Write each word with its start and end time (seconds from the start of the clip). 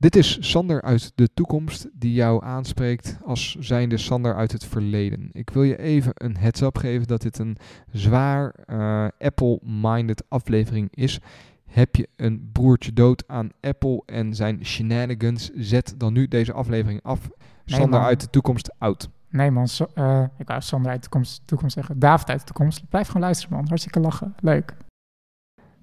Dit 0.00 0.16
is 0.16 0.50
Sander 0.50 0.82
uit 0.82 1.12
de 1.14 1.28
toekomst 1.34 1.88
die 1.92 2.12
jou 2.12 2.44
aanspreekt 2.44 3.18
als 3.24 3.56
zijnde 3.60 3.96
Sander 3.96 4.34
uit 4.34 4.52
het 4.52 4.64
verleden. 4.64 5.30
Ik 5.32 5.50
wil 5.50 5.62
je 5.62 5.78
even 5.78 6.12
een 6.14 6.36
heads-up 6.36 6.76
geven 6.76 7.06
dat 7.06 7.22
dit 7.22 7.38
een 7.38 7.56
zwaar 7.92 8.54
uh, 8.66 9.08
Apple-minded 9.18 10.24
aflevering 10.28 10.88
is. 10.94 11.20
Heb 11.66 11.96
je 11.96 12.08
een 12.16 12.50
broertje 12.52 12.92
dood 12.92 13.24
aan 13.26 13.50
Apple 13.60 14.02
en 14.06 14.34
zijn 14.34 14.64
shenanigans? 14.64 15.50
Zet 15.54 15.94
dan 15.96 16.12
nu 16.12 16.28
deze 16.28 16.52
aflevering 16.52 17.02
af. 17.02 17.28
Sander 17.64 18.00
uit 18.00 18.20
de 18.20 18.30
toekomst 18.30 18.74
oud. 18.78 19.10
Nee 19.30 19.50
man, 19.50 19.68
so, 19.68 19.86
uh, 19.94 20.24
ik 20.36 20.48
wou 20.48 20.60
Sander 20.60 20.90
uit 20.90 21.02
de 21.02 21.08
toekomst, 21.08 21.42
toekomst 21.44 21.74
zeggen. 21.74 21.98
David 21.98 22.28
uit 22.28 22.38
de 22.38 22.46
toekomst. 22.46 22.88
Blijf 22.88 23.06
gewoon 23.06 23.22
luisteren 23.22 23.56
man, 23.56 23.68
hartstikke 23.68 24.00
lachen. 24.00 24.34
Leuk. 24.40 24.74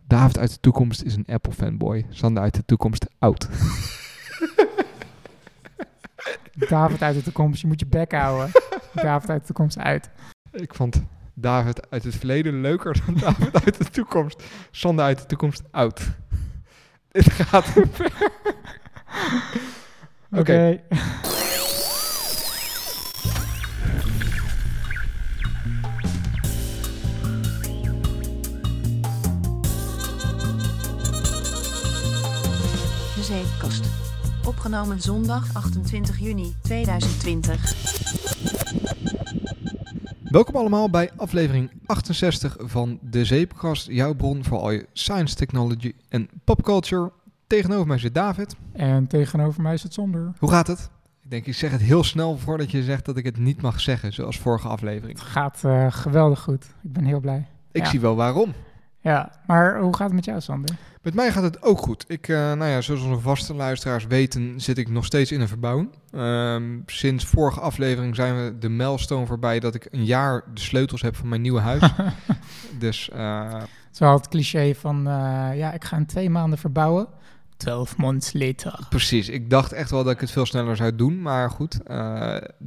David 0.08 0.38
uit 0.38 0.54
de 0.54 0.60
toekomst 0.60 1.04
is 1.04 1.16
een 1.16 1.26
Apple 1.28 1.54
fanboy. 1.54 2.06
Sander 2.10 2.44
uit 2.44 2.56
de 2.56 2.66
toekomst 2.66 3.08
oud. 3.20 3.48
David 6.70 7.02
uit 7.02 7.16
de 7.16 7.24
toekomst, 7.24 7.62
je 7.62 7.68
moet 7.68 7.80
je 7.80 7.86
bek 7.86 8.12
houden. 8.12 8.52
David 8.94 9.30
uit 9.30 9.42
de 9.42 9.48
toekomst 9.48 9.78
uit. 9.78 10.10
Ik 10.52 10.74
vond 10.74 11.04
David 11.34 11.90
uit 11.90 12.04
het 12.04 12.16
verleden 12.16 12.62
leuker 12.62 13.02
dan 13.06 13.16
David 13.32 13.66
uit 13.66 13.78
de 13.78 13.90
toekomst. 13.90 14.44
Sander 14.72 15.06
uit 15.06 15.20
de 15.20 15.26
toekomst 15.26 15.64
oud. 15.72 16.02
Dit 17.12 17.32
gaat 17.32 17.66
ver. 17.66 18.12
Oké. 20.32 20.40
Okay. 20.40 20.84
De 33.16 33.24
Zeepkast. 33.24 33.95
Opgenomen 34.66 35.02
zondag 35.02 35.54
28 35.54 36.20
juni 36.20 36.56
2020. 36.62 37.74
Welkom 40.24 40.56
allemaal 40.56 40.90
bij 40.90 41.12
aflevering 41.16 41.72
68 41.86 42.58
van 42.60 43.00
De 43.02 43.26
Zeepkast. 43.26 43.88
Jouw 43.88 44.14
bron 44.14 44.44
voor 44.44 44.60
al 44.60 44.72
je 44.72 44.88
science, 44.94 45.36
technology 45.36 45.94
en 46.10 46.30
popculture. 46.44 47.12
Tegenover 47.48 47.88
mij 47.88 47.98
zit 47.98 48.14
David. 48.14 48.56
En 48.72 49.08
tegenover 49.08 49.62
mij 49.62 49.78
zit 49.78 49.94
Zonder. 49.94 50.34
Hoe 50.40 50.50
gaat 50.50 50.68
het? 50.68 50.90
Ik 51.24 51.30
denk, 51.30 51.46
ik 51.46 51.56
zeg 51.56 51.72
het 51.72 51.82
heel 51.82 52.04
snel 52.04 52.38
voordat 52.38 52.72
je 52.72 52.84
zegt 52.84 53.06
dat 53.06 53.18
ik 53.18 53.26
het 53.26 53.38
niet 53.38 53.62
mag 53.62 53.80
zeggen, 53.80 54.14
zoals 54.14 54.40
vorige 54.40 54.68
aflevering. 54.68 55.20
Het 55.20 55.28
gaat 55.28 55.62
uh, 55.66 55.92
geweldig 55.92 56.40
goed. 56.40 56.66
Ik 56.84 56.94
ben 56.94 57.04
heel 57.04 57.20
blij. 57.20 57.48
Ik 57.72 57.84
ja. 57.84 57.90
zie 57.90 58.00
wel 58.00 58.16
waarom. 58.16 58.54
Ja, 59.06 59.32
maar 59.48 59.80
hoe 59.80 59.96
gaat 59.96 60.08
het 60.08 60.16
met 60.16 60.26
jou, 60.26 60.42
Sander? 60.42 60.76
Met 61.02 61.14
mij 61.14 61.32
gaat 61.32 61.44
het 61.44 61.64
ook 61.64 61.80
goed. 61.80 62.06
Ik, 62.08 62.28
uh, 62.28 62.38
nou 62.38 62.66
ja, 62.66 62.82
zoals 62.82 63.02
onze 63.02 63.20
vaste 63.20 63.54
luisteraars 63.54 64.06
weten, 64.06 64.62
zit 64.62 64.78
ik 64.78 64.90
nog 64.90 65.06
steeds 65.06 65.32
in 65.32 65.42
een 65.42 65.48
verbouwing. 65.48 65.90
Um, 66.16 66.84
sinds 66.86 67.26
vorige 67.26 67.60
aflevering 67.60 68.16
zijn 68.16 68.36
we 68.36 68.58
de 68.58 68.70
milestone 68.70 69.26
voorbij 69.26 69.60
dat 69.60 69.76
ik 69.76 69.88
een 69.92 70.06
jaar 70.06 70.44
de 70.54 70.60
sleutels 70.60 71.02
heb 71.02 71.16
van 71.16 71.28
mijn 71.28 71.42
nieuwe 71.42 71.60
huis. 71.60 71.92
dus... 72.80 73.10
Uh, 73.16 73.62
Zo 73.92 74.06
had 74.06 74.20
het 74.20 74.28
cliché 74.28 74.76
van, 74.76 74.98
uh, 75.08 75.50
ja, 75.56 75.74
ik 75.74 75.84
ga 75.84 75.98
in 75.98 76.06
twee 76.06 76.30
maanden 76.30 76.60
verbouwen. 76.60 77.08
12 77.58 77.98
months 77.98 78.34
later. 78.34 78.80
Precies, 78.90 79.30
ik 79.30 79.50
dacht 79.50 79.72
echt 79.72 79.92
wel 79.92 80.04
dat 80.04 80.14
ik 80.14 80.20
het 80.20 80.32
veel 80.32 80.46
sneller 80.46 80.76
zou 80.76 80.96
doen. 80.96 81.22
Maar 81.22 81.50
goed, 81.50 81.80
uh, 81.88 81.96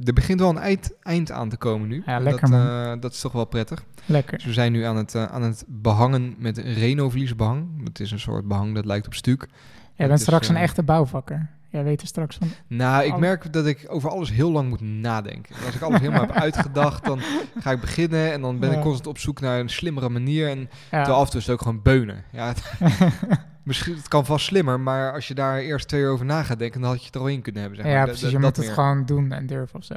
er 0.03 0.13
begint 0.13 0.39
wel 0.39 0.49
een 0.49 0.57
eind, 0.57 0.93
eind 1.01 1.31
aan 1.31 1.49
te 1.49 1.57
komen 1.57 1.87
nu. 1.87 2.03
Ja, 2.05 2.19
lekker 2.19 2.49
dat, 2.49 2.59
uh, 2.59 2.93
dat 2.99 3.13
is 3.13 3.19
toch 3.19 3.31
wel 3.31 3.45
prettig. 3.45 3.83
Lekker. 4.05 4.37
Dus 4.37 4.45
we 4.45 4.53
zijn 4.53 4.71
nu 4.71 4.83
aan 4.83 4.95
het, 4.95 5.13
uh, 5.13 5.25
aan 5.25 5.41
het 5.41 5.63
behangen 5.67 6.35
met 6.37 6.57
Renovliesbehang. 6.57 7.83
Dat 7.83 7.99
is 7.99 8.11
een 8.11 8.19
soort 8.19 8.47
behang 8.47 8.75
dat 8.75 8.85
lijkt 8.85 9.05
op 9.05 9.13
stuk. 9.13 9.47
Jij 9.95 10.07
bent 10.07 10.21
straks 10.21 10.47
een 10.47 10.55
echte 10.55 10.83
bouwvakker. 10.83 11.49
Jij 11.71 11.83
weet 11.83 12.01
er 12.01 12.07
straks 12.07 12.35
van. 12.35 12.47
Nou, 12.67 13.05
ik 13.05 13.17
merk 13.17 13.53
dat 13.53 13.65
ik 13.65 13.85
over 13.87 14.09
alles 14.09 14.31
heel 14.31 14.51
lang 14.51 14.69
moet 14.69 14.81
nadenken. 14.81 15.55
Als 15.65 15.75
ik 15.75 15.81
alles 15.81 15.99
helemaal 15.99 16.21
heb 16.21 16.31
uitgedacht, 16.47 17.05
dan 17.05 17.19
ga 17.59 17.71
ik 17.71 17.79
beginnen 17.79 18.31
en 18.31 18.41
dan 18.41 18.59
ben 18.59 18.71
ik 18.71 18.81
constant 18.81 19.07
op 19.07 19.17
zoek 19.17 19.39
naar 19.39 19.59
een 19.59 19.69
slimmere 19.69 20.09
manier. 20.09 20.49
En 20.49 20.69
ja. 20.91 21.03
af 21.03 21.25
en 21.25 21.29
toe 21.29 21.39
is 21.39 21.45
het 21.45 21.55
ook 21.55 21.61
gewoon 21.61 21.81
beunen. 21.81 22.23
Ja, 22.31 22.47
het, 22.47 22.63
misschien 23.63 23.95
het 23.95 24.07
kan 24.07 24.25
vast 24.25 24.45
slimmer, 24.45 24.79
maar 24.79 25.13
als 25.13 25.27
je 25.27 25.33
daar 25.33 25.57
eerst 25.57 25.87
twee 25.87 26.01
uur 26.01 26.09
over 26.09 26.25
na 26.25 26.43
gaat 26.43 26.59
denken, 26.59 26.81
dan 26.81 26.89
had 26.89 26.99
je 26.99 27.05
het 27.05 27.15
er 27.15 27.21
al 27.21 27.27
in 27.27 27.41
kunnen 27.41 27.61
hebben. 27.61 27.79
Zeg 27.79 27.87
maar. 27.89 27.97
Ja, 27.97 28.03
precies. 28.03 28.21
Dat, 28.21 28.31
je 28.31 28.39
moet 28.39 28.55
het 28.55 28.69
gewoon 28.69 29.05
doen 29.05 29.31
en 29.31 29.47
durven 29.47 29.79
of 29.79 29.85
zo. 29.85 29.93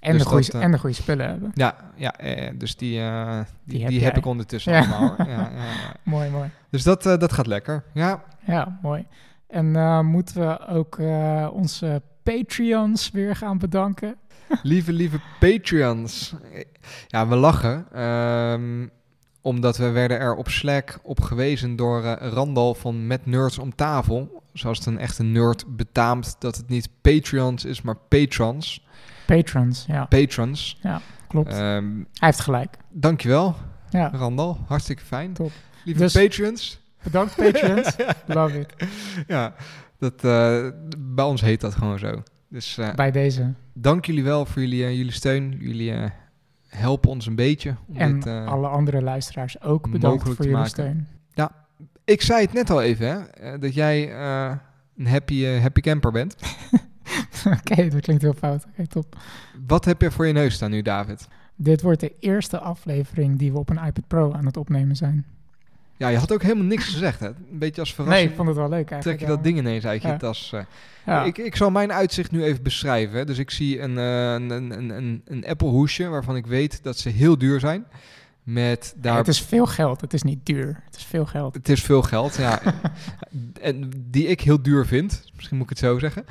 En, 0.00 0.12
dus 0.12 0.22
de 0.22 0.28
goede, 0.28 0.52
uh, 0.54 0.62
en 0.62 0.70
de 0.70 0.78
goede 0.78 0.94
spullen 0.94 1.28
hebben. 1.28 1.50
Ja, 1.54 1.76
ja 1.96 2.16
eh, 2.16 2.50
dus 2.54 2.76
die, 2.76 2.98
uh, 2.98 3.34
die, 3.34 3.44
die, 3.64 3.80
heb, 3.80 3.90
die 3.90 4.04
heb, 4.04 4.16
ik 4.16 4.26
ondertussen 4.26 4.72
ja. 4.72 4.78
allemaal. 4.78 5.14
ja, 5.18 5.26
ja, 5.26 5.50
mooi, 6.02 6.30
mooi. 6.30 6.50
Dus 6.70 6.82
dat, 6.82 7.06
uh, 7.06 7.18
dat 7.18 7.32
gaat 7.32 7.46
lekker. 7.46 7.84
Ja, 7.94 8.24
ja 8.44 8.78
mooi. 8.82 9.06
En 9.46 9.70
moeten 10.06 10.40
we 10.40 10.66
ook 10.66 10.98
onze 11.52 12.02
Patreons 12.22 13.10
weer 13.10 13.36
gaan 13.36 13.58
bedanken? 13.58 14.16
lieve, 14.62 14.92
lieve 14.92 15.20
Patreons. 15.40 16.34
Ja, 17.06 17.28
we 17.28 17.36
lachen. 17.36 18.02
Um, 18.02 18.90
omdat 19.40 19.76
we 19.76 19.90
werden 19.90 20.18
er 20.18 20.34
op 20.34 20.48
Slack 20.48 20.98
op 21.02 21.20
gewezen 21.20 21.76
door 21.76 22.04
uh, 22.04 22.12
Randal 22.18 22.74
van 22.74 23.06
Met 23.06 23.26
Nerds 23.26 23.58
om 23.58 23.74
tafel. 23.74 24.42
Zoals 24.52 24.78
het 24.78 24.86
een 24.86 24.98
echte 24.98 25.22
nerd 25.22 25.76
betaamt 25.76 26.36
dat 26.38 26.56
het 26.56 26.68
niet 26.68 26.88
Patreons 27.00 27.64
is, 27.64 27.82
maar 27.82 27.96
patrons. 28.08 28.86
Patrons, 29.26 29.84
ja. 29.86 30.04
Patrons. 30.04 30.78
Ja, 30.82 31.00
klopt. 31.28 31.52
Um, 31.52 32.06
Hij 32.12 32.28
heeft 32.28 32.40
gelijk. 32.40 32.76
Dankjewel, 32.90 33.56
ja. 33.90 34.10
Randal. 34.14 34.58
Hartstikke 34.66 35.04
fijn. 35.04 35.32
Top. 35.32 35.52
Lieve 35.84 36.00
dus, 36.00 36.12
Patreons. 36.12 36.80
Bedankt, 37.02 37.36
Patreons. 37.36 37.96
Love 38.26 38.58
it. 38.58 38.74
Ja, 39.26 39.54
dat, 39.98 40.24
uh, 40.24 40.68
bij 40.98 41.24
ons 41.24 41.40
heet 41.40 41.60
dat 41.60 41.74
gewoon 41.74 41.98
zo. 41.98 42.22
Dus, 42.48 42.78
uh, 42.78 42.94
bij 42.94 43.10
deze. 43.10 43.54
Dank 43.72 44.04
jullie 44.04 44.24
wel 44.24 44.46
voor 44.46 44.62
jullie, 44.62 44.82
uh, 44.82 44.96
jullie 44.96 45.12
steun. 45.12 45.56
Jullie 45.60 45.92
helpen 46.68 47.10
ons 47.10 47.26
een 47.26 47.34
beetje. 47.34 47.76
Om 47.86 47.96
en 47.96 48.14
dit, 48.14 48.26
alle 48.26 48.68
andere 48.68 49.02
luisteraars 49.02 49.62
ook 49.62 49.90
bedankt 49.90 50.22
voor 50.22 50.34
jullie 50.36 50.52
maken. 50.52 50.70
steun. 50.70 51.08
Ja, 51.34 51.52
ik 52.04 52.22
zei 52.22 52.40
het 52.40 52.52
net 52.52 52.70
al 52.70 52.82
even, 52.82 53.28
hè, 53.30 53.58
dat 53.58 53.74
jij 53.74 54.12
een 54.96 55.06
happy, 55.06 55.44
happy 55.44 55.80
camper 55.80 56.12
bent. 56.12 56.36
Oké, 57.46 57.72
okay, 57.72 57.88
dat 57.88 58.00
klinkt 58.00 58.22
heel 58.22 58.32
fout. 58.32 58.62
Oké, 58.62 58.70
okay, 58.72 58.86
top. 58.86 59.16
Wat 59.66 59.84
heb 59.84 60.00
je 60.00 60.10
voor 60.10 60.26
je 60.26 60.32
neus 60.32 60.54
staan 60.54 60.70
nu, 60.70 60.82
David? 60.82 61.28
Dit 61.56 61.82
wordt 61.82 62.00
de 62.00 62.14
eerste 62.20 62.58
aflevering 62.58 63.38
die 63.38 63.52
we 63.52 63.58
op 63.58 63.70
een 63.70 63.84
iPad 63.84 64.06
Pro 64.06 64.32
aan 64.32 64.46
het 64.46 64.56
opnemen 64.56 64.96
zijn. 64.96 65.26
Ja, 65.98 66.08
je 66.08 66.18
had 66.18 66.32
ook 66.32 66.42
helemaal 66.42 66.64
niks 66.64 66.84
gezegd. 66.84 67.20
Hè? 67.20 67.26
Een 67.26 67.58
beetje 67.58 67.80
als 67.80 67.94
verrassing. 67.94 68.24
Nee, 68.24 68.30
ik 68.30 68.36
vond 68.36 68.48
het 68.48 68.56
wel 68.56 68.68
leuk 68.68 68.90
eigenlijk. 68.90 69.02
Trek 69.02 69.20
je 69.20 69.26
dat 69.26 69.44
ding 69.44 69.58
ineens 69.58 69.86
uit 69.86 70.02
je 70.02 70.08
ja. 70.08 70.16
tas. 70.16 70.50
Uh. 70.54 70.60
Ja. 71.06 71.24
Ik, 71.24 71.38
ik 71.38 71.56
zal 71.56 71.70
mijn 71.70 71.92
uitzicht 71.92 72.30
nu 72.30 72.42
even 72.42 72.62
beschrijven. 72.62 73.26
Dus 73.26 73.38
ik 73.38 73.50
zie 73.50 73.80
een, 73.80 73.96
uh, 73.96 74.32
een, 74.32 74.50
een, 74.50 74.90
een, 74.90 75.22
een 75.24 75.46
Apple 75.46 75.68
hoesje 75.68 76.08
waarvan 76.08 76.36
ik 76.36 76.46
weet 76.46 76.82
dat 76.82 76.98
ze 76.98 77.08
heel 77.08 77.38
duur 77.38 77.60
zijn. 77.60 77.86
Met 78.42 78.94
daar... 78.96 79.12
Ja, 79.12 79.18
het 79.18 79.28
is 79.28 79.40
veel 79.40 79.66
geld, 79.66 80.00
het 80.00 80.12
is 80.12 80.22
niet 80.22 80.46
duur. 80.46 80.82
Het 80.84 80.96
is 80.96 81.04
veel 81.04 81.26
geld. 81.26 81.54
Het 81.54 81.68
is 81.68 81.82
veel 81.82 82.02
geld, 82.02 82.36
ja. 82.36 82.60
en 83.60 83.90
die 84.10 84.26
ik 84.26 84.40
heel 84.40 84.62
duur 84.62 84.86
vind, 84.86 85.30
misschien 85.34 85.56
moet 85.56 85.70
ik 85.70 85.78
het 85.78 85.88
zo 85.88 85.98
zeggen. 85.98 86.24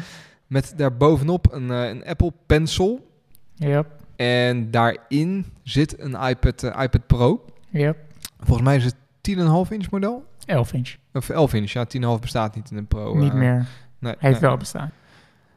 Met 0.48 0.74
daarbovenop 0.76 1.54
een, 1.54 1.70
uh, 1.70 1.88
een 1.88 2.06
Apple 2.06 2.34
Pencil. 2.46 3.12
Yep. 3.56 3.88
En 4.16 4.72
daarin 4.72 5.46
zit 5.64 6.00
een 6.00 6.16
iPad, 6.16 6.64
iPad 6.64 7.08
Pro. 7.08 7.46
Yep. 7.70 7.98
Volgens 8.40 8.68
mij 8.68 8.76
is 8.76 8.84
het 8.84 8.96
10,5 9.36 9.72
inch 9.72 9.90
model? 9.90 10.26
11 10.46 10.74
inch. 10.74 10.96
Of 11.14 11.30
11 11.30 11.54
inch, 11.54 11.72
ja. 11.72 11.86
10,5 11.86 12.22
bestaat 12.22 12.56
niet 12.56 12.72
in 12.72 12.78
een 12.78 12.88
Pro. 12.88 13.18
Niet 13.18 13.34
uh, 13.34 13.38
meer. 13.38 13.68
Nee, 14.00 14.16
Heeft 14.20 14.42
nee. 14.42 14.50
wel 14.50 14.58
bestaan. 14.58 14.92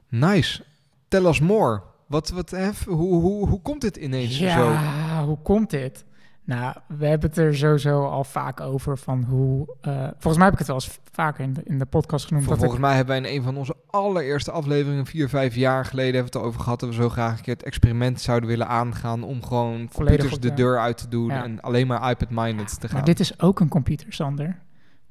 Nice. 0.09 0.65
Tell 1.09 1.25
us 1.25 1.41
more. 1.41 1.83
Wat, 2.07 2.31
wat, 2.31 2.51
hef, 2.51 2.85
hoe, 2.85 3.21
hoe, 3.21 3.49
hoe 3.49 3.63
komt 3.63 3.81
dit 3.81 3.97
ineens 3.97 4.39
ja, 4.39 4.57
zo? 4.57 4.71
Ja, 4.71 5.25
hoe 5.25 5.39
komt 5.43 5.71
dit? 5.71 6.05
Nou, 6.45 6.75
we 6.87 7.07
hebben 7.07 7.29
het 7.29 7.39
er 7.39 7.57
sowieso 7.57 8.05
al 8.05 8.25
vaak 8.25 8.61
over 8.61 8.99
van 8.99 9.25
hoe... 9.25 9.77
Uh, 9.89 10.03
volgens 10.05 10.37
mij 10.37 10.45
heb 10.45 10.53
ik 10.53 10.59
het 10.59 10.67
wel 10.67 10.77
eens 10.77 10.99
vaker 11.13 11.45
in 11.45 11.53
de, 11.53 11.61
in 11.65 11.79
de 11.79 11.85
podcast 11.85 12.27
genoemd. 12.27 12.45
Voor, 12.45 12.57
volgens 12.57 12.77
ik, 12.77 12.85
mij 12.87 12.95
hebben 12.95 13.21
wij 13.21 13.31
in 13.31 13.37
een 13.37 13.43
van 13.43 13.57
onze 13.57 13.77
allereerste 13.87 14.51
afleveringen, 14.51 15.07
vier, 15.07 15.29
vijf 15.29 15.55
jaar 15.55 15.85
geleden, 15.85 16.15
hebben 16.15 16.33
we 16.33 16.39
het 16.39 16.49
over 16.49 16.61
gehad 16.61 16.81
dat 16.81 16.89
we 16.89 16.95
zo 16.95 17.09
graag 17.09 17.37
een 17.37 17.43
keer 17.43 17.55
het 17.55 17.63
experiment 17.63 18.21
zouden 18.21 18.49
willen 18.49 18.69
aangaan 18.69 19.23
om 19.23 19.43
gewoon 19.43 19.89
computers 19.95 20.39
de 20.39 20.55
deur 20.55 20.79
uit 20.79 20.97
te 20.97 21.09
doen 21.09 21.29
ja. 21.29 21.45
en 21.45 21.61
alleen 21.61 21.87
maar 21.87 22.11
iPad-minded 22.11 22.71
ja, 22.71 22.77
te 22.77 22.87
gaan. 22.87 22.97
Maar 22.97 23.07
dit 23.07 23.21
is 23.21 23.41
ook 23.41 23.61
een 23.61 23.69
computer, 23.69 24.13
Sander. 24.13 24.59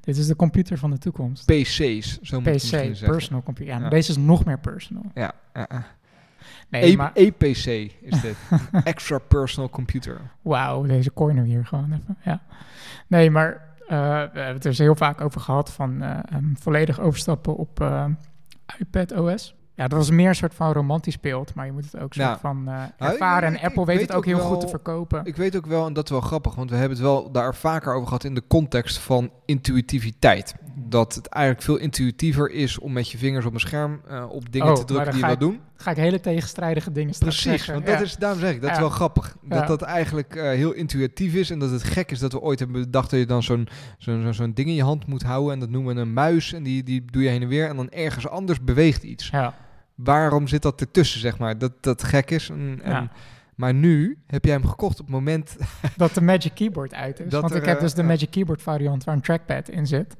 Dit 0.00 0.16
is 0.16 0.26
de 0.26 0.36
computer 0.36 0.78
van 0.78 0.90
de 0.90 0.98
toekomst. 0.98 1.46
PC's, 1.46 2.20
zo 2.22 2.40
moet 2.40 2.52
PC, 2.52 3.04
personal 3.04 3.42
computer. 3.42 3.80
Ja, 3.80 3.88
deze 3.88 4.10
is 4.10 4.16
nog 4.16 4.44
meer 4.44 4.58
personal. 4.58 5.04
Ja, 5.14 5.32
ja. 5.54 5.86
Nee, 6.70 6.92
e 6.92 6.96
maar... 6.96 7.10
EPC 7.14 7.66
is 8.00 8.20
dit. 8.20 8.36
Extra 8.84 9.18
Personal 9.18 9.70
Computer. 9.70 10.20
Wauw, 10.42 10.82
deze 10.82 11.12
coinen 11.12 11.42
we 11.42 11.48
hier 11.48 11.66
gewoon 11.66 11.92
even. 11.92 12.16
Ja. 12.24 12.40
Nee, 13.06 13.30
maar 13.30 13.52
uh, 13.82 13.88
we 13.88 14.40
hebben 14.40 14.54
het 14.54 14.64
er 14.64 14.74
heel 14.74 14.94
vaak 14.94 15.20
over 15.20 15.40
gehad 15.40 15.72
van 15.72 16.02
uh, 16.02 16.18
um, 16.34 16.54
volledig 16.60 17.00
overstappen 17.00 17.56
op 17.56 17.80
uh, 17.80 18.04
iPad 18.78 19.12
OS. 19.12 19.54
Ja, 19.74 19.88
dat 19.88 19.98
was 19.98 20.10
meer 20.10 20.28
een 20.28 20.34
soort 20.34 20.54
van 20.54 20.72
romantisch 20.72 21.20
beeld, 21.20 21.54
maar 21.54 21.66
je 21.66 21.72
moet 21.72 21.84
het 21.84 21.98
ook 21.98 22.14
soort 22.14 22.40
van 22.40 22.58
eh, 22.58 22.74
Nou, 22.74 22.90
ervaren. 23.12 23.48
en 23.48 23.60
Apple 23.64 23.84
weet 23.84 23.96
weet 23.96 24.00
het 24.00 24.10
ook 24.10 24.16
ook 24.16 24.24
heel 24.24 24.36
wel- 24.36 24.46
goed 24.46 24.60
te 24.60 24.68
verkopen. 24.68 25.24
Ik 25.24 25.36
weet 25.36 25.56
ook 25.56 25.66
wel, 25.66 25.86
en 25.86 25.92
dat 25.92 26.04
is 26.04 26.10
wel 26.10 26.20
grappig, 26.20 26.54
want 26.54 26.70
we 26.70 26.76
hebben 26.76 26.96
het 26.96 27.06
wel 27.06 27.30
daar 27.30 27.54
vaker 27.54 27.94
over 27.94 28.06
gehad 28.06 28.24
in 28.24 28.34
de 28.34 28.42
context 28.46 28.98
van 28.98 29.30
intuïtiviteit. 29.44 30.54
Dat 30.88 31.14
het 31.14 31.26
eigenlijk 31.26 31.64
veel 31.64 31.76
intuïtiever 31.76 32.50
is 32.50 32.78
om 32.78 32.92
met 32.92 33.10
je 33.10 33.18
vingers 33.18 33.44
op 33.44 33.54
een 33.54 33.60
scherm 33.60 34.00
eh, 34.08 34.24
op 34.30 34.52
dingen 34.52 34.68
Oh, 34.68 34.74
te 34.74 34.84
drukken 34.84 35.12
die 35.12 35.20
je 35.20 35.26
wil 35.26 35.36
doen. 35.38 35.60
ga 35.76 35.90
ik 35.90 35.96
hele 35.96 36.20
tegenstrijdige 36.20 36.92
dingen 36.92 37.14
Precies, 37.18 37.42
zeggen. 37.42 37.74
want 37.74 37.86
Ja. 37.86 37.92
dat 37.92 38.02
is, 38.02 38.16
daarom 38.16 38.40
zeg 38.40 38.54
ik, 38.54 38.60
dat 38.62 38.70
is 38.70 38.78
wel 38.78 38.88
grappig. 38.88 39.36
Dat 39.42 39.58
Ja. 39.60 39.66
dat 39.66 39.82
eigenlijk 39.82 40.34
eh, 40.36 40.42
heel 40.42 40.72
intuïtief 40.72 41.34
is 41.34 41.50
en 41.50 41.58
dat 41.58 41.70
het 41.70 41.82
gek 41.84 42.10
is 42.10 42.18
dat 42.18 42.32
we 42.32 42.40
ooit 42.40 42.58
hebben 42.58 42.82
bedacht 42.82 43.10
dat 43.10 43.20
je 43.20 43.26
dan 43.26 43.42
zo'n 43.42 43.68
zo'n 43.98 44.22
zo'n- 44.22 44.34
zo'n 44.34 44.52
ding 44.54 44.68
in 44.68 44.74
je 44.74 44.82
hand 44.82 45.06
moet 45.06 45.22
houden. 45.22 45.52
En 45.52 45.60
dat 45.60 45.70
noemen 45.70 45.94
we 45.94 46.00
een 46.00 46.12
muis 46.12 46.52
en 46.52 46.62
die, 46.62 46.82
die 46.82 47.04
doe 47.04 47.22
je 47.22 47.28
heen 47.28 47.42
en 47.42 47.48
weer 47.48 47.68
en 47.68 47.76
dan 47.76 47.88
ergens 47.90 48.28
anders 48.28 48.60
beweegt 48.64 49.02
iets. 49.02 49.28
Ja, 49.28 49.54
Waarom 49.94 50.48
zit 50.48 50.62
dat 50.62 50.80
ertussen, 50.80 51.20
zeg 51.20 51.38
maar? 51.38 51.58
Dat 51.58 51.72
dat 51.80 52.02
gek 52.04 52.30
is. 52.30 52.48
En, 52.48 52.80
en-. 52.82 53.10
Maar 53.54 53.74
nu 53.74 54.18
heb 54.26 54.44
jij 54.44 54.54
hem 54.54 54.66
gekocht 54.66 55.00
op 55.00 55.06
het 55.06 55.14
moment... 55.14 55.56
dat 55.96 56.14
de 56.14 56.20
Magic 56.22 56.54
Keyboard 56.54 56.94
uit 56.94 57.20
is. 57.20 57.28
Dat 57.30 57.40
Want 57.40 57.52
er, 57.54 57.60
ik 57.60 57.66
heb 57.66 57.76
eh, 57.76 57.82
dus 57.82 57.94
de 57.94 58.00
ja. 58.02 58.06
Magic 58.08 58.30
Keyboard 58.30 58.62
variant 58.62 59.04
waar 59.04 59.14
een 59.14 59.20
trackpad 59.20 59.68
in 59.68 59.86
zit. 59.86 60.16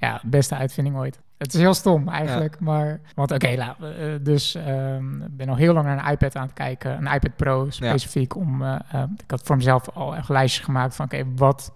Ja, 0.00 0.20
beste 0.24 0.54
uitvinding 0.54 0.96
ooit. 0.96 1.20
Het 1.38 1.54
is 1.54 1.60
heel 1.60 1.74
stom 1.74 2.08
eigenlijk, 2.08 2.60
maar... 2.60 3.00
Want 3.14 3.30
oké, 3.30 3.56
nou, 3.56 3.74
eh, 3.80 4.06
dus 4.20 4.54
ehm, 4.54 5.22
ik 5.22 5.36
ben 5.36 5.48
al 5.48 5.56
heel 5.56 5.72
lang 5.72 5.86
naar 5.86 6.04
een 6.06 6.12
iPad 6.12 6.36
aan 6.36 6.42
het 6.46 6.52
kijken. 6.52 6.96
Een 6.96 7.14
iPad 7.14 7.36
Pro 7.36 7.70
specifiek 7.70 8.36
om... 8.36 8.62
eh, 8.62 8.74
eh, 8.92 9.02
ik 9.24 9.30
had 9.30 9.42
voor 9.42 9.56
mezelf 9.56 9.88
al 9.88 10.16
echt 10.16 10.28
lijstjes 10.28 10.64
gemaakt 10.64 10.96
van... 10.96 11.04
Oké, 11.04 11.24
wat 11.36 11.72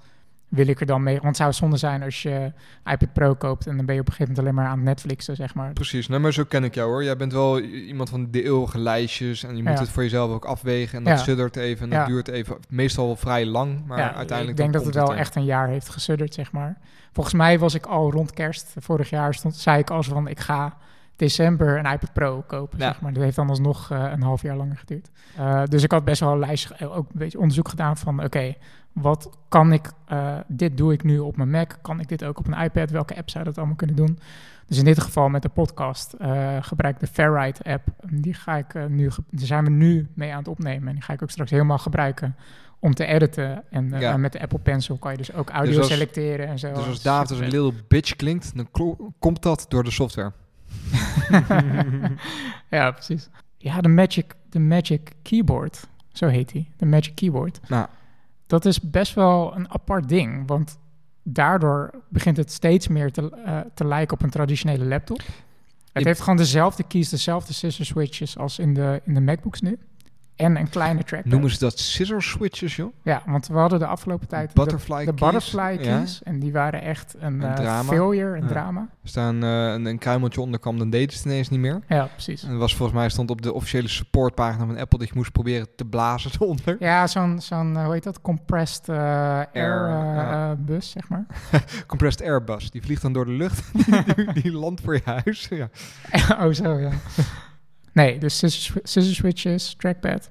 wil 0.55 0.69
ik 0.69 0.81
er 0.81 0.87
dan 0.87 1.03
mee? 1.03 1.15
Want 1.15 1.27
het 1.27 1.37
zou 1.37 1.53
zonde 1.53 1.77
zijn 1.77 2.03
als 2.03 2.23
je 2.23 2.53
iPad 2.85 3.13
Pro 3.13 3.35
koopt... 3.35 3.67
en 3.67 3.77
dan 3.77 3.87
ben 3.87 3.95
je 3.95 4.01
op 4.01 4.07
een 4.07 4.13
gegeven 4.13 4.35
moment 4.35 4.55
alleen 4.57 4.65
maar 4.65 4.77
aan 4.79 4.83
Netflixen, 4.83 5.37
zeg 5.37 5.55
maar. 5.55 5.73
Precies, 5.73 6.09
nou, 6.09 6.21
maar 6.21 6.33
zo 6.33 6.45
ken 6.45 6.65
ik 6.65 6.75
jou 6.75 6.91
hoor. 6.91 7.05
Jij 7.05 7.17
bent 7.17 7.33
wel 7.33 7.61
iemand 7.61 8.09
van 8.11 8.31
de 8.31 8.43
eeuwige 8.43 8.79
lijstjes 8.79 9.43
en 9.45 9.57
je 9.57 9.63
moet 9.63 9.73
Ja. 9.73 9.79
het 9.81 9.89
voor 9.89 10.03
jezelf 10.03 10.31
ook 10.31 10.45
afwegen. 10.45 10.99
En 10.99 11.05
dat 11.05 11.19
Ja. 11.19 11.25
suddert 11.25 11.57
even 11.57 11.85
en 11.85 11.91
dat 11.91 11.99
Ja. 11.99 12.07
duurt 12.07 12.29
even, 12.29 12.57
meestal 12.69 13.07
wel 13.07 13.17
vrij 13.17 13.47
lang, 13.47 13.87
maar 13.87 13.99
ja, 13.99 14.15
uiteindelijk 14.15 14.51
ik 14.51 14.57
denk 14.57 14.73
dat 14.73 14.85
het 14.85 14.95
wel 14.95 15.15
echt 15.15 15.35
een 15.35 15.45
jaar 15.45 15.69
heeft 15.69 15.89
gesudderd, 15.89 16.35
zeg 16.35 16.53
maar. 16.53 16.79
Volgens 17.13 17.35
mij 17.35 17.59
was 17.59 17.75
ik 17.75 17.87
al 17.87 18.11
rond 18.11 18.33
kerst 18.33 18.75
vorig 18.79 19.11
jaar, 19.11 19.35
stond, 19.35 19.57
zei 19.57 19.79
ik 19.79 19.91
al 19.91 20.03
zo 20.03 20.13
van, 20.13 20.29
ik 20.29 20.41
ga 20.41 20.77
december 21.17 21.79
een 21.79 21.93
iPad 21.93 22.13
Pro 22.13 22.45
kopen, 22.47 22.79
Ja. 22.79 22.85
zeg 22.87 23.01
maar. 23.01 23.13
Dat 23.13 23.23
heeft 23.23 23.37
dan 23.37 23.49
alsnog 23.49 23.91
eh, 23.91 24.05
een 24.13 24.23
half 24.23 24.43
jaar 24.43 24.57
langer 24.57 24.77
geduurd. 24.77 25.11
Eh, 25.37 25.63
dus 25.65 25.83
ik 25.83 25.91
had 25.93 26.05
best 26.05 26.21
wel 26.21 26.33
een 26.33 26.39
lijstje, 26.39 26.75
eh, 26.75 26.97
ook 26.97 27.07
een 27.13 27.19
beetje 27.19 27.39
onderzoek 27.39 27.69
gedaan 27.69 27.97
van, 27.97 28.25
oké, 28.25 28.55
wat 28.95 29.31
kan 29.49 29.73
ik, 29.73 29.91
eh, 30.07 30.37
dit 30.47 30.77
doe 30.77 30.93
ik 30.93 31.03
nu 31.03 31.19
op 31.19 31.37
mijn 31.37 31.51
Mac, 31.51 31.73
kan 31.83 32.01
ik 32.01 32.09
dit 32.09 32.25
ook 32.25 32.39
op 32.39 32.47
een 32.47 32.63
iPad, 32.65 32.91
welke 32.91 33.17
app 33.17 33.31
zou 33.31 33.45
dat 33.45 33.59
allemaal 33.59 33.77
kunnen 33.77 33.97
doen? 33.97 34.19
Dus 34.67 34.79
in 34.79 34.85
dit 34.85 35.01
geval 35.01 35.29
met 35.29 35.43
de 35.43 35.49
podcast 35.49 36.13
eh, 36.13 36.57
gebruik 36.61 36.95
ik 36.95 37.01
de 37.01 37.07
Fairwrite 37.07 37.63
app. 37.65 37.89
Die 38.11 38.35
ga 38.35 38.57
ik 38.57 38.75
eh, 38.75 38.85
nu, 38.87 39.11
daar 39.31 39.47
zijn 39.47 39.65
we 39.65 39.71
nu 39.71 40.09
mee 40.15 40.33
aan 40.33 40.39
het 40.39 40.49
opnemen 40.49 40.89
en 40.89 40.95
die 40.95 41.03
ga 41.03 41.13
ik 41.13 41.23
ook 41.23 41.31
straks 41.31 41.51
helemaal 41.51 41.79
gebruiken 41.79 42.37
om 42.79 42.95
te 42.95 43.05
editen. 43.07 43.65
En 43.71 43.89
Ja. 43.99 44.17
met 44.17 44.33
de 44.33 44.41
Apple 44.41 44.59
Pencil 44.59 44.97
kan 44.97 45.11
je 45.13 45.17
dus 45.19 45.33
ook 45.35 45.51
audio 45.51 45.79
als- 45.79 45.87
selecteren 45.89 46.47
en 46.47 46.59
zo. 46.59 46.73
Dus 46.73 46.87
als 46.87 47.03
David 47.03 47.31
als 47.31 47.39
een 47.41 47.49
little 47.49 47.73
bitch 47.89 48.17
klinkt, 48.17 48.57
dan 48.57 48.69
komt 49.19 49.43
dat 49.43 49.67
door 49.69 49.85
de 49.85 49.91
software. 49.91 50.33
ja, 52.71 52.91
precies. 52.91 53.29
Ja, 53.59 53.81
de 53.81 53.89
Magic, 53.89 54.35
de 54.51 54.59
Magic 54.59 55.13
Keyboard, 55.23 55.87
zo 56.13 56.27
heet 56.27 56.49
die. 56.53 56.69
De 56.77 56.87
Magic 56.87 57.15
Keyboard. 57.15 57.61
Nou, 57.69 57.87
Dat 58.47 58.65
is 58.65 58.81
best 58.81 59.15
wel 59.15 59.57
een 59.57 59.71
apart 59.71 60.09
ding, 60.09 60.49
want 60.49 60.79
daardoor 61.23 61.91
begint 62.09 62.37
het 62.37 62.53
steeds 62.53 62.89
meer 62.89 63.13
te, 63.13 63.31
eh, 63.45 63.61
te 63.75 63.87
lijken 63.87 64.17
op 64.17 64.23
een 64.23 64.31
traditionele 64.31 64.85
laptop. 64.85 65.23
Het 65.93 66.05
heeft 66.05 66.21
gewoon 66.21 66.37
dezelfde 66.37 66.83
keys, 66.83 67.09
dezelfde 67.09 67.53
scissor 67.53 67.85
switches 67.85 68.39
als 68.39 68.59
in 68.59 68.75
de, 68.75 69.01
in 69.05 69.15
de 69.15 69.21
MacBooks 69.21 69.61
nu. 69.61 69.79
En 70.37 70.57
een 70.57 70.69
kleine 70.69 71.05
trackpad. 71.05 71.33
noemen 71.33 71.51
ze 71.51 71.59
dat 71.59 71.79
scissor 71.79 72.23
switches, 72.23 72.77
joh? 72.77 72.93
Ja, 73.03 73.23
want 73.27 73.47
we 73.47 73.55
hadden 73.55 73.79
de 73.79 73.87
afgelopen 73.87 74.29
tijd 74.29 74.49
de- 74.49 74.55
Butterfly 74.61 75.05
de, 75.05 75.15
keys, 75.15 75.21
butterfly 75.33 75.61
ja. 75.71 75.77
keys. 75.77 76.23
En 76.23 76.39
die 76.39 76.53
waren 76.53 76.83
echt 76.83 77.15
een, 77.19 77.43
Een 77.43 77.57
eh, 77.65 77.81
failure, 77.81 78.37
een 78.37 78.43
Ja. 78.43 78.49
drama. 78.49 78.81
Er 79.03 79.09
staan 79.09 79.43
eh, 79.43 79.73
een, 79.73 79.85
een 79.85 79.99
kruimeltje 79.99 80.41
onder 80.41 80.61
kwam, 80.61 80.79
dan 80.79 80.91
deden 80.91 81.11
ze 81.13 81.17
het 81.19 81.27
ineens 81.27 81.49
niet 81.51 81.61
meer. 81.61 81.81
Ja, 81.89 82.05
precies. 82.13 82.43
En 82.43 82.59
was 82.59 82.77
volgens 82.77 82.99
mij 82.99 83.09
stond 83.09 83.31
op 83.31 83.43
de 83.43 83.53
officiële 83.53 83.89
supportpagina 83.89 84.67
van 84.67 84.79
Apple 84.79 84.99
dat 84.99 85.09
je 85.09 85.15
moest 85.17 85.33
proberen 85.33 85.67
te 85.77 85.85
blazen 85.85 86.31
eronder. 86.41 86.77
Ja, 86.79 87.07
zo'n, 87.07 87.41
zo'n 87.41 87.77
eh, 87.77 87.85
hoe 87.85 87.93
heet 87.93 88.05
dat? 88.05 88.21
Compressed 88.21 88.89
eh, 88.89 88.97
air, 89.53 89.89
ja. 89.89 90.55
bus, 90.59 90.91
zeg 90.91 91.09
maar. 91.09 91.27
Compressed 91.87 92.23
Airbus, 92.27 92.71
die 92.71 92.83
vliegt 92.83 93.03
dan 93.03 93.13
door 93.13 93.25
de 93.25 93.33
lucht. 93.33 93.71
die, 94.17 94.33
die 94.43 94.53
landt 94.53 94.81
voor 94.81 94.95
je 94.95 95.03
huis. 95.05 95.49
Ja. 95.51 95.69
oh, 96.47 96.53
zo, 96.53 96.79
ja. 96.79 96.91
Nee, 97.95 98.19
dus 98.19 98.37
scissor, 98.37 98.63
swi- 98.63 98.81
scissor 98.83 99.15
switches, 99.15 99.75
trackpad. 99.79 100.31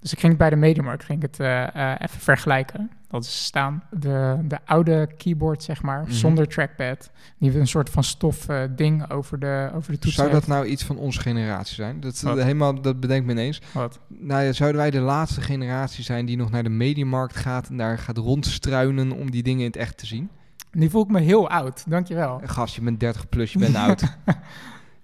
Dus 0.00 0.12
ik 0.12 0.20
ging 0.20 0.36
bij 0.36 0.50
de 0.50 0.56
Mediamarkt 0.56 1.04
ging 1.04 1.22
het 1.22 1.40
eh, 1.40 1.62
eh, 1.92 2.00
even 2.00 2.20
vergelijken. 2.20 2.90
Dat 3.08 3.24
is 3.24 3.44
staan 3.44 3.82
de, 3.90 4.38
de 4.44 4.58
oude 4.64 5.08
keyboard, 5.16 5.62
zeg 5.62 5.82
maar, 5.82 6.02
Mhm. 6.02 6.12
zonder 6.12 6.46
trackpad. 6.48 7.10
Die 7.38 7.58
een 7.58 7.66
soort 7.66 7.90
van 7.90 8.04
stof 8.04 8.48
eh, 8.48 8.62
ding 8.76 9.10
over 9.10 9.38
de, 9.38 9.70
over 9.74 9.92
de 9.92 9.98
toets 9.98 10.14
Zou 10.16 10.30
dat 10.30 10.46
nou 10.46 10.66
iets 10.66 10.84
van 10.84 10.96
onze 10.96 11.20
generatie 11.20 11.74
zijn? 11.74 12.00
Dat, 12.00 12.20
Wat? 12.20 12.36
helemaal, 12.36 12.80
dat 12.80 13.00
bedenkt 13.00 13.26
me 13.26 13.32
ineens. 13.32 13.60
Wat? 13.72 13.98
Nou 14.08 14.42
ja, 14.42 14.52
zouden 14.52 14.80
wij 14.80 14.90
de 14.90 15.00
laatste 15.00 15.40
generatie 15.40 16.04
zijn 16.04 16.26
die 16.26 16.36
nog 16.36 16.50
naar 16.50 16.62
de 16.62 16.68
mediamarkt 16.68 17.36
gaat 17.36 17.68
en 17.68 17.76
daar 17.76 17.98
gaat 17.98 18.16
rondstruinen 18.18 19.12
om 19.12 19.30
die 19.30 19.42
dingen 19.42 19.60
in 19.60 19.66
het 19.66 19.76
echt 19.76 19.98
te 19.98 20.06
zien? 20.06 20.28
Nu 20.72 20.90
voel 20.90 21.02
ik 21.02 21.08
me 21.08 21.20
heel 21.20 21.48
oud, 21.50 21.84
dankjewel. 21.88 22.40
Gast, 22.44 22.74
je 22.74 22.80
bent 22.80 23.00
30 23.00 23.28
plus, 23.28 23.52
je 23.52 23.58
bent 23.58 23.76
oud. 23.76 24.02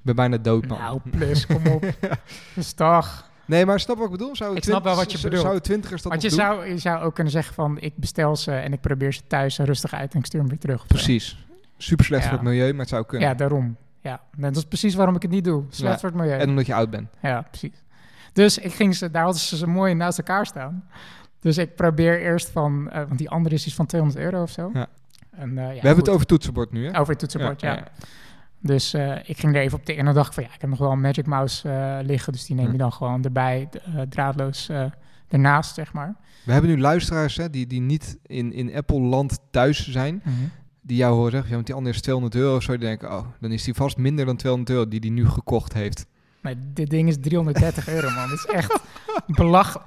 Ben 0.04 0.14
bijna 0.16 0.36
dood, 0.36 0.66
man. 0.66 0.78
Nou, 0.78 1.00
plus, 1.10 1.46
kom 1.46 1.66
op. 1.66 1.84
Dus 2.54 2.72
toch. 2.72 3.32
Nee, 3.46 3.66
maar 3.66 3.80
snap 3.80 3.96
wat 3.96 4.04
ik 4.06 4.10
bedoel? 4.12 4.36
Zou 4.36 4.56
Ik 4.56 4.62
snap 4.64 4.84
wel 4.84 4.96
wat 4.96 5.12
je 5.12 5.20
bedoelt. 5.20 5.42
Zou 5.42 5.60
twintigers 5.60 6.02
dat 6.02 6.10
Want 6.10 6.22
je 6.24 6.28
doen? 6.28 6.38
zou, 6.38 6.68
je 6.68 6.78
zou 6.78 7.02
ook 7.02 7.14
kunnen 7.14 7.32
zeggen 7.32 7.54
van... 7.54 7.78
ik 7.80 7.96
bestel 7.96 8.36
ze 8.36 8.52
en 8.52 8.72
ik 8.72 8.80
probeer 8.80 9.12
ze 9.14 9.20
thuis 9.26 9.58
rustig 9.58 9.94
uit... 9.94 10.12
en 10.12 10.18
ik 10.18 10.26
stuur 10.26 10.40
hem 10.40 10.48
weer 10.48 10.58
terug. 10.58 10.86
Precies. 10.86 11.46
Super 11.76 12.04
slecht 12.04 12.22
Ja. 12.22 12.28
voor 12.28 12.38
het 12.38 12.46
milieu, 12.48 12.70
maar 12.70 12.80
het 12.80 12.88
zou 12.88 13.04
kunnen. 13.04 13.28
Ja, 13.28 13.34
daarom. 13.34 13.76
Ja, 14.00 14.20
en 14.36 14.40
dat 14.42 14.56
is 14.56 14.64
precies 14.64 14.94
waarom 14.94 15.16
ik 15.16 15.22
het 15.22 15.30
niet 15.30 15.44
doe. 15.44 15.64
Slecht 15.68 15.92
Ja. 15.92 15.98
voor 15.98 16.08
het 16.08 16.18
milieu. 16.18 16.38
En 16.38 16.48
omdat 16.48 16.66
je 16.66 16.74
oud 16.74 16.90
bent. 16.90 17.08
Ja, 17.22 17.42
precies. 17.50 17.82
Dus 18.32 18.58
ik 18.58 18.74
ging 18.74 18.96
ze, 18.96 19.10
daar 19.10 19.22
hadden 19.22 19.40
ze 19.40 19.56
ze 19.56 19.66
mooi 19.66 19.94
naast 19.94 20.18
elkaar 20.18 20.46
staan. 20.46 20.84
Dus 21.40 21.58
ik 21.58 21.74
probeer 21.74 22.20
eerst 22.20 22.48
van, 22.50 22.90
eh, 22.90 22.96
want 23.06 23.18
die 23.18 23.30
andere 23.30 23.54
is 23.54 23.66
iets 23.66 23.74
van 23.74 23.86
200 23.86 24.24
euro 24.24 24.42
of 24.42 24.50
zo. 24.50 24.70
Ja. 24.74 24.86
En, 25.30 25.48
eh, 25.58 25.64
ja, 25.64 25.68
We 25.68 25.72
hebben 25.72 25.90
goed. 25.94 26.06
het 26.06 26.08
over 26.14 26.26
toetsenbord 26.26 26.72
nu, 26.72 26.84
hè? 26.86 26.98
over 26.98 27.08
het 27.10 27.18
toetsenbord, 27.18 27.60
ja. 27.60 27.84
Dus 28.64 28.94
eh, 28.94 29.16
ik 29.24 29.38
ging 29.38 29.54
er 29.54 29.60
even 29.60 29.78
op 29.78 29.86
de 29.86 29.94
en 29.94 30.04
dan 30.04 30.14
dacht 30.14 30.28
ik 30.28 30.34
van 30.34 30.42
ja, 30.42 30.48
ik 30.54 30.60
heb 30.60 30.70
nog 30.70 30.78
wel 30.78 30.90
een 30.90 31.00
Magic 31.00 31.26
Mouse 31.26 31.68
eh, 31.68 31.98
liggen, 32.06 32.32
dus 32.32 32.46
die 32.46 32.56
neem 32.56 32.72
je 32.72 32.78
dan 32.78 32.92
gewoon 32.92 33.24
erbij, 33.24 33.68
eh, 33.72 34.00
draadloos 34.08 34.70
ernaast, 35.28 35.74
zeg 35.74 35.92
maar. 35.92 36.14
We 36.44 36.52
hebben 36.52 36.70
nu 36.70 36.80
luisteraars 36.80 37.36
hè, 37.36 37.50
die, 37.50 37.66
die 37.66 37.80
niet 37.80 38.18
in, 38.26 38.52
in 38.52 38.74
Apple-land 38.74 39.38
thuis 39.50 39.90
zijn. 39.90 40.22
Die 40.80 40.96
jou 40.96 41.14
horen 41.14 41.30
zeggen, 41.30 41.48
ja, 41.48 41.54
want 41.54 41.66
die 41.66 41.74
andere 41.74 41.94
is 41.94 42.00
200 42.00 42.34
euro. 42.34 42.60
Zo 42.60 42.70
die 42.70 42.80
denken, 42.80 43.12
oh, 43.12 43.26
dan 43.40 43.52
is 43.52 43.64
die 43.64 43.74
vast 43.74 43.96
minder 43.96 44.24
dan 44.24 44.36
200 44.36 44.76
euro 44.76 44.88
die 44.88 45.00
die 45.00 45.10
nu 45.10 45.28
gekocht 45.28 45.72
heeft. 45.72 46.06
Maar 46.40 46.54
dit 46.74 46.90
ding 46.90 47.08
is 47.08 47.16
330 47.20 47.88
euro, 47.88 48.10
man. 48.10 48.28
Dat 48.28 48.38
is 48.38 48.46
echt 48.46 48.80
belachelijk. 49.26 49.86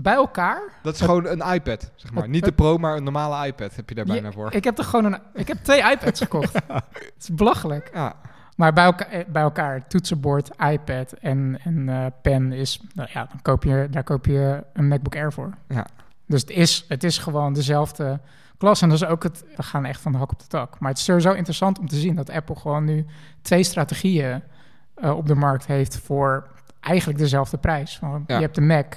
Bij 0.00 0.14
elkaar 0.14 0.62
Dat 0.82 0.94
is 0.94 1.00
gewoon 1.00 1.26
een 1.26 1.54
iPad, 1.54 1.90
zeg 1.94 2.12
maar. 2.12 2.28
Niet 2.28 2.44
de 2.44 2.52
Pro, 2.52 2.78
maar 2.78 2.96
een 2.96 3.04
normale 3.04 3.46
iPad 3.46 3.76
heb 3.76 3.88
je 3.88 3.94
daar 3.94 4.04
bijna 4.04 4.32
voor. 4.32 4.52
Ik 4.52 4.64
heb 4.64 4.78
er 4.78 4.84
gewoon 4.84 5.04
een. 5.04 5.18
Ik 5.34 5.48
heb 5.48 5.58
twee 5.62 5.90
iPads 5.90 6.20
gekocht. 6.20 6.52
Het 6.92 7.14
is 7.18 7.28
belachelijk. 7.34 7.90
Ja, 7.92 8.14
Maar 8.56 8.72
bij 8.72 8.84
elkaar, 8.84 9.08
eh, 9.08 9.24
bij 9.28 9.42
elkaar 9.42 9.86
toetsenbord, 9.86 10.50
iPad 10.70 11.12
en, 11.12 11.58
en 11.64 11.88
eh, 11.88 12.06
pen 12.22 12.52
is. 12.52 12.80
Nou 12.94 13.08
ja, 13.12 13.26
dan 13.30 13.42
koop 13.42 13.64
je, 13.64 13.88
daar 13.90 14.02
koop 14.02 14.26
je 14.26 14.64
een 14.72 14.88
MacBook 14.88 15.14
Air 15.14 15.32
voor. 15.32 15.50
Ja. 15.68 15.86
Dus 16.26 16.40
het 16.40 16.50
is, 16.50 16.84
het 16.88 17.04
is 17.04 17.18
gewoon 17.18 17.52
dezelfde 17.52 18.20
klas. 18.58 18.82
En 18.82 18.88
dat 18.88 19.02
is 19.02 19.08
ook 19.08 19.22
het. 19.22 19.44
We 19.56 19.62
gaan 19.62 19.84
echt 19.84 20.00
van 20.00 20.12
de 20.12 20.18
hak 20.18 20.32
op 20.32 20.38
de 20.38 20.46
tak. 20.46 20.78
Maar 20.78 20.90
het 20.90 20.98
is 20.98 21.04
sowieso 21.04 21.32
interessant 21.32 21.78
om 21.78 21.88
te 21.88 21.96
zien 21.96 22.14
dat 22.14 22.30
Apple 22.30 22.56
gewoon 22.56 22.84
nu 22.84 23.06
twee 23.42 23.62
strategieën 23.62 24.42
eh, 24.94 25.16
op 25.16 25.26
de 25.26 25.34
markt 25.34 25.66
heeft 25.66 25.98
voor 25.98 26.46
eigenlijk 26.80 27.18
dezelfde 27.18 27.56
prijs. 27.56 27.98
Ja. 28.00 28.20
Je 28.26 28.34
hebt 28.34 28.54
de 28.54 28.60
Mac 28.60 28.94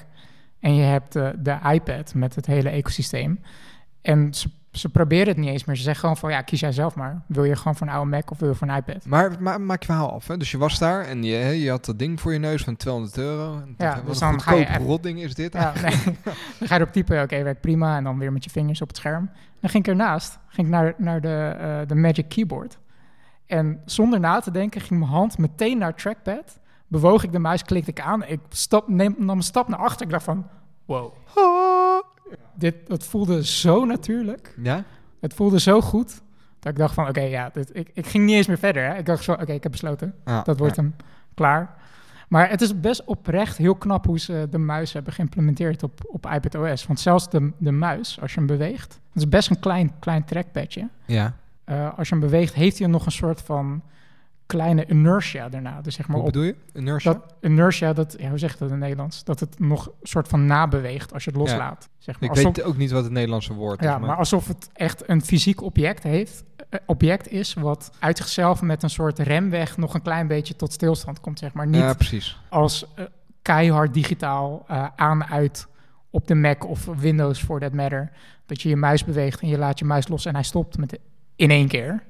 en 0.62 0.76
je 0.76 0.84
hebt 0.84 1.14
de, 1.14 1.34
de 1.40 1.58
iPad 1.74 2.14
met 2.14 2.36
het 2.36 2.46
hele 2.46 2.70
ecosysteem. 2.70 3.40
En 4.02 4.34
ze, 4.34 4.50
ze 4.72 4.90
proberen 4.90 5.28
het 5.28 5.38
niet 5.38 5.50
eens 5.50 5.66
meer. 5.66 5.76
Ze 5.76 5.82
zeggen 5.82 6.02
gewoon 6.02 6.18
van 6.18 6.32
ja, 6.32 6.42
kies 6.42 6.60
jij 6.60 6.72
zelf 6.72 6.96
maar. 6.96 7.22
Wil 7.28 7.44
je 7.44 7.56
gewoon 7.56 7.76
voor 7.76 7.88
een 7.88 7.94
oude 7.94 8.10
Mac 8.10 8.32
of 8.32 8.40
wil 8.40 8.50
je 8.50 8.56
voor 8.56 8.68
een 8.68 8.76
iPad? 8.76 9.06
maar, 9.06 9.32
maar 9.42 9.62
maak 9.62 9.80
je 9.80 9.86
verhaal 9.86 10.12
af. 10.12 10.28
Hè? 10.28 10.38
Dus 10.38 10.52
je 10.52 10.58
was 10.58 10.80
daar 10.80 11.06
en 11.06 11.24
je, 11.24 11.38
je 11.62 11.70
had 11.70 11.86
dat 11.86 12.00
ding 12.00 12.22
voor 12.22 12.34
je 12.34 12.40
neus 12.40 12.64
van 12.64 12.76
200 12.76 13.18
euro. 13.18 13.56
En 13.56 13.76
Ja, 13.78 13.96
wat 13.96 14.06
dus 14.06 14.22
een 14.22 14.30
dan 14.32 14.42
ga 14.42 14.52
je 14.52 14.58
goedkoop 14.58 14.76
even- 14.76 14.88
rotding 14.88 15.22
is 15.22 15.36
dit. 15.36 15.54
Ja, 15.54 15.74
nee. 15.82 15.96
dan 16.60 16.68
ga 16.68 16.76
je 16.76 16.82
erop 16.82 16.92
typen, 16.94 17.22
oké, 17.22 17.44
werkt 17.44 17.62
prima. 17.62 17.98
En 17.98 18.04
dan 18.04 18.18
weer 18.18 18.32
met 18.34 18.44
je 18.44 18.50
vingers 18.50 18.82
op 18.82 18.88
het 18.88 18.98
scherm. 18.98 19.30
Dan 19.60 19.70
ging 19.70 19.84
ik 19.84 19.90
ernaast, 19.90 20.40
ging 20.48 20.68
ik 20.68 20.74
naar, 20.74 20.94
naar 20.98 21.22
de, 21.22 21.56
eh, 21.60 21.88
de 21.88 21.96
Magic 21.96 22.30
Keyboard. 22.30 22.78
En 23.46 23.82
zonder 23.86 24.20
na 24.20 24.40
te 24.40 24.52
denken 24.52 24.82
ging 24.82 25.00
mijn 25.00 25.12
hand 25.12 25.38
meteen 25.38 25.78
naar 25.78 25.96
trackpad. 25.96 26.60
Bewoog 26.92 27.24
ik 27.24 27.32
de 27.32 27.40
muis, 27.40 27.64
klikte 27.64 27.92
ik 27.92 28.00
aan. 28.00 28.24
Ik 28.24 28.40
stap, 28.50 28.88
neem, 28.88 29.16
nam 29.18 29.38
een 29.38 29.44
stap 29.44 29.68
naar 29.68 29.80
achter. 29.80 30.06
Ik 30.06 30.12
dacht 30.12 30.24
van, 30.24 30.48
wow. 30.86 31.14
Dit, 32.54 32.76
het 32.88 33.06
voelde 33.06 33.46
zo 33.46 33.86
natuurlijk. 33.86 34.56
Ja? 34.62 34.84
Het 35.20 35.34
voelde 35.34 35.60
zo 35.60 35.82
goed. 35.82 36.22
Dat 36.60 36.72
ik 36.72 36.78
dacht 36.78 36.94
van, 36.94 37.08
oké, 37.08 37.22
ja, 37.22 37.50
dit, 37.54 37.76
ik, 37.76 37.90
ik 37.94 38.08
ging 38.08 38.26
niet 38.26 38.36
eens 38.36 38.48
meer 38.48 38.58
verder. 38.58 38.84
Hè. 38.84 38.98
Ik 38.98 39.06
dacht 39.06 39.24
zo, 39.24 39.32
oké, 39.32 39.52
ik 39.52 39.64
heb 39.64 39.72
besloten. 39.72 40.16
Dat 40.24 40.60
wordt 40.60 40.76
ja. 40.76 40.82
hem. 40.82 40.96
klaar. 41.34 41.76
Maar 42.28 42.50
het 42.50 42.62
is 42.62 42.80
best 42.80 43.04
oprecht 43.04 43.58
heel 43.58 43.76
knap 43.76 44.06
hoe 44.06 44.20
ze 44.20 44.48
de 44.50 44.58
muis 44.58 44.94
hebben 44.94 45.14
geïmplementeerd 45.14 45.84
op, 45.84 46.02
op 46.08 46.26
iPadOS. 46.32 46.88
Want 46.88 47.00
zelfs 47.00 47.30
de, 47.30 47.52
de 47.58 47.72
muis, 47.72 48.22
als 48.22 48.34
je 48.34 48.38
hem 48.38 48.48
beweegt, 48.48 49.00
het 49.14 49.22
is 49.22 49.30
best 49.30 49.50
een 49.50 49.60
klein, 49.60 49.92
klein 50.00 50.26
trackpadje. 50.26 50.90
Ja. 51.06 51.36
Eh, 51.64 51.98
als 51.98 52.10
je 52.10 52.16
hem 52.16 52.24
beweegt, 52.24 52.54
heeft 52.54 52.80
hij 52.80 52.88
nog 52.88 53.06
een 53.06 53.12
soort 53.12 53.42
van 53.42 53.82
kleine 54.52 54.86
inertia 54.86 55.50
daarna. 55.50 55.82
Dus 55.82 55.96
zeg 55.96 56.08
maar 56.08 56.18
Wat 56.18 56.26
op, 56.26 56.32
bedoel 56.34 56.48
je? 56.48 56.56
Inertia? 56.74 57.14
dat 57.14 57.34
inertia, 57.42 57.94
dat, 57.94 58.16
ja, 58.20 58.30
hoe 58.30 58.38
zeg 58.38 58.52
je 58.52 58.58
dat 58.58 58.68
in 58.68 58.74
het 58.74 58.84
Nederlands? 58.84 59.24
Dat 59.24 59.40
het 59.40 59.60
nog 59.60 59.86
een 59.86 59.94
soort 60.08 60.28
van 60.28 60.46
nabeweegt 60.46 61.14
als 61.14 61.24
je 61.24 61.30
het 61.32 61.40
Ja. 61.40 61.46
loslaat. 61.46 61.90
Zeg 61.98 62.20
maar. 62.20 62.30
Ik 62.30 62.36
Alsof- 62.36 62.56
weet 62.56 62.66
ook 62.66 62.78
niet 62.78 62.92
wat 62.92 63.04
het 63.04 63.12
Nederlandse 63.12 63.54
woord 63.54 63.82
ja, 63.84 63.96
is. 64.00 64.06
maar 64.06 64.16
alsof 64.16 64.48
het 64.48 64.70
echt 64.74 65.10
een 65.10 65.22
fysiek 65.22 65.62
object 65.62 66.04
heeft, 66.04 66.44
eh, 66.70 66.80
object 66.86 67.28
is, 67.28 67.54
wat 67.54 67.92
uit 68.00 68.18
zichzelf 68.18 68.62
met 68.62 68.84
een 68.84 68.90
soort 68.90 69.20
remweg 69.20 69.78
nog 69.78 69.94
een 69.94 70.02
klein 70.02 70.28
beetje 70.28 70.56
tot 70.56 70.74
stilstand 70.74 71.20
komt, 71.20 71.40
zeg 71.40 71.54
maar. 71.54 71.68
Niet 71.68 71.82
Ja, 71.82 71.94
precies. 71.94 72.40
als 72.50 72.86
eh, 72.96 73.06
keihard 73.42 73.94
digitaal 73.94 74.64
eh, 74.68 74.88
aan, 74.96 75.26
uit 75.26 75.68
op 76.10 76.28
de 76.28 76.36
Mac 76.36 76.66
of 76.68 76.86
Windows 76.86 77.40
for 77.44 77.60
that 77.60 77.74
matter. 77.74 78.12
Dat 78.46 78.62
je 78.62 78.70
je 78.70 78.76
muis 78.76 79.04
beweegt 79.04 79.42
en 79.42 79.48
je 79.48 79.58
laat 79.58 79.80
je 79.80 79.86
muis 79.86 80.08
los 80.08 80.26
en 80.26 80.34
hij 80.34 80.44
stopt 80.44 80.78
met 80.78 81.00
in 81.36 81.50
één 81.50 81.68
keer. 81.68 82.04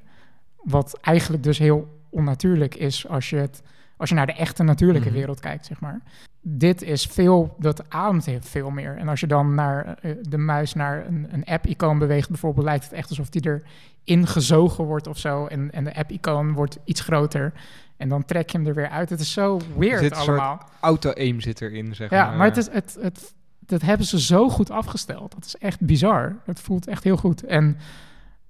Wat 0.64 0.98
eigenlijk 1.02 1.44
dus 1.44 1.58
heel 1.58 2.01
onnatuurlijk 2.12 2.76
is 2.76 3.08
als 3.08 3.30
je, 3.30 3.36
het, 3.36 3.62
als 3.98 4.10
je 4.10 4.16
naar 4.16 4.26
de 4.26 4.34
echte 4.34 4.64
natuurlijke 4.64 5.08
Mhm. 5.08 5.18
wereld 5.18 5.40
kijkt, 5.40 5.66
zeg 5.66 5.80
maar. 5.80 6.02
Dit 6.42 6.82
is 6.82 7.06
veel, 7.06 7.56
dat 7.60 7.90
ademt 7.90 8.28
veel 8.40 8.70
meer. 8.70 8.98
En 8.98 9.08
als 9.08 9.20
je 9.20 9.28
dan 9.28 9.56
naar 9.56 9.98
eh, 10.02 10.12
de 10.22 10.38
muis 10.38 10.74
naar 10.74 11.06
een, 11.08 11.28
een 11.32 11.46
app-icoon 11.46 12.00
beweegt, 12.00 12.30
bijvoorbeeld, 12.30 12.66
lijkt 12.66 12.84
het 12.84 12.94
echt 12.94 13.10
alsof 13.10 13.30
die 13.30 13.62
erin 14.06 14.28
gezogen 14.28 14.84
wordt 14.86 15.08
of 15.08 15.18
zo. 15.18 15.46
En, 15.46 15.72
en 15.72 15.84
de 15.84 15.96
app-icoon 15.96 16.54
wordt 16.54 16.78
iets 16.86 17.02
groter. 17.02 17.54
En 17.98 18.10
dan 18.10 18.26
trek 18.26 18.50
je 18.50 18.58
hem 18.58 18.68
er 18.68 18.74
weer 18.74 18.90
uit. 18.90 19.10
Het 19.10 19.20
is 19.20 19.32
zo 19.34 19.60
weird 19.78 20.00
zit 20.00 20.14
allemaal. 20.16 20.70
Auto-aim 20.80 21.42
zit 21.42 21.62
erin, 21.62 21.96
zeg 21.96 22.10
Ja, 22.10 22.26
maar. 22.28 22.38
maar 22.38 22.48
het 22.48 22.58
is, 22.58 22.70
het, 22.72 22.98
het, 23.02 23.34
dat 23.60 23.82
hebben 23.82 24.06
ze 24.06 24.20
zo 24.22 24.50
goed 24.50 24.70
afgesteld. 24.72 25.34
Dat 25.34 25.46
is 25.46 25.56
echt 25.58 25.80
bizar. 25.80 26.36
Het 26.46 26.60
voelt 26.60 26.88
echt 26.88 27.04
heel 27.04 27.18
goed. 27.18 27.44
En 27.46 27.78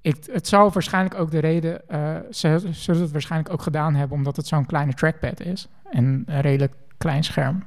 ik, 0.01 0.17
het 0.31 0.48
zou 0.48 0.70
waarschijnlijk 0.74 1.15
ook 1.15 1.31
de 1.31 1.39
reden... 1.39 1.89
eh, 1.89 2.15
ze 2.31 2.67
zullen 2.72 3.01
het 3.01 3.12
waarschijnlijk 3.12 3.53
ook 3.53 3.62
gedaan 3.62 3.96
hebben... 3.96 4.17
omdat 4.17 4.36
het 4.36 4.48
zo'n 4.48 4.65
kleine 4.65 4.93
trackpad 4.93 5.39
is. 5.39 5.67
En 5.89 6.24
een 6.25 6.41
redelijk 6.41 6.74
klein 6.98 7.24
scherm. 7.24 7.63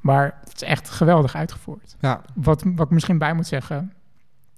Maar 0.00 0.38
het 0.44 0.54
is 0.54 0.62
echt 0.68 0.90
geweldig 0.90 1.34
uitgevoerd. 1.34 1.96
Ja, 2.00 2.22
Wat, 2.34 2.62
wat 2.64 2.86
ik 2.86 2.92
misschien 2.92 3.18
bij 3.18 3.34
moet 3.34 3.46
zeggen... 3.46 3.92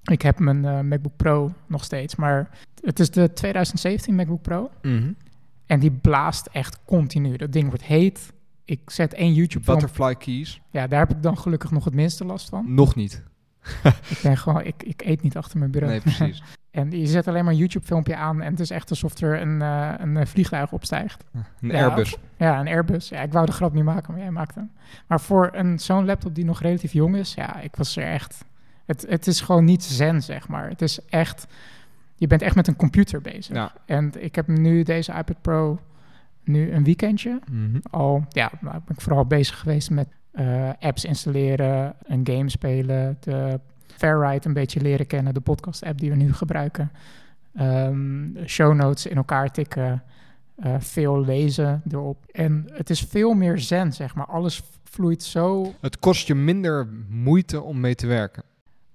Ik 0.03 0.21
heb 0.21 0.39
mijn 0.39 0.65
eh, 0.65 0.79
MacBook 0.79 1.15
Pro 1.15 1.53
nog 1.67 1.83
steeds. 1.83 2.15
Maar 2.15 2.49
het 2.81 2.99
is 2.99 3.09
de 3.11 3.33
2017 3.33 4.15
MacBook 4.15 4.41
Pro. 4.41 4.69
mhm. 4.81 5.11
En 5.65 5.79
die 5.79 5.91
blaast 5.91 6.45
echt 6.51 6.79
continu. 6.85 7.37
Dat 7.37 7.51
ding 7.51 7.67
wordt 7.67 7.83
heet. 7.83 8.33
Ik 8.65 8.89
zet 8.89 9.13
één 9.13 9.33
YouTube-film 9.33 9.77
Butterfly 9.79 10.15
keys. 10.15 10.61
ja, 10.69 10.87
daar 10.87 10.99
heb 10.99 11.11
ik 11.11 11.23
dan 11.23 11.37
gelukkig 11.37 11.71
nog 11.71 11.83
het 11.85 11.93
minste 11.93 12.25
last 12.25 12.49
van. 12.49 12.73
Nog 12.73 12.95
niet. 12.95 13.23
Ik 14.09 14.19
ben 14.23 14.37
gewoon, 14.37 14.63
ik, 14.65 14.83
ik 14.83 15.01
eet 15.05 15.21
niet 15.21 15.37
achter 15.37 15.59
mijn 15.59 15.71
bureau. 15.71 15.93
Nee, 15.93 16.01
precies. 16.01 16.43
en 16.71 16.91
je 16.91 17.07
zet 17.07 17.27
alleen 17.27 17.43
maar 17.43 17.53
een 17.53 17.59
YouTube-filmpje 17.59 18.15
aan 18.15 18.41
en 18.41 18.51
het 18.51 18.59
is 18.59 18.69
echt 18.69 18.89
alsof 18.89 19.17
er 19.17 19.41
een, 19.41 19.61
eh, 19.61 19.93
een 19.97 20.17
eh, 20.17 20.25
vliegtuig 20.25 20.71
opstijgt. 20.71 21.23
Een 21.33 21.69
Ja, 21.69 21.83
Airbus. 21.83 22.17
Ja, 22.37 22.59
een 22.59 22.67
Airbus. 22.67 23.09
Ja, 23.09 23.21
ik 23.21 23.31
wou 23.31 23.45
de 23.45 23.51
grap 23.51 23.73
niet 23.73 23.83
maken, 23.83 24.13
maar 24.13 24.21
jij 24.21 24.31
maakte 24.31 24.59
hem. 24.59 24.71
Maar 25.07 25.21
voor 25.21 25.49
een 25.53 25.79
zo'n 25.79 26.05
laptop 26.05 26.35
die 26.35 26.45
nog 26.45 26.61
relatief 26.61 26.93
jong 26.93 27.15
is, 27.15 27.33
ja, 27.33 27.59
ik 27.59 27.75
was 27.75 27.95
er 27.95 28.03
echt... 28.03 28.45
Het, 28.85 29.05
het 29.09 29.27
is 29.27 29.41
gewoon 29.41 29.65
niet 29.65 29.83
zen, 29.83 30.21
zeg 30.23 30.47
maar. 30.47 30.69
Het 30.69 30.81
is 30.81 30.99
echt... 31.09 31.47
Je 32.15 32.27
bent 32.27 32.41
echt 32.41 32.55
met 32.55 32.67
een 32.67 32.75
computer 32.75 33.21
bezig. 33.21 33.55
Ja. 33.55 33.73
En 33.85 34.11
ik 34.17 34.35
heb 34.35 34.47
nu 34.47 34.83
deze 34.83 35.13
iPad 35.13 35.41
Pro 35.41 35.79
nu 36.43 36.71
een 36.71 36.83
weekendje. 36.83 37.39
Mhm. 37.51 37.79
al, 37.89 38.25
ja, 38.29 38.51
nou, 38.61 38.73
ben 38.85 38.95
ik 38.95 39.01
vooral 39.01 39.25
bezig 39.25 39.59
geweest 39.59 39.89
met 39.89 40.07
eh, 40.31 40.69
apps 40.79 41.05
installeren, 41.05 41.95
een 42.03 42.27
game 42.27 42.49
spelen, 42.49 43.17
de 43.19 43.59
Fairride 43.99 44.47
een 44.47 44.53
beetje 44.53 44.81
leren 44.81 45.07
kennen, 45.07 45.33
de 45.33 45.39
podcast-app 45.39 45.99
die 45.99 46.09
we 46.09 46.15
nu 46.15 46.33
gebruiken, 46.33 46.91
Ehm, 47.55 48.45
show 48.45 48.73
notes 48.73 49.05
in 49.05 49.15
elkaar 49.17 49.51
tikken, 49.51 50.03
eh, 50.55 50.75
veel 50.79 51.21
lezen 51.25 51.81
erop. 51.91 52.17
En 52.31 52.65
het 52.73 52.89
is 52.89 53.01
veel 53.01 53.33
meer 53.33 53.57
zen, 53.59 53.93
zeg 53.93 54.15
maar. 54.15 54.25
Alles 54.25 54.61
vloeit 54.83 55.23
zo. 55.23 55.73
Het 55.81 55.99
kost 55.99 56.27
je 56.27 56.35
minder 56.35 56.87
moeite 57.09 57.61
om 57.61 57.79
mee 57.79 57.95
te 57.95 58.07
werken. 58.07 58.43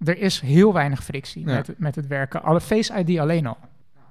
Er 0.04 0.18
is 0.18 0.40
heel 0.40 0.72
weinig 0.72 1.04
frictie 1.04 1.46
Ja. 1.46 1.54
met, 1.54 1.66
het- 1.66 1.78
met 1.78 1.94
het 1.94 2.06
werken. 2.06 2.42
Alle 2.42 2.60
Face 2.60 2.98
ID 3.04 3.18
alleen 3.18 3.46
al. 3.46 3.56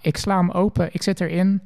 Ik 0.01 0.17
sla 0.17 0.37
hem 0.37 0.51
open, 0.51 0.89
ik 0.93 1.01
zit 1.01 1.21
erin, 1.21 1.61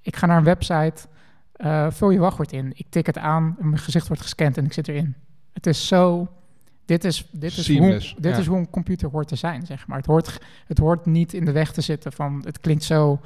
ik 0.00 0.16
ga 0.16 0.26
naar 0.26 0.38
een 0.38 0.44
website, 0.44 1.06
eh, 1.52 1.86
vul 1.90 2.10
je 2.10 2.18
wachtwoord 2.18 2.52
in, 2.52 2.72
ik 2.74 2.86
tik 2.88 3.06
het 3.06 3.18
aan, 3.18 3.56
mijn 3.58 3.78
gezicht 3.78 4.06
wordt 4.06 4.22
gescand 4.22 4.56
en 4.58 4.64
ik 4.64 4.72
zit 4.72 4.88
erin. 4.88 5.14
Het 5.52 5.66
is 5.66 5.86
zo. 5.86 6.28
Dit 6.84 7.04
is, 7.04 7.28
dit 7.32 7.56
is, 7.56 7.78
hoe, 7.78 7.88
dit 7.90 8.14
ja. 8.20 8.36
is 8.36 8.46
hoe 8.46 8.58
een 8.58 8.70
computer 8.70 9.08
hoort 9.10 9.28
te 9.28 9.36
zijn, 9.36 9.66
zeg 9.66 9.86
maar. 9.86 9.96
Het 9.96 10.06
hoort, 10.06 10.40
het 10.66 10.78
hoort 10.78 11.06
niet 11.06 11.32
in 11.32 11.44
de 11.44 11.52
weg 11.52 11.72
te 11.72 11.80
zitten 11.80 12.12
van. 12.12 12.42
Het 12.44 12.60
klinkt 12.60 12.82
zo 12.84 13.20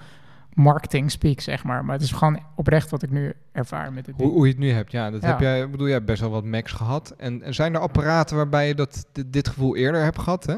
marketing 0.55 1.11
speak, 1.11 1.41
zeg 1.41 1.65
maar. 1.65 1.85
Maar 1.85 1.95
het 1.95 2.05
is 2.05 2.13
gewoon 2.13 2.41
oprecht 2.55 2.91
wat 2.91 3.03
ik 3.03 3.11
nu 3.11 3.33
ervaar 3.53 3.93
met 3.93 4.05
dit 4.05 4.15
Hoe, 4.17 4.31
hoe 4.31 4.47
je 4.47 4.53
het 4.53 4.61
nu 4.61 4.71
hebt, 4.71 4.93
ja. 4.93 5.11
Dat 5.11 5.23
Ja. 5.23 5.29
heb 5.29 5.41
jij, 5.41 5.71
bedoel, 5.71 5.87
jij 5.87 5.95
hebt 5.95 6.07
best 6.07 6.21
wel 6.21 6.31
wat 6.31 6.45
Macs 6.45 6.73
gehad. 6.73 7.15
En, 7.17 7.43
en 7.43 7.55
zijn 7.55 7.75
er 7.75 7.81
apparaten 7.81 8.37
waarbij 8.37 8.69
je 8.69 8.75
dat, 8.75 9.07
dit, 9.13 9.33
dit 9.33 9.49
gevoel 9.49 9.77
eerder 9.77 10.03
hebt 10.03 10.19
gehad, 10.19 10.47
hè? 10.47 10.57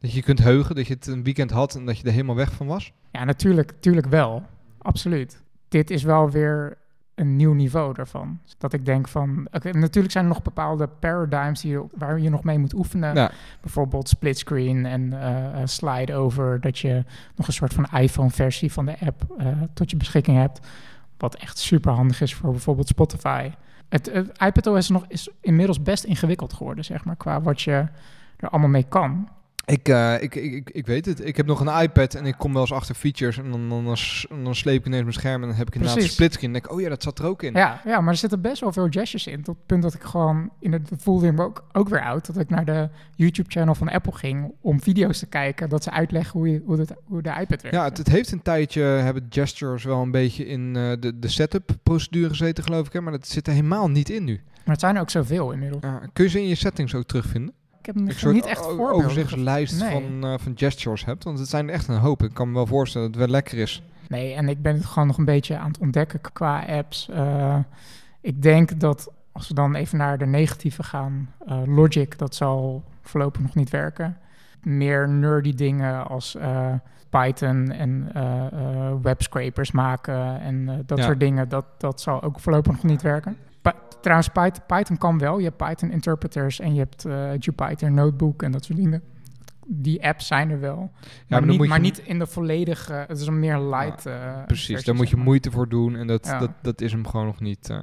Dat 0.00 0.12
je 0.12 0.22
kunt 0.22 0.38
heugen, 0.38 0.74
dat 0.74 0.86
je 0.86 0.94
het 0.94 1.06
een 1.06 1.24
weekend 1.24 1.50
had 1.50 1.74
en 1.74 1.86
dat 1.86 1.98
je 1.98 2.04
er 2.04 2.12
helemaal 2.12 2.36
weg 2.36 2.52
van 2.52 2.66
was? 2.66 2.92
Ja, 3.10 3.24
natuurlijk, 3.24 3.70
natuurlijk 3.72 4.06
wel. 4.06 4.42
Absoluut. 4.78 5.42
Dit 5.68 5.90
is 5.90 6.02
wel 6.02 6.30
weer 6.30 6.76
een 7.20 7.36
nieuw 7.36 7.52
niveau 7.52 7.94
daarvan. 7.94 8.38
Dat 8.58 8.72
ik 8.72 8.84
denk 8.84 9.08
van... 9.08 9.48
oké, 9.52 9.70
natuurlijk 9.78 10.12
zijn 10.12 10.24
er 10.24 10.30
nog 10.30 10.42
bepaalde 10.42 10.86
paradigms 10.86 11.62
je- 11.62 11.86
waar 11.94 12.20
je 12.20 12.30
nog 12.30 12.44
mee 12.44 12.58
moet 12.58 12.74
oefenen. 12.74 13.14
Ja. 13.14 13.30
Bijvoorbeeld 13.60 14.08
splitscreen 14.08 14.86
en 14.86 15.12
eh, 15.12 15.60
eh, 15.60 15.66
slide 15.66 16.14
over. 16.14 16.60
Dat 16.60 16.78
je 16.78 17.04
nog 17.36 17.46
een 17.46 17.52
soort 17.52 17.74
van 17.74 17.86
iPhone-versie 18.00 18.72
van 18.72 18.86
de 18.86 18.96
app 19.00 19.34
eh, 19.38 19.46
tot 19.74 19.90
je 19.90 19.96
beschikking 19.96 20.36
hebt. 20.36 20.66
Wat 21.16 21.34
echt 21.34 21.58
super 21.58 21.92
handig 21.92 22.20
is 22.20 22.34
voor 22.34 22.50
bijvoorbeeld 22.50 22.88
Spotify. 22.88 23.50
Het, 23.88 24.10
het 24.12 24.38
iPadOS 24.42 24.76
is, 24.78 24.88
nog, 24.88 25.04
is 25.08 25.30
inmiddels 25.40 25.82
best 25.82 26.04
ingewikkeld 26.04 26.52
geworden, 26.52 26.84
zeg 26.84 27.04
maar. 27.04 27.16
Qua 27.16 27.40
wat 27.40 27.62
je 27.62 27.86
er 28.36 28.48
allemaal 28.48 28.68
mee 28.68 28.86
kan. 28.88 29.28
Ik, 29.68 29.88
eh, 29.88 30.22
ik, 30.22 30.34
ik, 30.34 30.52
ik, 30.52 30.70
ik 30.70 30.86
weet 30.86 31.06
het. 31.06 31.26
Ik 31.26 31.36
heb 31.36 31.46
nog 31.46 31.60
een 31.60 31.82
iPad 31.82 32.14
en 32.14 32.26
ik 32.26 32.34
kom 32.38 32.52
wel 32.52 32.62
eens 32.62 32.72
achter 32.72 32.94
features. 32.94 33.38
En 33.38 33.50
dan, 33.50 33.68
dan, 33.68 33.96
dan, 34.44 34.54
sleep 34.54 34.80
ik 34.80 34.86
ineens 34.86 35.02
mijn 35.02 35.14
scherm 35.14 35.42
en 35.42 35.48
dan 35.48 35.56
heb 35.56 35.66
ik 35.66 35.74
inderdaad 35.74 36.02
een 36.02 36.08
splitscreen. 36.08 36.46
En 36.46 36.52
denk 36.52 36.64
ik, 36.64 36.72
oh 36.72 36.80
ja, 36.80 36.88
dat 36.88 37.02
zat 37.02 37.18
er 37.18 37.26
ook 37.26 37.42
in. 37.42 37.52
Ja, 37.54 37.80
ja, 37.84 38.00
maar 38.00 38.12
er 38.12 38.18
zitten 38.18 38.40
best 38.40 38.60
wel 38.60 38.72
veel 38.72 38.86
gestures 38.90 39.26
in. 39.26 39.42
Tot 39.42 39.56
het 39.56 39.66
punt 39.66 39.82
dat 39.82 39.94
ik 39.94 40.02
gewoon, 40.02 40.50
in 40.60 40.72
het 40.72 40.90
voelde 40.96 41.32
me 41.32 41.42
ook, 41.42 41.64
ook 41.72 41.88
weer 41.88 42.02
oud, 42.02 42.26
dat 42.26 42.38
ik 42.38 42.48
naar 42.48 42.64
de 42.64 42.88
YouTube-channel 43.16 43.74
van 43.74 43.88
Apple 43.88 44.12
ging 44.12 44.52
om 44.60 44.80
video's 44.80 45.18
te 45.18 45.26
kijken, 45.26 45.68
dat 45.68 45.82
ze 45.82 45.90
uitleggen 45.90 46.38
hoe, 46.38 46.48
je, 46.48 46.62
hoe, 46.64 46.84
hoe 47.04 47.22
de 47.22 47.30
iPad 47.40 47.62
werkt. 47.62 47.76
Ja, 47.76 47.84
het, 47.84 47.98
het 47.98 48.08
heeft 48.08 48.32
een 48.32 48.42
tijdje, 48.42 48.82
hebben 48.82 49.26
gestures 49.30 49.84
wel 49.84 50.02
een 50.02 50.10
beetje 50.10 50.46
in 50.46 50.76
eh, 50.76 50.92
de, 51.00 51.18
de 51.18 51.28
setup-procedure 51.28 52.28
gezeten, 52.28 52.64
geloof 52.64 52.86
ik. 52.86 52.92
Hè? 52.92 53.00
Maar 53.00 53.12
dat 53.12 53.28
zit 53.28 53.46
er 53.46 53.52
helemaal 53.52 53.90
niet 53.90 54.10
in 54.10 54.24
nu. 54.24 54.40
Maar 54.64 54.76
het 54.76 54.80
zijn 54.80 54.94
er 54.94 55.00
ook 55.00 55.10
zoveel 55.10 55.52
inmiddels. 55.52 55.82
Kun 56.12 56.24
je 56.24 56.30
ze 56.30 56.40
in 56.40 56.48
je 56.48 56.54
settings 56.54 56.94
ook 56.94 57.04
terugvinden? 57.04 57.54
Ik 57.88 57.94
heb 57.94 58.08
Ik 58.26 58.32
niet, 58.32 58.46
echt 58.46 58.64
voorbeelden. 58.64 58.94
overzichtslijst 58.96 59.80
Nee. 59.80 59.90
van, 59.90 60.24
eh, 60.24 60.34
van 60.38 60.52
gestures 60.56 61.04
hebt. 61.04 61.24
Want 61.24 61.38
het 61.38 61.48
zijn 61.48 61.68
er 61.68 61.74
echt 61.74 61.88
een 61.88 61.96
hoop. 61.98 62.22
Ik 62.22 62.34
kan 62.34 62.48
me 62.48 62.54
wel 62.54 62.66
voorstellen 62.66 63.06
dat 63.12 63.20
het 63.20 63.30
wel 63.30 63.40
lekker 63.40 63.58
is. 63.58 63.82
Nee, 64.08 64.34
en 64.34 64.48
ik 64.48 64.62
ben 64.62 64.74
het 64.74 64.84
gewoon 64.84 65.06
nog 65.08 65.18
een 65.18 65.24
beetje 65.24 65.56
aan 65.58 65.68
het 65.68 65.78
ontdekken 65.78 66.20
qua 66.32 66.64
apps. 66.66 67.08
Eh, 67.08 67.58
ik 68.20 68.42
denk 68.42 68.80
dat 68.80 69.12
als 69.32 69.48
we 69.48 69.54
dan 69.54 69.74
even 69.74 69.98
naar 69.98 70.18
de 70.18 70.26
negatieve 70.26 70.82
gaan, 70.82 71.30
eh, 71.46 71.62
Logic, 71.66 72.18
dat 72.18 72.34
zal 72.34 72.84
voorlopig 73.02 73.40
nog 73.42 73.54
niet 73.54 73.70
werken. 73.70 74.16
Meer 74.62 75.08
nerdy 75.08 75.54
dingen 75.54 76.08
als 76.08 76.36
Python 77.10 77.70
en 77.70 78.12
webscrapers 79.02 79.70
maken 79.70 80.40
en 80.40 80.82
dat 80.86 80.98
Ja. 80.98 81.04
soort 81.04 81.20
dingen, 81.20 81.48
dat, 81.48 81.64
dat 81.78 82.00
zal 82.00 82.22
ook 82.22 82.40
voorlopig 82.40 82.72
nog 82.72 82.82
niet 82.82 83.02
werken. 83.02 83.36
Trouwens, 84.00 84.28
Python, 84.28 84.62
Python 84.66 84.96
kan 84.98 85.18
wel. 85.18 85.38
Je 85.38 85.44
hebt 85.44 85.56
Python 85.56 85.90
interpreters 85.90 86.60
en 86.60 86.72
je 86.74 86.78
hebt 86.80 87.04
eh 87.04 87.30
Jupyter 87.38 87.90
Notebook 87.92 88.42
en 88.42 88.52
dat 88.52 88.64
soort 88.64 88.78
dingen. 88.78 89.02
Die 89.70 90.06
apps 90.06 90.26
zijn 90.26 90.50
er 90.50 90.60
wel. 90.60 90.76
maar 90.76 91.40
maar 91.40 91.46
niet, 91.50 91.62
je- 91.62 91.68
maar 91.68 91.80
niet 91.80 91.98
in 91.98 92.18
de 92.18 92.26
volledige... 92.26 92.92
Het 92.92 93.18
is 93.20 93.26
een 93.26 93.40
meer 93.40 93.58
light... 93.60 94.06
eh, 94.06 94.44
Precies, 94.46 94.84
daar 94.84 94.94
moet 94.94 95.10
je 95.10 95.16
moeite 95.16 95.50
voor 95.50 95.68
doen. 95.68 95.96
En 95.96 96.06
dat, 96.06 96.26
Ja. 96.26 96.38
dat, 96.38 96.50
dat 96.62 96.80
is 96.80 96.92
hem 96.92 97.06
gewoon 97.06 97.26
nog 97.26 97.40
niet. 97.40 97.70
eh. 97.70 97.80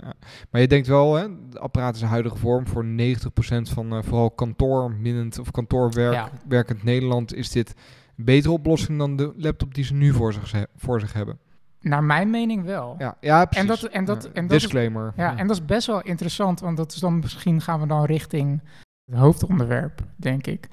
Maar 0.52 0.62
je 0.62 0.68
denkt 0.68 0.88
wel, 0.88 1.14
hè, 1.16 1.28
de 1.50 1.60
apparaat 1.60 1.96
is 1.96 2.02
een 2.02 2.08
huidige 2.08 2.38
vorm. 2.38 2.68
Voor 2.68 2.86
90% 2.86 3.70
van 3.70 4.04
vooral 4.04 4.32
kantoorminnend 4.32 5.40
of 5.40 5.52
kantoorwerk 5.52 6.14
Ja. 6.14 6.30
werkend 6.48 6.84
Nederland 6.84 7.34
is 7.34 7.50
dit 7.52 7.74
een 8.18 8.26
betere 8.26 8.54
oplossing 8.54 8.98
dan 8.98 9.16
de 9.16 9.34
laptop 9.38 9.74
die 9.74 9.84
ze 9.84 9.94
nu 9.94 10.14
voor 10.14 10.34
zich, 10.34 10.66
voor 10.76 11.00
zich 11.00 11.14
hebben. 11.14 11.38
Naar 11.86 12.04
mijn 12.04 12.30
mening 12.30 12.64
wel. 12.64 12.96
Ja, 12.98 13.16
ja 13.20 13.46
precies. 13.46 13.68
dat- 13.68 13.84
en 13.84 14.06
dat- 14.06 14.26
en 14.26 14.48
dat 14.48 14.56
is- 14.56 14.62
disclaimer. 14.62 15.14
Ja, 15.16 15.38
en 15.38 15.48
dat 15.48 15.56
is 15.56 15.66
best 15.66 15.88
wel 15.88 16.02
interessant, 16.02 16.60
want 16.60 16.78
dat 16.78 16.92
is 16.94 17.00
dan 17.00 17.20
misschien 17.20 17.62
gaan 17.62 17.80
we 17.80 17.88
dan 17.88 18.06
richting 18.06 18.62
het 19.06 19.20
hoofdonderwerp, 19.20 20.02
denk 20.16 20.48
ik. 20.48 20.68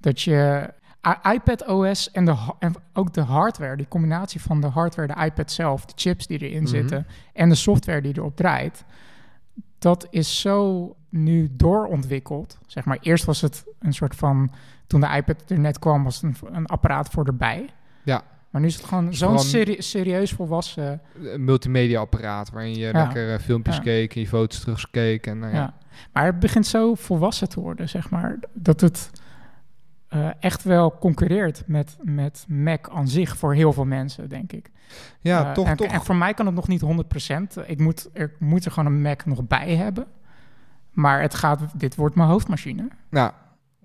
Dat 0.00 0.20
je 0.22 0.70
iPad 1.32 1.66
OS 1.68 2.10
en, 2.10 2.24
de, 2.24 2.36
en 2.58 2.74
ook 2.92 3.12
de 3.12 3.20
hardware, 3.20 3.76
die 3.76 3.88
combinatie 3.88 4.40
van 4.40 4.60
de 4.60 4.66
hardware, 4.66 5.14
de 5.14 5.24
iPad 5.24 5.50
zelf, 5.52 5.84
de 5.84 5.92
chips 5.96 6.26
die 6.26 6.38
erin 6.38 6.62
Mhm. 6.62 6.66
zitten 6.70 7.06
en 7.32 7.48
de 7.48 7.54
software 7.54 8.00
die 8.00 8.16
erop 8.18 8.36
draait, 8.36 8.84
dat 9.78 10.06
is 10.10 10.40
zo 10.40 10.94
nu 11.08 11.48
doorontwikkeld. 11.56 12.58
Zeg 12.66 12.84
maar, 12.84 12.98
eerst 13.00 13.24
was 13.24 13.40
het 13.40 13.64
een 13.78 13.92
soort 13.94 14.14
van, 14.14 14.50
toen 14.86 15.00
de 15.00 15.06
iPad 15.16 15.42
er 15.50 15.58
net 15.58 15.78
kwam, 15.78 16.04
was 16.04 16.20
het 16.20 16.24
een, 16.42 16.54
een 16.56 16.66
apparaat 16.66 17.08
voor 17.08 17.26
erbij. 17.26 17.68
Ja. 18.04 18.22
Maar 18.50 18.60
nu 18.60 18.66
is 18.66 18.76
het 18.76 18.84
gewoon 18.84 19.14
zo'n 19.14 19.38
serieus 19.78 20.32
volwassen. 20.32 21.00
Een 21.22 21.44
multimedia 21.44 22.00
apparaat 22.00 22.50
waarin 22.50 22.74
je 22.74 22.78
Ja. 22.86 22.92
lekker 22.92 23.32
eh, 23.32 23.38
filmpjes 23.40 23.80
keek 23.80 24.14
en 24.14 24.20
je 24.20 24.26
foto's 24.28 24.60
terugkeek. 24.60 25.26
En, 25.26 25.38
Ja. 25.38 25.50
ja. 25.50 25.74
Maar 26.12 26.24
het 26.26 26.38
begint 26.38 26.66
zo 26.66 26.94
volwassen 26.94 27.48
te 27.48 27.60
worden, 27.60 27.88
zeg 27.88 28.10
maar, 28.10 28.38
dat 28.54 28.80
het 28.80 29.10
eh, 30.08 30.28
echt 30.40 30.62
wel 30.62 30.98
concurreert 30.98 31.62
met, 31.66 31.96
met 32.02 32.44
Mac 32.48 32.88
aan 32.88 33.08
zich 33.08 33.36
voor 33.36 33.54
heel 33.54 33.72
veel 33.72 33.84
mensen, 33.84 34.28
denk 34.28 34.52
ik. 34.52 34.70
Ja, 35.20 35.44
Eh, 35.46 35.52
toch, 35.52 35.66
en, 35.66 35.76
toch. 35.76 35.86
En 35.92 36.02
voor 36.02 36.16
mij 36.16 36.34
kan 36.34 36.46
het 36.46 36.54
nog 36.54 36.68
niet 36.68 36.80
100%. 36.80 37.56
Ik 37.66 37.78
moet 37.78 38.08
er, 38.12 38.32
moet 38.38 38.64
er 38.64 38.70
gewoon 38.72 38.92
een 38.92 39.02
Mac 39.02 39.24
nog 39.24 39.46
bij 39.46 39.76
hebben. 39.76 40.06
Maar 40.90 41.20
het 41.20 41.34
gaat, 41.34 41.60
dit 41.80 41.94
wordt 41.94 42.14
mijn 42.14 42.28
hoofdmachine. 42.28 42.88
Nou, 43.10 43.32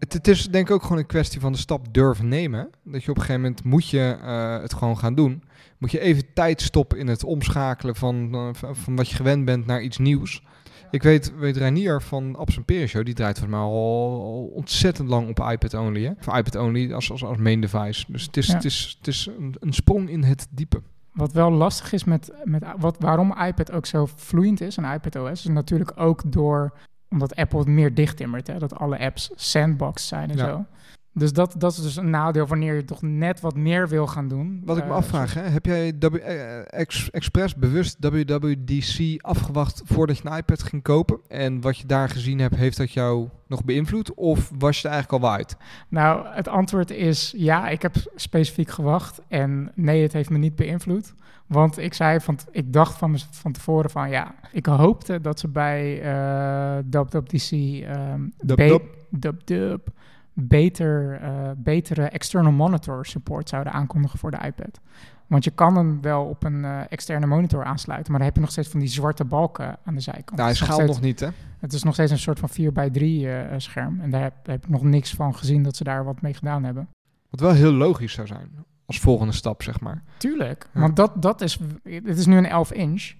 het, 0.01 0.13
het 0.13 0.27
is 0.27 0.45
denk 0.45 0.67
ik 0.67 0.73
ook 0.73 0.81
gewoon 0.81 0.97
een 0.97 1.05
kwestie 1.05 1.39
van 1.39 1.51
de 1.51 1.57
stap 1.57 1.93
durven 1.93 2.27
nemen. 2.27 2.69
Dat 2.83 3.03
je 3.03 3.09
op 3.09 3.15
een 3.15 3.21
gegeven 3.21 3.41
moment 3.41 3.63
moet 3.63 3.89
je 3.89 4.17
eh, 4.21 4.61
het 4.61 4.73
gewoon 4.73 4.97
gaan 4.97 5.15
doen. 5.15 5.43
Moet 5.77 5.91
je 5.91 5.99
even 5.99 6.33
tijd 6.33 6.61
stoppen 6.61 6.97
in 6.97 7.07
het 7.07 7.23
omschakelen 7.23 7.95
van, 7.95 8.33
eh, 8.33 8.49
van, 8.73 8.95
wat 8.95 9.09
je 9.09 9.15
gewend 9.15 9.45
bent 9.45 9.65
naar 9.65 9.81
iets 9.81 9.97
nieuws. 9.97 10.43
Ik 10.91 11.03
weet, 11.03 11.33
weet 11.37 11.57
Reinier 11.57 12.01
van 12.01 12.35
Abs 12.35 12.59
Peren 12.65 12.87
Show, 12.87 13.05
die 13.05 13.13
draait 13.13 13.39
volgens 13.39 13.59
mij 13.59 13.67
al, 13.67 14.21
al 14.21 14.51
ontzettend 14.53 15.09
lang 15.09 15.29
op 15.29 15.39
iPad 15.39 15.73
only. 15.73 16.03
Hè? 16.03 16.11
Of 16.19 16.37
iPad 16.37 16.55
only 16.55 16.93
als, 16.93 17.11
als, 17.11 17.23
als 17.23 17.37
main 17.37 17.61
device. 17.61 18.05
Dus 18.07 18.23
het 18.25 18.37
is, 18.37 18.47
Ja. 18.47 18.53
het 18.53 18.65
is, 18.65 18.95
het 18.97 19.07
is 19.07 19.29
een, 19.37 19.55
een 19.59 19.73
sprong 19.73 20.09
in 20.09 20.23
het 20.23 20.47
diepe. 20.49 20.81
Wat 21.13 21.31
wel 21.31 21.51
lastig 21.51 21.93
is 21.93 22.03
met, 22.03 22.31
met 22.43 22.63
wat, 22.77 22.95
waarom 22.99 23.35
iPad 23.37 23.71
ook 23.71 23.85
zo 23.85 24.07
vloeiend 24.15 24.61
is, 24.61 24.77
en 24.77 24.93
iPad 24.93 25.15
OS, 25.15 25.31
is 25.31 25.45
natuurlijk 25.45 25.91
ook 25.95 26.31
door, 26.31 26.73
omdat 27.11 27.35
Apple 27.35 27.59
het 27.59 27.67
meer 27.67 27.93
dichttimmert, 27.93 28.47
hè, 28.47 28.59
dat 28.59 28.75
alle 28.75 28.99
apps 28.99 29.31
sandbox 29.35 30.07
zijn 30.07 30.29
en 30.31 30.37
Ja. 30.37 30.45
zo. 30.45 30.65
Dus 31.13 31.33
dat, 31.33 31.55
dat 31.57 31.71
is 31.71 31.81
dus 31.81 31.95
een 31.95 32.09
nadeel 32.09 32.47
wanneer 32.47 32.75
je 32.75 32.85
toch 32.85 33.01
net 33.01 33.39
wat 33.41 33.55
meer 33.55 33.87
wil 33.87 34.07
gaan 34.07 34.27
doen. 34.27 34.61
Wat 34.65 34.77
ik 34.77 34.83
me 34.83 34.89
Eh, 34.89 34.95
afvraag, 34.95 35.33
hè, 35.33 35.41
heb 35.41 35.65
jij 35.65 35.93
W- 35.99 36.15
eh, 36.15 36.73
ex, 36.79 37.09
expres 37.09 37.55
bewust 37.55 37.97
WWDC 37.99 39.21
afgewacht 39.21 39.81
voordat 39.85 40.17
je 40.17 40.25
een 40.29 40.37
iPad 40.37 40.63
ging 40.63 40.81
kopen? 40.81 41.19
En 41.27 41.61
wat 41.61 41.77
je 41.77 41.85
daar 41.87 42.09
gezien 42.09 42.39
hebt, 42.39 42.55
heeft 42.55 42.77
dat 42.77 42.91
jou 42.91 43.27
nog 43.47 43.63
beïnvloed? 43.65 44.13
Of 44.13 44.51
was 44.57 44.81
je 44.81 44.87
er 44.87 44.93
eigenlijk 44.93 45.23
al 45.23 45.29
wel 45.29 45.37
uit? 45.37 45.57
Nou, 45.89 46.27
het 46.27 46.47
antwoord 46.47 46.91
is 46.91 47.33
ja, 47.37 47.67
ik 47.69 47.81
heb 47.81 47.95
specifiek 48.15 48.69
gewacht. 48.69 49.21
En 49.27 49.71
nee, 49.75 50.01
het 50.03 50.13
heeft 50.13 50.29
me 50.29 50.37
niet 50.37 50.55
beïnvloed. 50.55 51.13
Want 51.51 51.77
ik 51.77 51.93
zei 51.93 52.19
van, 52.19 52.37
ik 52.51 52.73
dacht 52.73 52.97
van, 52.97 53.17
van 53.31 53.51
tevoren 53.51 53.89
van 53.89 54.09
ja, 54.09 54.35
ik 54.51 54.65
hoopte 54.65 55.21
dat 55.21 55.39
ze 55.39 55.47
bij 55.47 56.01
eh 56.01 56.77
WWDC 56.91 57.51
ehm 57.51 58.21
Dub, 58.37 58.57
be- 58.57 58.65
dub. 58.67 58.83
dub, 59.09 59.47
dub, 59.47 59.87
beter, 60.33 61.19
eh, 61.21 61.49
betere 61.57 62.03
external 62.03 62.51
monitor 62.51 63.05
support 63.05 63.49
zouden 63.49 63.73
aankondigen 63.73 64.19
voor 64.19 64.31
de 64.31 64.37
iPad. 64.45 64.79
Want 65.27 65.43
je 65.43 65.51
kan 65.51 65.75
hem 65.75 66.01
wel 66.01 66.23
op 66.25 66.43
een 66.43 66.65
eh, 66.65 66.79
externe 66.89 67.25
monitor 67.25 67.63
aansluiten, 67.63 68.11
maar 68.11 68.19
dan 68.19 68.27
heb 68.27 68.35
je 68.37 68.43
nog 68.43 68.51
steeds 68.51 68.69
van 68.69 68.79
die 68.79 68.89
zwarte 68.89 69.25
balken 69.25 69.77
aan 69.85 69.93
de 69.93 69.99
zijkant. 69.99 70.29
Nou, 70.37 70.41
hij 70.41 70.47
Het 70.49 70.55
is 70.61 70.67
nog 70.67 70.69
schaalt 70.73 70.89
nog 70.89 71.01
niet, 71.01 71.19
hè? 71.19 71.27
het 71.59 71.73
is 71.73 71.83
nog 71.83 71.93
steeds 71.93 72.11
een 72.11 72.19
soort 72.19 72.39
van 72.39 72.49
4x3 72.49 73.01
eh, 73.01 73.43
scherm. 73.57 73.99
En 73.99 74.09
daar 74.09 74.21
heb, 74.21 74.33
heb 74.45 74.63
ik 74.63 74.69
nog 74.69 74.83
niks 74.83 75.13
van 75.13 75.35
gezien 75.35 75.63
dat 75.63 75.75
ze 75.75 75.83
daar 75.83 76.03
wat 76.03 76.21
mee 76.21 76.33
gedaan 76.33 76.63
hebben. 76.63 76.87
Wat 77.29 77.39
wel 77.39 77.53
heel 77.53 77.71
logisch 77.71 78.13
zou 78.13 78.27
zijn. 78.27 78.49
Als 78.91 78.99
volgende 78.99 79.33
stap, 79.33 79.63
zeg 79.63 79.79
maar. 79.79 80.03
Tuurlijk. 80.17 80.67
Ja. 80.73 80.79
Want 80.79 80.95
dat, 80.95 81.21
dat 81.21 81.41
is... 81.41 81.59
Het 81.83 82.17
is 82.17 82.25
nu 82.25 82.37
een 82.37 82.45
11 82.45 82.71
inch. 82.71 83.11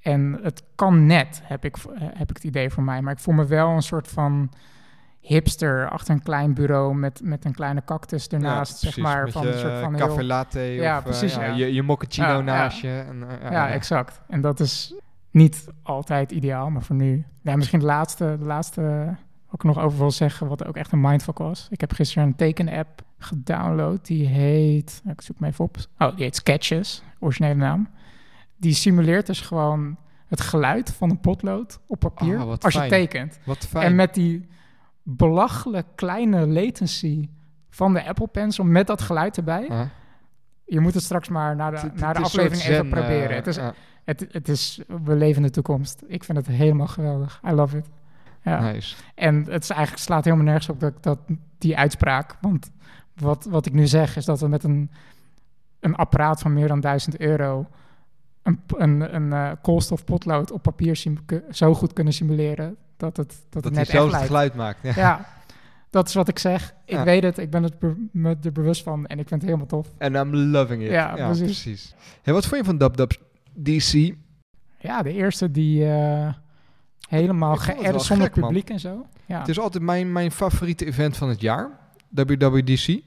En 0.00 0.38
het 0.42 0.62
kan 0.74 1.06
net, 1.06 1.40
heb 1.44 1.64
ik, 1.64 1.76
heb 1.94 2.30
ik 2.30 2.36
het 2.36 2.44
idee 2.44 2.70
voor 2.70 2.82
mij. 2.82 3.00
Maar 3.02 3.12
ik 3.12 3.18
voel 3.18 3.34
me 3.34 3.46
wel 3.46 3.68
een 3.68 3.82
soort 3.82 4.08
van 4.08 4.50
hipster 5.20 5.88
achter 5.90 6.14
een 6.14 6.22
klein 6.22 6.54
bureau 6.54 6.94
met, 6.94 7.20
met 7.24 7.44
een 7.44 7.52
kleine 7.54 7.82
cactus 7.84 8.28
ernaast, 8.28 8.78
zeg 8.78 8.80
precies. 8.92 9.02
maar. 9.02 9.22
Met 9.24 9.32
van 9.32 9.42
je 9.46 9.52
een 9.52 9.58
soort 9.58 9.78
van 9.80 9.96
café 9.96 10.14
heel- 10.14 10.22
latte 10.24 10.60
Ja, 10.60 10.96
of 10.96 11.02
precies, 11.04 11.36
eh, 11.36 11.46
ja. 11.46 11.54
je, 11.54 11.74
je 11.74 11.82
mochaccino 11.82 12.26
Ja, 12.26 12.40
naast 12.40 12.80
je. 12.80 13.04
En, 13.08 13.22
eh, 13.28 13.34
ja, 13.42 13.50
Ja, 13.52 13.66
ja. 13.66 13.68
exact. 13.72 14.20
En 14.28 14.40
dat 14.40 14.60
is 14.60 14.94
niet 15.30 15.66
altijd 15.82 16.32
ideaal, 16.32 16.70
maar 16.70 16.82
voor 16.82 16.96
nu. 16.96 17.24
Ja, 17.42 17.56
misschien 17.56 17.78
de 17.80 17.84
laatste, 17.86 18.36
de 18.38 18.44
laatste 18.44 19.16
ik 19.52 19.62
nog 19.62 19.78
over 19.78 19.98
wil 19.98 20.10
zeggen, 20.10 20.48
wat 20.48 20.64
ook 20.64 20.76
echt 20.76 20.92
een 20.92 21.00
mindfuck 21.00 21.38
was. 21.38 21.66
Ik 21.70 21.80
heb 21.80 21.92
gisteren 21.92 22.24
een 22.24 22.36
teken-app 22.36 23.02
gedownload. 23.18 24.06
Die 24.06 24.26
heet, 24.26 25.02
ik 25.08 25.20
zoek 25.20 25.38
hem 25.38 25.48
even 25.48 25.64
op. 25.64 25.76
Oh, 25.98 26.14
die 26.14 26.24
heet 26.24 26.36
Sketches, 26.36 27.02
originele 27.18 27.54
naam. 27.54 27.88
Die 28.56 28.74
simuleert 28.74 29.26
dus 29.26 29.40
gewoon 29.40 29.96
het 30.26 30.40
geluid 30.40 30.92
van 30.92 31.10
een 31.10 31.20
potlood 31.20 31.80
op 31.86 31.98
papier 31.98 32.40
Oh, 32.40 32.46
wat 32.46 32.64
als 32.64 32.72
je 32.72 32.78
fijn. 32.78 32.90
tekent. 32.90 33.38
Wat 33.44 33.66
fijn. 33.66 33.84
En 33.86 33.94
met 33.94 34.14
die 34.14 34.48
belachelijk 35.02 35.86
kleine 35.94 36.46
latency 36.46 37.28
van 37.70 37.92
de 37.92 38.04
Apple 38.04 38.26
Pencil 38.26 38.64
met 38.64 38.86
dat 38.86 39.00
geluid 39.02 39.36
erbij. 39.36 39.68
Ah. 39.68 39.80
Je 40.64 40.80
moet 40.80 40.94
het 40.94 41.02
straks 41.02 41.28
maar 41.28 41.56
naar 41.56 41.70
de, 41.70 41.92
de 41.94 42.06
aflevering 42.06 42.62
even 42.62 42.74
zen, 42.74 42.88
proberen. 42.88 43.34
het, 43.34 43.46
is, 43.46 43.56
ja, 43.56 43.74
het, 44.04 44.26
het 44.30 44.48
is, 44.48 44.80
we 45.04 45.14
leven 45.14 45.36
in 45.36 45.42
de 45.42 45.50
toekomst. 45.50 46.02
Ik 46.06 46.24
vind 46.24 46.38
het 46.38 46.46
helemaal 46.46 46.86
geweldig. 46.86 47.40
I 47.48 47.50
love 47.50 47.76
it. 47.76 47.86
Ja. 48.42 48.60
nice. 48.72 48.96
En 49.14 49.44
het 49.44 49.62
is 49.62 49.70
eigenlijk 49.70 50.02
slaat 50.02 50.24
helemaal 50.24 50.44
nergens 50.44 50.68
op 50.68 50.80
dat, 50.80 51.02
dat 51.02 51.18
die 51.58 51.76
uitspraak. 51.78 52.36
Want 52.40 52.70
wat, 53.14 53.44
wat 53.50 53.66
ik 53.66 53.72
nu 53.72 53.86
zeg 53.86 54.16
is 54.16 54.24
dat 54.24 54.40
we 54.40 54.48
met 54.48 54.64
een, 54.64 54.90
een 55.80 55.94
apparaat 55.94 56.40
van 56.40 56.52
meer 56.52 56.68
dan 56.68 56.80
1000 56.80 57.20
euro 57.20 57.66
een, 58.42 58.60
een, 58.76 59.14
een 59.14 59.32
eh, 59.32 59.50
koolstofpotlood 59.62 60.50
op 60.50 60.62
papier 60.62 61.02
zo 61.50 61.74
goed 61.74 61.92
kunnen 61.92 62.12
simuleren 62.12 62.76
dat 62.96 63.16
het, 63.16 63.28
dat 63.28 63.36
Dat 63.50 63.64
het 63.64 63.72
net 63.74 63.88
echt 63.88 64.12
het 64.12 64.22
geluid 64.26 64.54
maakt. 64.54 64.78
Ja. 64.82 64.92
Ja, 64.96 65.26
dat 65.90 66.08
is 66.08 66.14
wat 66.14 66.28
ik 66.28 66.38
zeg. 66.38 66.74
Ik 66.84 66.94
Ja. 66.96 67.04
weet 67.04 67.22
het, 67.22 67.38
ik 67.38 67.50
ben 67.50 67.62
het 67.62 67.74
me 68.12 68.36
er 68.42 68.52
bewust 68.52 68.82
van 68.82 69.06
en 69.06 69.18
ik 69.18 69.28
vind 69.28 69.40
het 69.42 69.50
helemaal 69.50 69.66
tof. 69.66 69.88
En 69.98 70.14
I'm 70.14 70.34
loving 70.34 70.82
it. 70.82 70.90
Ja, 70.90 71.16
Ja, 71.16 71.26
precies. 71.26 71.42
precies. 71.62 71.94
Hey, 72.22 72.34
wat 72.34 72.46
vond 72.46 72.60
je 72.60 72.66
van 72.66 72.78
DubDub 72.78 73.12
DC? 73.52 74.14
Ja, 74.78 75.02
de 75.02 75.12
eerste 75.12 75.50
die 75.50 75.84
eh, 75.92 76.32
helemaal 77.10 77.58
wel 77.82 78.00
zonder 78.00 78.26
gek, 78.26 78.36
man. 78.36 78.48
publiek 78.48 78.70
en 78.70 78.80
zo. 78.80 79.06
Ja. 79.26 79.38
Het 79.38 79.48
is 79.48 79.58
altijd 79.58 79.82
mijn, 79.82 80.12
mijn 80.12 80.30
favoriete 80.30 80.86
event 80.86 81.16
van 81.16 81.28
het 81.28 81.40
jaar. 81.40 81.70
WWDC. 82.08 83.00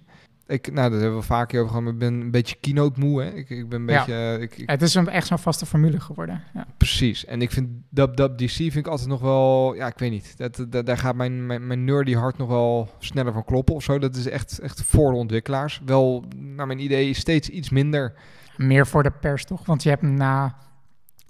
Ik, 0.48 0.72
nou, 0.74 0.92
dat 0.92 1.02
hebben 1.02 1.20
we 1.20 1.26
vaker 1.26 1.58
over 1.58 1.68
gehad. 1.70 1.84
maar 1.84 1.94
Ik 1.94 2.00
ben 2.00 2.14
een 2.14 2.32
beetje 2.32 2.56
keynote 2.60 3.00
moe. 3.00 3.22
Hè. 3.22 3.30
Ik, 3.34 3.50
ik 3.50 3.70
ben 3.70 3.82
een 3.82 3.88
Ja. 3.88 3.98
beetje... 3.98 4.14
eh, 4.14 4.42
Ik, 4.42 4.58
ik- 4.58 4.70
Het 4.70 4.82
is 4.82 4.94
een, 4.96 5.10
echt 5.10 5.28
zo'n 5.28 5.40
vaste 5.40 5.66
formule 5.66 6.00
geworden. 6.00 6.44
Ja. 6.54 6.66
precies. 6.78 7.26
En 7.26 7.42
ik 7.42 7.52
vind 7.52 7.70
WWDC 7.90 8.50
vind 8.50 8.76
ik 8.76 8.88
altijd 8.88 9.10
nog 9.10 9.22
wel... 9.22 9.74
Ja, 9.76 9.88
ik 9.88 9.98
weet 10.00 10.12
niet. 10.12 10.38
Dat, 10.38 10.66
dat, 10.70 10.86
daar 10.86 10.98
gaat 10.98 11.16
mijn, 11.16 11.46
mijn, 11.46 11.68
mijn 11.68 11.84
nerdy 11.84 12.14
hart 12.14 12.38
nog 12.38 12.48
wel 12.48 12.90
sneller 13.00 13.34
van 13.34 13.46
kloppen 13.46 13.76
of 13.76 13.84
zo. 13.84 14.00
Dat 14.00 14.16
is 14.16 14.28
echt, 14.30 14.60
echt 14.60 14.84
voor 14.84 15.12
de 15.12 15.18
ontwikkelaars. 15.18 15.82
Wel, 15.86 16.24
naar 16.36 16.68
mijn 16.68 16.80
idee, 16.80 17.14
steeds 17.14 17.50
iets 17.50 17.70
minder. 17.70 18.14
Meer 18.58 18.88
voor 18.88 19.04
de 19.04 19.12
pers 19.12 19.46
toch? 19.46 19.66
Want 19.66 19.84
je 19.84 19.90
hebt 19.90 20.02
na 20.02 20.56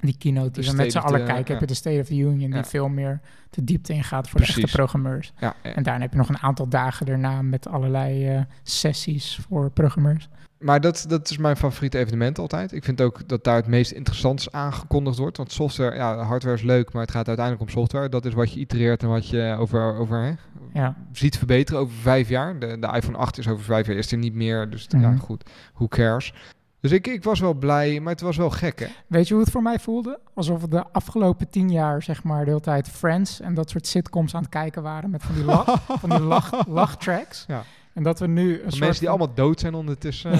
die 0.06 0.18
keynote 0.18 0.62
die 0.62 0.70
we 0.70 0.76
met 0.76 0.92
z'n 0.92 0.98
allen 0.98 1.26
kijken, 1.26 1.44
ja. 1.46 1.52
heb 1.52 1.60
je 1.60 1.66
de 1.66 1.74
State 1.74 2.00
of 2.00 2.08
the 2.08 2.16
Union 2.18 2.38
die 2.38 2.54
Ja. 2.56 2.64
veel 2.64 2.88
meer 2.90 3.20
de 3.50 3.64
diepte 3.64 3.94
ingaat 3.94 4.30
voor 4.30 4.40
de 4.40 4.46
echte 4.46 4.68
programmeurs. 4.72 5.34
Ja, 5.40 5.56
En 5.62 5.84
daarna 5.84 6.02
heb 6.02 6.12
je 6.12 6.18
nog 6.18 6.30
een 6.30 6.38
aantal 6.42 6.68
dagen 6.68 7.06
daarna 7.06 7.42
met 7.42 7.68
allerlei 7.68 8.28
eh, 8.28 8.42
sessies 8.64 9.40
voor 9.50 9.70
programmeurs. 9.72 10.30
Maar 10.60 10.82
dat, 10.82 11.06
dat 11.08 11.30
is 11.30 11.38
mijn 11.38 11.58
favoriete 11.58 11.98
evenement 11.98 12.40
altijd. 12.40 12.72
Ik 12.72 12.84
vind 12.84 13.02
ook 13.02 13.28
dat 13.28 13.44
daar 13.44 13.56
het 13.56 13.68
meest 13.68 13.92
interessants 13.92 14.52
aangekondigd 14.52 15.18
wordt. 15.18 15.38
Want 15.38 15.52
software, 15.52 15.96
ja, 15.96 16.16
hardware 16.18 16.56
is 16.56 16.62
leuk, 16.62 16.94
maar 16.94 17.02
het 17.02 17.12
gaat 17.12 17.28
uiteindelijk 17.28 17.66
om 17.68 17.74
software. 17.74 18.10
Dat 18.10 18.26
is 18.26 18.34
wat 18.34 18.54
je 18.54 18.60
itereert 18.60 19.04
en 19.04 19.10
wat 19.10 19.28
je 19.30 19.56
over, 19.60 19.96
over 19.96 20.22
hè, 20.24 20.34
Ja, 20.80 20.96
ziet 21.12 21.38
verbeteren 21.38 21.82
over 21.82 21.96
vijf 21.96 22.30
jaar. 22.30 22.60
De, 22.60 22.80
de 22.80 22.92
iPhone 22.94 23.18
8 23.18 23.38
is 23.38 23.48
over 23.48 23.64
vijf 23.64 23.88
jaar, 23.88 23.96
is 23.96 24.12
er 24.12 24.18
niet 24.18 24.34
meer. 24.34 24.70
Dus 24.70 24.86
ja, 24.90 24.98
Mhm. 25.10 25.18
goed, 25.18 25.50
who 25.74 25.88
cares. 25.88 26.34
Dus 26.84 26.92
ik, 26.92 27.08
ik 27.08 27.24
was 27.24 27.40
wel 27.40 27.54
blij, 27.54 28.00
maar 28.00 28.12
het 28.12 28.22
was 28.22 28.38
wel 28.38 28.50
gek, 28.50 28.80
hè? 28.80 28.88
Weet 29.08 29.28
je 29.28 29.34
hoe 29.34 29.44
het 29.44 29.52
voor 29.52 29.62
mij 29.62 29.80
voelde? 29.80 30.20
Alsof 30.34 30.62
we 30.62 30.68
de 30.68 30.84
afgelopen 30.92 31.50
tien 31.50 31.72
jaar, 31.72 32.04
zeg 32.04 32.24
maar, 32.24 32.40
de 32.44 32.50
hele 32.50 32.62
tijd 32.62 32.90
Friends 32.90 33.40
en 33.40 33.54
dat 33.54 33.70
soort 33.70 33.88
sitcoms 33.88 34.36
aan 34.36 34.42
het 34.42 34.50
kijken 34.50 34.84
waren 34.84 35.10
met 35.10 35.24
van 35.24 35.36
die, 35.36 35.44
lach, 35.44 35.82
van 35.88 36.10
die 36.10 36.20
lach, 36.20 36.68
lachtracks. 36.68 37.46
Ja. 37.48 37.64
En 37.94 38.04
dat 38.04 38.20
we 38.20 38.28
nu 38.28 38.54
een 38.54 38.60
soort 38.60 38.80
mensen 38.80 39.00
die 39.00 39.10
van- 39.10 39.18
allemaal 39.20 39.36
dood 39.36 39.60
zijn 39.60 39.74
ondertussen. 39.74 40.32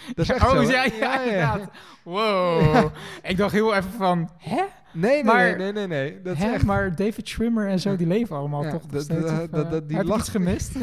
dat 0.14 0.24
is 0.24 0.30
echt 0.30 0.42
oh, 0.42 0.50
zo, 0.50 0.62
ja, 0.70 0.84
ja, 1.00 1.20
inderdaad. 1.24 1.60
Wow. 2.02 2.86
Ik 3.22 3.36
dacht 3.36 3.52
heel 3.52 3.74
even 3.74 3.90
van, 3.90 4.30
hè? 4.38 4.62
Nee, 4.92 5.12
nee, 5.12 5.24
Maar- 5.24 5.44
nee, 5.56 5.72
nee, 5.72 5.72
nee, 5.72 5.86
nee. 5.86 6.22
Dat 6.22 6.36
is 6.36 6.42
echt... 6.42 6.64
Maar 6.64 6.94
David 6.96 7.28
Schwimmer 7.28 7.68
en 7.68 7.80
zo, 7.80 7.96
die 7.96 8.06
leven 8.06 8.36
allemaal 8.36 8.64
Ja, 8.64 8.70
toch? 8.70 8.82
dat- 8.86 9.06
eh, 9.06 9.38
dat- 9.50 9.88
die 9.88 9.96
heb 9.96 10.06
lach- 10.06 10.30
gemist? 10.30 10.72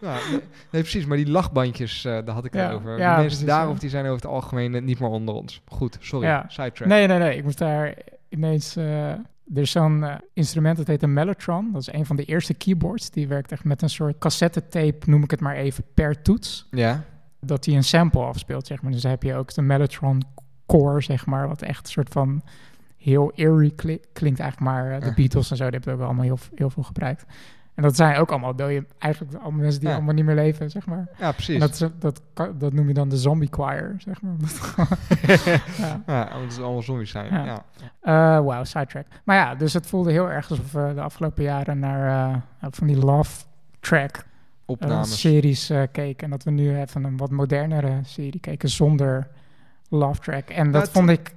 Ja, 0.00 0.14
nee, 0.30 0.40
nee, 0.70 0.82
precies. 0.82 1.06
Maar 1.06 1.16
die 1.16 1.30
lachbandjes, 1.30 2.04
eh, 2.04 2.12
daar 2.24 2.34
had 2.34 2.44
ik 2.44 2.54
Ja, 2.54 2.64
het 2.66 2.72
over. 2.76 2.98
ja, 2.98 3.16
mensen 3.16 3.44
precies, 3.46 3.46
ja. 3.64 3.72
die 3.78 3.90
zijn 3.90 4.04
over 4.04 4.16
het 4.16 4.26
algemeen 4.26 4.74
eh, 4.74 4.82
niet 4.82 4.98
meer 5.00 5.08
onder 5.08 5.34
ons. 5.34 5.62
Goed, 5.66 5.96
sorry. 6.00 6.26
Ja. 6.26 6.44
Sidetrack. 6.48 6.88
nee, 6.88 7.06
nee, 7.06 7.18
nee. 7.18 7.36
Ik 7.36 7.44
moest 7.44 7.58
daar 7.58 7.94
ineens... 8.28 8.76
eh, 8.76 9.08
er 9.54 9.62
is 9.62 9.70
zo'n 9.70 10.04
instrument, 10.32 10.76
dat 10.76 10.86
heet 10.86 11.02
een 11.02 11.12
Mellotron. 11.12 11.72
Dat 11.72 11.80
is 11.80 11.92
een 11.92 12.06
van 12.06 12.16
de 12.16 12.24
eerste 12.24 12.54
keyboards. 12.54 13.10
Die 13.10 13.28
werkt 13.28 13.52
echt 13.52 13.64
met 13.64 13.82
een 13.82 13.90
soort 13.90 14.18
cassettetape, 14.18 14.96
noem 15.10 15.22
ik 15.22 15.30
het 15.30 15.40
maar 15.40 15.54
even, 15.56 15.84
per 15.94 16.22
toets. 16.22 16.66
Ja, 16.70 17.04
dat 17.46 17.64
hij 17.64 17.74
een 17.74 17.84
sample 17.84 18.24
afspeelt, 18.24 18.66
zeg 18.66 18.82
maar. 18.82 18.92
Dus 18.92 19.02
dan 19.02 19.10
heb 19.10 19.22
je 19.22 19.34
ook 19.34 19.54
de 19.54 19.62
Mellotron 19.62 20.22
core, 20.66 21.00
zeg 21.00 21.26
maar, 21.26 21.48
wat 21.48 21.62
echt 21.62 21.86
een 21.86 21.92
soort 21.92 22.08
van 22.12 22.42
heel 22.96 23.32
eerie 23.34 23.70
kli- 23.74 24.00
klinkt 24.12 24.40
eigenlijk, 24.40 24.72
maar 24.72 24.90
eh, 24.92 25.00
de. 25.00 25.12
Beatles 25.14 25.50
en 25.50 25.56
zo, 25.56 25.64
die 25.70 25.78
hebben 25.78 25.94
ook 25.94 26.00
allemaal 26.00 26.24
heel, 26.24 26.38
heel 26.54 26.70
veel 26.70 26.82
gebruikt. 26.82 27.24
En 27.74 27.82
dat 27.82 27.96
zijn 27.96 28.16
ook 28.16 28.30
allemaal 28.30 28.56
dode, 28.56 28.86
eigenlijk 28.98 29.34
allemaal 29.34 29.60
mensen 29.60 29.80
die 29.80 29.88
Ja. 29.88 29.94
allemaal 29.94 30.14
niet 30.14 30.24
meer 30.24 30.34
leven, 30.34 30.70
zeg 30.70 30.86
maar. 30.86 31.08
Ja, 31.18 31.32
precies. 31.32 31.60
Dat, 31.60 31.70
is, 31.70 31.78
dat, 31.98 32.22
dat 32.58 32.72
noem 32.72 32.88
je 32.88 32.94
dan 32.94 33.08
de 33.08 33.16
zombie 33.16 33.48
choir, 33.50 33.94
zeg 33.98 34.22
maar. 34.22 34.32
Ja. 35.78 36.02
ja, 36.06 36.28
omdat 36.34 36.52
het 36.54 36.62
allemaal 36.62 36.82
zombies 36.82 37.10
zijn. 37.10 37.32
Ja. 37.32 37.44
Ja. 37.44 37.64
Eh, 38.38 38.44
Wauw, 38.44 38.64
sidetrack. 38.64 39.06
Maar 39.24 39.36
ja, 39.36 39.54
dus 39.54 39.72
het 39.72 39.86
voelde 39.86 40.10
heel 40.12 40.30
erg 40.30 40.50
alsof 40.50 40.72
we 40.72 40.92
de 40.94 41.00
afgelopen 41.00 41.42
jaren 41.42 41.78
naar 41.78 42.32
eh, 42.60 42.68
van 42.70 42.86
die 42.86 42.98
love 42.98 43.44
track 43.80 44.24
Opnames. 44.66 45.20
series 45.20 45.70
eh, 45.70 45.82
keken. 45.92 46.24
En 46.24 46.30
dat 46.30 46.42
we 46.44 46.50
nu 46.50 46.78
even 46.80 47.04
een 47.04 47.16
wat 47.16 47.30
modernere 47.30 48.00
serie 48.04 48.40
keken 48.40 48.68
zonder 48.68 49.28
love 49.88 50.20
track. 50.20 50.48
En 50.48 50.72
dat 50.72 50.90
vond 50.90 51.10
ik 51.10 51.34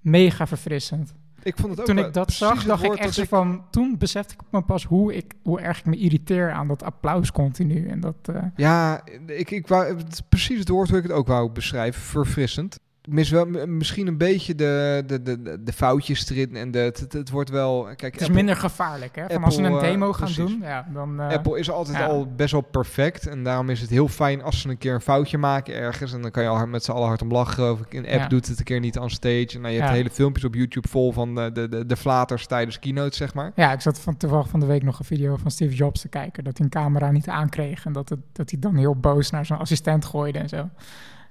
mega 0.00 0.46
verfrissend. 0.46 1.14
ik 1.42 1.56
vond 1.56 1.70
het 1.70 1.80
ook 1.80 1.86
Toen 1.86 1.98
ik 1.98 2.12
dat 2.12 2.32
zag, 2.32 2.64
dacht 2.64 2.82
ik 2.84 2.94
echt 2.94 3.28
van... 3.28 3.64
Toen 3.70 3.98
besefte 3.98 4.34
ik 4.34 4.40
me 4.50 4.62
pas 4.62 4.84
hoe, 4.84 5.14
ik, 5.14 5.34
hoe 5.42 5.60
erg 5.60 5.78
ik 5.78 5.84
me 5.84 5.96
irriteer 5.96 6.50
aan 6.52 6.68
dat 6.68 6.82
applaus 6.82 7.32
continu. 7.32 7.88
En 7.88 8.00
dat... 8.00 8.16
eh, 8.22 8.42
Ja, 8.56 9.00
ik, 9.26 9.50
ik 9.50 9.66
wou, 9.68 9.96
het 9.96 10.22
precies 10.28 10.58
het 10.58 10.68
woord 10.68 10.88
hoe 10.88 10.98
ik 10.98 11.02
het 11.02 11.12
ook 11.12 11.26
wou 11.26 11.50
beschrijven. 11.50 12.00
Verfrissend. 12.02 12.78
Mis 13.08 13.30
wel, 13.30 13.46
misschien 13.66 14.06
een 14.06 14.16
beetje 14.18 14.54
de, 14.54 15.02
de, 15.06 15.22
de, 15.22 15.62
de- 15.62 15.72
foutjes 15.72 16.30
erin. 16.30 16.56
En 16.56 16.70
de, 16.70 16.78
het, 17.08 17.30
wordt 17.30 17.50
wel... 17.50 17.82
Kijk, 17.82 18.00
het 18.00 18.14
is 18.14 18.20
Apple, 18.20 18.34
minder 18.34 18.56
gevaarlijk, 18.56 19.16
hè? 19.16 19.26
Van 19.28 19.44
als 19.44 19.56
Apple, 19.56 19.70
een 19.70 19.76
eh, 19.76 19.82
demo 19.82 20.12
gaan 20.12 20.32
precies. 20.32 20.36
doen, 20.52 20.60
ja, 20.60 20.88
dan... 20.92 21.20
eh, 21.20 21.28
Apple 21.28 21.58
is 21.58 21.70
altijd 21.70 21.96
ja. 21.96 22.06
al 22.06 22.32
best 22.36 22.52
wel 22.52 22.60
perfect. 22.60 23.26
En 23.26 23.42
daarom 23.44 23.70
is 23.70 23.80
het 23.80 23.90
heel 23.90 24.08
fijn 24.08 24.42
als 24.42 24.60
ze 24.60 24.68
een 24.68 24.78
keer 24.78 24.94
een 24.94 25.00
foutje 25.00 25.38
maken 25.38 25.74
ergens. 25.74 26.12
En 26.12 26.22
dan 26.22 26.30
kan 26.30 26.42
je 26.42 26.48
al 26.48 26.66
met 26.66 26.84
z'n 26.84 26.90
allen 26.90 27.06
hard 27.06 27.22
om 27.22 27.30
lachen. 27.32 27.78
Ik. 27.88 27.94
Een 27.94 28.06
app 28.06 28.20
Ja. 28.20 28.28
doet 28.28 28.48
het 28.48 28.58
een 28.58 28.64
keer 28.64 28.80
niet 28.80 28.98
on 28.98 29.10
stage. 29.10 29.48
En 29.54 29.60
nou, 29.60 29.74
je 29.74 29.80
hebt 29.80 29.92
hele 29.92 30.10
filmpjes 30.10 30.44
op 30.44 30.54
YouTube 30.54 30.88
vol 30.88 31.12
van 31.12 31.34
de, 31.34 31.52
de, 31.52 31.68
de, 31.68 31.86
de 31.86 31.96
flaters 31.96 32.46
tijdens 32.46 32.78
keynote, 32.78 33.16
zeg 33.16 33.34
maar. 33.34 33.52
Ja, 33.54 33.72
ik 33.72 33.80
zat 33.80 34.00
van, 34.00 34.16
toevallig 34.16 34.48
van 34.48 34.60
de 34.60 34.66
week 34.66 34.82
nog 34.82 34.98
een 34.98 35.04
video 35.04 35.36
van 35.36 35.50
Steve 35.50 35.74
Jobs 35.74 36.00
te 36.00 36.08
kijken. 36.08 36.44
Dat 36.44 36.56
hij 36.56 36.66
een 36.66 36.72
camera 36.72 37.10
niet 37.10 37.28
aankreeg. 37.28 37.84
En 37.84 37.92
dat, 37.92 38.08
het, 38.08 38.18
dat 38.32 38.50
hij 38.50 38.58
dan 38.60 38.76
heel 38.76 38.94
boos 38.96 39.30
naar 39.30 39.46
zijn 39.46 39.58
assistent 39.58 40.04
gooide 40.04 40.38
en 40.38 40.48
zo. 40.48 40.68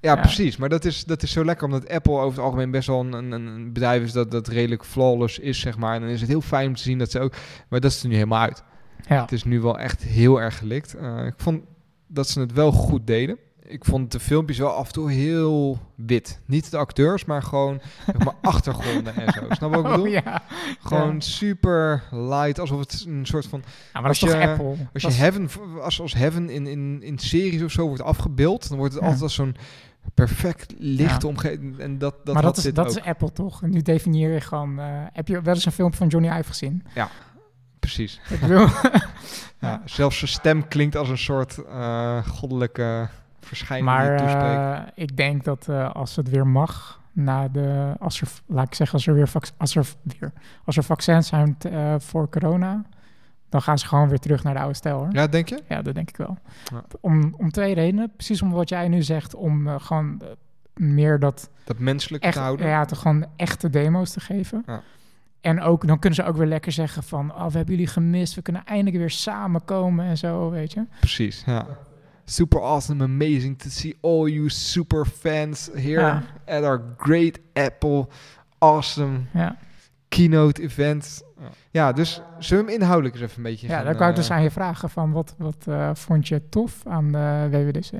Ja, 0.02 0.16
precies. 0.16 0.58
Maar 0.58 0.70
dat 0.70 0.86
is, 0.86 1.04
dat 1.06 1.24
is 1.24 1.32
zo 1.32 1.46
lekker, 1.46 1.66
omdat 1.66 1.90
Apple 1.90 2.14
over 2.14 2.30
het 2.38 2.40
algemeen 2.46 2.72
best 2.72 2.88
wel 2.88 3.00
een, 3.00 3.14
een, 3.14 3.32
een 3.32 3.74
bedrijf 3.74 4.04
is 4.04 4.12
dat, 4.12 4.32
dat 4.32 4.48
redelijk 4.48 4.86
flawless 4.86 5.40
is, 5.40 5.60
zeg 5.60 5.78
maar. 5.78 5.96
En 5.96 6.02
dan 6.02 6.10
is 6.10 6.20
het 6.22 6.30
heel 6.30 6.42
fijn 6.42 6.68
om 6.68 6.76
te 6.76 6.82
zien 6.82 6.98
dat 6.98 7.12
ze 7.12 7.20
ook... 7.20 7.34
Maar 7.70 7.80
dat 7.80 7.92
is 7.92 8.02
er 8.04 8.08
nu 8.08 8.14
helemaal 8.14 8.40
uit. 8.42 8.64
Ja, 9.08 9.22
Het 9.22 9.32
is 9.32 9.44
nu 9.44 9.60
wel 9.62 9.80
echt 9.80 10.04
heel 10.04 10.42
erg 10.42 10.58
gelikt. 10.58 10.94
Eh, 10.96 11.26
ik 11.26 11.34
vond 11.38 11.62
dat 12.08 12.28
ze 12.30 12.40
het 12.40 12.54
wel 12.54 12.72
goed 12.72 13.08
deden. 13.08 13.38
Ik 13.64 13.86
vond 13.86 14.12
de 14.12 14.20
filmpjes 14.20 14.58
wel 14.58 14.70
af 14.72 14.88
en 14.88 14.94
toe 14.94 15.12
heel 15.12 15.80
wit. 15.96 16.42
Niet 16.46 16.72
de 16.72 16.78
acteurs, 16.78 17.26
maar 17.26 17.44
gewoon 17.44 17.82
zeg 18.06 18.18
maar, 18.24 18.34
achtergronden 18.52 19.16
en 19.16 19.34
zo. 19.34 19.40
Snap 19.50 19.74
je 19.76 19.82
wat 19.82 19.86
ik 19.86 19.92
bedoel? 19.92 20.06
Oh, 20.06 20.12
ja. 20.12 20.42
Gewoon 20.82 21.14
Ja. 21.14 21.20
super 21.20 22.04
light, 22.12 22.60
alsof 22.60 22.80
het 22.80 23.06
een 23.08 23.26
soort 23.26 23.46
van... 23.46 23.64
Ja, 23.94 24.00
maar 24.02 24.04
dat 24.04 24.12
is 24.12 24.22
Als 24.24 24.32
toch 24.32 24.42
je- 24.42 24.48
Apple? 24.48 24.76
Als 24.94 25.02
je 25.04 25.08
is- 25.08 25.18
Heaven, 25.18 25.50
als, 25.82 26.02
als 26.02 26.14
Heaven 26.14 26.50
in, 26.50 26.68
in, 26.68 27.04
in 27.04 27.18
series 27.18 27.62
of 27.64 27.72
zo 27.72 27.88
wordt 27.88 28.02
afgebeeld, 28.04 28.70
dan 28.70 28.78
wordt 28.78 28.94
het 28.94 29.04
altijd 29.04 29.22
als 29.22 29.34
zo'n 29.34 29.56
perfect 30.14 30.74
lichte 30.78 31.26
Ja. 31.28 31.28
omgeving. 31.28 31.80
En 31.80 31.98
dat, 31.98 32.16
dat 32.26 32.34
maar 32.34 32.44
dat, 32.44 32.58
is, 32.58 32.64
dat 32.74 32.80
ook. 32.90 32.96
is 32.98 33.04
Apple 33.04 33.32
toch? 33.32 33.64
En 33.64 33.70
nu 33.70 33.82
definieer 33.82 34.34
je 34.34 34.42
gewoon... 34.42 34.80
eh, 34.80 34.86
heb 35.14 35.28
je 35.28 35.42
wel 35.42 35.54
eens 35.54 35.66
een 35.66 35.72
film 35.72 35.94
van 35.94 36.08
Johnny 36.08 36.30
Ive 36.30 36.44
gezien? 36.48 36.84
Precies. 37.80 38.22
Ik 38.30 38.40
bedoel... 38.40 38.68
Ja, 39.60 39.82
zelfs 39.86 40.18
zijn 40.18 40.32
stem 40.32 40.68
klinkt 40.68 40.96
als 40.96 41.10
een 41.10 41.18
soort 41.18 41.58
eh, 41.66 42.28
goddelijke 42.28 43.10
verschijning 43.40 43.90
maar 43.90 44.16
eh, 44.16 44.88
ik 44.96 45.18
denk 45.18 45.44
dat 45.44 45.70
als 45.94 46.16
het 46.16 46.30
weer 46.30 46.48
mag... 46.48 47.00
Na 47.14 47.48
de, 47.48 47.94
als 48.00 48.22
er, 48.22 48.28
laat 48.46 48.68
ik 48.68 48.74
zeggen, 48.74 48.96
als 48.98 49.08
er 49.08 49.14
weer, 49.14 49.30
als 49.58 49.76
er 49.76 49.86
weer, 50.04 50.34
als 50.66 50.78
er 50.78 50.84
vaccins 50.84 51.28
zijn 51.28 51.58
voor 51.98 52.30
corona, 52.30 52.86
dan 53.52 53.62
gaan 53.62 53.80
ze 53.80 53.88
gewoon 53.88 54.10
weer 54.10 54.20
terug 54.20 54.44
naar 54.44 54.54
de 54.54 54.60
oude 54.60 54.76
stijl. 54.76 54.98
Hoor. 54.98 55.08
ja, 55.12 55.28
denk 55.28 55.50
je? 55.50 55.60
Ja, 55.68 55.82
dat 55.82 55.96
denk 55.96 56.10
ik 56.10 56.18
wel. 56.18 56.38
Ja. 56.72 56.84
Om, 57.02 57.34
om 57.38 57.52
twee 57.52 57.74
redenen. 57.74 58.12
Precies 58.16 58.42
om 58.42 58.52
wat 58.52 58.70
jij 58.70 58.88
nu 58.88 59.02
zegt, 59.02 59.36
om 59.36 59.68
eh, 59.68 59.76
gewoon 59.80 60.22
eh, 60.22 60.28
meer 60.74 61.20
dat 61.20 61.50
Dat 61.64 61.80
menselijk 61.80 62.24
echt, 62.24 62.34
te 62.34 62.40
houden? 62.40 62.68
ja, 62.68 62.86
te 62.86 62.96
gewoon 62.96 63.26
echte 63.36 63.70
demo's 63.70 64.12
te 64.12 64.20
geven. 64.20 64.64
Ja. 64.66 64.82
En 65.42 65.62
ook, 65.62 65.88
dan 65.88 66.00
kunnen 66.00 66.24
ze 66.24 66.30
ook 66.30 66.36
weer 66.38 66.48
lekker 66.48 66.72
zeggen 66.72 67.04
van, 67.04 67.32
oh, 67.34 67.46
we 67.46 67.58
hebben 67.58 67.76
jullie 67.76 67.88
gemist, 67.88 68.36
we 68.36 68.42
kunnen 68.42 68.66
eindelijk 68.66 68.96
weer 68.98 69.10
samenkomen 69.10 70.06
en 70.06 70.18
zo, 70.18 70.50
weet 70.50 70.72
je. 70.74 70.86
Precies, 71.00 71.44
ja. 71.46 71.66
Super 72.26 72.62
awesome, 72.62 73.04
amazing 73.04 73.60
to 73.60 73.70
see 73.70 73.98
all 74.02 74.28
you 74.30 74.50
super 74.50 75.06
fans 75.06 75.70
here 75.74 76.00
Ja. 76.02 76.24
at 76.46 76.64
our 76.64 76.82
great 76.98 77.40
Apple 77.54 78.08
awesome 78.58 79.20
Ja, 79.34 79.58
keynote 80.15 80.62
event. 80.62 81.21
Ja, 81.71 81.91
dus 81.91 82.21
zullen 82.39 82.65
we 82.65 82.71
hem 82.71 82.80
inhoudelijk 82.82 83.15
eens 83.15 83.24
even 83.24 83.38
een 83.38 83.43
beetje 83.43 83.67
ja 83.67 83.76
gaan, 83.76 83.86
dan 83.86 83.95
kan 83.95 84.06
ik 84.06 84.12
eh, 84.12 84.17
dus 84.19 84.32
aan 84.32 84.43
je 84.43 84.52
vragen 84.52 84.89
van, 84.89 85.12
wat, 85.12 85.36
wat 85.38 85.65
eh, 85.67 85.89
vond 85.93 86.28
je 86.28 86.50
tof 86.50 86.82
aan 86.88 87.12
de 87.12 87.47
WWDC? 87.52 87.91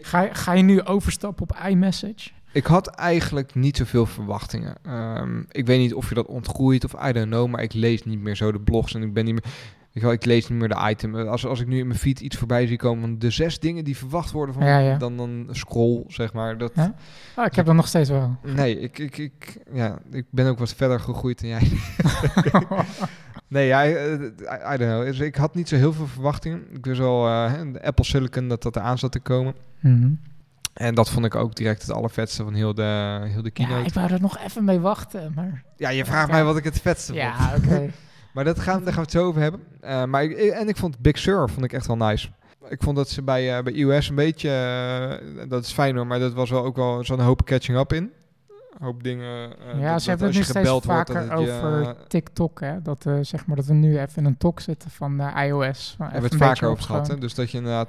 Ga, 0.00 0.20
je- 0.20 0.34
ga 0.34 0.52
je 0.52 0.62
nu 0.62 0.82
overstappen 0.82 1.42
op 1.42 1.56
iMessage? 1.68 2.30
Ik 2.52 2.66
had 2.66 2.86
eigenlijk 2.86 3.54
niet 3.54 3.76
zoveel 3.76 4.06
verwachtingen. 4.06 4.76
Ehm, 4.82 5.42
ik 5.50 5.66
weet 5.66 5.78
niet 5.78 5.94
of 5.94 6.08
je 6.08 6.14
dat 6.14 6.26
ontgroeit 6.26 6.84
of 6.84 6.92
I 7.08 7.12
don't 7.12 7.26
know, 7.30 7.48
maar 7.50 7.62
ik 7.62 7.72
lees 7.72 8.04
niet 8.04 8.20
meer 8.20 8.36
zo 8.36 8.52
de 8.52 8.60
blogs 8.60 8.94
en 8.94 9.02
ik 9.02 9.12
ben 9.12 9.24
niet 9.24 9.34
meer... 9.34 9.44
Ik, 9.94 10.02
wel, 10.02 10.12
ik 10.12 10.24
lees 10.24 10.48
niet 10.48 10.58
meer 10.58 10.68
de 10.68 10.88
item. 10.88 11.14
Als, 11.14 11.46
als 11.46 11.60
ik 11.60 11.66
nu 11.66 11.78
in 11.78 11.86
mijn 11.86 11.98
feed 11.98 12.20
iets 12.20 12.36
voorbij 12.36 12.66
zie 12.66 12.76
komen 12.76 13.00
van 13.00 13.18
de 13.18 13.30
zes 13.30 13.58
dingen 13.58 13.84
die 13.84 13.96
verwacht 13.96 14.30
worden 14.30 14.54
van 14.54 14.64
Ja, 14.64 14.78
ja. 14.78 14.98
dan 14.98 15.16
dan 15.16 15.48
scroll, 15.50 16.04
zeg 16.08 16.32
maar. 16.32 16.58
Dat, 16.58 16.72
Ja? 16.74 16.94
Oh, 17.36 17.44
ik 17.44 17.54
heb 17.54 17.66
dat 17.66 17.74
nog 17.74 17.86
steeds 17.86 18.10
wel. 18.10 18.36
Nee, 18.42 18.80
ik, 18.80 18.98
ik, 18.98 19.18
ik, 19.18 19.58
ja, 19.72 19.98
ik 20.10 20.24
ben 20.30 20.46
ook 20.46 20.58
wat 20.58 20.74
verder 20.74 21.00
gegroeid 21.00 21.40
dan 21.40 21.48
jij. 21.48 21.70
nee, 23.48 23.66
ja, 23.66 23.84
eh, 23.84 24.12
I, 24.12 24.74
I 24.74 24.76
don't 24.76 24.90
know. 24.90 25.04
Dus 25.04 25.18
ik 25.18 25.36
had 25.36 25.54
niet 25.54 25.68
zo 25.68 25.76
heel 25.76 25.92
veel 25.92 26.06
verwachtingen. 26.06 26.62
Ik 26.72 26.84
wist 26.84 26.98
wel 26.98 27.26
eh, 27.26 27.52
hè, 27.52 27.72
de 27.72 27.82
Apple 27.82 28.04
Silicon 28.04 28.48
dat 28.48 28.62
dat 28.62 28.76
eraan 28.76 28.98
zat 28.98 29.12
te 29.12 29.20
komen. 29.20 29.54
Mhm. 29.80 30.12
En 30.72 30.94
dat 30.94 31.10
vond 31.10 31.24
ik 31.24 31.34
ook 31.34 31.54
direct 31.54 31.82
het 31.82 31.90
allervetste 31.90 32.44
van 32.44 32.54
heel 32.54 32.74
de, 32.74 33.18
heel 33.22 33.42
de 33.42 33.50
Ja, 33.52 33.64
keynote. 33.66 33.86
ik 33.86 33.94
wou 33.94 34.12
er 34.12 34.20
nog 34.20 34.38
even 34.38 34.64
mee 34.64 34.80
wachten, 34.80 35.32
maar... 35.34 35.64
Ja, 35.76 35.88
je 35.88 36.04
vraagt 36.04 36.30
mij 36.30 36.44
wat 36.44 36.56
ik 36.56 36.64
het 36.64 36.80
vetste 36.80 37.12
vond. 37.12 37.24
Ja, 37.24 37.54
oké. 37.56 37.90
Maar 38.34 38.44
dat 38.44 38.58
gaan, 38.60 38.84
daar 38.84 38.92
gaan 38.92 39.02
we 39.04 39.10
het 39.10 39.10
zo 39.10 39.26
over 39.26 39.40
hebben. 39.40 39.60
Eh, 39.80 40.04
maar 40.04 40.22
ik, 40.24 40.32
en 40.36 40.68
ik 40.68 40.76
vond 40.76 40.98
Big 40.98 41.18
Sur 41.18 41.48
vond 41.48 41.64
ik 41.64 41.72
echt 41.72 41.86
wel 41.86 41.96
nice. 41.96 42.28
Ik 42.68 42.82
vond 42.82 42.96
dat 42.96 43.08
ze 43.08 43.22
bij, 43.22 43.56
eh, 43.56 43.62
bij 43.62 43.72
iOS 43.72 44.08
een 44.08 44.14
beetje... 44.14 44.48
eh, 44.50 45.48
dat 45.48 45.64
is 45.64 45.72
fijn 45.72 45.96
hoor, 45.96 46.06
maar 46.06 46.18
dat 46.18 46.32
was 46.32 46.50
wel 46.50 46.64
ook 46.64 46.76
wel 46.76 47.04
zo'n 47.04 47.20
hoop 47.20 47.44
catching 47.44 47.78
up 47.78 47.92
in. 47.92 48.02
Een 48.78 48.84
hoop 48.86 49.02
dingen... 49.02 49.48
ja, 49.78 49.92
dat- 49.92 50.02
ze 50.02 50.08
hebben 50.08 50.26
het 50.26 50.36
nu 50.36 50.42
steeds 50.42 50.68
wordt, 50.70 50.86
vaker 50.86 51.22
je, 51.24 51.30
over 51.52 51.96
TikTok, 52.08 52.60
hè? 52.60 52.82
Dat, 52.82 53.06
zeg 53.20 53.46
maar, 53.46 53.56
dat 53.56 53.66
we 53.66 53.72
nu 53.74 53.98
even 53.98 54.16
in 54.16 54.24
een 54.24 54.36
talk 54.36 54.60
zitten 54.60 54.90
van 54.90 55.12
iOS. 55.20 55.94
Van 55.96 56.06
Daar 56.06 56.12
hebben 56.12 56.30
we 56.30 56.36
het 56.36 56.44
vaker 56.44 56.68
over 56.68 56.84
gehad. 56.84 57.06
Hè? 57.06 57.18
Dus 57.18 57.34
dat 57.34 57.50
je 57.50 57.56
inderdaad 57.58 57.88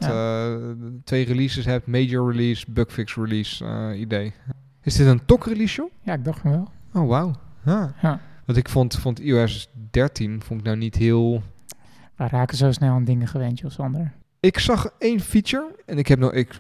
twee 1.04 1.26
releases 1.26 1.66
hebt. 1.66 1.88
Major 1.88 2.32
release, 2.32 2.66
bugfix 2.70 3.16
release 3.16 3.66
idee. 3.96 4.34
Is 4.82 4.96
dit 4.96 5.08
een 5.08 5.26
TOC 5.26 5.46
release, 5.46 5.76
joh? 5.76 5.92
Ja, 6.02 6.14
ik 6.14 6.26
dacht 6.26 6.44
wel. 6.44 6.68
Oh, 6.94 7.08
wauw. 7.08 7.32
Ja. 7.66 7.94
Ja. 8.02 8.20
Want 8.46 8.58
ik 8.58 8.70
vond, 8.70 8.96
vond 8.96 9.20
iOS 9.20 9.68
13 9.92 10.42
vond 10.44 10.60
ik 10.60 10.66
nou 10.66 10.78
niet 10.78 10.96
heel... 10.96 11.44
We 12.16 12.28
raken 12.28 12.58
zo 12.58 12.72
snel 12.72 12.94
aan 12.94 13.04
dingen 13.04 13.28
gewend, 13.28 13.60
joh, 13.60 13.72
Sander. 13.72 14.14
Ik 14.40 14.60
zag 14.60 14.90
één 15.00 15.20
feature 15.20 15.76
en 15.86 15.98
ik 15.98 16.08
heb 16.08 16.20
nog... 16.20 16.32
Ik 16.34 16.60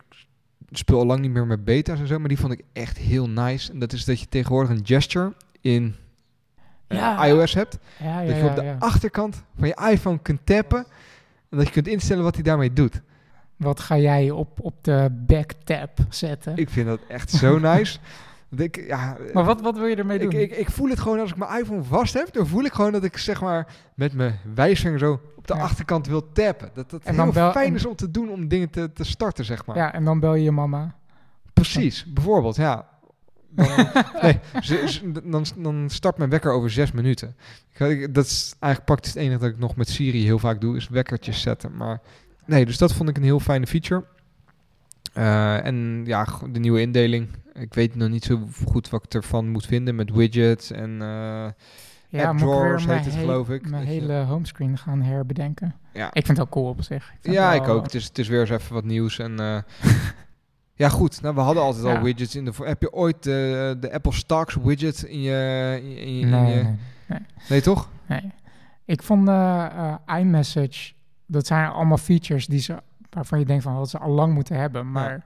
speel 0.71 0.99
al 0.99 1.05
lang 1.05 1.19
niet 1.19 1.31
meer 1.31 1.47
met 1.47 1.63
beta's 1.65 1.99
en 1.99 2.07
zo, 2.07 2.19
maar 2.19 2.27
die 2.27 2.39
vond 2.39 2.51
ik 2.53 2.61
echt 2.73 2.97
heel 2.97 3.29
nice. 3.29 3.71
En 3.71 3.79
dat 3.79 3.93
is 3.93 4.05
dat 4.05 4.19
je 4.19 4.27
tegenwoordig 4.29 4.69
een 4.69 4.85
gesture 4.85 5.33
in 5.61 5.95
eh, 6.87 6.97
Ja. 6.97 7.25
iOS 7.25 7.53
hebt. 7.53 7.77
Ja, 7.99 8.19
ja, 8.19 8.27
dat 8.27 8.37
je 8.37 8.43
op 8.49 8.55
de 8.55 8.75
achterkant 8.79 9.43
van 9.57 9.67
je 9.67 9.87
iPhone 9.91 10.19
kunt 10.19 10.45
tappen. 10.45 10.85
En 11.49 11.57
dat 11.57 11.65
je 11.67 11.73
kunt 11.73 11.87
instellen 11.87 12.23
wat 12.23 12.33
hij 12.33 12.43
daarmee 12.43 12.73
doet. 12.73 13.01
Wat 13.55 13.79
ga 13.79 13.97
jij 13.97 14.31
op, 14.31 14.59
op 14.61 14.83
de 14.83 15.09
backtab 15.27 15.99
zetten? 16.09 16.57
Ik 16.57 16.69
vind 16.69 16.87
dat 16.87 16.99
echt 17.07 17.31
zo 17.31 17.59
nice. 17.73 17.99
Ik, 18.59 18.85
ja, 18.87 19.17
maar 19.33 19.43
wat, 19.43 19.61
wat 19.61 19.77
wil 19.77 19.85
je 19.85 19.95
ermee 19.95 20.19
doen? 20.19 20.31
ik, 20.31 20.51
ik, 20.51 20.57
ik 20.57 20.69
voel 20.71 20.89
het 20.89 20.99
gewoon 20.99 21.19
als 21.19 21.31
ik 21.31 21.37
mijn 21.37 21.59
iPhone 21.61 21.83
vast 21.83 22.13
heb. 22.13 22.33
Dan 22.33 22.47
voel 22.47 22.63
ik 22.63 22.73
gewoon 22.73 22.91
dat 22.91 23.03
ik 23.03 23.17
zeg 23.17 23.41
maar 23.41 23.67
met 23.95 24.13
mijn 24.13 24.39
wijsvinger 24.55 24.99
zo 24.99 25.19
op 25.35 25.47
de 25.47 25.53
Ja. 25.53 25.59
achterkant 25.61 26.07
wil 26.07 26.31
tappen. 26.31 26.69
Dat 26.73 26.89
dat 26.89 27.03
En 27.03 27.21
heel 27.21 27.31
bel- 27.31 27.51
fijn 27.51 27.75
is 27.75 27.85
om 27.85 27.95
te 27.95 28.11
doen 28.11 28.29
om 28.29 28.47
dingen 28.47 28.69
te, 28.69 28.91
te 28.93 29.03
starten, 29.03 29.45
zeg 29.45 29.65
maar. 29.65 29.75
ja, 29.77 29.93
en 29.93 30.03
dan 30.05 30.19
bel 30.19 30.35
je 30.35 30.43
je 30.43 30.51
mama. 30.51 30.95
Precies, 31.53 32.05
bijvoorbeeld, 32.13 32.55
ja. 32.55 32.85
Dan, 33.49 33.67
nee, 34.21 34.39
dan, 35.23 35.45
dan 35.57 35.89
start 35.89 36.17
mijn 36.17 36.29
wekker 36.29 36.51
over 36.51 36.69
zes 36.69 36.91
minuten. 36.91 37.35
Ik- 37.77 38.13
dat 38.13 38.25
is 38.25 38.55
eigenlijk 38.59 38.85
praktisch 38.85 39.13
het 39.13 39.21
enige 39.23 39.39
dat 39.39 39.49
ik 39.49 39.57
nog 39.57 39.75
met 39.75 39.89
Siri 39.89 40.23
heel 40.23 40.39
vaak 40.39 40.61
doe, 40.61 40.75
is 40.75 40.89
wekkertjes 40.89 41.41
zetten. 41.41 41.75
Maar 41.77 42.01
nee, 42.45 42.65
dus 42.65 42.77
dat 42.77 42.93
vond 42.93 43.09
ik 43.09 43.17
een 43.17 43.23
heel 43.23 43.39
fijne 43.39 43.67
feature. 43.67 44.03
Eh, 45.15 45.65
en 45.65 46.01
ja, 46.05 46.27
de 46.51 46.59
nieuwe 46.59 46.81
indeling. 46.81 47.27
Ik 47.53 47.73
weet 47.73 47.95
nog 47.95 48.09
niet 48.09 48.23
zo 48.23 48.47
goed 48.67 48.89
wat 48.89 49.03
ik 49.03 49.13
ervan 49.13 49.49
moet 49.49 49.65
vinden 49.65 49.95
met 49.95 50.11
widgets 50.11 50.71
en 50.71 50.91
eh, 51.01 51.47
Ja, 52.09 52.27
App 52.29 52.37
drawers 52.37 52.85
heet 52.85 53.05
het, 53.05 53.13
he- 53.13 53.19
geloof 53.19 53.49
ik. 53.49 53.69
Mijn 53.69 53.85
Dat 53.85 53.93
je- 53.93 53.99
hele 53.99 54.23
homescreen 54.23 54.77
gaan 54.77 55.01
herbedenken. 55.01 55.75
ja. 55.93 56.05
Ik 56.13 56.25
vind 56.25 56.37
het 56.37 56.39
ook 56.47 56.51
cool 56.53 56.67
op 56.69 56.81
zich. 56.83 57.13
Ik 57.21 57.31
Ja, 57.31 57.53
ik 57.53 57.67
ook. 57.67 57.83
Het 57.83 57.93
is, 57.93 58.03
het 58.05 58.17
is 58.17 58.27
weer 58.27 58.39
eens 58.39 58.49
even 58.49 58.73
wat 58.73 58.83
nieuws. 58.83 59.19
En 59.19 59.39
eh, 59.39 59.57
Ja, 60.77 60.89
goed. 60.89 61.21
Nou, 61.21 61.35
we 61.35 61.41
hadden 61.41 61.63
altijd 61.63 61.85
al 61.85 62.01
widgets 62.03 62.35
in 62.35 62.45
de... 62.45 62.51
Heb 62.63 62.81
je 62.81 62.93
ooit 62.93 63.23
de, 63.23 63.77
de 63.79 63.93
Apple 63.93 64.13
Stocks 64.13 64.55
widget 64.63 65.03
in 65.03 65.21
je... 65.21 65.79
In 65.83 65.89
je, 65.89 65.99
in 66.21 66.29
Nee, 66.29 66.47
je- 66.55 66.63
nee, 66.63 66.75
nee. 67.07 67.19
nee, 67.49 67.61
toch? 67.61 67.89
Nee. 68.05 68.31
Ik 68.85 69.03
vond 69.03 69.29
iMessage, 70.19 70.93
dat 71.25 71.47
zijn 71.47 71.69
allemaal 71.69 71.97
features 71.97 72.45
die 72.47 72.59
ze, 72.59 72.75
waarvan 73.15 73.39
je 73.39 73.45
denkt 73.45 73.63
van 73.63 73.75
wat 73.75 73.89
ze 73.89 73.97
al 73.99 74.11
lang 74.11 74.33
moeten 74.33 74.55
hebben. 74.55 74.91
Maar 74.91 75.11
ja. 75.11 75.23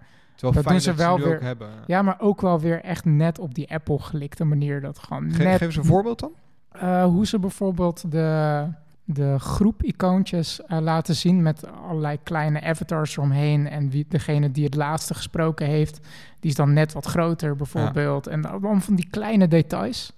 Dat 0.52 0.64
doen 0.68 0.82
ze 0.82 0.94
wel 0.94 1.20
weer- 1.20 1.36
ook 1.36 1.42
hebben. 1.42 1.70
maar 1.88 2.20
ook 2.20 2.42
wel 2.42 2.60
weer 2.60 2.82
echt 2.82 3.06
net 3.06 3.40
op 3.40 3.56
die 3.56 3.72
Apple 3.74 4.00
gelikte 4.00 4.44
manier. 4.46 4.82
Dat 4.82 5.00
gewoon 5.00 5.32
Ge- 5.32 5.44
net, 5.44 5.58
geef 5.58 5.62
eens 5.62 5.76
een 5.76 5.86
voorbeeld 5.86 6.20
dan. 6.20 6.32
Eh, 6.72 7.04
hoe 7.04 7.26
ze 7.28 7.40
bijvoorbeeld 7.40 8.12
de, 8.12 8.68
de 9.04 9.40
groep-icoontjes 9.40 10.66
eh, 10.66 10.80
laten 10.80 11.16
zien 11.16 11.42
met 11.42 11.68
allerlei 11.88 12.18
kleine 12.24 12.62
avatars 12.62 13.18
eromheen. 13.18 13.68
En 13.68 13.90
wie, 13.90 14.06
degene 14.10 14.52
die 14.52 14.64
het 14.66 14.76
laatste 14.76 15.14
gesproken 15.14 15.66
heeft, 15.68 16.00
die 16.40 16.50
is 16.50 16.56
dan 16.56 16.74
net 16.74 16.94
wat 16.94 17.06
groter 17.06 17.56
bijvoorbeeld. 17.56 18.28
En 18.28 18.46
allemaal 18.46 18.80
van 18.80 18.96
die 18.96 19.08
kleine 19.10 19.48
details 19.48 20.14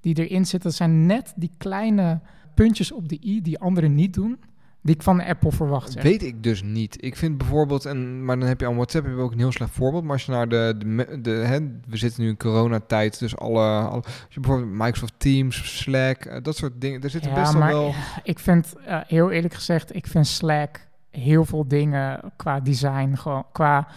die 0.00 0.14
erin 0.14 0.46
zitten, 0.46 0.68
dat 0.70 0.78
zijn 0.78 1.06
net 1.06 1.32
die 1.36 1.50
kleine 1.58 2.20
puntjes 2.54 2.92
op 2.92 3.08
de 3.08 3.18
i 3.24 3.42
die 3.42 3.58
anderen 3.58 3.94
niet 3.94 4.14
doen, 4.14 4.40
die 4.82 4.94
ik 4.94 5.02
van 5.02 5.22
Apple 5.22 5.52
verwacht. 5.52 5.92
zeg. 5.92 6.02
Weet 6.02 6.22
ik 6.22 6.42
dus 6.42 6.62
niet. 6.62 7.04
Ik 7.04 7.16
vind 7.16 7.38
bijvoorbeeld, 7.38 7.84
en, 7.84 8.24
maar 8.24 8.38
dan 8.38 8.48
heb 8.48 8.60
je 8.60 8.66
aan 8.66 8.74
WhatsApp 8.74 9.06
heb 9.06 9.14
je 9.14 9.20
ook 9.20 9.32
een 9.32 9.38
heel 9.38 9.52
slecht 9.52 9.70
voorbeeld. 9.70 10.02
Maar 10.02 10.12
als 10.12 10.24
je 10.24 10.32
naar 10.32 10.48
de, 10.48 10.76
de, 11.22 11.30
hè, 11.30 11.58
we 11.88 11.96
zitten 11.96 12.22
nu 12.22 12.28
in 12.28 12.36
coronatijd, 12.36 13.18
dus 13.18 13.36
alle, 13.36 13.60
alle 13.60 14.02
als 14.02 14.26
je 14.28 14.40
bijvoorbeeld 14.40 14.72
Microsoft 14.72 15.14
Teams, 15.16 15.78
Slack, 15.82 16.24
eh, 16.24 16.42
dat 16.42 16.56
soort 16.56 16.80
dingen, 16.80 17.00
daar 17.00 17.10
zitten 17.10 17.30
Ja, 17.30 17.36
best 17.36 17.52
wel 17.52 17.60
maar 17.60 17.72
wel. 17.72 17.94
ik 18.22 18.38
vind, 18.38 18.74
eh, 18.86 19.00
heel 19.06 19.30
eerlijk 19.30 19.54
gezegd, 19.54 19.94
ik 19.94 20.06
vind 20.06 20.26
Slack 20.26 20.86
heel 21.10 21.44
veel 21.44 21.68
dingen 21.68 22.32
qua 22.36 22.60
design, 22.60 23.14
gewoon 23.14 23.44
qua... 23.52 23.88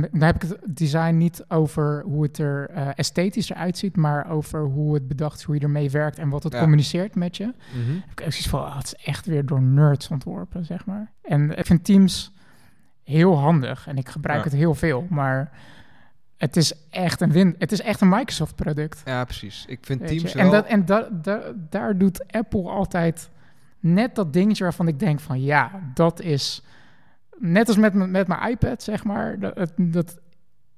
Dan 0.00 0.20
heb 0.22 0.34
ik 0.34 0.42
het 0.42 0.58
design 0.76 1.16
niet 1.16 1.44
over 1.48 2.02
hoe 2.02 2.22
het 2.22 2.38
er 2.38 2.68
eh, 2.70 2.88
esthetisch 2.94 3.50
eruit 3.50 3.78
ziet, 3.78 3.96
maar 3.96 4.30
over 4.30 4.60
hoe 4.60 4.94
het 4.94 5.08
bedacht 5.08 5.38
is, 5.38 5.42
hoe 5.44 5.54
je 5.54 5.60
ermee 5.60 5.90
werkt 5.90 6.18
en 6.18 6.28
wat 6.28 6.42
het 6.42 6.52
Ja. 6.52 6.58
communiceert 6.60 7.14
met 7.14 7.36
je. 7.36 7.44
Mhm. 7.44 7.92
Heb 7.94 8.10
ik 8.10 8.20
ook 8.24 8.32
zoiets 8.32 8.48
van, 8.48 8.64
ah, 8.64 8.76
het 8.76 8.84
is 8.86 8.94
echt 9.04 9.26
weer 9.26 9.46
door 9.46 9.62
nerds 9.62 10.08
ontworpen, 10.08 10.64
zeg 10.64 10.86
maar. 10.86 11.12
En 11.22 11.58
ik 11.58 11.66
vind 11.66 11.84
Teams 11.84 12.32
heel 13.02 13.38
handig 13.38 13.86
en 13.86 13.96
ik 13.96 14.08
gebruik 14.08 14.38
Ja. 14.38 14.44
het 14.44 14.52
heel 14.58 14.74
veel, 14.74 15.06
maar 15.10 15.50
het 16.36 16.56
is 16.56 16.72
echt 16.90 17.20
een 17.20 17.32
win, 17.32 17.54
het 17.58 17.72
is 17.72 17.80
echt 17.80 18.00
een 18.00 18.08
Microsoft 18.08 18.54
product. 18.54 19.02
Ja, 19.04 19.24
precies. 19.24 19.64
Ik 19.68 19.78
vind 19.82 20.00
Weet 20.00 20.08
Teams 20.08 20.32
wel... 20.32 20.44
En, 20.44 20.50
dat, 20.50 20.66
en 20.66 20.84
da, 20.84 21.08
da- 21.22 21.52
daar 21.70 21.98
doet 21.98 22.32
Apple 22.32 22.68
altijd 22.68 23.30
net 23.80 24.14
dat 24.14 24.32
dingetje 24.32 24.62
waarvan 24.64 24.88
ik 24.88 24.98
denk 24.98 25.20
van 25.20 25.40
ja, 25.42 25.70
dat 25.94 26.20
is 26.20 26.62
net 27.38 27.68
als 27.68 27.76
met, 27.76 27.94
mijn- 27.94 28.10
met 28.10 28.28
mijn 28.28 28.50
iPad, 28.50 28.82
zeg 28.82 29.04
maar, 29.04 29.38
dat, 29.38 29.54
het- 29.56 29.72
dat 29.76 30.18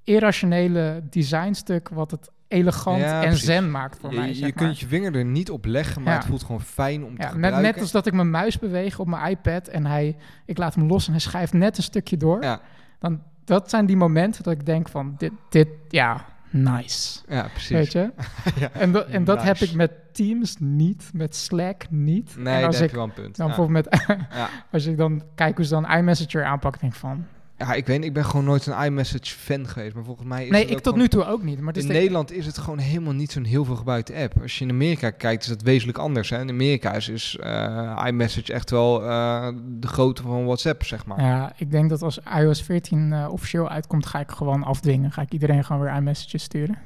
irrationele 0.05 1.03
designstuk 1.11 1.89
wat 1.89 2.11
het 2.11 2.31
elegant 2.49 3.01
Ja, 3.01 3.21
en 3.23 3.29
precies. 3.29 3.45
zen 3.47 3.71
maakt 3.71 3.99
voor 4.01 4.11
je, 4.13 4.17
mij. 4.19 4.35
je 4.35 4.41
maar. 4.41 4.53
kunt 4.53 4.81
je 4.81 4.87
vinger 4.87 5.15
er 5.15 5.25
niet 5.25 5.51
op 5.51 5.65
leggen, 5.65 6.03
maar 6.03 6.13
Ja. 6.13 6.19
het 6.19 6.29
voelt 6.29 6.43
gewoon 6.43 6.61
fijn 6.61 7.05
om 7.05 7.11
te 7.17 7.23
ja, 7.23 7.25
net, 7.25 7.33
gebruiken. 7.33 7.63
net 7.63 7.81
als 7.81 7.91
dat 7.91 8.07
ik 8.07 8.13
mijn 8.13 8.31
muis 8.31 8.59
beweeg 8.59 8.99
op 8.99 9.07
mijn 9.07 9.31
iPad 9.31 9.69
en 9.69 9.87
hij, 9.87 10.17
ik 10.47 10.59
laat 10.59 10.75
hem 10.75 10.87
los 10.87 11.07
en 11.07 11.13
hij 11.13 11.21
schrijft 11.21 11.53
net 11.53 11.77
een 11.77 11.83
stukje 11.83 12.17
door. 12.17 12.43
Ja. 12.43 12.61
Dan, 12.99 13.23
dat 13.45 13.71
zijn 13.71 13.87
die 13.87 13.97
momenten 13.97 14.43
dat 14.43 14.53
ik 14.53 14.67
denk 14.67 14.89
van 14.89 15.15
dit, 15.19 15.33
dit 15.49 15.69
ja, 15.89 16.25
nice. 16.51 17.21
Ja, 17.29 17.49
precies. 17.53 17.71
Weet 17.71 17.93
je? 17.93 18.11
Ja. 18.59 18.71
En, 18.73 18.93
dat 18.93 19.07
en 19.07 19.25
dat 19.25 19.43
heb 19.43 19.57
ik 19.57 19.75
met 19.75 19.91
Teams 20.13 20.57
niet, 20.59 21.11
met 21.13 21.37
Slack 21.37 21.91
niet. 21.91 22.37
Nee, 22.37 22.55
en 22.55 22.61
daar 22.61 22.67
als 22.67 22.77
heb 22.77 22.85
ik 22.85 22.91
je 22.91 22.97
wel 22.97 23.05
een 23.05 23.13
punt. 23.13 23.37
dan 23.37 23.49
ja. 23.49 23.55
bijvoorbeeld 23.55 23.91
met, 23.91 24.19
als 24.73 24.87
ik 24.87 24.97
dan 24.97 25.23
kijk 25.35 25.57
hoe 25.57 25.65
ze 25.65 25.71
dan 25.71 25.91
iMessenger 25.91 26.45
aanpakken, 26.45 26.81
denk 26.81 26.93
ik 26.93 26.99
van... 26.99 27.27
ja, 27.59 27.75
ik 27.75 27.87
weet 27.87 28.05
ik 28.05 28.13
ben 28.13 28.25
gewoon 28.25 28.45
nooit 28.45 28.67
een 28.67 28.85
iMessage 28.85 29.35
fan 29.37 29.69
geweest, 29.69 29.95
maar 29.95 30.05
volgens 30.05 30.27
mij 30.29 30.45
is 30.45 30.51
Nee, 30.51 30.63
ik 30.65 30.69
tot 30.69 30.83
gewoon- 30.83 30.99
nu 30.99 31.09
toe 31.09 31.25
ook 31.27 31.43
niet. 31.43 31.59
Maar 31.59 31.67
het 31.69 31.77
is 31.77 31.83
in 31.83 31.89
de- 31.89 31.95
Nederland 31.95 32.33
is 32.33 32.47
het 32.47 32.59
gewoon 32.59 32.79
helemaal 32.79 33.13
niet 33.13 33.33
zo'n 33.33 33.45
heel 33.45 33.65
veel 33.65 33.77
gebruikte 33.77 34.15
app. 34.15 34.41
Als 34.43 34.59
je 34.59 34.65
in 34.65 34.71
Amerika 34.71 35.11
kijkt, 35.11 35.43
is 35.43 35.49
dat 35.49 35.63
wezenlijk 35.63 35.99
anders. 35.99 36.31
Hè? 36.31 36.41
In 36.41 36.49
Amerika 36.49 36.93
is, 36.93 37.09
is 37.09 37.37
eh, 37.41 38.03
iMessage 38.07 38.53
echt 38.53 38.71
wel 38.71 39.03
eh, 39.03 39.49
de 39.79 39.87
grootte 39.87 40.23
van 40.23 40.45
WhatsApp, 40.45 40.85
zeg 40.85 41.07
maar. 41.07 41.21
Ja, 41.21 41.53
ik 41.57 41.71
denk 41.71 41.91
dat 41.91 42.03
als 42.03 42.19
iOS 42.39 42.63
14 42.63 43.13
eh, 43.13 43.29
officieel 43.31 43.69
uitkomt, 43.69 44.07
ga 44.07 44.21
ik 44.21 44.31
gewoon 44.31 44.63
afdwingen. 44.63 45.13
Ga 45.13 45.23
ik 45.23 45.33
iedereen 45.33 45.65
gewoon 45.65 45.83
weer 45.83 45.95
iMessages 45.95 46.43
sturen. 46.43 46.79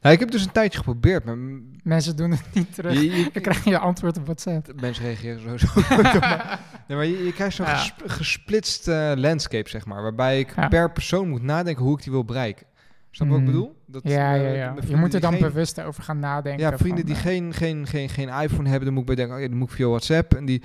Nou, 0.00 0.14
ik 0.14 0.20
heb 0.20 0.30
dus 0.30 0.44
een 0.44 0.52
tijdje 0.52 0.78
geprobeerd, 0.78 1.24
maar 1.24 1.36
Mensen 1.82 2.16
doen 2.16 2.30
het 2.30 2.42
niet 2.54 2.74
terug. 2.74 2.92
je, 2.94 3.00
je- 3.16 3.30
Dan 3.32 3.42
krijg 3.42 3.64
je 3.64 3.78
antwoord 3.78 4.16
op 4.16 4.24
WhatsApp. 4.24 4.80
mensen 4.80 5.04
reageren 5.04 5.40
sowieso. 5.40 5.66
nee, 6.88 6.96
maar 6.96 7.06
je, 7.06 7.24
je 7.24 7.32
krijgt 7.32 7.56
zo'n 7.56 7.66
Ja. 7.66 7.76
ges- 7.76 7.92
gesplitst 8.06 8.88
eh, 8.88 9.12
landscape, 9.14 9.68
zeg 9.68 9.86
maar, 9.86 10.02
waarbij 10.02 10.38
ik 10.38 10.52
Ja. 10.56 10.68
per 10.68 10.92
persoon 10.92 11.28
moet 11.28 11.42
nadenken 11.42 11.84
hoe 11.84 11.96
ik 11.96 12.02
die 12.02 12.12
wil 12.12 12.24
bereiken. 12.24 12.66
Snap 13.10 13.28
je 13.28 13.32
wat 13.34 13.42
ik 13.42 13.48
Mm. 13.48 13.52
bedoel? 13.52 13.76
Dat, 13.86 14.02
Ja, 14.04 14.34
eh, 14.34 14.42
ja, 14.42 14.48
ja. 14.48 14.74
Je 14.88 14.96
moet 14.96 15.14
er 15.14 15.20
dan 15.20 15.32
geen- 15.32 15.40
bewust 15.40 15.80
over 15.82 16.02
gaan 16.02 16.18
nadenken. 16.18 16.62
Ja, 16.70 16.78
vrienden 16.78 17.04
van, 17.06 17.14
die 17.14 17.16
eh, 17.16 17.28
geen, 17.28 17.54
geen, 17.54 17.86
geen, 17.86 18.08
geen 18.08 18.28
iPhone 18.28 18.68
hebben, 18.68 18.84
dan 18.84 18.92
moet 18.92 19.00
ik 19.00 19.06
bij 19.06 19.14
denken, 19.16 19.34
oh 19.34 19.40
ja, 19.42 19.48
dan 19.48 19.56
moet 19.58 19.68
ik 19.68 19.74
via 19.74 19.86
WhatsApp. 19.86 20.34
En 20.34 20.44
die, 20.44 20.62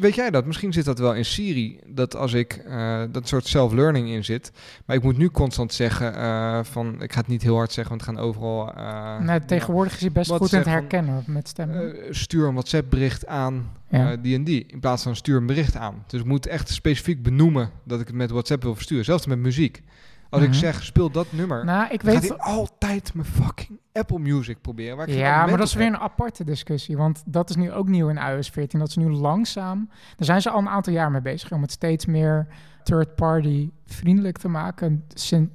weet 0.00 0.14
jij 0.14 0.30
dat? 0.30 0.46
Misschien 0.46 0.72
zit 0.72 0.84
dat 0.84 0.98
wel 0.98 1.14
in 1.14 1.24
Siri, 1.24 1.80
dat 1.86 2.16
als 2.16 2.32
ik 2.32 2.52
eh, 2.52 3.02
dat 3.10 3.28
soort 3.28 3.46
self-learning 3.46 4.08
in 4.08 4.24
zit. 4.24 4.52
Maar 4.84 4.96
ik 4.96 5.02
moet 5.02 5.18
nu 5.18 5.30
constant 5.30 5.72
zeggen 5.72 6.14
eh, 6.14 6.58
van, 6.62 7.02
ik 7.02 7.12
ga 7.12 7.18
het 7.18 7.28
niet 7.28 7.42
heel 7.42 7.56
hard 7.56 7.72
zeggen, 7.72 7.96
want 7.96 8.06
het 8.06 8.16
gaan 8.16 8.26
overal... 8.26 8.72
Nee, 9.20 9.44
tegenwoordig 9.44 9.94
is 9.94 10.00
hij 10.00 10.12
best 10.12 10.30
goed 10.30 10.52
in 10.52 10.58
het 10.58 10.66
herkennen 10.66 11.24
met 11.26 11.48
stemmen. 11.48 11.94
stuur 12.10 12.46
een 12.46 12.52
WhatsApp 12.52 12.90
bericht 12.90 13.26
aan 13.26 13.70
Ja. 13.90 14.16
die 14.16 14.34
en 14.34 14.44
die, 14.44 14.66
in 14.66 14.80
plaats 14.80 15.02
van 15.02 15.16
stuur 15.16 15.36
een 15.36 15.46
bericht 15.46 15.76
aan. 15.76 16.04
Dus 16.06 16.20
ik 16.20 16.26
moet 16.26 16.46
echt 16.46 16.68
specifiek 16.68 17.22
benoemen 17.22 17.70
dat 17.84 18.00
ik 18.00 18.06
het 18.06 18.16
met 18.16 18.30
WhatsApp 18.30 18.62
wil 18.62 18.74
versturen. 18.74 19.04
Zelfs 19.04 19.26
met 19.26 19.38
muziek. 19.38 19.82
Als 20.30 20.40
Mhm. 20.42 20.50
ik 20.50 20.56
zeg, 20.56 20.82
speel 20.84 21.10
dat 21.10 21.32
nummer, 21.32 21.64
nou, 21.64 21.84
ik 21.92 22.02
gaat 22.02 22.12
weet... 22.20 22.28
hij 22.28 22.38
altijd 22.38 23.14
mijn 23.14 23.26
fucking 23.26 23.78
Apple 23.92 24.18
Music 24.18 24.60
proberen. 24.60 24.96
Waar 24.96 25.06
ik 25.06 25.12
geen 25.12 25.22
Ja, 25.22 25.46
maar 25.46 25.56
dat 25.56 25.66
is 25.66 25.74
weer 25.74 25.86
een 25.86 25.98
aparte 25.98 26.44
discussie. 26.44 26.96
Want 26.96 27.22
dat 27.26 27.50
is 27.50 27.56
nu 27.56 27.72
ook 27.72 27.88
nieuw 27.88 28.08
in 28.08 28.16
iOS 28.16 28.50
14. 28.50 28.78
Dat 28.78 28.88
is 28.88 28.96
nu 28.96 29.10
langzaam... 29.10 29.88
Daar 29.90 30.26
zijn 30.26 30.42
ze 30.42 30.50
al 30.50 30.58
een 30.58 30.68
aantal 30.68 30.92
jaar 30.92 31.10
mee 31.10 31.20
bezig 31.20 31.52
om 31.52 31.62
het 31.62 31.70
steeds 31.70 32.06
meer 32.06 32.46
third-party 32.82 33.70
vriendelijk 33.86 34.38
te 34.38 34.48
maken. 34.48 35.04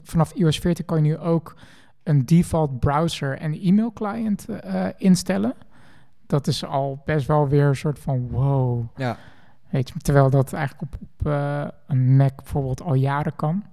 Vanaf 0.04 0.32
iOS 0.34 0.60
14 0.60 0.86
kan 0.86 0.98
je 0.98 1.04
nu 1.04 1.18
ook 1.18 1.56
een 2.04 2.26
default 2.26 2.80
browser 2.80 3.38
en 3.38 3.60
e-mail 3.62 3.94
client 3.94 4.46
eh, 4.50 4.86
instellen. 4.98 5.54
Dat 6.28 6.48
is 6.48 6.66
al 6.66 7.02
best 7.06 7.28
wel 7.28 7.48
weer 7.48 7.66
een 7.66 7.76
soort 7.76 8.00
van 8.00 8.28
wow. 8.30 8.86
Ja, 8.96 9.18
Weet 9.70 9.90
je, 9.90 10.00
terwijl 10.00 10.30
dat 10.30 10.54
eigenlijk 10.54 10.94
op, 10.94 11.00
op 11.02 11.28
eh, 11.28 11.66
een 11.88 12.16
Mac 12.16 12.36
bijvoorbeeld 12.36 12.82
al 12.82 12.94
jaren 12.94 13.36
kan. 13.36 13.64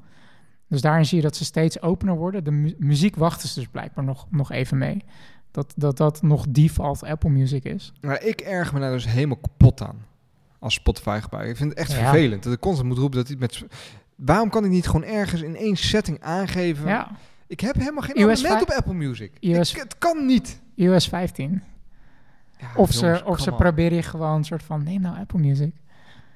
Dus 0.69 0.81
daarin 0.81 1.07
zie 1.07 1.17
je 1.17 1.23
dat 1.23 1.37
ze 1.37 1.45
steeds 1.45 1.83
opener 1.83 2.15
worden. 2.17 2.45
De 2.45 2.51
mu- 2.51 2.75
muziek 2.79 3.17
wachten 3.17 3.49
ze 3.49 3.55
dus 3.61 3.69
blijkbaar 3.69 4.05
nog, 4.05 4.27
nog 4.31 4.51
even 4.53 4.79
mee. 4.79 5.03
Dat, 5.51 5.73
dat 5.77 5.97
dat 5.97 6.23
nog 6.23 6.47
default 6.49 7.03
Apple 7.05 7.31
Music 7.31 7.65
is. 7.65 7.93
maar 8.01 8.23
ik 8.23 8.41
erg 8.41 8.73
me 8.73 8.81
daar 8.81 8.93
dus 8.93 9.07
helemaal 9.09 9.37
kapot 9.37 9.83
aan. 9.83 10.05
Als 10.59 10.75
Spotify 10.75 11.19
gebruiker. 11.23 11.51
Ik 11.53 11.57
vind 11.59 11.71
het 11.71 11.79
echt 11.79 11.91
Ja. 11.93 11.97
vervelend. 11.99 12.43
Dat 12.43 12.53
ik 12.53 12.61
constant 12.61 12.89
moet 12.89 12.99
roepen 12.99 13.19
dat 13.19 13.29
hij 13.29 13.37
met... 13.37 13.65
Waarom 14.15 14.51
kan 14.51 14.65
ik 14.65 14.71
niet 14.71 14.87
gewoon 14.87 15.05
ergens 15.05 15.43
in 15.43 15.57
één 15.57 15.77
setting 15.77 16.21
aangeven? 16.21 16.89
Ja, 16.89 17.11
Ik 17.47 17.61
heb 17.61 17.75
helemaal 17.75 18.03
geen 18.03 18.17
abonnement 18.17 18.63
op 18.63 18.71
Apple 18.71 18.95
Music. 18.95 19.33
iOS 19.41 19.71
Ik- 19.75 19.79
het 19.83 19.99
kan 19.99 20.27
niet. 20.27 20.61
iOS 20.75 21.09
15. 21.09 21.63
Ja, 22.59 22.67
Of 22.77 22.93
ze, 22.93 23.23
of 23.25 23.41
ze 23.41 23.51
on. 23.51 23.57
proberen 23.57 23.97
je 23.97 24.03
gewoon 24.03 24.35
een 24.37 24.45
soort 24.45 24.63
van, 24.63 24.83
neem 24.85 25.01
nou 25.01 25.19
Apple 25.19 25.39
Music. 25.39 25.73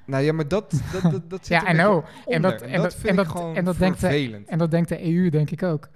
Nou 0.05 0.23
ja, 0.23 0.33
maar 0.33 0.47
dat, 0.47 0.71
dat, 1.01 1.11
dat, 1.11 1.29
dat 1.29 1.39
zit 1.45 1.61
Ja, 1.61 1.71
I 1.71 1.73
know. 1.73 2.03
En 2.27 2.41
dat, 2.41 2.61
En 2.61 2.69
en 2.69 2.81
dat, 2.81 2.93
vind 2.95 3.03
en 3.05 3.09
ik 3.09 3.15
dat, 3.15 3.27
gewoon 3.27 3.55
en 3.55 3.65
dat 3.65 3.77
denkt 3.77 3.99
de, 4.01 4.07
vervelend. 4.07 4.47
en 4.47 4.57
dat 4.57 4.71
denkt 4.71 4.89
de 4.89 5.05
EU, 5.15 5.29
denk 5.29 5.49
ik 5.51 5.63
ook. 5.63 5.89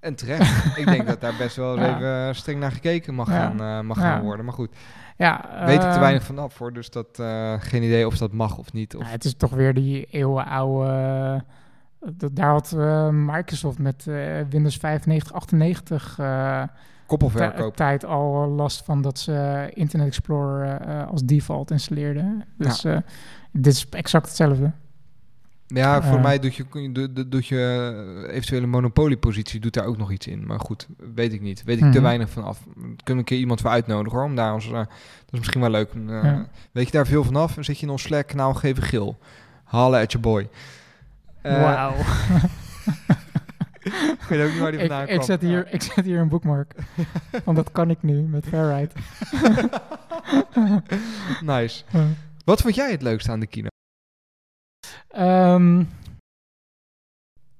En 0.00 0.14
terecht. 0.14 0.76
ik 0.78 0.86
denk 0.86 1.06
dat 1.06 1.20
daar 1.20 1.34
best 1.38 1.56
wel 1.56 1.78
Ja. 1.80 1.96
even 1.96 2.34
streng 2.36 2.60
naar 2.60 2.72
gekeken 2.72 3.14
mag, 3.14 3.28
Ja. 3.28 3.34
gaan, 3.34 3.60
eh, 3.60 3.80
mag 3.86 3.96
Ja. 3.96 4.02
gaan 4.02 4.22
worden. 4.22 4.44
Maar 4.44 4.54
goed, 4.54 4.70
Ja, 5.16 5.48
weet 5.64 5.74
ik 5.74 5.80
te 5.80 5.86
eh, 5.86 5.98
weinig 5.98 6.22
vanaf 6.22 6.54
voor. 6.54 6.72
Dus 6.72 6.90
dat, 6.90 7.18
eh, 7.18 7.54
geen 7.58 7.82
idee 7.82 8.06
of 8.06 8.16
dat 8.18 8.32
mag 8.32 8.58
of 8.58 8.72
niet. 8.72 8.94
Of, 8.94 9.00
Nou, 9.00 9.12
het 9.12 9.24
is 9.24 9.34
toch 9.36 9.50
weer 9.50 9.74
die 9.74 10.04
eeuwenoude... 10.10 10.90
eh, 10.90 11.40
dat- 12.16 12.36
daar 12.36 12.50
had 12.50 12.72
eh, 12.72 13.08
Microsoft 13.12 13.78
met 13.78 14.06
eh, 14.06 14.14
Windows 14.50 14.76
95, 14.76 15.32
98 15.32 16.16
eh, 16.18 16.62
koppelverkoop. 17.06 17.70
ti- 17.70 17.76
tijd 17.76 18.04
al 18.04 18.48
last 18.48 18.84
van 18.84 19.02
dat 19.02 19.18
ze 19.18 19.68
Internet 19.74 20.06
Explorer 20.08 20.80
eh, 20.80 21.06
als 21.08 21.22
default 21.24 21.70
installeerden. 21.70 22.44
Dus 22.56 22.84
eh, 22.84 22.96
dit 23.52 23.72
is 23.72 23.88
exact 23.88 24.26
hetzelfde. 24.26 24.72
Ja, 25.66 26.02
voor 26.02 26.16
Eh. 26.16 26.22
mij 26.22 26.38
doet 26.38 26.54
je, 26.54 26.64
doet 27.28 27.46
je 27.46 27.56
eh, 28.26 28.34
eventuele 28.34 28.66
monopoliepositie 28.66 29.60
doet 29.60 29.74
daar 29.74 29.84
ook 29.84 29.96
nog 29.96 30.10
iets 30.12 30.26
in. 30.26 30.46
Maar 30.46 30.60
goed, 30.60 30.86
weet 31.14 31.32
ik 31.32 31.40
niet. 31.40 31.64
Weet 31.64 31.76
ik 31.76 31.82
te 31.82 31.88
Mhm. 31.88 32.02
weinig 32.02 32.30
van 32.30 32.44
af. 32.44 32.58
Kunnen 32.74 32.94
we 33.04 33.12
een 33.12 33.24
keer 33.24 33.38
iemand 33.38 33.60
voor 33.60 33.70
uitnodigen 33.70 34.18
hoor. 34.18 34.26
Om 34.28 34.34
daar 34.36 34.54
ons, 34.54 34.66
eh, 34.66 34.72
dat 34.72 34.86
is 35.30 35.38
misschien 35.38 35.60
wel 35.60 35.70
leuk. 35.70 35.90
Ja. 36.06 36.46
Weet 36.72 36.86
je 36.86 36.92
daar 36.92 37.06
veel 37.06 37.24
van 37.24 37.36
af? 37.36 37.56
En 37.56 37.64
zit 37.64 37.78
je 37.78 37.86
in 37.86 37.92
ons 37.92 38.02
Slack 38.02 38.32
geef 38.36 38.76
een 38.76 38.82
gil. 38.82 39.18
Halen 39.64 40.00
at 40.00 40.12
je 40.12 40.18
boy. 40.18 40.48
Wauw. 41.42 41.94
Ik 44.20 44.24
weet 44.28 44.44
ook 44.46 44.50
niet 44.50 44.58
waar 44.60 44.70
die 44.70 44.80
ik, 44.80 44.86
vandaan 44.86 45.06
ik, 45.08 45.12
kwam. 45.14 45.24
zet 45.24 45.40
hier, 45.40 45.68
ik 45.72 45.82
zet 45.82 46.04
hier 46.04 46.18
een 46.18 46.28
bookmark. 46.28 46.74
Want 47.44 47.56
dat 47.56 47.72
kan 47.72 47.90
ik 47.90 48.02
nu 48.02 48.20
met 48.22 48.46
Fairride. 48.48 48.90
nice. 51.54 51.84
Wat 52.48 52.60
vond 52.60 52.74
jij 52.74 52.90
het 52.90 53.02
leukste 53.02 53.30
aan 53.30 53.40
de 53.40 53.46
kino? 53.46 53.68
Ehm, 55.08 55.84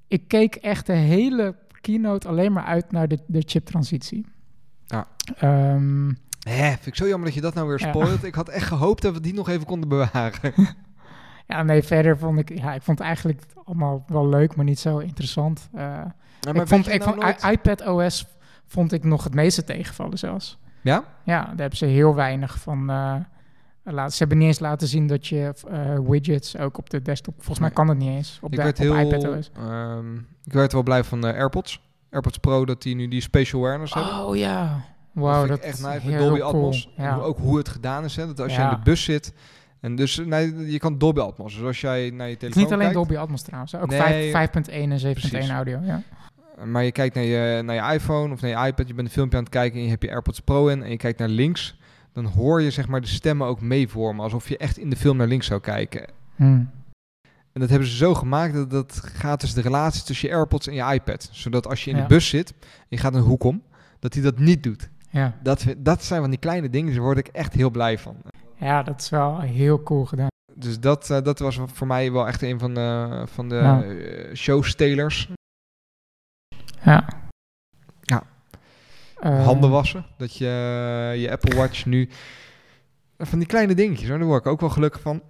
ik 0.09 0.29
keek 0.29 0.55
echt 0.55 0.87
de 0.87 0.93
hele 0.93 1.57
keynote 1.81 2.29
alleen 2.29 2.53
maar 2.53 2.65
uit 2.65 2.93
naar 2.93 3.09
de, 3.09 3.19
de 3.27 3.43
chiptransitie. 3.47 4.27
Ja. 4.87 5.07
Ehm, 5.37 6.13
Hè, 6.39 6.69
vind 6.71 6.87
ik 6.87 6.95
zo 6.97 7.07
jammer 7.09 7.27
dat 7.27 7.35
je 7.35 7.41
dat 7.41 7.55
nou 7.55 7.69
weer 7.69 7.81
Ja. 7.81 7.89
spoilt. 7.89 8.25
Ik 8.25 8.35
had 8.35 8.49
echt 8.49 8.67
gehoopt 8.67 9.03
dat 9.03 9.15
we 9.15 9.21
die 9.21 9.35
nog 9.35 9.49
even 9.49 9.67
konden 9.67 9.89
bewaren. 9.89 10.53
ja, 11.47 11.63
nee, 11.63 11.83
verder 11.83 12.19
vond 12.19 12.39
ik, 12.39 12.59
ja, 12.59 12.75
ik 12.75 12.83
vond 12.83 12.99
het 12.99 13.07
eigenlijk 13.07 13.43
allemaal 13.65 14.05
wel 14.07 14.29
leuk, 14.29 14.57
maar 14.57 14.65
niet 14.65 14.79
zo 14.79 14.99
interessant. 14.99 15.69
Eh, 15.73 15.81
Ja, 16.41 16.53
ik 16.55 16.67
vond, 16.69 16.89
ik 16.89 16.99
nou 17.01 17.11
vond 17.11 17.23
nooit- 17.23 17.43
iPad 17.43 17.87
OS 17.87 18.27
vond 18.67 18.93
ik 18.93 19.05
nog 19.05 19.25
het 19.25 19.35
meeste 19.35 19.65
tegenvallen 19.65 20.19
zelfs. 20.19 20.59
Ja? 20.83 21.05
Ja, 21.25 21.43
daar 21.45 21.57
hebben 21.59 21.79
ze 21.79 21.85
heel 21.87 22.15
weinig 22.15 22.59
van. 22.59 22.91
eh 22.91 23.15
laten. 23.93 24.13
Ze 24.13 24.19
hebben 24.19 24.39
niet 24.39 24.47
eens 24.47 24.59
laten 24.59 24.89
zien 24.89 25.07
dat 25.07 25.27
je 25.27 25.55
eh, 25.69 25.99
widgets 26.09 26.57
ook 26.57 26.79
op 26.79 26.91
de 26.91 27.03
desktop. 27.03 27.35
Volgens 27.35 27.59
mij 27.59 27.71
kan 27.71 27.87
dat 27.87 27.97
niet 27.97 28.09
eens 28.09 28.39
op, 28.43 28.51
ik 28.51 28.57
de, 28.57 28.63
werd 28.63 28.79
op 28.79 28.85
heel... 28.85 28.99
iPad 28.99 29.51
ehm, 29.55 30.15
ik 30.45 30.53
werd 30.53 30.73
wel 30.73 30.83
blij 30.83 31.05
van 31.05 31.21
de 31.21 31.33
AirPods. 31.33 31.83
AirPods 32.11 32.39
Pro, 32.39 32.65
dat 32.65 32.83
die 32.83 32.95
nu 32.95 33.09
die 33.09 33.21
spatial 33.21 33.61
awareness 33.61 33.95
hebben. 33.95 34.27
Oh 34.27 34.37
ja, 34.37 34.85
dat 35.15 35.25
wauw, 35.25 35.47
dat 35.47 35.57
ik 35.57 35.63
echt 35.63 35.83
nice. 35.83 36.11
Met 36.11 36.19
Dolby 36.19 36.39
cool. 36.39 36.49
Atmos. 36.49 36.91
Ja. 36.97 37.17
Ook 37.17 37.39
hoe 37.39 37.57
het 37.59 37.69
gedaan 37.69 38.05
is. 38.05 38.17
Hè? 38.17 38.27
Dat 38.27 38.41
als 38.41 38.57
je 38.57 38.63
in 38.63 38.69
de 38.69 38.81
bus 38.85 39.05
zit... 39.05 39.33
En 39.81 39.97
dus, 39.97 40.17
nee, 40.17 40.71
je 40.71 40.79
kan 40.79 40.99
Dolby 40.99 41.21
Atmos. 41.21 41.55
Dus 41.55 41.65
als 41.65 41.81
jij 41.81 42.11
naar 42.11 42.27
je 42.27 42.31
Het 42.31 42.41
telefoon 42.41 42.49
is 42.49 42.55
niet 42.55 42.67
alleen 42.73 42.79
kijkt, 42.79 42.95
Dolby 42.95 43.17
Atmos 43.17 43.43
trouwens, 43.43 43.75
ook 43.75 43.87
Nee. 43.87 44.31
5 44.31 44.49
5.1 44.49 44.53
en 44.73 44.91
7.1 44.91 44.97
Precies. 44.99 45.49
audio. 45.49 45.81
Ja. 45.83 46.03
Maar 46.65 46.85
je 46.85 46.93
kijkt 46.93 47.15
naar 47.15 47.25
je, 47.25 47.63
naar 47.63 47.75
je 47.75 47.95
iPhone 47.95 48.33
of 48.33 48.41
naar 48.41 48.51
je 48.51 48.67
iPad, 48.67 48.89
je 48.89 48.95
bent 48.95 49.07
een 49.07 49.13
filmpje 49.13 49.37
aan 49.37 49.43
het 49.43 49.53
kijken 49.53 49.79
en 49.79 49.85
je 49.85 49.91
hebt 49.91 50.03
je 50.03 50.11
AirPods 50.11 50.41
Pro 50.41 50.69
in 50.69 50.83
en 50.83 50.91
je 50.91 50.97
kijkt 50.97 51.19
naar 51.19 51.29
links, 51.29 51.77
dan 52.23 52.33
hoor 52.33 52.63
je 52.63 52.71
zeg 52.71 52.89
maar 52.89 53.01
de 53.01 53.07
stemmen 53.07 53.47
ook 53.47 53.61
meevormen, 53.61 54.25
alsof 54.25 54.49
je 54.49 54.57
echt 54.59 54.77
in 54.79 54.91
de 54.91 54.97
film 54.97 55.17
naar 55.17 55.27
links 55.27 55.47
zou 55.47 55.61
kijken. 55.61 56.07
Hm. 56.37 56.45
En 57.53 57.61
dat 57.65 57.69
hebben 57.71 57.89
ze 57.89 57.97
zo 57.97 58.15
gemaakt 58.15 58.55
dat 58.55 58.71
dat 58.71 59.01
gaat 59.05 59.41
dus 59.41 59.55
de 59.55 59.61
relatie 59.61 60.03
tussen 60.03 60.29
je 60.29 60.35
AirPods 60.35 60.67
en 60.67 60.75
je 60.75 60.93
iPad. 60.95 61.29
Zodat 61.33 61.67
als 61.67 61.85
je 61.85 61.91
in 61.91 61.97
Ja. 61.97 62.03
de 62.03 62.09
bus 62.09 62.29
zit 62.29 62.51
en 62.61 62.87
je 62.89 62.97
gaat 62.97 63.15
een 63.15 63.21
hoek 63.23 63.45
om, 63.45 63.63
dat 63.99 64.15
hij 64.15 64.23
dat 64.23 64.39
niet 64.39 64.63
doet. 64.63 64.91
ja. 65.11 65.37
Dat, 65.43 65.65
dat 65.79 66.05
zijn 66.05 66.21
van 66.21 66.31
die 66.31 66.39
kleine 66.39 66.71
dingen, 66.71 66.93
daar 66.95 67.03
word 67.03 67.19
ik 67.19 67.29
echt 67.29 67.53
heel 67.55 67.71
blij 67.71 67.99
van. 67.99 68.17
ja, 68.57 68.83
dat 68.83 69.01
is 69.01 69.09
wel 69.09 69.41
heel 69.41 69.83
cool 69.83 70.05
gedaan. 70.05 70.27
Dus 70.55 70.81
dat, 70.81 71.11
eh, 71.11 71.23
dat 71.23 71.39
was 71.39 71.59
voor 71.73 71.87
mij 71.87 72.13
wel 72.13 72.27
echt 72.27 72.43
een 72.43 72.59
van 72.59 72.75
de, 72.75 73.23
van 73.27 73.49
de 73.49 73.55
Ja. 73.55 73.83
eh, 73.83 74.35
showstelers. 74.35 75.31
Ja. 76.85 77.09
Eh, 79.21 79.45
Handen 79.45 79.71
wassen. 79.71 80.05
Dat 80.17 80.37
je 80.37 80.45
eh, 81.15 81.21
je 81.23 81.31
Apple 81.31 81.57
Watch 81.57 81.87
nu... 81.87 82.09
Van 83.19 83.39
die 83.39 83.49
kleine 83.49 83.75
dingetjes, 83.75 84.09
hoor. 84.09 84.19
daar 84.19 84.27
word 84.27 84.45
ik 84.45 84.51
ook 84.53 84.61
wel 84.61 84.71
gelukkig 84.71 85.01
van. 85.01 85.23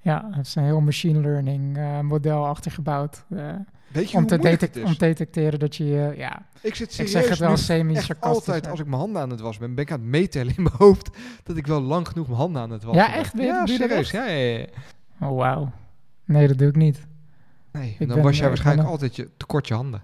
Ja, 0.00 0.28
er 0.32 0.38
is 0.40 0.54
een 0.54 0.64
heel 0.64 0.80
machine 0.80 1.20
learning 1.20 1.76
eh, 1.76 2.00
model 2.00 2.46
achter 2.46 2.70
gebouwd. 2.70 3.24
Weet 3.28 4.10
je 4.10 4.16
om, 4.16 4.26
te 4.26 4.34
moeilijk 4.36 4.42
detect- 4.60 4.74
het 4.74 4.84
om 4.84 4.90
is? 4.90 4.96
te 4.98 5.04
detecteren 5.04 5.58
dat 5.58 5.76
je... 5.76 6.14
ja, 6.16 6.46
Ik 6.60 6.74
zit 6.74 6.98
ik 6.98 7.08
zeg 7.08 7.28
het 7.28 7.38
wel 7.38 7.56
semi-sarcastisch. 7.56 8.20
altijd 8.48 8.68
als 8.68 8.80
ik 8.80 8.86
mijn 8.86 9.00
handen 9.00 9.22
aan 9.22 9.30
het 9.30 9.40
wassen 9.40 9.64
ben, 9.66 9.74
ben 9.74 9.84
ik 9.84 9.92
aan 9.92 10.00
het 10.00 10.08
meetellen 10.08 10.54
in 10.56 10.62
mijn 10.62 10.74
hoofd 10.78 11.10
dat 11.42 11.56
ik 11.56 11.66
wel 11.66 11.80
lang 11.80 12.08
genoeg 12.08 12.26
mijn 12.26 12.38
handen 12.38 12.62
aan 12.62 12.70
het 12.70 12.82
wassen 12.82 13.04
Ja, 13.04 13.10
ben. 13.10 13.20
echt? 13.20 13.34
Ben 13.34 13.44
je- 13.44 13.52
Ja, 13.52 13.66
serieus. 13.66 14.10
Ja, 14.10 14.24
ja, 14.26 14.56
ja. 14.58 14.66
Oh, 15.20 15.36
wauw. 15.36 15.70
Nee, 16.24 16.48
dat 16.48 16.58
doe 16.58 16.68
ik 16.68 16.76
niet. 16.76 17.06
Nee, 17.72 17.96
Ik 17.98 18.08
dan 18.08 18.22
was 18.22 18.38
jij 18.38 18.48
waarschijnlijk 18.48 18.88
altijd 18.88 19.16
je 19.16 19.30
tekort 19.36 19.68
je 19.68 19.74
handen. 19.74 20.02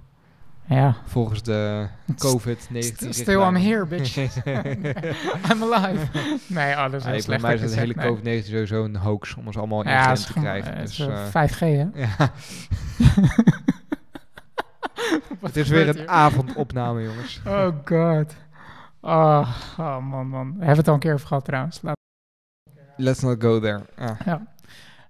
Ja. 0.74 0.96
Volgens 1.06 1.42
de 1.42 1.86
COVID-19. 2.16 2.78
St- 2.78 3.14
Still 3.14 3.40
I'm 3.40 3.54
here, 3.56 3.86
bitch. 3.86 4.16
I'm 5.52 5.62
alive. 5.72 6.06
Nee, 6.46 6.72
oh, 6.74 6.82
dat 6.82 6.94
is 6.94 7.04
Nee, 7.04 7.12
voor 7.14 7.22
slecht. 7.22 7.42
mij 7.42 7.54
is 7.54 7.60
dat 7.60 7.70
het 7.70 7.78
hele 7.78 7.92
zeg, 7.96 8.22
nee. 8.22 8.40
COVID-19 8.42 8.46
sowieso 8.46 8.84
een 8.84 8.96
hoax 8.96 9.34
om 9.34 9.46
ons 9.46 9.56
allemaal 9.58 9.82
in 9.82 10.14
te 10.14 10.32
krijgen. 10.32 10.74
eh, 10.74 10.80
Dus, 10.80 10.98
is, 10.98 11.06
eh, 11.06 11.22
eh, 11.22 11.28
5G, 11.50 11.58
hè? 11.58 11.86
ja, 12.00 12.32
het 15.40 15.56
is 15.56 15.68
weer 15.68 15.88
een 15.88 15.96
hier? 15.96 16.06
avondopname, 16.08 17.02
jongens. 17.02 17.40
Oh 17.46 17.68
god. 17.84 18.34
Oh, 19.00 19.48
oh, 19.78 19.98
man, 20.06 20.26
man. 20.28 20.50
We 20.52 20.58
hebben 20.58 20.76
het 20.76 20.88
al 20.88 20.94
een 20.94 21.00
keer 21.00 21.12
over 21.14 21.26
gehad 21.26 21.44
trouwens. 21.44 21.82
Laat, 21.82 21.96
Let's 22.96 23.20
not 23.20 23.42
go 23.42 23.60
there. 23.60 23.82
Ja. 23.96 24.16
ja, 24.24 24.46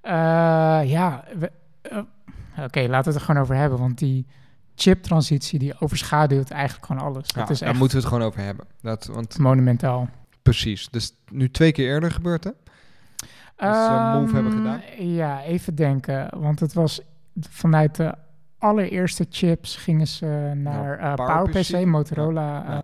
Eh, 0.02 0.90
ja 0.90 1.24
we- 1.38 1.52
eh, 1.82 1.98
oké, 2.64 2.80
laten 2.80 2.88
we 2.90 2.94
het 3.10 3.14
er 3.14 3.20
gewoon 3.20 3.42
over 3.42 3.54
hebben. 3.56 3.78
Want 3.78 3.98
die 3.98 4.26
chiptransitie 4.80 5.58
die 5.58 5.80
overschaduwt 5.80 6.50
eigenlijk 6.50 6.86
gewoon 6.86 7.02
alles. 7.02 7.24
Ja, 7.34 7.40
Dat 7.40 7.50
is 7.50 7.58
daar 7.58 7.68
echt 7.68 7.78
moeten 7.78 7.96
we 7.96 8.02
het 8.04 8.12
gewoon 8.12 8.28
over 8.28 8.40
hebben. 8.40 8.66
Dat, 8.80 9.06
want 9.06 9.38
monumentaal. 9.38 10.08
precies. 10.42 10.88
Dus 10.90 11.12
nu 11.30 11.50
twee 11.50 11.72
keer 11.72 11.88
eerder 11.88 12.10
gebeurd, 12.10 12.44
hè? 12.44 12.50
Dat 13.56 13.74
ze 13.76 13.90
een 13.92 14.20
move 14.20 14.34
hebben 14.34 14.52
Ehm, 14.52 14.60
gedaan? 14.60 15.06
Ja, 15.08 15.42
even 15.42 15.74
denken. 15.74 16.28
Want 16.40 16.60
het 16.60 16.72
was 16.72 17.00
vanuit 17.40 17.94
de 17.96 18.14
allereerste 18.58 19.26
chips 19.30 19.76
gingen 19.76 20.06
ze 20.06 20.52
naar 20.56 20.98
eh, 20.98 21.14
PowerPC. 21.14 21.84
Motorola. 21.86 22.64
Ja. 22.68 22.82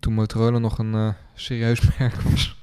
Toen 0.00 0.12
Motorola 0.12 0.58
nog 0.58 0.78
een 0.78 0.94
eh, 0.94 1.08
serieus 1.34 1.80
merk 1.98 2.14
was. 2.20 2.62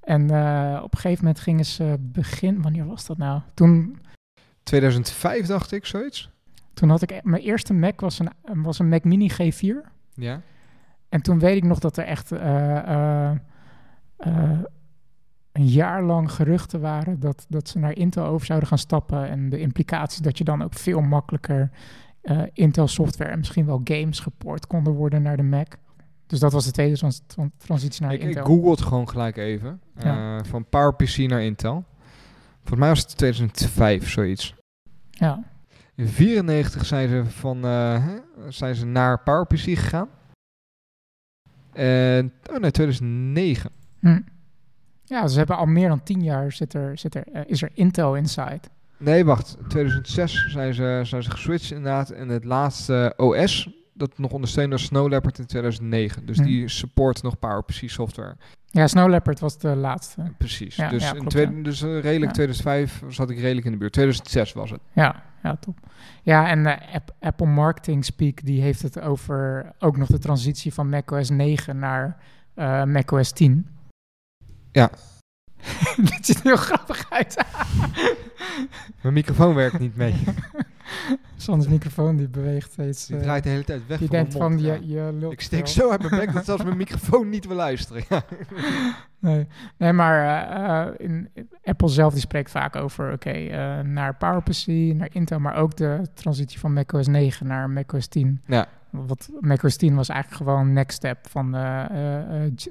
en 0.00 0.30
eh, 0.30 0.80
op 0.82 0.92
een 0.94 0.98
gegeven 1.00 1.24
moment 1.24 1.42
gingen 1.42 1.64
ze 1.64 1.96
begin... 2.00 2.62
Wanneer 2.62 2.86
was 2.86 3.06
dat 3.06 3.18
nou? 3.18 3.40
Toen 3.54 3.98
2005 4.62 5.46
dacht 5.46 5.72
ik, 5.72 5.86
zoiets. 5.86 6.30
Toen 6.78 6.88
had 6.88 7.02
ik 7.02 7.20
mijn 7.24 7.42
eerste 7.42 7.74
Mac 7.74 8.00
was 8.00 8.18
een, 8.18 8.62
was 8.62 8.78
een 8.78 8.88
Mac 8.88 9.04
Mini 9.04 9.30
G4. 9.32 9.88
Ja. 10.14 10.40
En 11.08 11.22
toen 11.22 11.38
weet 11.38 11.56
ik 11.56 11.64
nog 11.64 11.78
dat 11.78 11.96
er 11.96 12.04
echt 12.04 12.32
eh, 12.32 12.76
eh, 12.76 13.30
eh, 14.16 14.58
een 15.52 15.66
jaar 15.66 16.02
lang 16.02 16.32
geruchten 16.32 16.80
waren 16.80 17.20
dat, 17.20 17.46
dat 17.48 17.68
ze 17.68 17.78
naar 17.78 17.96
Intel 17.96 18.24
over 18.24 18.46
zouden 18.46 18.68
gaan 18.68 18.78
stappen. 18.78 19.28
En 19.28 19.48
de 19.48 19.60
implicatie 19.60 20.22
dat 20.22 20.38
je 20.38 20.44
dan 20.44 20.62
ook 20.62 20.74
veel 20.74 21.00
makkelijker 21.00 21.70
Intel 22.52 22.88
software 22.88 23.30
en 23.30 23.38
misschien 23.38 23.66
wel 23.66 23.80
games 23.84 24.20
geport 24.20 24.66
konden 24.66 24.92
worden 24.92 25.22
naar 25.22 25.36
de 25.36 25.42
Mac. 25.42 25.72
Dus 26.26 26.38
dat 26.40 26.52
was 26.52 26.64
de 26.64 26.70
tweede 26.70 26.96
trans- 26.96 27.22
tran- 27.26 27.52
transitie 27.56 28.02
naar 28.02 28.12
Ik, 28.12 28.20
ik 28.20 28.26
Intel. 28.26 28.44
googelde 28.44 28.70
het 28.70 28.80
gewoon 28.80 29.08
gelijk 29.08 29.36
even. 29.36 29.80
Ja. 29.96 30.44
Van 30.44 30.64
PowerPC 30.68 31.16
naar 31.16 31.42
Intel. 31.42 31.84
Volgens 32.56 32.78
mij 32.78 32.88
was 32.88 32.98
het 32.98 33.16
2005, 33.16 34.10
zoiets. 34.10 34.54
Ja, 35.10 35.42
In 35.98 36.06
94 36.08 36.86
zijn 36.86 37.08
ze, 37.08 37.24
van, 37.24 37.64
eh, 37.64 38.06
zijn 38.48 38.74
ze 38.74 38.86
naar 38.86 39.22
PowerPC 39.22 39.58
gegaan. 39.58 40.08
En, 41.72 42.32
oh 42.50 42.56
nee, 42.58 42.70
2009. 42.70 43.70
hm. 44.00 44.20
ja, 45.04 45.26
ze 45.28 45.38
hebben 45.38 45.56
al 45.56 45.66
meer 45.66 45.88
dan 45.88 46.02
tien 46.02 46.22
jaar 46.22 46.52
zit 46.52 46.74
er, 46.74 46.98
zit 46.98 47.14
er, 47.14 47.26
eh, 47.32 47.42
is 47.46 47.62
er 47.62 47.70
Intel 47.74 48.16
inside. 48.16 48.60
Nee, 48.96 49.24
wacht. 49.24 49.56
2006 49.68 50.46
zijn 50.50 50.74
ze, 50.74 51.00
zijn 51.04 51.22
ze 51.22 51.30
geswitcht 51.30 51.70
inderdaad. 51.70 52.10
En 52.10 52.28
het 52.28 52.44
laatste 52.44 53.12
OS, 53.16 53.70
dat 53.94 54.18
nog 54.18 54.30
ondersteunde 54.32 54.70
was 54.76 54.84
Snow 54.84 55.08
Leopard 55.08 55.38
in 55.38 55.46
2009. 55.46 56.26
Dus 56.26 56.36
Hm. 56.36 56.44
die 56.44 56.68
support 56.68 57.22
nog 57.22 57.38
PowerPC 57.38 57.82
software. 57.90 58.36
Ja, 58.70 58.86
Snow 58.86 59.08
Leopard 59.08 59.40
was 59.40 59.58
de 59.58 59.76
laatste. 59.76 60.32
Precies. 60.38 60.76
Ja, 60.76 60.88
dus 60.88 61.02
ja, 61.02 61.14
in 61.14 61.24
tweede- 61.28 61.62
dus 61.62 61.82
eh, 61.82 61.88
redelijk 62.00 62.24
Ja. 62.24 62.30
2005 62.30 63.02
zat 63.08 63.30
ik 63.30 63.38
redelijk 63.38 63.66
in 63.66 63.72
de 63.72 63.78
buurt. 63.78 63.92
2006 63.92 64.52
was 64.52 64.70
het. 64.70 64.80
Ja, 64.92 65.22
ja, 65.42 65.56
top. 65.56 65.78
Ja, 66.22 66.48
en 66.48 66.66
App- 66.92 67.14
Apple 67.20 67.46
Marketing 67.46 68.04
Speak 68.04 68.44
die 68.44 68.60
heeft 68.62 68.82
het 68.82 69.00
over 69.00 69.72
ook 69.78 69.96
nog 69.96 70.08
de 70.08 70.18
transitie 70.18 70.74
van 70.74 70.88
macOS 70.88 71.30
9 71.30 71.78
naar 71.78 72.16
eh 72.54 72.84
macOS 72.84 73.32
10. 73.32 73.66
Ja. 74.72 74.90
Dit 76.10 76.18
ziet 76.26 76.36
er 76.36 76.42
heel 76.42 76.56
grappig 76.56 77.06
uit. 77.10 77.36
Mijn 79.02 79.14
microfoon 79.14 79.54
werkt 79.54 79.78
niet 79.78 79.96
mee. 79.96 80.14
Sans 81.36 81.68
microfoon 81.68 82.16
die 82.16 82.28
beweegt 82.28 82.72
steeds. 82.72 83.06
Die 83.06 83.18
draait 83.18 83.42
de 83.42 83.48
hele 83.48 83.64
tijd 83.64 83.86
weg 83.86 83.98
die 83.98 84.08
van 84.08 84.16
denkt 84.16 84.32
van 84.36 84.58
je, 84.58 85.12
lult 85.18 85.32
Ik 85.32 85.40
steek 85.40 85.66
zo 85.66 85.90
uit 85.90 86.02
mijn 86.02 86.20
bek 86.20 86.32
dat 86.32 86.44
zelfs 86.44 86.64
mijn 86.64 86.76
microfoon 86.76 87.28
niet 87.28 87.46
wil 87.46 87.56
luisteren. 87.56 88.04
Nee, 89.18 89.46
nee 89.76 89.92
maar 89.92 90.46
eh, 90.48 90.80
eh, 90.80 90.94
in, 90.96 91.30
Apple 91.64 91.88
zelf 91.88 92.12
die 92.12 92.20
spreekt 92.20 92.50
vaak 92.50 92.76
over, 92.76 93.12
oké, 93.12 93.30
eh, 93.30 93.80
naar 93.80 94.16
PowerPC, 94.16 94.66
naar 94.66 95.08
Intel, 95.12 95.38
maar 95.38 95.56
ook 95.56 95.76
de 95.76 96.06
transitie 96.14 96.58
van 96.58 96.72
macOS 96.72 97.06
9 97.06 97.46
naar 97.46 97.70
macOS 97.70 98.06
10. 98.06 98.40
Ja. 98.46 98.66
Wat 98.90 99.28
macOS 99.40 99.76
10 99.76 99.94
was 99.94 100.08
eigenlijk 100.08 100.42
gewoon 100.42 100.72
next 100.72 100.96
step 100.96 101.18
van 101.28 101.56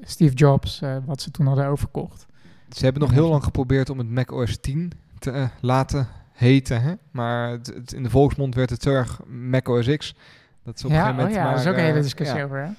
Steve 0.01 0.33
Jobs, 0.33 0.81
wat 1.05 1.21
ze 1.21 1.31
toen 1.31 1.45
hadden 1.45 1.67
overkocht. 1.67 2.25
Ze 2.69 2.83
hebben 2.83 3.01
nog 3.01 3.11
heel 3.11 3.29
lang 3.29 3.43
geprobeerd 3.43 3.89
om 3.89 3.97
het 3.97 4.09
Mac 4.09 4.31
OS 4.31 4.57
10 4.59 4.91
te 5.19 5.31
eh, 5.31 5.45
laten 5.61 6.07
heten. 6.33 6.81
Hè? 6.81 6.93
Maar 7.11 7.49
het, 7.49 7.67
het- 7.67 7.93
in 7.93 8.03
de 8.03 8.09
volksmond 8.09 8.55
werd 8.55 8.69
het 8.69 8.83
heel 8.83 8.93
erg 8.93 9.19
Mac 9.27 9.67
OS 9.67 9.95
X. 9.97 10.15
Dat 10.63 10.75
is 10.77 10.83
op 10.83 10.89
een 10.89 10.95
ja, 10.95 11.01
gegeven 11.01 11.15
moment 11.15 11.27
oh 11.27 11.33
ja, 11.35 11.43
maar, 11.43 11.51
daar 11.55 11.61
is 11.63 11.67
ook 11.69 11.77
een 11.77 11.83
hele 11.83 11.97
eh, 11.97 12.01
discussie 12.03 12.37
ja. 12.37 12.43
over. 12.43 12.57
Hè? 12.57 12.69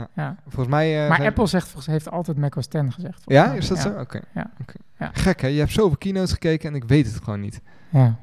Ja. 0.00 0.08
Ja. 0.14 0.36
Volgens 0.42 0.68
mij... 0.68 1.02
eh, 1.02 1.08
Maar 1.08 1.24
Apple 1.26 1.46
zegt, 1.46 1.64
volgens- 1.66 1.86
heeft 1.86 2.10
altijd 2.10 2.36
macOS 2.36 2.66
10 2.66 2.92
gezegd. 2.92 3.22
Ja, 3.26 3.46
mij. 3.46 3.56
is 3.56 3.68
dat 3.68 3.76
ja. 3.76 3.82
zo? 3.82 3.98
Oké. 4.00 4.20
Ja. 4.34 4.50
Gek 5.12 5.40
hè, 5.40 5.48
je 5.48 5.58
hebt 5.58 5.72
zoveel 5.72 5.96
keynotes 5.96 6.32
gekeken 6.32 6.68
en 6.68 6.74
ik 6.74 6.84
weet 6.84 7.06
het 7.06 7.24
gewoon 7.24 7.40
niet. 7.40 7.60
Ja. 7.88 8.16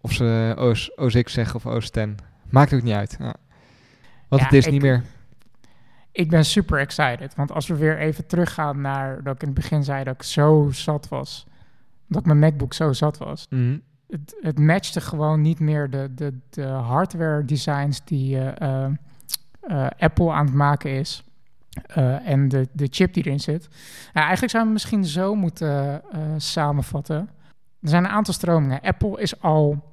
Of 0.00 0.12
ze 0.12 0.54
OS, 0.58 0.92
OS 0.96 1.22
X 1.22 1.32
zeggen 1.32 1.54
of 1.56 1.66
OS 1.66 1.90
10. 1.90 2.16
Maakt 2.48 2.72
ook 2.74 2.82
niet 2.82 2.94
uit. 2.94 3.16
Ja. 3.18 3.34
Want 4.28 4.42
het 4.42 4.52
is 4.52 4.66
ik- 4.66 4.72
niet 4.72 4.82
meer... 4.82 5.02
Ik 6.12 6.30
ben 6.30 6.44
super 6.44 6.78
excited, 6.78 7.34
want 7.34 7.52
als 7.52 7.66
we 7.66 7.76
weer 7.76 7.98
even 7.98 8.26
teruggaan 8.26 8.80
naar 8.80 9.22
dat 9.22 9.34
ik 9.34 9.40
in 9.40 9.48
het 9.48 9.56
begin 9.56 9.84
zei 9.84 10.04
dat 10.04 10.14
ik 10.14 10.22
zo 10.22 10.68
zat 10.72 11.08
was, 11.08 11.46
dat 12.06 12.24
mijn 12.24 12.38
MacBook 12.38 12.72
zo 12.72 12.92
zat 12.92 13.18
was. 13.18 13.46
Mhm. 13.50 13.78
het, 14.08 14.36
het 14.40 14.58
matchte 14.58 15.00
gewoon 15.00 15.40
niet 15.40 15.60
meer 15.60 15.90
de, 15.90 16.14
de, 16.14 16.38
de 16.50 16.62
hardware 16.66 17.44
designs 17.44 18.04
die 18.04 18.38
eh, 18.38 18.84
eh, 18.84 18.90
eh, 19.60 19.86
Apple 19.98 20.32
aan 20.32 20.44
het 20.46 20.54
maken 20.54 20.90
is. 20.90 21.24
en 22.24 22.48
de, 22.48 22.68
de 22.72 22.86
chip 22.90 23.14
die 23.14 23.24
erin 23.24 23.40
zit. 23.40 23.68
Nou, 24.12 24.26
eigenlijk 24.26 24.50
zou 24.52 24.66
je 24.66 24.72
misschien 24.72 25.04
zo 25.04 25.34
moeten 25.34 26.02
samenvatten. 26.36 27.28
Er 27.80 27.88
zijn 27.88 28.04
een 28.04 28.10
aantal 28.10 28.34
stromingen. 28.34 28.80
Apple 28.80 29.20
is 29.20 29.40
al 29.40 29.84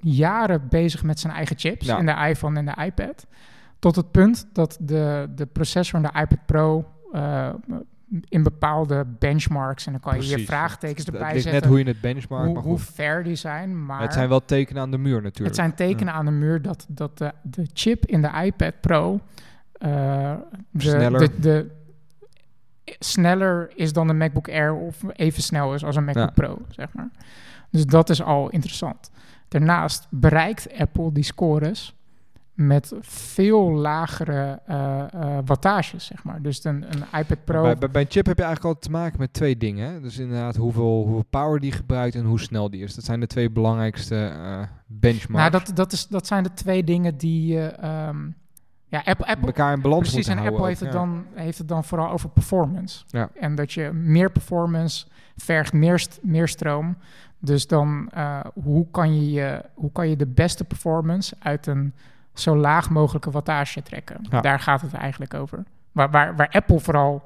jaren 0.00 0.68
bezig 0.68 1.02
met 1.02 1.20
zijn 1.20 1.32
eigen 1.32 1.58
chips 1.58 1.86
Ja. 1.86 1.98
in 1.98 2.06
de 2.06 2.28
iPhone 2.28 2.58
en 2.58 2.66
de 2.66 2.84
iPad. 2.84 3.26
Tot 3.82 3.96
het 3.96 4.10
punt 4.10 4.46
dat 4.52 4.78
de, 4.80 5.28
de 5.34 5.46
processor 5.46 6.00
in 6.00 6.10
de 6.12 6.20
iPad 6.20 6.46
Pro 6.46 6.84
eh, 7.12 7.48
in 8.28 8.42
bepaalde 8.42 9.06
benchmarks, 9.18 9.86
en 9.86 9.92
dan 9.92 10.00
kan 10.00 10.14
je 10.14 10.20
hier 10.20 10.30
Precies. 10.30 10.48
vraagtekens 10.48 11.06
Het 11.06 11.14
erbij 11.14 11.32
ligt 11.32 11.42
zetten, 11.42 11.60
net 11.60 11.70
hoe 11.70 11.78
je 11.78 11.84
het 11.84 12.00
benchmark, 12.00 12.44
hoe, 12.44 12.54
maar 12.54 12.62
hoe 12.62 12.78
fair 12.78 13.22
die 13.24 13.34
zijn. 13.34 13.86
Maar 13.86 14.00
Het 14.00 14.12
zijn 14.12 14.28
wel 14.28 14.44
tekenen 14.44 14.82
aan 14.82 14.90
de 14.90 14.98
muur 14.98 15.22
natuurlijk. 15.22 15.46
het 15.46 15.54
zijn 15.54 15.74
tekenen 15.74 16.14
aan 16.14 16.24
de 16.24 16.30
muur 16.30 16.62
dat, 16.62 16.86
dat 16.88 17.18
de, 17.18 17.32
de 17.42 17.66
chip 17.72 18.06
in 18.06 18.22
de 18.22 18.30
iPad 18.44 18.80
Pro 18.80 19.20
eh, 19.72 20.34
de, 20.70 20.80
Sneller. 20.80 21.18
De, 21.20 21.38
de, 21.40 21.70
sneller 22.98 23.72
is 23.74 23.92
dan 23.92 24.06
de 24.06 24.14
MacBook 24.14 24.48
Air 24.48 24.74
of 24.74 25.02
even 25.12 25.42
snel 25.42 25.74
is 25.74 25.84
als 25.84 25.96
een 25.96 26.04
MacBook 26.04 26.36
Ja. 26.36 26.46
Pro, 26.46 26.58
zeg 26.68 26.92
maar. 26.92 27.10
Dus 27.70 27.86
dat 27.86 28.10
is 28.10 28.22
al 28.22 28.50
interessant. 28.50 29.10
Daarnaast 29.48 30.06
bereikt 30.10 30.78
Apple 30.78 31.12
die 31.12 31.24
scores 31.24 31.94
met 32.66 32.92
veel 33.00 33.70
lagere 33.70 34.60
eh, 34.66 35.38
wattages, 35.44 36.06
zeg 36.06 36.24
maar. 36.24 36.42
Dus 36.42 36.64
een, 36.64 36.84
een 36.88 37.20
iPad 37.20 37.44
Pro... 37.44 37.62
Bij, 37.62 37.76
bij, 37.76 37.90
bij 37.90 38.02
een 38.02 38.10
chip 38.10 38.26
heb 38.26 38.36
je 38.38 38.44
eigenlijk 38.44 38.74
altijd 38.74 38.92
te 38.94 39.00
maken 39.00 39.18
met 39.20 39.32
twee 39.32 39.56
dingen. 39.56 39.92
Hè? 39.92 40.00
Dus 40.00 40.18
inderdaad 40.18 40.56
hoeveel, 40.56 41.02
hoeveel 41.02 41.24
power 41.30 41.60
die 41.60 41.72
gebruikt 41.72 42.14
en 42.14 42.24
hoe 42.24 42.40
snel 42.40 42.70
die 42.70 42.82
is. 42.82 42.94
Dat 42.94 43.04
zijn 43.04 43.20
de 43.20 43.26
twee 43.26 43.50
belangrijkste 43.50 44.16
eh 44.16 44.62
benchmarks. 44.86 45.50
nou, 45.50 45.64
dat, 45.64 45.76
dat, 45.76 45.92
is, 45.92 46.06
dat 46.06 46.26
zijn 46.26 46.42
de 46.42 46.54
twee 46.54 46.84
dingen 46.84 47.16
die... 47.16 47.68
ehm, 47.68 48.16
ja, 48.86 49.02
Apple, 49.04 49.26
Apple, 49.26 49.46
elkaar 49.46 49.72
in 49.72 49.80
balans 49.80 50.10
Precies, 50.10 50.26
en 50.28 50.38
Apple 50.38 50.66
heeft 50.66 50.80
het, 50.80 50.92
ja. 50.92 50.98
dan, 50.98 51.24
heeft 51.34 51.58
het 51.58 51.68
dan 51.68 51.84
vooral 51.84 52.10
over 52.10 52.28
performance. 52.28 53.04
Ja. 53.06 53.30
En 53.40 53.54
dat 53.54 53.72
je 53.72 53.92
meer 53.92 54.30
performance 54.30 55.06
vergt 55.36 55.72
meer, 55.72 55.98
st- 55.98 56.18
meer 56.22 56.48
stroom. 56.48 56.96
Dus 57.38 57.66
dan, 57.66 58.10
hoe, 58.54 58.86
kan 58.90 59.30
je, 59.30 59.64
hoe 59.74 59.92
kan 59.92 60.08
je 60.08 60.16
de 60.16 60.26
beste 60.26 60.64
performance 60.64 61.34
uit 61.38 61.66
een 61.66 61.94
zo 62.34 62.56
laag 62.56 62.90
mogelijke 62.90 63.30
wattage 63.30 63.82
trekken? 63.82 64.26
Ja. 64.30 64.40
Daar 64.40 64.60
gaat 64.60 64.80
het 64.80 64.92
eigenlijk 64.92 65.34
over. 65.34 65.64
Waar, 65.92 66.10
waar, 66.10 66.36
waar 66.36 66.48
Apple 66.48 66.80
vooral 66.80 67.22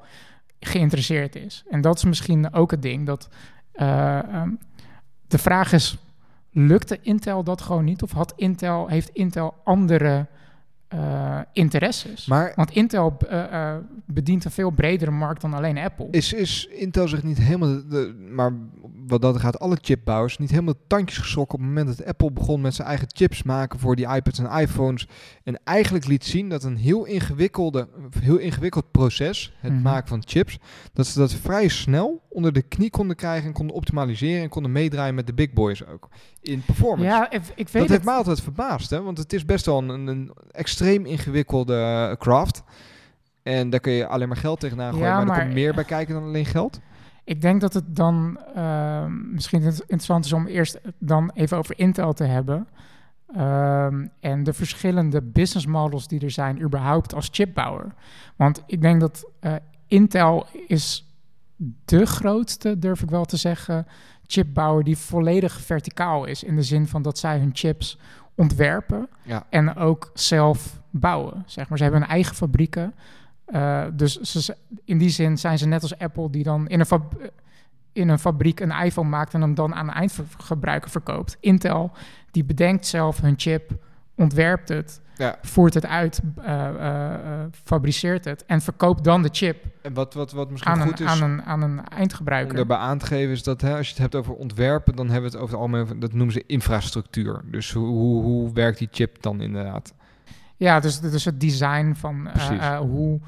geïnteresseerd 0.59 1.35
is. 1.35 1.63
En 1.69 1.81
dat 1.81 1.97
is 1.97 2.03
misschien 2.03 2.53
ook 2.53 2.71
het 2.71 2.81
ding. 2.81 3.05
Dat, 3.05 3.29
eh, 3.71 4.17
ehm, 4.17 4.49
de 5.27 5.37
vraag 5.37 5.71
is, 5.73 5.97
lukte 6.51 6.99
Intel 7.01 7.43
dat 7.43 7.61
gewoon 7.61 7.83
niet? 7.85 8.03
Of 8.03 8.11
had 8.11 8.33
Intel, 8.35 8.87
heeft 8.87 9.09
Intel 9.09 9.55
andere 9.63 10.25
eh, 10.87 11.39
interesses? 11.53 12.25
Maar 12.25 12.51
Want 12.55 12.71
Intel 12.71 13.17
eh, 13.29 13.75
bedient 14.05 14.45
een 14.45 14.51
veel 14.51 14.69
bredere 14.69 15.11
markt 15.11 15.41
dan 15.41 15.53
alleen 15.53 15.77
Apple. 15.77 16.07
is, 16.11 16.33
is 16.33 16.65
Intel 16.65 17.07
zich 17.07 17.23
niet 17.23 17.37
helemaal, 17.37 17.87
de- 17.89 18.27
maar 18.31 18.51
wat 19.07 19.21
dat 19.21 19.39
gaat, 19.39 19.59
alle 19.59 19.77
chipbouwers, 19.81 20.37
niet 20.37 20.49
helemaal 20.49 20.73
de 20.73 20.79
tandjes 20.87 21.17
geschrokken 21.19 21.55
op 21.55 21.59
het 21.65 21.69
moment 21.73 21.97
dat 21.97 22.07
Apple 22.07 22.31
begon 22.31 22.61
met 22.61 22.75
zijn 22.75 22.87
eigen 22.87 23.07
chips 23.15 23.43
maken 23.43 23.79
voor 23.79 23.95
die 23.95 24.07
iPads 24.07 24.39
en 24.39 24.59
iPhones. 24.59 25.07
En 25.43 25.59
eigenlijk 25.63 26.05
liet 26.07 26.25
zien 26.25 26.49
dat 26.49 26.63
een 26.63 26.77
heel, 26.77 27.05
ingewikkelde, 27.05 27.87
heel 28.19 28.37
ingewikkeld 28.37 28.91
proces, 28.91 29.53
het 29.59 29.71
Mhm. 29.73 29.81
maken 29.81 30.07
van 30.07 30.23
chips, 30.25 30.57
dat 30.93 31.07
ze 31.07 31.19
dat 31.19 31.33
vrij 31.33 31.67
snel 31.67 32.21
onder 32.29 32.53
de 32.53 32.61
knie 32.61 32.89
konden 32.89 33.15
krijgen 33.15 33.47
en 33.47 33.53
konden 33.53 33.75
optimaliseren 33.75 34.41
en 34.43 34.49
konden 34.49 34.71
meedraaien 34.71 35.15
met 35.15 35.27
de 35.27 35.33
big 35.33 35.53
boys 35.53 35.85
ook. 35.87 36.09
In 36.41 36.61
performance. 36.65 37.03
ja, 37.09 37.31
ik, 37.31 37.41
ik 37.41 37.55
weet 37.55 37.71
dat 37.71 37.81
het. 37.81 37.89
heeft 37.89 38.03
mij 38.05 38.15
altijd 38.15 38.41
verbaasd, 38.41 38.89
hè? 38.89 39.01
want 39.01 39.17
het 39.17 39.33
is 39.33 39.45
best 39.45 39.65
wel 39.65 39.77
een, 39.77 40.07
een 40.07 40.31
extreem 40.51 41.05
ingewikkelde 41.05 41.75
eh, 41.75 42.17
craft. 42.17 42.63
En 43.43 43.69
daar 43.69 43.79
kun 43.79 43.91
je 43.91 44.07
alleen 44.07 44.27
maar 44.27 44.37
geld 44.37 44.59
tegenaan 44.59 44.91
gooien, 44.91 45.07
Ja, 45.07 45.11
maar, 45.13 45.21
er 45.21 45.27
maar- 45.27 45.41
komt 45.41 45.53
meer 45.53 45.73
bij 45.73 45.83
kijken 45.83 46.13
dan 46.13 46.23
alleen 46.23 46.45
geld. 46.45 46.79
Ik 47.27 47.41
denk 47.41 47.61
dat 47.61 47.73
het 47.73 47.95
dan 47.95 48.39
ehm, 48.55 49.31
misschien 49.33 49.61
int- 49.61 49.81
interessant 49.81 50.25
is 50.25 50.33
om 50.33 50.45
eerst 50.47 50.79
dan 50.97 51.31
even 51.33 51.57
over 51.57 51.79
Intel 51.79 52.13
te 52.13 52.23
hebben. 52.23 52.67
Ehm, 53.35 54.07
en 54.19 54.43
de 54.43 54.53
verschillende 54.53 55.21
business 55.21 55.65
models 55.65 56.07
die 56.07 56.19
er 56.19 56.31
zijn 56.31 56.61
überhaupt 56.61 57.13
als 57.13 57.29
chipbouwer. 57.31 57.93
Want 58.35 58.63
ik 58.65 58.81
denk 58.81 58.99
dat 58.99 59.25
eh, 59.39 59.53
Intel 59.87 60.45
is 60.67 61.15
de 61.85 62.05
grootste, 62.05 62.79
durf 62.79 63.01
ik 63.01 63.09
wel 63.09 63.25
te 63.25 63.37
zeggen, 63.37 63.87
chipbouwer 64.25 64.83
die 64.83 64.97
volledig 64.97 65.61
verticaal 65.61 66.25
is. 66.25 66.43
In 66.43 66.55
de 66.55 66.63
zin 66.63 66.87
van 66.87 67.01
dat 67.01 67.17
zij 67.17 67.39
hun 67.39 67.51
chips 67.53 67.99
ontwerpen 68.35 69.07
Ja. 69.23 69.45
en 69.49 69.75
ook 69.75 70.11
zelf 70.13 70.81
bouwen. 70.89 71.43
Zeg 71.45 71.69
maar. 71.69 71.77
Ze 71.77 71.83
hebben 71.83 72.01
hun 72.01 72.09
eigen 72.11 72.35
fabrieken. 72.35 72.93
Eh, 73.47 73.83
dus 73.93 74.19
ze, 74.19 74.55
in 74.85 74.97
die 74.97 75.09
zin 75.09 75.37
zijn 75.37 75.57
ze 75.57 75.67
net 75.67 75.81
als 75.81 75.97
Apple 75.99 76.29
die 76.29 76.43
dan 76.43 76.67
in 76.67 76.79
een, 76.79 76.85
fab- 76.85 77.31
in 77.93 78.09
een 78.09 78.19
fabriek 78.19 78.59
een 78.59 78.71
iPhone 78.71 79.09
maakt 79.09 79.33
en 79.33 79.41
hem 79.41 79.55
dan 79.55 79.75
aan 79.75 79.85
de 79.85 79.91
eindgebruiker 79.91 80.89
verkoopt. 80.89 81.37
Intel 81.39 81.91
die 82.31 82.43
bedenkt 82.45 82.85
zelf 82.85 83.21
hun 83.21 83.33
chip, 83.37 83.71
ontwerpt 84.15 84.69
het, 84.69 85.01
Ja. 85.15 85.37
voert 85.41 85.73
het 85.73 85.85
uit, 85.85 86.21
eh, 86.37 86.67
eh, 87.13 87.45
fabriceert 87.63 88.25
het 88.25 88.45
en 88.45 88.61
verkoopt 88.61 89.03
dan 89.03 89.21
de 89.21 89.29
chip 89.31 89.65
En 89.81 89.93
wat, 89.93 90.13
wat, 90.13 90.31
wat 90.31 90.49
misschien 90.51 90.71
aan 90.73 90.81
goed 90.81 90.99
een, 90.99 91.05
is 91.05 91.11
aan 91.11 91.29
een, 91.31 91.43
aan 91.43 91.61
een 91.61 91.79
om 91.79 91.85
eindgebruiker. 91.85 92.55
daarbij 92.55 92.77
aan 92.77 92.97
te 92.97 93.05
geven, 93.05 93.31
is 93.31 93.43
dat 93.43 93.61
hè, 93.61 93.75
als 93.77 93.85
je 93.87 93.91
het 93.93 94.01
hebt 94.01 94.15
over 94.15 94.33
ontwerpen, 94.33 94.95
dan 94.95 95.09
hebben 95.09 95.31
we 95.31 95.37
het 95.37 95.45
over 95.45 95.59
het 95.59 95.71
algemeen, 95.73 95.99
dat 95.99 96.13
noemen 96.13 96.33
ze 96.33 96.43
infrastructuur. 96.47 97.41
Dus 97.45 97.71
hoe, 97.71 97.87
hoe, 97.87 98.23
hoe 98.23 98.53
werkt 98.53 98.77
die 98.77 98.87
chip 98.91 99.21
dan 99.21 99.41
inderdaad? 99.41 99.93
Ja, 100.57 100.79
dus, 100.79 100.99
dus 100.99 101.25
het 101.25 101.39
design 101.39 101.93
van 101.93 102.27
eh, 102.27 102.51
eh, 102.73 102.79
hoe... 102.79 103.19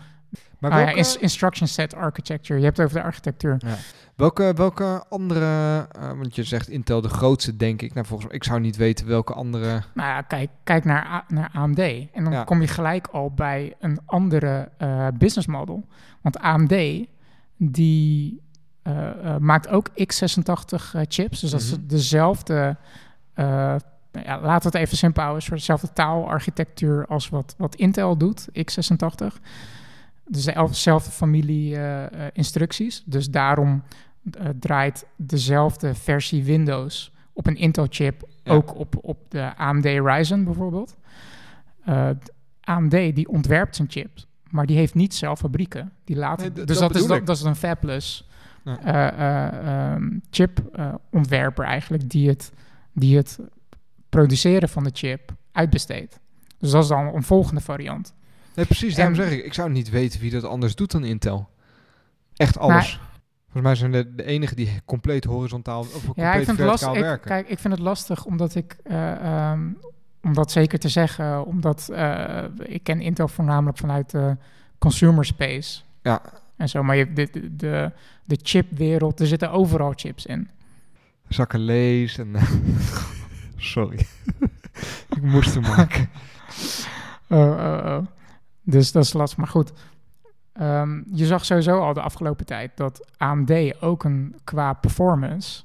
Maar 0.60 0.72
ah 0.72 0.78
ja, 0.78 0.84
welke, 0.84 0.98
ins- 1.00 1.18
instruction 1.18 1.68
set 1.68 1.96
architecture. 1.96 2.60
Je 2.60 2.66
hebt 2.66 2.78
het 2.78 2.86
over 2.86 3.00
de 3.00 3.06
architectuur. 3.06 3.58
welke, 4.16 4.54
welke 4.56 5.04
andere, 5.10 5.88
eh, 5.92 6.08
want 6.08 6.36
je 6.36 6.44
zegt 6.44 6.70
Intel 6.70 7.02
de 7.02 7.10
grootste, 7.10 7.56
denk 7.56 7.82
ik. 7.82 7.94
Nou, 7.94 8.06
volgens 8.06 8.28
mij, 8.28 8.38
ik 8.38 8.44
zou 8.44 8.60
niet 8.60 8.76
weten 8.76 9.08
welke 9.08 9.34
andere. 9.34 9.70
Nou 9.94 10.10
ja, 10.10 10.22
kijk, 10.22 10.50
kijk 10.64 10.86
naar, 10.86 11.06
A- 11.06 11.26
naar 11.28 11.50
AMD. 11.54 11.80
En 11.80 12.24
dan 12.24 12.32
Ja. 12.32 12.44
kom 12.44 12.62
je 12.62 12.68
gelijk 12.68 13.08
al 13.08 13.32
bij 13.32 13.74
een 13.80 14.00
andere 14.06 14.70
eh, 14.78 15.08
business 15.18 15.48
model. 15.48 15.86
Want 16.22 16.40
AMD, 16.40 17.06
die 17.58 18.42
eh, 18.82 19.08
eh, 19.10 19.38
maakt 19.38 19.68
ook 19.68 19.90
x86 19.90 20.94
eh, 20.94 21.02
chips. 21.08 21.40
Dus 21.40 21.52
dat 21.52 21.62
is 21.62 21.72
Mhm. 21.72 21.88
dezelfde... 21.88 22.78
nou 24.12 24.26
ja, 24.26 24.42
we 24.42 24.48
het 24.70 24.76
even 24.76 24.98
simpel 24.98 25.22
houden. 25.24 25.42
Een 25.42 25.48
soort 25.48 25.60
dezelfde 25.60 25.94
taalarchitectuur 25.94 27.06
als 27.06 27.30
wat, 27.30 27.56
wat 27.58 27.76
Intel 27.76 28.18
doet, 28.18 28.48
x86. 28.50 29.42
Dus 30.28 30.44
dezelfde 30.44 31.12
familie 31.12 31.76
eh, 31.76 32.06
eh, 32.06 32.12
instructies. 32.34 33.04
Dus 33.06 33.30
daarom 33.30 33.84
eh, 34.32 34.46
draait 34.60 35.06
dezelfde 35.16 35.96
versie 35.96 36.44
Windows 36.44 37.12
op 37.34 37.48
een 37.48 37.56
Intel-chip 37.56 38.24
Ja. 38.44 38.52
ook 38.52 38.76
op, 38.76 38.96
op 39.02 39.18
de 39.30 39.56
AMD 39.56 39.86
Ryzen 39.86 40.44
bijvoorbeeld. 40.44 40.96
AMD 42.62 42.92
die 42.92 43.28
ontwerpt 43.30 43.76
zijn 43.76 43.90
chips, 43.92 44.28
maar 44.50 44.66
die 44.66 44.78
heeft 44.78 44.96
niet 44.96 45.16
zelf 45.16 45.40
fabrieken. 45.40 45.92
Die 46.04 46.16
laten, 46.16 46.54
Nee, 46.54 46.66
dus 46.66 46.78
dat 46.80 46.94
dat, 46.94 47.02
is, 47.02 47.08
dat, 47.08 47.26
dat 47.26 47.36
is 47.36 47.44
een 47.44 47.56
fabless 47.56 48.28
Ja. 48.64 48.80
eh, 48.84 49.08
eh, 49.48 49.94
ehm, 49.94 50.18
chip-ontwerper 50.30 51.66
eigenlijk, 51.66 52.10
die 52.10 52.28
het, 52.28 52.52
die 52.94 53.18
het 53.18 53.40
produceren 54.10 54.70
van 54.70 54.84
de 54.84 54.90
chip 54.94 55.32
uitbesteedt. 55.52 56.20
Dus 56.58 56.72
dat 56.72 56.84
is 56.84 56.90
dan 56.90 57.16
een 57.16 57.24
volgende 57.24 57.62
variant. 57.62 58.14
Nee, 58.56 58.66
precies, 58.66 58.96
daarom 58.96 59.14
En- 59.16 59.22
zeg 59.22 59.32
ik. 59.32 59.46
Ik 59.46 59.54
zou 59.54 59.70
niet 59.70 59.90
weten 59.90 60.20
wie 60.20 60.32
dat 60.32 60.44
anders 60.44 60.76
doet 60.76 60.92
dan 60.92 61.04
Intel. 61.04 61.50
Echt 62.36 62.58
alles. 62.58 63.00
Volgens 63.52 63.64
mij 63.64 63.76
zijn 63.76 63.92
de, 63.92 64.16
de 64.16 64.24
enige 64.24 64.56
die 64.56 64.82
compleet 64.86 65.24
horizontaal 65.24 65.80
of 65.80 65.92
compleet 65.92 66.16
Ja, 66.16 66.34
ik 66.34 66.46
vind, 66.46 66.48
het 66.48 66.56
verticaal 66.56 66.72
lastig, 66.72 66.94
ik, 66.94 67.10
werken. 67.10 67.28
kijk, 67.28 67.48
ik 67.50 67.60
vind 67.60 67.74
het 67.74 67.84
lastig 67.84 68.26
omdat 68.26 68.56
ik, 68.56 68.78
ehm, 68.84 69.60
om 70.22 70.34
dat 70.34 70.52
zeker 70.52 70.80
te 70.80 70.90
zeggen, 70.90 71.46
omdat 71.46 71.90
eh, 71.90 72.44
ik 72.64 72.84
ken 72.84 73.02
Intel 73.02 73.28
voornamelijk 73.28 73.78
vanuit 73.78 74.10
de 74.10 74.38
consumer 74.78 75.26
space. 75.26 75.82
Ja. 76.02 76.22
En 76.58 76.70
zo, 76.70 76.84
maar 76.84 76.96
je, 76.96 77.14
de, 77.14 77.30
de, 77.32 77.56
de, 77.56 77.92
de 78.26 78.40
chipwereld, 78.42 79.20
er 79.20 79.28
zitten 79.28 79.52
overal 79.52 79.94
chips 79.96 80.26
in. 80.26 80.50
Zakken 81.28 81.60
lees 81.60 82.18
en... 82.18 82.32
Sorry. 83.60 84.08
ik 85.16 85.22
moest 85.22 85.54
hem 85.54 85.64
maken. 85.64 86.10
Oh, 87.32 87.40
oh, 87.40 87.86
oh. 87.86 88.06
Dus 88.64 88.92
dat 88.92 89.04
is 89.04 89.14
lastig. 89.14 89.38
Maar 89.38 89.48
goed, 89.48 89.74
Ehm, 90.60 91.02
je 91.12 91.26
zag 91.26 91.46
sowieso 91.46 91.80
al 91.80 91.94
de 91.94 92.02
afgelopen 92.02 92.46
tijd 92.46 92.72
dat 92.76 93.08
AMD 93.18 93.82
ook 93.82 94.04
een 94.04 94.36
qua 94.44 94.74
performance 94.74 95.64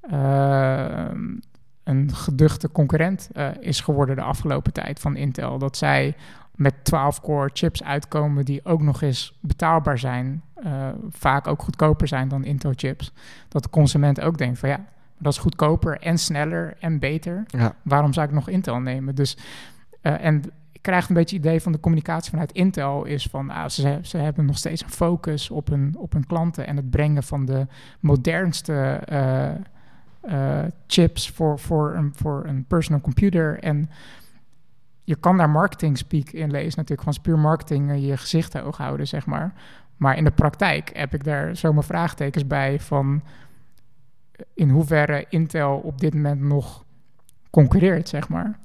ehm, 0.00 1.36
een 1.84 2.14
geduchte 2.14 2.72
concurrent 2.72 3.28
eh, 3.32 3.48
is 3.60 3.80
geworden 3.80 4.16
de 4.16 4.22
afgelopen 4.22 4.72
tijd 4.72 5.00
van 5.00 5.16
Intel. 5.16 5.58
Dat 5.58 5.76
zij 5.76 6.16
met 6.54 6.74
12-core 6.74 7.50
chips 7.52 7.82
uitkomen 7.82 8.44
die 8.44 8.64
ook 8.64 8.82
nog 8.82 9.02
eens 9.02 9.38
betaalbaar 9.40 9.98
zijn, 9.98 10.42
eh, 10.54 10.88
vaak 11.10 11.46
ook 11.46 11.62
goedkoper 11.62 12.08
zijn 12.08 12.28
dan 12.28 12.44
Intel 12.44 12.72
chips. 12.76 13.12
Dat 13.48 13.62
de 13.62 13.70
consument 13.70 14.20
ook 14.20 14.38
denkt 14.38 14.58
van 14.58 14.68
ja, 14.68 14.84
dat 15.22 15.32
is 15.32 15.38
goedkoper 15.38 15.98
en 15.98 16.18
sneller 16.18 16.76
en 16.80 16.98
beter. 16.98 17.42
Ja. 17.46 17.74
Waarom 17.82 18.12
zou 18.12 18.26
ik 18.26 18.32
nog 18.34 18.48
Intel 18.48 18.80
nemen? 18.80 19.14
Dus, 19.14 19.36
eh, 20.00 20.24
en 20.24 20.42
ik 20.72 20.82
krijg 20.82 21.08
een 21.08 21.14
beetje 21.14 21.36
het 21.36 21.44
idee 21.44 21.60
van 21.60 21.72
de 21.72 21.80
communicatie 21.80 22.30
vanuit 22.30 22.52
Intel 22.52 23.04
is 23.04 23.26
van, 23.26 23.50
ah, 23.50 23.68
ze, 23.68 23.98
ze 24.02 24.16
hebben 24.16 24.44
nog 24.44 24.58
steeds 24.58 24.82
een 24.82 24.90
focus 24.90 25.50
op 25.50 25.68
hun, 25.68 25.94
op 25.98 26.12
hun 26.12 26.26
klanten 26.26 26.66
en 26.66 26.76
het 26.76 26.90
brengen 26.90 27.22
van 27.22 27.44
de 27.44 27.66
modernste 28.00 29.00
eh, 29.04 29.50
eh, 30.20 30.66
chips 30.86 31.30
voor, 31.30 31.58
voor, 31.58 31.94
een, 31.94 32.12
voor 32.14 32.44
een 32.46 32.64
personal 32.64 33.00
computer. 33.00 33.58
En 33.58 33.90
je 35.04 35.16
kan 35.16 35.36
daar 35.36 35.50
marketing 35.50 35.98
speak 35.98 36.28
in 36.30 36.50
lezen 36.50 36.78
natuurlijk, 36.78 37.02
van 37.02 37.22
puur 37.22 37.38
marketing 37.38 38.06
je 38.06 38.16
gezicht 38.16 38.52
hoog 38.52 38.76
houden, 38.76 39.08
zeg 39.08 39.26
maar. 39.26 39.52
Maar 39.96 40.16
in 40.16 40.24
de 40.24 40.30
praktijk 40.30 40.90
heb 40.94 41.14
ik 41.14 41.24
daar 41.24 41.56
zomaar 41.56 41.84
vraagtekens 41.84 42.46
bij 42.46 42.80
van 42.80 43.22
in 44.54 44.68
hoeverre 44.68 45.26
Intel 45.28 45.76
op 45.78 46.00
dit 46.00 46.14
moment 46.14 46.40
nog 46.40 46.84
concurreert, 47.50 48.08
zeg 48.08 48.28
maar. 48.28 48.58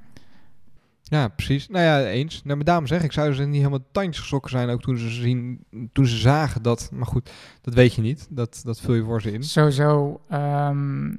Ja, 1.04 1.28
precies. 1.28 1.68
Nou 1.70 1.84
ja, 1.84 2.06
eens. 2.06 2.44
Nou, 2.44 2.56
maar 2.56 2.66
daarom 2.66 2.88
zeg 2.88 3.04
ik, 3.04 3.12
zouden 3.12 3.36
ze 3.36 3.44
niet 3.44 3.56
helemaal 3.56 3.88
tandjes 3.92 4.20
geschrokken 4.20 4.52
zijn, 4.52 4.70
ook 4.70 4.82
toen 4.82 4.98
ze, 4.98 5.10
zien, 5.10 5.66
toen 5.92 6.06
ze 6.06 6.18
zagen 6.18 6.62
dat... 6.62 6.90
Maar 6.94 7.06
goed, 7.06 7.32
dat 7.62 7.74
weet 7.74 7.94
je 7.94 8.02
niet. 8.02 8.28
Dat, 8.30 8.62
dat 8.64 8.80
vul 8.80 8.94
je 8.94 9.04
voor 9.04 9.22
ze 9.22 9.32
in. 9.32 9.44
Sowieso 9.44 10.22
ehm, 10.30 11.14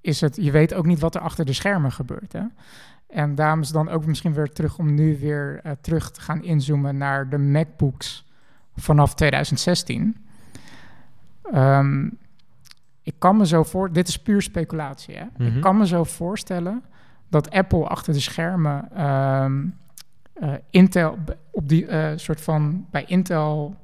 is 0.00 0.20
het... 0.20 0.36
Je 0.36 0.50
weet 0.50 0.74
ook 0.74 0.86
niet 0.86 1.00
wat 1.00 1.14
er 1.14 1.20
achter 1.20 1.44
de 1.44 1.52
schermen 1.52 1.92
gebeurt, 1.92 2.32
hè? 2.32 2.42
En 3.08 3.34
daarom 3.34 3.60
is 3.60 3.68
dan 3.68 3.88
ook 3.88 4.06
misschien 4.06 4.34
weer 4.34 4.52
terug 4.52 4.78
om 4.78 4.94
nu 4.94 5.18
weer 5.18 5.60
uh, 5.64 5.72
terug 5.80 6.10
te 6.10 6.20
gaan 6.20 6.42
inzoomen 6.42 6.96
naar 6.96 7.28
de 7.28 7.38
MacBooks 7.38 8.24
vanaf 8.76 9.14
2016. 9.14 10.16
Um, 11.54 12.18
ik 13.08 13.14
kan 13.18 13.36
me 13.36 13.46
zo 13.46 13.62
voor... 13.62 13.92
Dit 13.92 14.08
is 14.08 14.18
puur 14.18 14.42
speculatie, 14.42 15.16
hè? 15.16 15.24
Mm 15.24 15.30
-hmm. 15.36 15.56
Ik 15.56 15.62
kan 15.62 15.76
me 15.76 15.86
zo 15.86 16.04
voorstellen 16.04 16.82
dat 17.28 17.50
Apple 17.50 17.86
achter 17.86 18.12
de 18.12 18.20
schermen 18.20 19.04
um, 19.04 19.74
uh, 20.42 20.52
Intel 20.70 21.18
op 21.50 21.68
die 21.68 21.86
uh, 21.86 22.12
soort 22.16 22.40
van 22.40 22.86
bij 22.90 23.04
Intel 23.06 23.76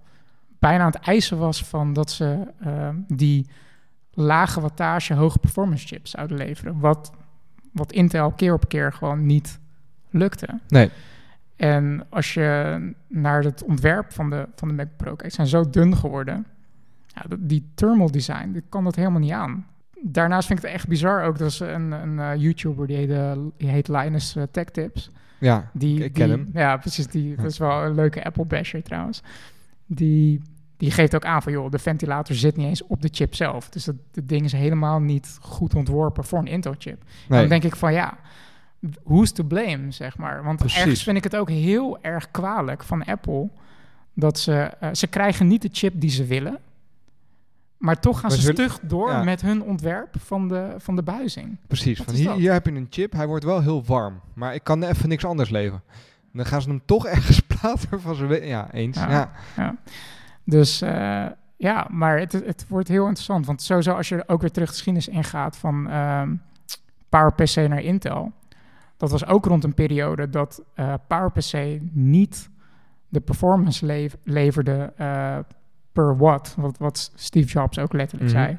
bijna 0.59 0.85
aan 0.85 0.91
het 0.91 1.01
eisen 1.01 1.39
was 1.39 1.65
van 1.65 1.93
dat 1.93 2.11
ze 2.11 2.47
uh, 2.67 2.89
die 3.07 3.47
lage 4.13 4.61
wattage, 4.61 5.15
hoge 5.15 5.39
performance 5.39 5.87
chips 5.87 6.11
zouden 6.11 6.37
leveren. 6.37 6.79
Wat, 6.81 7.13
wat 7.73 7.93
Intel 7.93 8.33
keer 8.33 8.53
op 8.55 8.69
keer 8.69 8.93
gewoon 8.93 9.27
niet 9.27 9.61
lukte. 10.11 10.61
Nee. 10.69 10.91
En 11.57 12.07
als 12.11 12.35
je 12.35 12.79
naar 13.09 13.43
het 13.43 13.63
ontwerp 13.63 14.13
van 14.13 14.31
de, 14.31 14.49
van 14.55 14.69
de 14.69 14.75
Mac 14.75 14.89
Pro 14.97 15.15
kijkt, 15.15 15.35
zijn 15.35 15.47
zo 15.47 15.71
dun 15.71 15.97
geworden. 15.97 16.47
Ja, 17.15 17.37
die 17.39 17.71
thermal 17.75 18.11
design, 18.11 18.53
die 18.53 18.63
kan 18.69 18.85
dat 18.85 18.95
helemaal 18.95 19.21
niet 19.21 19.33
aan 19.33 19.67
daarnaast 20.07 20.47
vind 20.47 20.59
ik 20.59 20.65
het 20.65 20.75
echt 20.75 20.89
bizar 20.89 21.25
ook. 21.25 21.39
Dat 21.39 21.51
is 21.51 21.61
een, 21.61 21.93
een 21.93 22.19
uh, 22.19 22.31
YouTuber 22.37 22.87
die 22.87 22.97
heet, 22.97 23.11
uh, 23.11 23.33
die 23.57 23.69
heet 23.69 23.89
Linus 23.89 24.37
uh, 24.37 24.43
Tech 24.51 24.65
Tips. 24.65 25.11
Ja, 25.39 25.71
die, 25.73 26.05
ik 26.05 26.13
ken 26.13 26.27
die, 26.27 26.37
hem. 26.37 26.51
Ja, 26.53 26.77
precies. 26.77 27.07
Die, 27.07 27.37
Dat 27.37 27.45
is 27.45 27.59
wel 27.59 27.85
een 27.85 27.95
leuke 27.95 28.25
Apple 28.25 28.45
basher 28.45 28.83
trouwens. 28.83 29.23
Die, 29.87 30.43
die 30.77 30.91
geeft 30.91 31.15
ook 31.15 31.25
aan 31.25 31.43
van, 31.43 31.53
joh, 31.53 31.71
de 31.71 31.79
ventilator 31.79 32.37
zit 32.37 32.57
niet 32.57 32.67
eens 32.67 32.87
op 32.87 33.03
de 33.03 33.09
chip 33.13 33.35
zelf. 33.35 33.69
Dus 33.69 33.85
dat, 33.85 33.95
dat 34.11 34.29
ding 34.29 34.45
is 34.45 34.53
helemaal 34.53 35.01
niet 35.01 35.39
goed 35.41 35.75
ontworpen 35.75 36.25
voor 36.25 36.39
een 36.39 36.47
Intel-chip. 36.47 37.03
Nee. 37.29 37.41
Dan 37.41 37.49
denk 37.49 37.65
ik 37.65 37.77
van, 37.77 37.93
ja, 37.93 38.19
who's 39.03 39.33
to 39.33 39.45
blame, 39.45 39.91
zeg 39.91 40.19
maar. 40.19 40.45
Want 40.45 40.59
Precies. 40.59 40.79
ergens 40.79 41.03
vind 41.03 41.17
ik 41.17 41.25
het 41.25 41.37
ook 41.37 41.51
heel 41.51 42.03
erg 42.03 42.31
kwalijk 42.31 42.83
van 42.83 43.05
Apple... 43.05 43.49
dat 44.15 44.39
ze, 44.39 44.73
uh, 44.83 44.89
ze 44.93 45.07
krijgen 45.07 45.47
niet 45.47 45.63
de 45.63 45.69
chip 45.73 45.93
die 45.97 46.11
ze 46.11 46.25
willen... 46.25 46.59
Maar 47.85 48.01
toch 48.01 48.21
gaan 48.21 48.29
Maar 48.29 48.39
ze 48.39 48.45
ze 48.45 48.53
stug 48.53 48.81
door 48.83 49.11
ja. 49.11 49.23
met 49.23 49.41
hun 49.41 49.63
ontwerp 49.63 50.15
van 50.19 50.49
de, 50.49 50.75
van 50.79 50.97
de 50.97 51.03
buizing. 51.03 51.59
Precies. 51.67 51.99
Wat 51.99 52.07
Van 52.07 52.35
hier, 52.35 52.53
heb 52.53 52.67
je 52.67 52.73
een 52.73 52.87
chip, 52.91 53.13
hij 53.13 53.27
wordt 53.27 53.45
wel 53.45 53.63
heel 53.63 53.85
warm. 53.85 54.21
Maar 54.35 54.55
ik 54.55 54.65
kan 54.65 54.83
even 54.83 55.09
niks 55.09 55.25
anders 55.25 55.51
leveren. 55.51 55.83
En 55.93 56.31
dan 56.33 56.47
gaan 56.47 56.63
ze 56.63 56.69
hem 56.69 56.83
toch 56.85 57.07
ergens 57.17 57.41
platen 57.41 58.01
van 58.01 58.15
ze. 58.15 58.47
Ja, 58.47 58.73
eens. 58.73 58.97
Ja. 58.97 59.31
Ja. 59.57 59.77
Dus 60.45 60.83
uh, 60.83 61.27
ja, 61.57 61.87
maar 61.91 62.19
het, 62.19 62.33
het 62.33 62.65
wordt 62.69 62.89
heel 62.89 63.07
interessant. 63.07 63.47
Want 63.47 63.63
sowieso 63.63 63.93
als 63.93 64.09
je 64.09 64.29
ook 64.29 64.41
weer 64.41 64.51
terug 64.51 64.69
de 64.69 64.75
geschiedenis 64.75 65.09
ingaat 65.09 65.57
van 65.57 65.95
um, 65.95 66.43
PowerPC 67.09 67.55
naar 67.55 67.83
Intel. 67.83 68.33
Dat 68.97 69.11
was 69.11 69.27
ook 69.27 69.45
rond 69.45 69.65
een 69.65 69.75
periode 69.75 70.31
dat 70.31 70.63
uh, 70.77 70.95
PowerPC 71.07 71.81
niet 71.93 72.51
de 73.09 73.21
performance 73.21 73.87
lev 73.87 74.15
leverde 74.23 74.93
uh, 75.01 75.39
per 75.95 76.17
watt. 76.17 76.55
Wat, 76.57 76.79
wat 76.79 77.13
Steve 77.15 77.47
Jobs 77.49 77.79
ook 77.79 77.93
letterlijk 77.93 78.31
Mhm. 78.31 78.41
zei. 78.41 78.59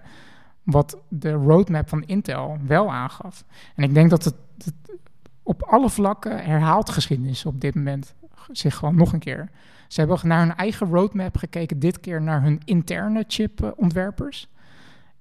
Wat 0.63 0.97
de 1.07 1.31
roadmap 1.31 1.89
van 1.89 2.03
Intel 2.03 2.57
wel 2.67 2.91
aangaf. 2.91 3.45
En 3.75 3.83
ik 3.83 3.93
denk 3.93 4.09
dat 4.09 4.23
het, 4.23 4.35
het 4.63 4.73
op 5.43 5.63
alle 5.63 5.89
vlakken 5.89 6.43
herhaalt 6.43 6.89
geschiedenis 6.89 7.45
op 7.45 7.61
dit 7.61 7.75
moment 7.75 8.13
zich 8.51 8.75
gewoon 8.75 8.95
nog 8.95 9.13
een 9.13 9.19
keer. 9.19 9.49
Ze 9.87 9.99
hebben 9.99 10.19
naar 10.27 10.39
hun 10.39 10.55
eigen 10.55 10.87
roadmap 10.87 11.37
gekeken, 11.37 11.79
dit 11.79 11.99
keer 11.99 12.21
naar 12.21 12.41
hun 12.41 12.61
interne 12.65 13.23
chipontwerpers. 13.27 14.49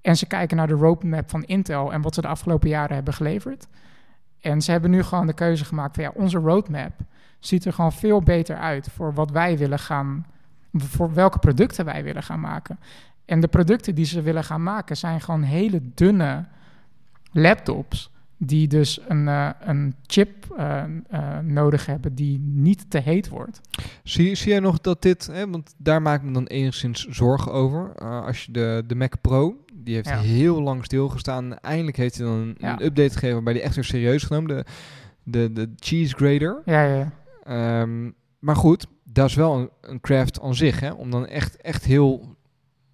En 0.01 0.17
ze 0.17 0.25
kijken 0.25 0.57
naar 0.57 0.67
de 0.67 0.73
roadmap 0.73 1.29
van 1.29 1.43
Intel 1.43 1.93
en 1.93 2.01
wat 2.01 2.13
ze 2.15 2.21
de 2.21 2.27
afgelopen 2.27 2.69
jaren 2.69 2.95
hebben 2.95 3.13
geleverd. 3.13 3.67
En 4.39 4.61
ze 4.61 4.71
hebben 4.71 4.91
nu 4.91 5.03
gewoon 5.03 5.27
de 5.27 5.33
keuze 5.33 5.65
gemaakt 5.65 5.95
van 5.95 6.03
ja, 6.03 6.11
onze 6.13 6.37
roadmap 6.37 6.91
ziet 7.39 7.65
er 7.65 7.73
gewoon 7.73 7.91
veel 7.91 8.21
beter 8.21 8.57
uit 8.57 8.89
voor 8.91 9.13
wat 9.13 9.31
wij 9.31 9.57
willen 9.57 9.79
gaan, 9.79 10.25
voor 10.77 11.13
welke 11.13 11.39
producten 11.39 11.85
wij 11.85 12.03
willen 12.03 12.23
gaan 12.23 12.39
maken. 12.39 12.79
En 13.25 13.39
de 13.39 13.47
producten 13.47 13.95
die 13.95 14.05
ze 14.05 14.21
willen 14.21 14.43
gaan 14.43 14.63
maken 14.63 14.97
zijn 14.97 15.21
gewoon 15.21 15.41
hele 15.41 15.81
dunne 15.93 16.45
laptops 17.31 18.09
die 18.37 18.67
dus 18.67 18.99
een, 19.07 19.27
uh, 19.27 19.49
een 19.59 19.95
chip 20.07 20.55
uh, 20.59 20.83
uh, 21.13 21.39
nodig 21.39 21.85
hebben 21.85 22.15
die 22.15 22.39
niet 22.39 22.89
te 22.89 22.99
heet 22.99 23.29
wordt. 23.29 23.61
Zie, 24.03 24.35
zie 24.35 24.49
jij 24.51 24.59
nog 24.59 24.79
dat 24.79 25.01
dit, 25.01 25.27
hè, 25.31 25.49
want 25.49 25.73
daar 25.77 26.01
maak 26.01 26.19
ik 26.19 26.25
me 26.27 26.33
dan 26.33 26.45
enigszins 26.47 27.05
zorgen 27.07 27.51
over. 27.51 27.95
Als 28.25 28.45
je 28.45 28.51
de, 28.51 28.83
de 28.87 28.95
Mac 28.95 29.13
Pro, 29.21 29.55
die 29.73 29.95
heeft 29.95 30.09
Ja. 30.09 30.17
heel 30.19 30.61
lang 30.61 30.85
stilgestaan. 30.85 31.57
Eindelijk 31.59 31.97
heeft 31.97 32.17
hij 32.17 32.25
dan 32.25 32.35
een, 32.35 32.55
Ja. 32.57 32.73
een 32.73 32.85
update 32.85 33.13
gegeven 33.13 33.33
waarbij 33.33 33.53
die 33.53 33.61
echt 33.61 33.75
weer 33.75 33.83
serieus 33.83 34.23
genomen. 34.23 34.49
De, 34.55 34.63
de, 35.23 35.53
de 35.53 35.69
cheese 35.75 36.15
grader. 36.15 36.61
Ja, 36.65 36.83
ja, 36.83 36.95
ja. 36.95 37.11
Ehm, 37.43 38.11
maar 38.45 38.55
goed, 38.55 38.87
dat 39.03 39.29
is 39.29 39.35
wel 39.35 39.59
een, 39.59 39.69
een 39.81 40.01
craft 40.01 40.41
aan 40.41 40.55
zich, 40.55 40.79
hè? 40.79 40.91
Om 40.91 41.11
dan 41.11 41.27
echt, 41.27 41.61
echt 41.61 41.85
heel, 41.85 42.35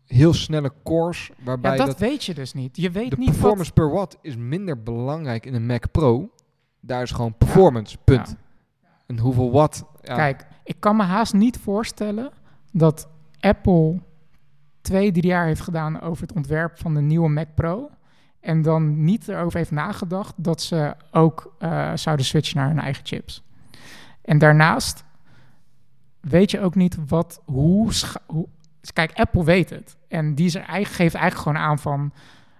heel 0.05 0.33
snelle 0.33 0.73
cores, 0.83 1.31
waarbij 1.43 1.71
ja 1.71 1.77
dat, 1.77 1.87
dat, 1.87 1.99
weet 1.99 2.23
je 2.23 2.33
dus 2.33 2.53
niet. 2.53 2.77
Je 2.77 2.91
weet 2.91 3.09
de 3.09 3.17
niet 3.17 3.27
wat... 3.27 3.35
performance 3.35 3.71
per 3.71 3.91
watt 3.91 4.17
is 4.21 4.35
minder 4.35 4.83
belangrijk 4.83 5.45
in 5.45 5.53
een 5.53 5.65
Mac 5.65 5.91
Pro. 5.91 6.29
Daar 6.79 7.01
is 7.01 7.11
gewoon 7.11 7.37
performance, 7.37 7.97
punt. 8.03 8.27
Ja. 8.27 8.87
En 9.07 9.17
hoeveel 9.17 9.51
watt... 9.51 9.83
Ja, 10.01 10.15
Kijk, 10.15 10.45
ik 10.63 10.75
kan 10.79 10.95
me 10.95 11.03
haast 11.03 11.33
niet 11.33 11.57
voorstellen 11.57 12.31
dat 12.71 13.07
Apple 13.39 13.99
twee, 14.81 15.11
drie 15.11 15.27
jaar 15.27 15.45
heeft 15.45 15.61
gedaan 15.61 16.01
over 16.01 16.21
het 16.21 16.33
ontwerp 16.33 16.79
van 16.79 16.93
de 16.93 17.01
nieuwe 17.01 17.29
Mac 17.29 17.47
Pro. 17.55 17.89
En 18.39 18.61
dan 18.61 19.03
niet 19.03 19.27
erover 19.27 19.57
heeft 19.57 19.71
nagedacht 19.71 20.33
dat 20.37 20.61
ze 20.61 20.95
ook 21.11 21.55
uh, 21.59 21.91
zouden 21.95 22.25
switchen 22.25 22.57
naar 22.57 22.67
hun 22.67 22.79
eigen 22.79 23.05
chips. 23.05 23.43
En 24.21 24.37
daarnaast 24.37 25.03
weet 26.22 26.51
je 26.51 26.59
ook 26.59 26.76
niet 26.76 26.97
wat, 27.07 27.41
hoe, 27.45 27.91
hoe 28.26 28.47
Kijk, 28.93 29.11
Apple 29.13 29.43
weet 29.43 29.69
het. 29.69 29.97
En 30.07 30.36
die 30.36 30.45
is 30.45 30.55
er 30.55 30.61
eigen, 30.63 30.93
geeft 30.95 31.15
eigenlijk 31.15 31.47
gewoon 31.47 31.69
aan 31.69 31.80
van 31.80 32.13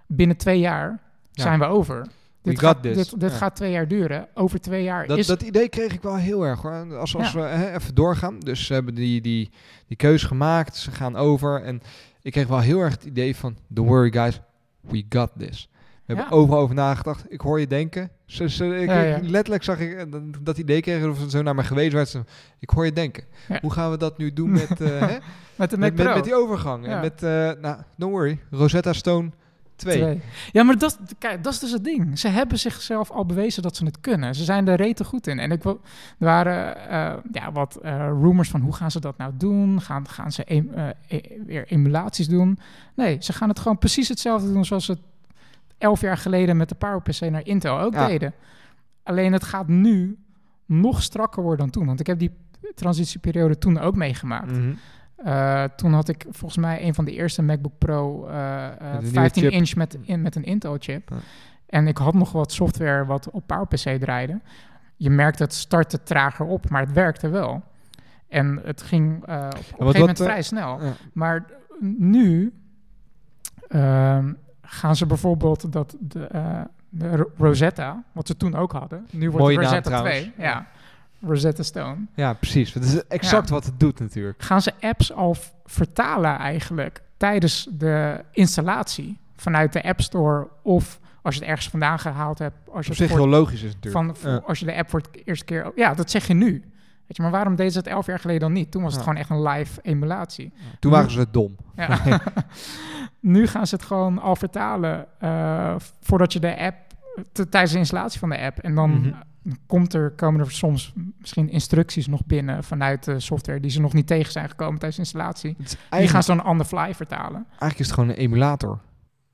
binnen 0.06 0.36
twee 0.36 0.58
jaar 0.58 1.00
Ja. 1.32 1.42
zijn 1.42 1.58
we 1.58 1.64
over. 1.64 2.06
Dit, 2.42 2.58
gaat, 2.58 2.82
dit, 2.82 3.20
dit 3.20 3.30
Ja. 3.30 3.36
gaat 3.36 3.56
twee 3.56 3.70
jaar 3.70 3.88
duren. 3.88 4.28
Over 4.34 4.60
twee 4.60 4.82
jaar 4.82 5.06
Dat, 5.06 5.18
is 5.18 5.26
dat 5.26 5.42
idee 5.42 5.68
kreeg 5.68 5.92
ik 5.92 6.02
wel 6.02 6.16
heel 6.16 6.42
erg 6.42 6.62
hoor. 6.62 6.96
Als, 6.96 7.16
als 7.16 7.32
Ja. 7.32 7.38
we 7.40 7.46
hè, 7.46 7.74
even 7.74 7.94
doorgaan. 7.94 8.38
Dus 8.40 8.66
ze 8.66 8.72
hebben 8.72 8.94
die, 8.94 9.20
die, 9.20 9.50
die 9.86 9.96
keuze 9.96 10.26
gemaakt. 10.26 10.76
Ze 10.76 10.90
gaan 10.90 11.16
over. 11.16 11.62
En 11.62 11.82
ik 12.22 12.32
kreeg 12.32 12.46
wel 12.46 12.60
heel 12.60 12.80
erg 12.80 12.92
het 12.92 13.04
idee 13.04 13.36
van... 13.36 13.56
Don't 13.68 13.88
worry 13.88 14.12
guys, 14.12 14.40
we 14.80 15.04
got 15.08 15.30
this. 15.38 15.68
We 16.12 16.20
hebben 16.20 16.38
overal 16.38 16.60
over 16.60 16.74
nagedacht. 16.74 17.24
Ik 17.28 17.40
hoor 17.40 17.60
je 17.60 17.66
denken. 17.66 18.10
Ze, 18.26 18.48
ze, 18.48 18.76
ik, 18.76 18.88
letterlijk 19.22 19.62
zag 19.62 19.78
ik 19.78 19.92
eh, 19.92 20.04
dat, 20.40 20.58
idee 20.58 20.80
kregen. 20.80 21.10
Of 21.10 21.18
zo 21.28 21.42
naar 21.42 21.54
me 21.54 21.64
gewezen 21.64 21.94
werd. 21.94 22.18
Ik 22.58 22.70
hoor 22.70 22.84
je 22.84 22.92
denken. 22.92 23.24
Hoe 23.60 23.72
gaan 23.72 23.90
we 23.90 23.96
dat 23.96 24.18
nu 24.18 24.32
doen 24.32 24.50
met, 24.50 24.80
eh, 24.80 25.00
hè? 25.10 25.18
met 25.56 25.70
de 25.70 25.78
met, 25.78 25.94
met, 25.94 26.24
die 26.24 26.34
overgang? 26.34 26.86
En 26.86 27.00
met, 27.00 27.22
eh, 27.22 27.50
nou, 27.60 27.76
don't 27.96 28.12
worry. 28.12 28.38
Rosetta 28.50 28.92
Stone 28.92 29.30
2. 29.76 29.98
Twee. 29.98 30.20
Ja, 30.52 30.62
maar 30.62 30.78
dat, 30.78 30.98
kijk, 31.18 31.44
dat 31.44 31.52
is 31.52 31.58
dus 31.58 31.72
het 31.72 31.84
ding. 31.84 32.18
Ze 32.18 32.28
hebben 32.28 32.58
zichzelf 32.58 33.10
al 33.10 33.26
bewezen 33.26 33.62
dat 33.62 33.76
ze 33.76 33.84
het 33.84 34.00
kunnen. 34.00 34.34
Ze 34.34 34.44
zijn 34.44 34.68
er 34.68 34.76
rete 34.76 35.04
goed 35.04 35.26
in. 35.26 35.38
En 35.38 35.50
ik 35.50 35.62
wil, 35.62 35.80
er 36.18 36.26
waren 36.26 36.76
ja, 37.32 37.52
wat 37.52 37.76
eh, 37.76 38.06
rumors 38.06 38.48
van 38.48 38.60
hoe 38.60 38.74
gaan 38.74 38.90
ze 38.90 39.00
dat 39.00 39.16
nou 39.16 39.32
doen? 39.34 39.80
Gaan, 39.80 40.08
gaan 40.08 40.32
ze 40.32 40.44
em- 40.44 40.94
e- 41.08 41.20
weer 41.46 41.66
emulaties 41.66 42.28
doen? 42.28 42.58
Nee, 42.94 43.16
ze 43.20 43.32
gaan 43.32 43.48
het 43.48 43.58
gewoon 43.58 43.78
precies 43.78 44.08
hetzelfde 44.08 44.52
doen 44.52 44.64
zoals 44.64 44.84
ze 44.84 44.92
het 44.92 45.00
elf 45.82 46.00
jaar 46.00 46.16
geleden 46.16 46.56
met 46.56 46.68
de 46.68 46.74
PowerPC 46.74 47.20
naar 47.20 47.46
Intel 47.46 47.80
ook 47.80 47.94
Ja. 47.94 48.06
deden. 48.06 48.32
Alleen 49.02 49.32
het 49.32 49.44
gaat 49.44 49.68
nu 49.68 50.18
nog 50.66 51.02
strakker 51.02 51.42
worden 51.42 51.58
dan 51.60 51.70
toen. 51.70 51.86
Want 51.86 52.00
ik 52.00 52.06
heb 52.06 52.18
die 52.18 52.30
transitieperiode 52.74 53.58
toen 53.58 53.78
ook 53.78 53.96
meegemaakt. 53.96 54.50
Mhm. 54.58 54.72
Eh, 55.16 55.64
toen 55.64 55.92
had 55.92 56.08
ik 56.08 56.24
volgens 56.30 56.56
mij 56.56 56.82
een 56.86 56.94
van 56.94 57.04
de 57.04 57.12
eerste 57.12 57.42
MacBook 57.42 57.78
Pro 57.78 58.26
eh, 58.26 58.66
eh, 58.66 58.70
Met 58.70 58.80
een 58.80 58.98
nieuwe 58.98 59.12
15 59.12 59.42
chip. 59.42 59.52
inch 59.52 59.74
met, 59.74 59.98
in, 60.02 60.22
met 60.22 60.36
een 60.36 60.44
Intel 60.44 60.76
chip. 60.78 61.08
Ja. 61.10 61.16
En 61.66 61.86
ik 61.86 61.96
had 61.98 62.14
nog 62.14 62.32
wat 62.32 62.52
software 62.52 63.04
wat 63.04 63.30
op 63.30 63.46
PowerPC 63.46 64.00
draaide. 64.00 64.40
Je 64.96 65.10
merkt 65.10 65.38
het 65.38 65.54
startte 65.54 66.02
trager 66.02 66.46
op, 66.46 66.70
maar 66.70 66.80
het 66.80 66.92
werkte 66.92 67.28
wel. 67.28 67.62
En 68.28 68.60
het 68.64 68.82
ging 68.82 69.14
op, 69.16 69.22
op 69.22 69.30
een 69.30 69.52
gegeven 69.76 70.00
moment 70.00 70.18
vrij 70.18 70.42
snel. 70.42 70.82
Ja. 70.82 70.92
Maar 71.12 71.44
nu 71.98 72.52
ehm, 73.68 74.32
gaan 74.62 74.96
ze 74.96 75.06
bijvoorbeeld 75.06 75.72
dat 75.72 75.96
de, 76.00 76.24
eh, 76.26 76.60
de 76.88 77.16
Ro- 77.16 77.30
Rosetta, 77.38 78.02
wat 78.12 78.26
ze 78.26 78.36
toen 78.36 78.54
ook 78.54 78.72
hadden. 78.72 79.06
Nu 79.10 79.30
wordt 79.30 79.38
Mooie 79.44 79.54
het 79.58 79.64
naam 79.64 79.74
Rosetta 79.74 79.90
trouwens. 79.90 80.18
2. 80.18 80.32
Ja. 80.46 80.66
Rosetta 81.20 81.62
Stone. 81.62 81.96
Ja, 82.14 82.32
precies. 82.32 82.72
Dat 82.72 82.82
is 82.82 83.06
exact 83.06 83.48
wat 83.50 83.64
het 83.64 83.80
doet 83.80 84.00
natuurlijk. 84.00 84.42
Gaan 84.42 84.62
ze 84.62 84.72
apps 84.80 85.12
al 85.12 85.36
vertalen 85.64 86.38
eigenlijk 86.38 87.02
tijdens 87.16 87.68
de 87.70 88.24
installatie 88.32 89.18
vanuit 89.36 89.72
de 89.72 89.82
App 89.82 90.00
Store 90.00 90.48
of 90.62 91.00
als 91.22 91.34
je 91.34 91.40
het 91.40 91.48
ergens 91.48 91.68
vandaan 91.68 91.98
gehaald 91.98 92.38
hebt. 92.38 92.56
Als 92.56 92.86
je, 92.86 92.92
Op 92.92 92.98
het 92.98 93.08
zich 93.08 93.08
voor- 93.08 93.18
heel 93.18 93.28
logisch 93.28 93.62
is 93.62 93.74
natuurlijk. 93.74 94.16
van, 94.18 94.44
als 94.44 94.58
je 94.58 94.64
de 94.66 94.74
app 94.76 94.90
voor 94.90 95.00
het 95.00 95.22
eerste 95.26 95.44
keer... 95.44 95.72
Ja, 95.76 95.94
dat 95.94 96.10
zeg 96.10 96.26
je 96.26 96.34
nu. 96.34 96.71
Weet 97.06 97.16
je, 97.16 97.22
maar 97.22 97.30
waarom 97.30 97.56
deden 97.56 97.72
ze 97.72 97.78
het 97.78 97.86
elf 97.86 98.06
jaar 98.06 98.18
geleden 98.18 98.40
dan 98.40 98.52
niet? 98.52 98.70
Toen 98.70 98.82
was 98.82 98.92
het 98.94 99.04
Ja. 99.04 99.08
gewoon 99.08 99.20
echt 99.22 99.30
een 99.30 99.42
live 99.42 99.80
emulatie. 99.82 100.52
Toen 100.80 100.90
waren 100.90 101.10
ze 101.10 101.26
dom. 101.30 101.56
Ja. 101.76 101.98
nu 103.20 103.46
gaan 103.46 103.66
ze 103.66 103.74
het 103.74 103.84
gewoon 103.84 104.18
al 104.18 104.36
vertalen 104.36 105.06
eh, 105.18 105.74
voordat 106.00 106.32
je 106.32 106.40
de 106.40 106.58
app, 106.58 106.76
tijdens 107.32 107.72
de 107.72 107.78
installatie 107.78 108.18
van 108.20 108.28
de 108.28 108.38
app. 108.40 108.58
En 108.58 108.74
dan 108.74 108.90
Mhm. 108.90 109.12
komt 109.66 109.94
er, 109.94 110.10
komen 110.10 110.40
er 110.40 110.50
soms 110.50 110.92
misschien 111.18 111.48
instructies 111.50 112.06
nog 112.06 112.26
binnen 112.26 112.64
vanuit 112.64 113.04
de 113.04 113.20
software 113.20 113.60
die 113.60 113.70
ze 113.70 113.80
nog 113.80 113.92
niet 113.92 114.06
tegen 114.06 114.32
zijn 114.32 114.48
gekomen 114.48 114.74
tijdens 114.78 114.94
de 114.96 115.02
installatie. 115.02 115.56
Die 115.98 116.08
gaan 116.08 116.22
ze 116.22 116.34
dan 116.36 116.46
on 116.46 116.58
the 116.58 116.64
fly 116.64 116.94
vertalen. 116.94 117.44
eigenlijk 117.48 117.78
is 117.78 117.86
het 117.86 117.94
gewoon 117.94 118.08
een 118.08 118.16
emulator. 118.16 118.78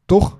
Toch? 0.06 0.38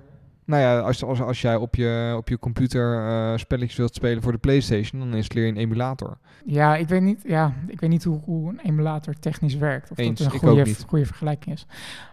Nou 0.49 0.61
ja, 0.61 0.79
als, 0.79 1.03
als, 1.03 1.21
als 1.21 1.41
jij 1.41 1.55
op 1.55 1.75
je, 1.75 2.13
op 2.17 2.29
je 2.29 2.39
computer 2.39 3.07
eh, 3.07 3.37
spelletjes 3.37 3.77
wilt 3.77 3.95
spelen 3.95 4.23
voor 4.23 4.31
de 4.31 4.37
PlayStation, 4.37 4.99
dan 4.99 5.13
installeer 5.13 5.45
je 5.45 5.51
een 5.51 5.57
emulator. 5.57 6.17
Ja, 6.45 6.75
ik 6.75 6.87
weet 6.87 7.01
niet, 7.01 7.21
ja, 7.23 7.53
ik 7.67 7.79
weet 7.79 7.89
niet 7.89 8.03
hoe, 8.03 8.19
hoe 8.23 8.49
een 8.49 8.59
emulator 8.59 9.13
technisch 9.19 9.55
werkt. 9.55 9.91
Of 9.91 9.97
Eens, 9.97 10.19
dat 10.19 10.33
een 10.33 10.39
goede, 10.39 10.75
goede 10.87 11.05
vergelijking 11.05 11.55
is. 11.55 11.65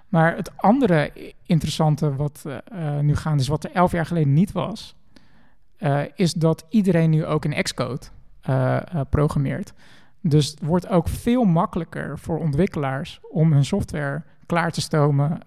Maar 0.08 0.36
het 0.36 0.56
andere 0.56 1.12
interessante 1.46 2.14
wat 2.14 2.44
eh, 2.46 2.96
eh, 2.96 3.00
nu 3.00 3.16
gaande 3.16 3.42
is, 3.42 3.48
wat 3.48 3.64
er 3.64 3.70
elf 3.72 3.92
jaar 3.92 4.06
geleden 4.06 4.32
niet 4.32 4.52
was, 4.52 4.96
is 6.14 6.32
dat 6.32 6.66
iedereen 6.68 7.10
nu 7.10 7.24
ook 7.24 7.44
in 7.44 7.62
Xcode 7.62 8.06
programmeert. 9.10 9.72
Dus 10.20 10.50
het 10.50 10.60
wordt 10.62 10.88
ook 10.88 11.08
veel 11.08 11.44
makkelijker 11.44 12.18
voor 12.18 12.38
ontwikkelaars 12.38 13.20
om 13.30 13.52
hun 13.52 13.64
software 13.64 14.22
klaar 14.46 14.70
te 14.70 14.80
stomen 14.80 15.38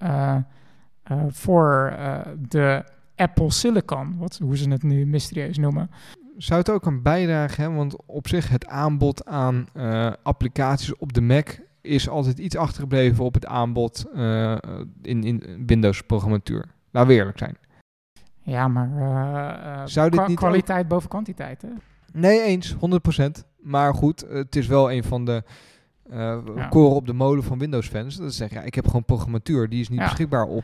voor 1.30 1.94
eh, 1.98 2.20
de 2.50 2.84
Apple 3.16 3.52
Silicon, 3.52 4.18
wat, 4.18 4.38
hoe 4.44 4.58
ze 4.58 4.70
het 4.70 4.84
nu 4.84 5.06
mysterieus 5.06 5.58
noemen. 5.58 5.90
Zou 6.38 6.60
het 6.60 6.70
ook 6.70 6.86
een 6.86 7.02
bijdrage 7.02 7.62
hebben? 7.62 7.78
Want 7.78 7.96
op 8.06 8.28
zich 8.28 8.50
het 8.50 8.68
aanbod 8.68 9.26
aan 9.26 9.68
eh, 9.74 10.12
applicaties 10.24 10.96
op 10.96 11.14
de 11.14 11.22
Mac 11.22 11.50
is 11.82 12.10
altijd 12.10 12.40
iets 12.40 12.56
achtergebleven 12.56 13.24
op 13.24 13.34
het 13.34 13.46
aanbod 13.46 14.06
eh, 14.16 14.56
in, 15.02 15.24
in 15.24 15.64
Windows-programmatuur. 15.66 16.66
Laten 16.92 17.10
we 17.10 17.16
eerlijk 17.16 17.38
zijn. 17.38 17.58
Ja, 18.42 18.68
maar 18.68 18.92
eh, 18.98 19.74
eh, 19.82 19.88
Zou 19.88 20.10
dit 20.10 20.28
niet 20.28 20.38
kwaliteit 20.38 20.88
boven 20.88 21.10
kwantiteit, 21.10 21.62
hè? 21.62 21.70
Nee, 22.14 22.42
eens, 22.42 22.76
100%. 22.76 22.78
Maar 23.60 23.94
goed, 23.94 24.26
het 24.30 24.56
is 24.56 24.68
wel 24.68 24.92
een 24.92 25.04
van 25.04 25.26
de 25.26 25.44
eh 26.10 26.38
Ja. 26.56 26.68
koren 26.68 26.96
op 26.96 27.06
de 27.08 27.14
molen 27.14 27.44
van 27.44 27.60
Windows-fans. 27.60 28.16
Dat 28.16 28.30
ze 28.32 28.36
zeggen, 28.38 28.58
ja, 28.58 28.64
ik 28.64 28.76
heb 28.76 28.86
gewoon 28.86 29.06
programmatuur, 29.06 29.70
die 29.70 29.82
is 29.82 29.90
niet 29.90 30.00
Ja. 30.00 30.06
beschikbaar 30.06 30.46
op. 30.46 30.64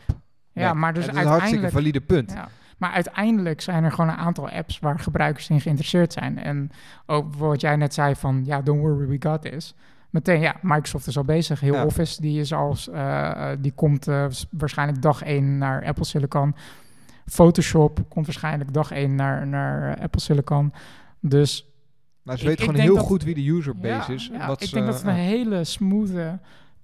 Ja, 0.64 0.74
maar 0.74 0.94
dus 0.94 1.06
dat 1.06 1.16
is 1.16 1.22
een 1.22 1.28
hartstikke 1.28 1.70
valide 1.70 2.02
punt. 2.02 2.32
Ja. 2.32 2.48
Maar 2.78 2.92
uiteindelijk 2.92 3.62
zijn 3.62 3.84
er 3.84 3.92
gewoon 3.92 4.10
een 4.10 4.18
aantal 4.18 4.50
apps 4.50 4.80
waar 4.80 5.00
gebruikers 5.00 5.50
in 5.50 5.62
geïnteresseerd 5.62 6.14
zijn. 6.14 6.38
En 6.38 6.72
ook 7.06 7.36
wat 7.36 7.62
jij 7.62 7.76
net 7.76 7.94
zei 7.94 8.16
van, 8.16 8.42
ja, 8.46 8.62
don't 8.62 8.80
worry, 8.82 9.08
we 9.08 9.30
got 9.30 9.42
this. 9.42 9.76
Meteen, 10.10 10.40
ja, 10.40 10.56
Microsoft 10.62 11.08
is 11.08 11.18
al 11.18 11.24
bezig. 11.24 11.60
Heel 11.60 11.74
Ja. 11.74 11.86
Office, 11.86 12.22
die 12.22 12.40
is 12.40 12.54
als, 12.54 12.90
eh, 12.90 13.50
die 13.60 13.72
komt 13.76 14.08
eh, 14.08 14.26
waarschijnlijk 14.52 15.02
dag 15.02 15.22
1 15.24 15.58
naar 15.58 15.86
Apple 15.86 16.06
Silicon. 16.06 16.56
Photoshop 17.26 18.00
komt 18.10 18.26
waarschijnlijk 18.26 18.74
dag 18.74 18.92
1 18.92 19.16
naar, 19.16 19.48
naar 19.48 19.94
eh, 19.98 20.04
Apple 20.04 20.22
Silicon. 20.22 20.74
Dus 21.20 21.70
Maar 22.24 22.38
ze 22.38 22.42
Ik- 22.44 22.50
weten 22.50 22.66
gewoon 22.66 22.82
heel 22.82 22.96
dat- 22.96 23.06
goed 23.06 23.24
wie 23.24 23.36
de 23.36 23.48
userbase 23.48 24.12
ja, 24.12 24.18
is. 24.18 24.30
ja, 24.34 24.48
wat 24.48 24.62
ik 24.62 24.68
ze- 24.68 24.74
denk 24.74 24.86
dat 24.86 24.96
het 24.96 25.06
een 25.06 25.14
hele 25.14 25.64
smooth 25.64 26.10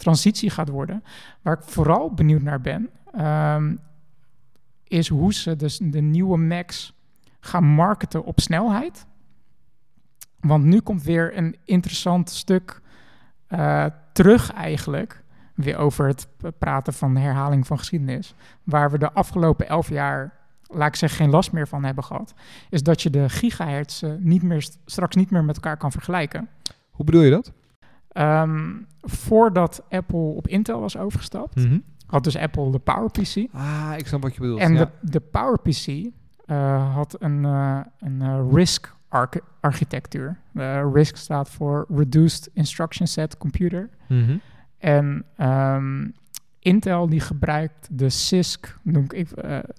transitie 0.01 0.49
gaat 0.49 0.69
worden. 0.69 1.03
Waar 1.41 1.57
ik 1.57 1.63
vooral 1.63 2.13
benieuwd 2.13 2.41
naar 2.41 2.61
ben, 2.61 2.89
ehm, 3.13 3.75
is 4.83 5.07
hoe 5.07 5.33
ze 5.33 5.55
dus 5.55 5.77
de 5.77 6.01
nieuwe 6.01 6.37
Macs 6.37 6.93
gaan 7.39 7.63
marketen 7.63 8.23
op 8.23 8.39
snelheid. 8.39 9.05
Want 10.39 10.63
nu 10.63 10.79
komt 10.79 11.03
weer 11.03 11.37
een 11.37 11.55
interessant 11.65 12.29
stuk 12.29 12.81
eh, 13.47 13.85
terug 14.13 14.51
eigenlijk. 14.53 15.23
Weer 15.55 15.77
over 15.77 16.07
het 16.07 16.27
praten 16.57 16.93
van 16.93 17.15
herhaling 17.15 17.67
van 17.67 17.77
geschiedenis. 17.77 18.33
Waar 18.63 18.91
we 18.91 18.97
de 18.97 19.11
afgelopen 19.11 19.67
elf 19.67 19.89
jaar, 19.89 20.33
laat 20.67 20.87
ik 20.87 20.95
zeggen, 20.95 21.19
geen 21.19 21.29
last 21.29 21.51
meer 21.51 21.67
van 21.67 21.83
hebben 21.83 22.03
gehad. 22.03 22.33
Is 22.69 22.83
dat 22.83 23.01
je 23.01 23.09
de 23.09 23.29
gigahertz 23.29 24.03
niet 24.19 24.43
meer, 24.43 24.61
st- 24.61 24.79
straks 24.85 25.15
niet 25.15 25.31
meer 25.31 25.43
met 25.43 25.55
elkaar 25.55 25.77
kan 25.77 25.91
vergelijken. 25.91 26.49
Hoe 26.91 27.05
bedoel 27.05 27.21
je 27.21 27.31
dat? 27.31 27.51
Ehm, 28.11 28.71
voordat 29.01 29.83
Apple 29.89 30.17
op 30.19 30.47
Intel 30.47 30.79
was 30.79 30.97
overgestapt, 30.97 31.67
had 32.05 32.23
dus 32.23 32.37
Apple 32.37 32.71
de 32.71 32.79
PowerPC. 32.79 33.47
Ah, 33.53 33.93
ik 33.97 34.07
snap 34.07 34.21
wat 34.21 34.33
je 34.33 34.39
bedoelt. 34.39 34.59
En 34.59 34.73
ja. 34.73 34.79
de, 34.79 35.09
de 35.11 35.19
PowerPC 35.19 36.09
eh, 36.45 36.93
had 36.93 37.15
een, 37.19 37.45
eh, 37.45 37.79
een 37.99 38.21
eh, 38.21 38.39
RISC 38.53 38.95
archi- 39.09 39.39
architectuur. 39.59 40.37
Eh, 40.53 40.83
RISC 40.93 41.15
staat 41.15 41.49
voor 41.49 41.85
Reduced 41.95 42.49
Instruction 42.53 43.07
Set 43.07 43.37
Computer. 43.37 43.89
Mhm. 44.07 44.37
En 44.77 45.25
ehm, 45.37 46.07
Intel 46.59 47.07
die 47.09 47.19
gebruikt 47.19 47.87
de 47.91 48.09
CISC, 48.09 48.77
noem 48.81 49.05
ik, 49.09 49.27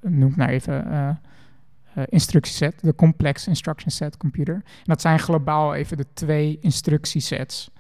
noem 0.02 0.28
ik 0.30 0.36
nou 0.36 0.50
even, 0.50 0.90
eh, 0.90 2.02
instructieset, 2.08 2.80
de 2.82 2.94
Complex 2.94 3.46
Instruction 3.46 3.90
Set 3.90 4.16
Computer. 4.16 4.54
En 4.54 4.62
dat 4.84 5.00
zijn 5.00 5.18
globaal 5.18 5.74
even 5.74 5.96
de 5.96 6.06
twee 6.14 6.58
instructiesets. 6.60 7.70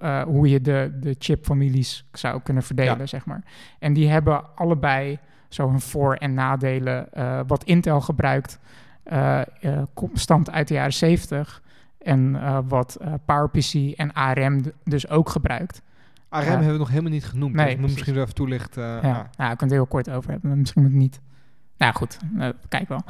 Eh, 0.00 0.22
hoe 0.22 0.48
je 0.48 0.60
de, 0.60 0.96
de 1.00 1.16
chipfamilies 1.18 2.04
zou 2.12 2.40
kunnen 2.42 2.62
verdelen, 2.62 2.98
Ja. 2.98 3.06
zeg 3.06 3.26
maar. 3.26 3.42
En 3.78 3.92
die 3.92 4.08
hebben 4.08 4.56
allebei 4.56 5.18
zo 5.48 5.68
hun 5.70 5.80
voor- 5.80 6.14
en 6.14 6.34
nadelen. 6.34 7.12
eh, 7.12 7.40
wat 7.46 7.64
Intel 7.64 8.00
gebruikt, 8.00 8.58
kom- 9.94 10.10
stamt 10.16 10.50
uit 10.50 10.68
de 10.68 10.74
jaren 10.74 10.92
70. 10.92 11.62
En 11.98 12.38
wat 12.68 12.98
PowerPC 13.24 13.74
en 13.96 14.12
ARM 14.12 14.62
dus 14.84 15.08
ook 15.08 15.28
gebruikt. 15.28 15.82
ARM 16.28 16.46
hebben 16.46 16.72
we 16.72 16.78
nog 16.78 16.88
helemaal 16.88 17.10
niet 17.10 17.24
genoemd. 17.24 17.54
Nee, 17.54 17.64
dus 17.64 17.74
ik 17.74 17.80
moet 17.80 17.90
precies. 17.90 17.94
misschien 17.94 18.14
wel 18.14 18.22
even 18.22 18.34
toelichten. 18.34 18.82
Ja, 18.84 18.98
ah. 18.98 19.24
nou, 19.36 19.52
ik 19.52 19.58
kan 19.58 19.68
het 19.68 19.70
heel 19.70 19.86
kort 19.86 20.10
over 20.10 20.30
hebben, 20.30 20.48
maar 20.50 20.58
misschien 20.58 20.82
moet 20.82 20.90
het 20.90 21.00
niet. 21.00 21.20
Nou 21.78 21.94
goed, 21.94 22.18
kijk 22.68 22.88
wel. 22.88 23.00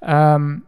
Ehm, 0.00 0.58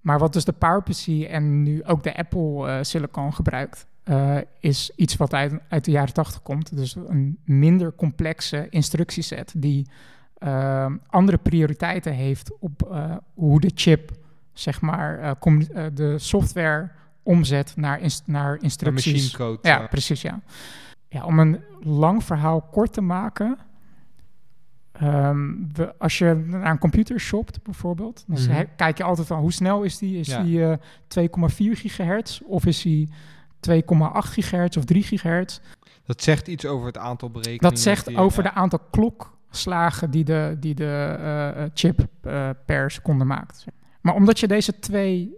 maar 0.00 0.18
wat 0.18 0.32
dus 0.32 0.44
de 0.44 0.52
PowerPC 0.52 1.06
en 1.28 1.62
nu 1.62 1.84
ook 1.84 2.02
de 2.02 2.16
Apple 2.16 2.78
Silicon 2.84 3.34
gebruikt, 3.34 3.86
eh, 4.08 4.36
is 4.60 4.90
iets 4.96 5.16
wat 5.16 5.34
uit, 5.34 5.52
uit 5.68 5.84
de 5.84 5.90
jaren 5.90 6.14
80 6.14 6.42
komt. 6.42 6.76
Dus 6.76 6.94
een 7.06 7.38
minder 7.44 7.94
complexe 7.94 8.66
instructieset 8.70 9.52
die 9.56 9.86
ehm, 10.38 10.96
andere 11.06 11.38
prioriteiten 11.38 12.12
heeft 12.12 12.58
op 12.60 12.82
eh, 12.90 13.16
hoe 13.34 13.60
de 13.60 13.70
chip, 13.74 14.10
zeg 14.52 14.80
maar, 14.80 15.18
eh, 15.18 15.84
de 15.94 16.18
software 16.18 16.90
omzet 17.22 17.72
naar, 17.76 18.00
naar 18.24 18.58
instructies. 18.62 19.12
machinecode. 19.12 19.68
Ja, 19.68 19.86
precies, 19.86 20.22
ja. 20.22 20.40
ja. 21.08 21.24
Om 21.24 21.38
een 21.38 21.60
lang 21.80 22.24
verhaal 22.24 22.60
kort 22.62 22.92
te 22.92 23.00
maken. 23.00 23.58
ehm, 24.92 25.52
we, 25.72 25.94
als 25.98 26.18
je 26.18 26.34
naar 26.46 26.70
een 26.70 26.78
computer 26.78 27.20
shopt 27.20 27.62
bijvoorbeeld, 27.62 28.24
dan 28.26 28.40
Mhm. 28.42 28.64
kijk 28.76 28.96
je 28.98 29.04
altijd 29.04 29.26
van 29.26 29.38
hoe 29.40 29.52
snel 29.52 29.82
is 29.82 29.98
die? 29.98 30.18
Is 30.18 30.26
Ja. 30.28 30.42
die 30.42 30.64
eh 30.64 30.76
2,4 31.08 31.76
gigahertz 31.76 32.40
of 32.40 32.66
is 32.66 32.82
die 32.82 33.08
2,8 33.60 34.28
gigahertz 34.30 34.76
of 34.76 34.84
3 34.84 35.02
gigahertz? 35.02 35.60
dat 36.06 36.22
zegt 36.22 36.48
iets 36.48 36.66
over 36.66 36.86
het 36.86 36.98
aantal 36.98 37.30
berekeningen. 37.30 37.70
Dat 37.70 37.78
zegt 37.78 38.06
die- 38.06 38.16
over 38.16 38.42
ja. 38.44 38.50
de 38.50 38.54
aantal 38.56 38.78
klokslagen 38.90 40.10
die 40.10 40.24
de, 40.24 40.56
die 40.60 40.74
de 40.74 41.16
eh, 41.18 41.48
eh, 41.64 41.70
chip 41.74 42.06
eh, 42.22 42.50
per 42.66 42.90
seconde 42.90 43.24
maakt. 43.24 43.64
Maar 44.00 44.14
omdat 44.14 44.40
je 44.40 44.48
deze 44.48 44.78
twee 44.78 45.36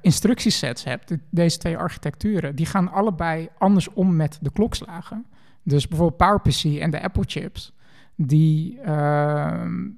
instructiesets 0.00 0.84
hebt, 0.84 1.08
de- 1.08 1.18
deze 1.30 1.58
twee 1.58 1.76
architecturen, 1.76 2.56
die 2.56 2.66
gaan 2.66 2.92
allebei 2.92 3.48
anders 3.58 3.92
om 3.92 4.16
met 4.16 4.38
de 4.40 4.50
klokslagen. 4.52 5.26
Dus 5.62 5.88
bijvoorbeeld 5.88 6.18
PowerPC 6.18 6.80
en 6.80 6.90
de 6.90 7.02
Apple 7.02 7.24
chips, 7.26 7.72
die, 8.16 8.80
ehm, 8.80 9.88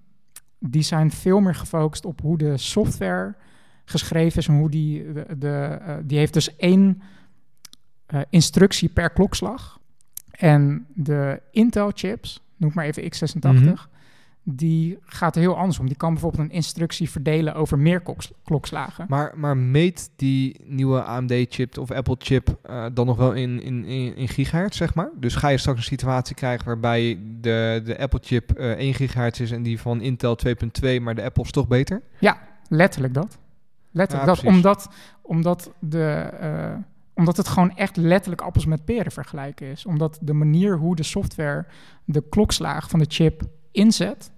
die 0.59 0.83
zijn 0.83 1.11
veel 1.11 1.41
meer 1.41 1.55
gefocust 1.55 2.05
op 2.05 2.21
hoe 2.21 2.39
de 2.39 2.57
software 2.57 3.35
geschreven 3.85 4.39
is 4.39 4.49
en 4.49 4.55
hoe 4.59 4.71
die, 4.71 5.13
de, 5.13 5.27
de, 5.39 5.79
die 6.05 6.19
heeft 6.19 6.33
dus 6.33 6.57
één 6.57 7.03
eh, 8.07 8.21
instructie 8.31 8.89
per 8.89 9.11
klokslag. 9.11 9.79
En 10.31 10.87
de 10.95 11.41
Intel-chips, 11.51 12.43
noem 12.57 12.71
maar 12.75 12.85
even 12.85 13.03
x86, 13.03 13.39
Mhm. 13.63 13.75
die 14.43 14.99
gaat 15.05 15.35
er 15.35 15.41
heel 15.41 15.57
anders 15.57 15.79
om. 15.79 15.87
Die 15.87 15.97
kan 15.97 16.13
bijvoorbeeld 16.13 16.43
een 16.43 16.51
instructie 16.57 17.11
verdelen 17.11 17.55
over 17.55 17.79
meer 17.79 18.01
kloks- 18.01 18.33
klokslagen. 18.45 19.07
Maar, 19.09 19.33
maar 19.37 19.57
meet 19.57 20.11
die 20.17 20.61
nieuwe 20.65 21.03
AMD-chip 21.03 21.79
of 21.79 21.91
Apple-chip 21.91 22.59
eh, 22.63 22.85
dan 22.95 23.07
nog 23.07 23.17
wel 23.17 23.33
in, 23.33 23.63
in, 23.63 23.85
in, 23.85 24.17
in 24.17 24.29
gigahertz, 24.29 24.77
zeg 24.77 24.95
maar? 24.95 25.11
Dus 25.21 25.35
ga 25.35 25.49
je 25.49 25.59
straks 25.59 25.79
een 25.79 25.85
situatie 25.85 26.35
krijgen 26.37 26.67
waarbij 26.67 27.19
de, 27.41 27.81
de 27.85 27.99
Apple-chip 27.99 28.51
eh 28.53 28.71
1 28.71 28.95
gigahertz 28.95 29.41
is 29.41 29.51
en 29.51 29.63
die 29.63 29.81
van 29.81 30.01
Intel 30.01 30.37
2.2, 30.47 31.01
maar 31.01 31.15
de 31.15 31.23
Apple 31.23 31.43
is 31.43 31.51
toch 31.51 31.69
beter? 31.69 32.03
Letterlijk 32.69 33.15
dat. 33.15 33.39
Letterlijk 33.91 34.29
Ja, 34.29 34.35
dat. 34.35 34.41
precies. 34.41 34.57
Omdat, 34.57 34.89
omdat, 35.23 35.73
de, 35.79 36.31
omdat 37.15 37.37
het 37.37 37.49
gewoon 37.49 37.77
echt 37.77 37.97
letterlijk 37.97 38.43
appels 38.43 38.67
met 38.67 38.85
peren 38.85 39.13
vergelijken 39.13 39.67
is. 39.67 39.87
Omdat 39.87 40.19
de 40.23 40.33
manier 40.33 40.77
hoe 40.77 40.97
de 40.97 41.03
software 41.03 41.67
de 42.05 42.29
klokslaag 42.29 42.89
van 42.91 42.99
de 42.99 43.07
chip 43.09 43.43
inzet 43.73 44.33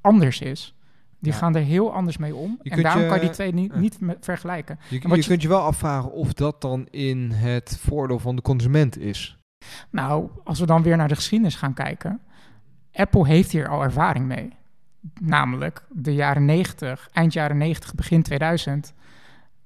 anders 0.00 0.40
is. 0.40 0.72
Die 1.20 1.32
Ja. 1.32 1.38
gaan 1.38 1.54
er 1.56 1.62
heel 1.62 1.92
anders 1.92 2.16
mee 2.16 2.34
om. 2.34 2.58
Je 2.62 2.70
en 2.70 2.82
daarom 2.82 3.02
je- 3.02 3.08
kan 3.08 3.16
je 3.16 3.22
die 3.22 3.30
twee 3.32 3.52
niet, 3.54 3.74
niet 3.74 3.98
vergelijken. 4.20 4.78
Je 4.88 4.94
je- 5.08 5.24
kunt 5.26 5.42
je 5.42 5.48
wel 5.48 5.60
afvragen 5.60 6.12
of 6.12 6.32
dat 6.32 6.60
dan 6.60 6.86
in 6.90 7.30
het 7.30 7.78
voordeel 7.80 8.18
van 8.18 8.36
de 8.36 8.42
consument 8.42 8.98
is. 8.98 9.38
Nou, 9.90 10.30
als 10.44 10.60
we 10.60 10.66
dan 10.66 10.82
weer 10.82 10.96
naar 10.96 11.08
de 11.08 11.14
geschiedenis 11.14 11.54
gaan 11.54 11.74
kijken. 11.74 12.20
Apple 12.92 13.26
heeft 13.26 13.50
hier 13.52 13.68
al 13.68 13.82
ervaring 13.82 14.26
mee. 14.26 14.52
Namelijk 15.20 15.84
de 15.90 16.14
jaren 16.14 16.44
90, 16.44 17.08
eind 17.12 17.32
jaren 17.32 17.56
90, 17.56 17.94
begin 17.94 18.22
2000. 18.22 18.92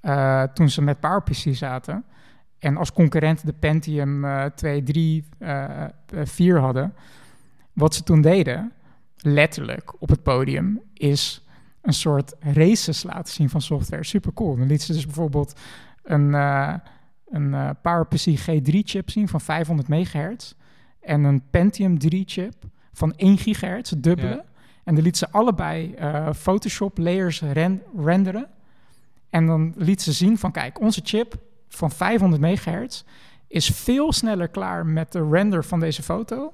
eh, 0.00 0.42
toen 0.42 0.68
ze 0.68 0.82
met 0.82 1.00
PowerPC 1.00 1.54
zaten. 1.54 2.04
En 2.62 2.76
als 2.76 2.92
concurrent 2.92 3.46
de 3.46 3.52
Pentium 3.52 4.24
eh 4.24 4.44
2, 4.44 4.82
3, 4.82 5.24
eh, 5.38 5.82
eh, 5.84 5.88
4 6.24 6.58
hadden. 6.58 6.94
Wat 7.72 7.94
ze 7.94 8.02
toen 8.02 8.20
deden, 8.20 8.72
letterlijk 9.16 9.92
op 10.02 10.08
het 10.08 10.22
podium, 10.22 10.80
is 10.94 11.46
een 11.80 11.92
soort 11.92 12.34
races 12.40 13.02
laten 13.02 13.34
zien 13.34 13.48
van 13.50 13.60
software. 13.60 14.04
Super 14.04 14.32
cool. 14.32 14.56
Dan 14.56 14.66
lieten 14.66 14.86
ze 14.86 14.92
dus 14.92 15.04
bijvoorbeeld 15.04 15.60
een, 16.02 16.34
eh, 16.34 16.74
een 17.30 17.54
eh, 17.54 17.70
PowerPC 17.82 18.38
G3-chip 18.40 19.10
zien 19.10 19.28
van 19.28 19.40
500 19.40 19.88
megahertz. 19.88 20.54
En 21.00 21.24
een 21.24 21.42
Pentium 21.50 21.98
3-chip 21.98 22.54
van 22.92 23.12
1 23.16 23.38
gigahertz, 23.38 23.90
het 23.90 24.02
dubbele. 24.02 24.28
Ja. 24.34 24.44
En 24.84 24.94
dan 24.94 25.04
liet 25.04 25.16
ze 25.16 25.30
allebei 25.30 25.94
eh, 25.94 26.32
Photoshop 26.32 26.98
layers 26.98 27.40
ren- 27.40 27.82
renderen. 27.96 28.46
En 29.30 29.46
dan 29.46 29.74
liet 29.76 30.02
ze 30.02 30.12
zien 30.12 30.38
van, 30.38 30.52
kijk, 30.52 30.80
onze 30.80 31.00
chip 31.04 31.34
van 31.76 31.90
500 31.90 32.40
megahertz 32.40 33.04
is 33.46 33.68
veel 33.70 34.12
sneller 34.12 34.48
klaar 34.48 34.86
met 34.86 35.12
de 35.12 35.28
render 35.30 35.64
van 35.64 35.80
deze 35.80 36.02
foto 36.02 36.52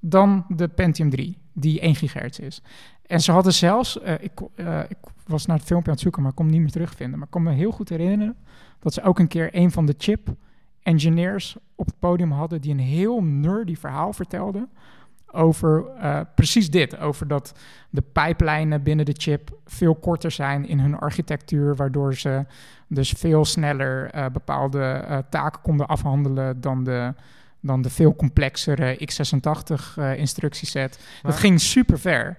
dan 0.00 0.44
de 0.48 0.68
Pentium 0.68 1.10
3, 1.10 1.38
die 1.52 1.80
1 1.80 1.94
gigahertz 1.94 2.38
is. 2.38 2.62
En 3.06 3.20
ze 3.20 3.32
hadden 3.32 3.52
zelfs, 3.52 4.00
eh, 4.00 4.14
ik, 4.20 4.40
eh, 4.54 4.80
ik 4.88 4.96
was 5.26 5.46
naar 5.46 5.56
het 5.56 5.66
filmpje 5.66 5.86
aan 5.88 5.94
het 5.94 6.02
zoeken, 6.02 6.22
maar 6.22 6.30
ik 6.30 6.36
kon 6.36 6.44
het 6.44 6.54
niet 6.54 6.62
meer 6.62 6.72
terugvinden. 6.72 7.18
Maar 7.18 7.26
ik 7.26 7.32
kon 7.32 7.42
me 7.42 7.52
heel 7.52 7.70
goed 7.70 7.88
herinneren 7.88 8.36
dat 8.78 8.94
ze 8.94 9.02
ook 9.02 9.18
een 9.18 9.28
keer 9.28 9.48
een 9.52 9.70
van 9.70 9.86
de 9.86 9.94
chip 9.98 10.34
engineers 10.82 11.56
op 11.74 11.86
het 11.86 11.98
podium 11.98 12.32
hadden 12.32 12.60
die 12.60 12.72
een 12.72 12.78
heel 12.78 13.22
nerdy 13.22 13.76
verhaal 13.76 14.12
vertelde 14.12 14.68
over 15.32 15.84
eh, 15.98 16.20
precies 16.34 16.70
dit. 16.70 16.98
Over 16.98 17.28
dat 17.28 17.52
de 17.90 18.02
pijplijnen 18.12 18.82
binnen 18.82 19.04
de 19.04 19.14
chip 19.18 19.50
veel 19.66 19.94
korter 19.94 20.30
zijn 20.30 20.68
in 20.68 20.78
hun 20.80 20.98
architectuur, 20.98 21.76
waardoor 21.76 22.14
ze 22.14 22.44
dus 22.88 23.10
veel 23.10 23.44
sneller 23.44 24.10
eh, 24.10 24.26
bepaalde 24.32 24.82
eh, 24.82 25.18
taken 25.30 25.62
konden 25.62 25.86
afhandelen 25.86 26.60
dan 26.60 26.84
de, 26.84 27.14
dan 27.60 27.82
de 27.82 27.90
veel 27.90 28.16
complexere 28.16 28.98
x86 28.98 29.96
eh, 29.96 30.16
instructieset. 30.18 30.98
Maar- 31.22 31.32
Dat 31.32 31.40
ging 31.40 31.60
super 31.60 31.98
ver. 31.98 32.36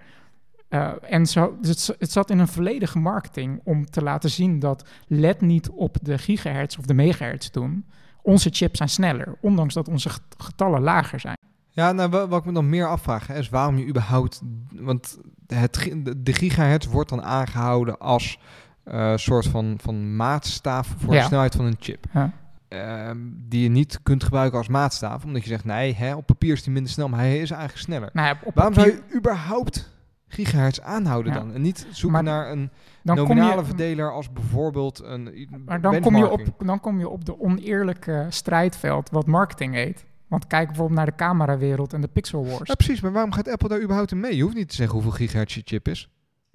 En 1.01 1.25
zo, 1.25 1.57
dus 1.61 1.87
het, 1.87 1.99
het 1.99 2.11
zat 2.11 2.29
in 2.29 2.39
een 2.39 2.47
volledige 2.47 2.99
marketing 2.99 3.61
om 3.63 3.85
te 3.85 4.03
laten 4.03 4.29
zien 4.29 4.59
dat 4.59 4.89
let 5.07 5.41
niet 5.41 5.69
op 5.69 5.97
de 6.01 6.17
gigahertz 6.17 6.77
of 6.77 6.85
de 6.85 6.93
megahertz 6.93 7.49
doen. 7.49 7.85
Onze 8.21 8.49
chips 8.51 8.77
zijn 8.77 8.89
sneller, 8.89 9.37
ondanks 9.41 9.73
dat 9.73 9.87
onze 9.87 10.09
get- 10.09 10.21
getallen 10.37 10.81
lager 10.81 11.19
zijn. 11.19 11.35
Ja, 11.74 11.91
nou, 11.91 12.09
wa- 12.09 12.28
wat 12.28 12.39
ik 12.39 12.45
me 12.45 12.51
dan 12.53 12.69
meer 12.69 12.88
afvraag 12.88 13.28
hè, 13.28 13.38
is 13.38 13.49
waarom 13.49 13.78
je 13.78 13.88
überhaupt... 13.88 14.41
Want 14.74 15.17
het, 15.47 15.91
de- 16.17 16.34
gigahertz 16.34 16.88
wordt 16.88 17.09
dan 17.09 17.24
aangehouden 17.24 17.99
als 17.99 18.39
eh, 18.84 19.13
soort 19.15 19.45
van, 19.47 19.78
van 19.82 20.15
maatstaaf 20.15 20.93
voor 20.97 21.13
de 21.13 21.22
snelheid 21.22 21.55
van 21.55 21.65
een 21.65 21.76
chip. 21.80 22.05
Ja. 22.13 22.32
Ehm, 22.67 23.17
die 23.34 23.63
je 23.63 23.69
niet 23.69 23.99
kunt 24.03 24.24
gebruiken 24.24 24.57
als 24.57 24.67
maatstaaf, 24.67 25.24
omdat 25.24 25.43
je 25.43 25.49
zegt, 25.49 25.65
nee, 25.65 25.95
hè, 25.95 26.15
op 26.15 26.26
papier 26.26 26.53
is 26.53 26.63
die 26.63 26.74
minder 26.74 26.91
snel, 26.91 27.09
maar 27.09 27.19
hij 27.19 27.39
is 27.39 27.51
eigenlijk 27.51 27.82
sneller. 27.82 28.09
Nou, 28.13 28.36
op 28.43 28.55
Waarom 28.55 28.74
zou 28.74 28.88
je 28.88 29.01
überhaupt 29.15 29.89
gigahertz 30.28 30.80
aanhouden 30.80 31.34
Ja. 31.34 31.39
dan? 31.39 31.53
En 31.53 31.61
niet 31.61 31.88
zoeken 31.89 32.11
Maar 32.11 32.24
naar 32.34 32.51
een 32.51 32.69
nominale 33.03 33.59
je, 33.61 33.65
verdeler 33.65 34.11
als 34.13 34.32
bijvoorbeeld 34.32 35.03
een 35.03 35.47
Maar 35.65 35.82
dan 35.82 35.99
kom, 35.99 36.15
je 36.17 36.30
op, 36.30 36.41
dan 36.57 36.80
kom 36.80 36.99
je 36.99 37.09
op 37.09 37.26
de 37.26 37.39
oneerlijke 37.39 38.26
strijdveld 38.30 39.09
wat 39.09 39.26
marketing 39.28 39.74
heet. 39.74 40.05
Want 40.32 40.47
kijk 40.47 40.67
bijvoorbeeld 40.67 40.97
naar 40.97 41.05
de 41.09 41.15
camerawereld 41.15 41.93
en 41.93 42.01
de 42.01 42.07
pixel 42.07 42.45
wars. 42.45 42.67
Ja, 42.69 42.75
precies, 42.75 43.01
maar 43.01 43.11
waarom 43.11 43.32
gaat 43.32 43.47
Apple 43.49 43.67
daar 43.69 43.82
überhaupt 43.82 44.11
in 44.11 44.19
mee? 44.19 44.36
Je 44.36 44.43
hoeft 44.43 44.55
niet 44.55 44.69
te 44.69 44.75
zeggen 44.75 44.93
hoeveel 44.93 45.11
gigahertz 45.11 45.55
je 45.55 45.61
chip 45.65 45.88
is. 45.88 46.09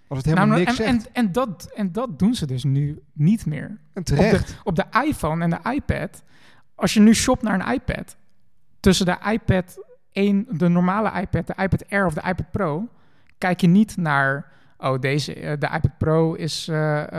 Als 0.09 0.19
het 0.19 0.27
helemaal 0.27 0.47
Nou, 0.47 0.61
niks 0.61 0.71
en, 0.79 0.85
zegt. 1.01 1.07
en, 1.13 1.25
en, 1.25 1.33
dat, 1.33 1.73
en 1.75 1.93
dat 1.93 2.19
doen 2.19 2.35
ze 2.35 2.47
dus 2.47 2.65
nu 2.65 2.99
niet 3.13 3.47
meer. 3.47 3.67
En 3.69 3.79
Op 4.01 4.05
terecht. 4.05 4.49
de, 4.49 4.55
op 4.65 4.77
de 4.77 4.85
iPhone 5.07 5.45
en 5.45 5.51
de 5.51 5.71
iPad, 5.73 6.23
als 6.75 6.95
je 6.95 7.01
nu 7.01 7.15
shopt 7.15 7.43
naar 7.43 7.61
een 7.61 7.73
iPad, 7.75 8.17
tussen 8.81 9.07
de 9.07 9.17
iPad 9.31 9.79
1, 10.13 10.47
de 10.51 10.69
normale 10.69 11.21
iPad, 11.21 11.47
de 11.47 11.55
iPad 11.63 11.91
Air 11.91 12.07
of 12.07 12.15
de 12.15 12.23
iPad 12.29 12.51
Pro, 12.51 12.89
kijk 13.39 13.61
je 13.61 13.67
niet 13.69 13.97
naar, 13.97 14.53
oh 14.79 14.99
deze, 15.01 15.35
eh, 15.35 15.51
de 15.59 15.67
iPad 15.75 15.99
Pro 15.99 16.35
is 16.35 16.69
eh, 16.69 17.13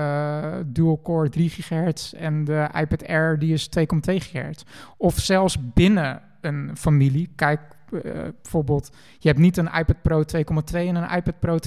eh, 0.57 0.63
dual 0.65 1.01
core 1.01 1.29
3 1.29 1.49
gigahertz 1.49 2.13
en 2.13 2.43
de 2.43 2.69
iPad 2.75 3.07
Air 3.07 3.39
die 3.39 3.53
is 3.53 3.69
2,2 3.79 3.85
gigahertz. 4.01 4.63
Of 4.97 5.19
zelfs 5.19 5.57
binnen 5.73 6.21
een 6.47 6.77
familie, 6.77 7.29
kijk 7.35 7.59
eh, 7.91 8.01
bijvoorbeeld, 8.41 8.95
je 9.19 9.27
hebt 9.27 9.39
niet 9.39 9.57
een 9.57 9.69
iPad 9.73 10.01
Pro 10.01 10.23
2,2 10.35 10.41
en 10.71 10.95
een 10.95 11.15
iPad 11.15 11.39
Pro 11.39 11.57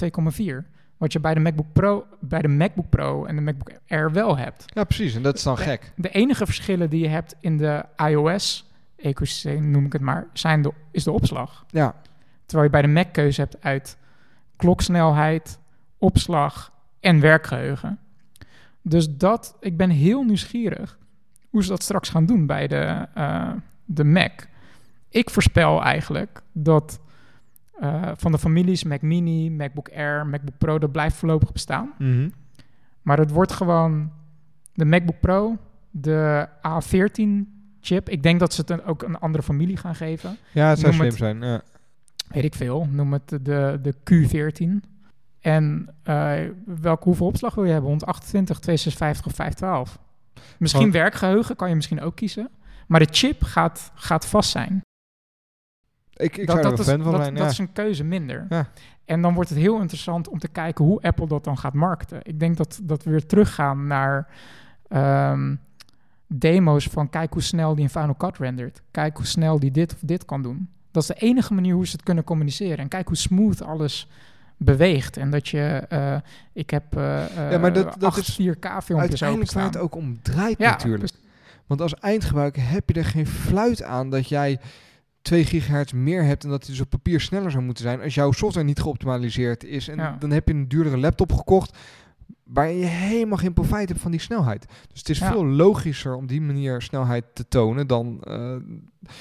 2,4. 0.61 0.67
Wat 0.97 1.13
je 1.13 1.19
bij 1.19 1.33
de 1.33 1.39
MacBook 1.39 1.73
Pro, 1.73 2.05
bij 2.19 2.41
de 2.41 2.47
MacBook 2.47 2.89
Pro 2.89 3.25
en 3.25 3.35
de 3.35 3.41
MacBook 3.41 3.71
Air 3.87 4.11
wel 4.11 4.37
hebt. 4.37 4.65
Ja, 4.65 4.83
precies. 4.83 5.15
En 5.15 5.21
dat 5.21 5.35
is 5.35 5.43
dan 5.43 5.57
gek. 5.57 5.91
De 5.95 6.09
enige 6.09 6.45
verschillen 6.45 6.89
die 6.89 7.01
je 7.01 7.07
hebt 7.07 7.35
in 7.39 7.57
de 7.57 7.85
iOS-ecosysteem, 7.97 9.71
noem 9.71 9.85
ik 9.85 9.93
het 9.93 10.01
maar, 10.01 10.27
zijn 10.33 10.61
de, 10.61 10.73
is 10.91 11.03
de 11.03 11.11
opslag. 11.11 11.65
Ja. 11.67 11.95
Terwijl 12.45 12.63
je 12.63 12.71
bij 12.71 12.81
de 12.81 12.87
Mac 12.87 13.13
keuze 13.13 13.41
hebt 13.41 13.63
uit 13.63 13.97
kloksnelheid, 14.55 15.59
opslag 15.97 16.71
en 16.99 17.19
werkgeheugen. 17.19 17.99
Dus 18.81 19.17
dat, 19.17 19.57
ik 19.59 19.77
ben 19.77 19.89
heel 19.89 20.23
nieuwsgierig 20.23 20.99
hoe 21.49 21.63
ze 21.63 21.69
dat 21.69 21.83
straks 21.83 22.09
gaan 22.09 22.25
doen 22.25 22.45
bij 22.45 22.67
de, 22.67 23.07
eh, 23.13 23.51
de 23.85 24.03
Mac. 24.03 24.49
Ik 25.11 25.29
voorspel 25.29 25.81
eigenlijk 25.83 26.41
dat 26.51 26.99
eh, 27.79 28.11
van 28.15 28.31
de 28.31 28.37
families 28.39 28.83
Mac 28.83 29.01
Mini, 29.01 29.49
MacBook 29.49 29.89
Air, 29.95 30.25
MacBook 30.27 30.57
Pro, 30.57 30.79
dat 30.79 30.91
blijft 30.91 31.15
voorlopig 31.15 31.51
bestaan. 31.51 31.93
Mhm. 31.97 32.29
Maar 33.01 33.17
het 33.17 33.31
wordt 33.31 33.51
gewoon 33.51 34.11
de 34.73 34.85
MacBook 34.85 35.19
Pro, 35.19 35.57
de 35.91 36.47
A14 36.67 37.47
chip. 37.81 38.09
Ik 38.09 38.23
denk 38.23 38.39
dat 38.39 38.53
ze 38.53 38.61
het 38.65 38.83
ook 38.85 39.03
een 39.03 39.19
andere 39.19 39.43
familie 39.43 39.77
gaan 39.77 39.95
geven. 39.95 40.37
Ja, 40.51 40.69
het 40.69 40.79
zou 40.79 40.91
Noem 40.95 40.99
slim 41.01 41.09
het- 41.09 41.17
zijn. 41.41 41.51
Ja. 41.51 41.61
Weet 42.27 42.43
ik 42.43 42.55
veel. 42.55 42.87
Noem 42.91 43.13
het 43.13 43.29
de, 43.41 43.79
de 43.81 43.93
Q14. 44.03 44.89
En 45.39 45.93
eh, 46.03 46.33
welke, 46.65 47.03
hoeveel 47.03 47.25
opslag 47.27 47.55
wil 47.55 47.63
je 47.65 47.71
hebben? 47.71 47.89
128, 47.89 48.59
256 48.59 49.25
of 49.25 49.35
512? 49.35 49.99
Misschien 50.57 50.81
Want- 50.81 50.93
werkgeheugen 50.93 51.55
kan 51.55 51.69
je 51.69 51.75
misschien 51.75 52.01
ook 52.01 52.15
kiezen. 52.15 52.49
Maar 52.87 52.99
de 52.99 53.07
chip 53.11 53.43
gaat, 53.43 53.91
gaat 53.95 54.25
vast 54.25 54.49
zijn. 54.49 54.81
Ik, 56.21 56.37
ik 56.37 56.47
dat, 56.47 56.55
zou 56.55 56.57
er 56.57 56.63
dat, 56.63 56.79
een 56.79 56.85
is, 56.85 56.91
fan 56.91 57.03
van 57.03 57.11
dat, 57.11 57.21
zijn. 57.21 57.33
dat 57.33 57.43
ja. 57.43 57.49
is 57.49 57.57
een 57.57 57.73
keuze 57.73 58.03
minder. 58.03 58.45
Ja. 58.49 58.67
En 59.05 59.21
dan 59.21 59.33
wordt 59.33 59.49
het 59.49 59.59
heel 59.59 59.79
interessant 59.79 60.27
om 60.29 60.39
te 60.39 60.47
kijken 60.47 60.85
hoe 60.85 61.01
Apple 61.01 61.27
dat 61.27 61.43
dan 61.43 61.57
gaat 61.57 61.73
marketen. 61.73 62.19
Ik 62.23 62.39
denk 62.39 62.57
dat, 62.57 62.79
dat 62.83 63.03
we 63.03 63.11
weer 63.11 63.25
teruggaan 63.25 63.87
naar 63.87 64.27
ehm, 64.87 65.55
demo's 66.27 66.85
van 66.87 67.09
kijk 67.09 67.33
hoe 67.33 67.41
snel 67.41 67.75
die 67.75 67.83
in 67.83 67.89
Final 67.89 68.15
Cut 68.17 68.37
rendert. 68.37 68.81
Kijk 68.91 69.17
hoe 69.17 69.25
snel 69.25 69.59
die 69.59 69.71
dit 69.71 69.93
of 69.93 69.99
dit 70.01 70.25
kan 70.25 70.41
doen. 70.41 70.69
Dat 70.91 71.01
is 71.01 71.07
de 71.07 71.13
enige 71.13 71.53
manier 71.53 71.73
hoe 71.73 71.85
ze 71.85 71.91
het 71.91 72.03
kunnen 72.03 72.23
communiceren. 72.23 72.77
En 72.77 72.87
kijk 72.87 73.07
hoe 73.07 73.17
smooth 73.17 73.63
alles 73.63 74.09
beweegt. 74.57 75.17
En 75.17 75.29
dat 75.29 75.47
je, 75.47 75.85
eh, 75.89 76.15
ik 76.53 76.69
heb 76.69 76.97
eh 76.97 77.51
Ja, 77.51 77.57
maar 77.57 77.73
dat- 77.73 77.85
eh, 77.85 77.93
dat 77.99 78.17
is 78.17 78.35
4K 78.35 78.65
filmpjes 78.65 78.97
Uiteindelijk 78.97 79.51
waar 79.51 79.63
het 79.63 79.77
ook 79.77 79.95
om 79.95 80.21
draait 80.21 80.57
Ja, 80.57 80.69
natuurlijk. 80.69 81.13
Want 81.67 81.81
als 81.81 81.95
eindgebruiker 81.95 82.69
heb 82.69 82.89
je 82.89 82.93
er 82.93 83.05
geen 83.05 83.27
fluit 83.27 83.83
aan 83.83 84.09
dat 84.09 84.29
jij 84.29 84.59
2 85.21 85.45
gigahertz 85.45 85.91
meer 85.91 86.23
hebt 86.23 86.43
en 86.43 86.49
dat 86.49 86.61
die 86.61 86.69
dus 86.71 86.81
op 86.81 86.89
papier 86.89 87.19
sneller 87.21 87.51
zou 87.51 87.63
moeten 87.63 87.83
zijn 87.83 88.01
als 88.01 88.13
jouw 88.15 88.31
software 88.31 88.65
niet 88.67 88.79
geoptimaliseerd 88.81 89.63
is. 89.63 89.87
En 89.87 89.97
Ja. 89.97 90.15
dan 90.19 90.31
heb 90.31 90.47
je 90.47 90.53
een 90.53 90.67
duurdere 90.67 90.97
laptop 90.97 91.31
gekocht 91.33 91.77
waar 92.43 92.69
je 92.71 92.85
helemaal 92.85 93.37
geen 93.37 93.53
profijt 93.53 93.89
hebt 93.89 94.01
van 94.01 94.11
die 94.11 94.19
snelheid. 94.19 94.65
Dus 94.89 94.99
het 94.99 95.09
is 95.09 95.19
Ja. 95.19 95.31
veel 95.31 95.45
logischer 95.45 96.15
om 96.15 96.27
die 96.27 96.41
manier 96.41 96.81
snelheid 96.81 97.23
te 97.33 97.47
tonen 97.47 97.87
dan... 97.87 98.17
eh, 98.23 98.55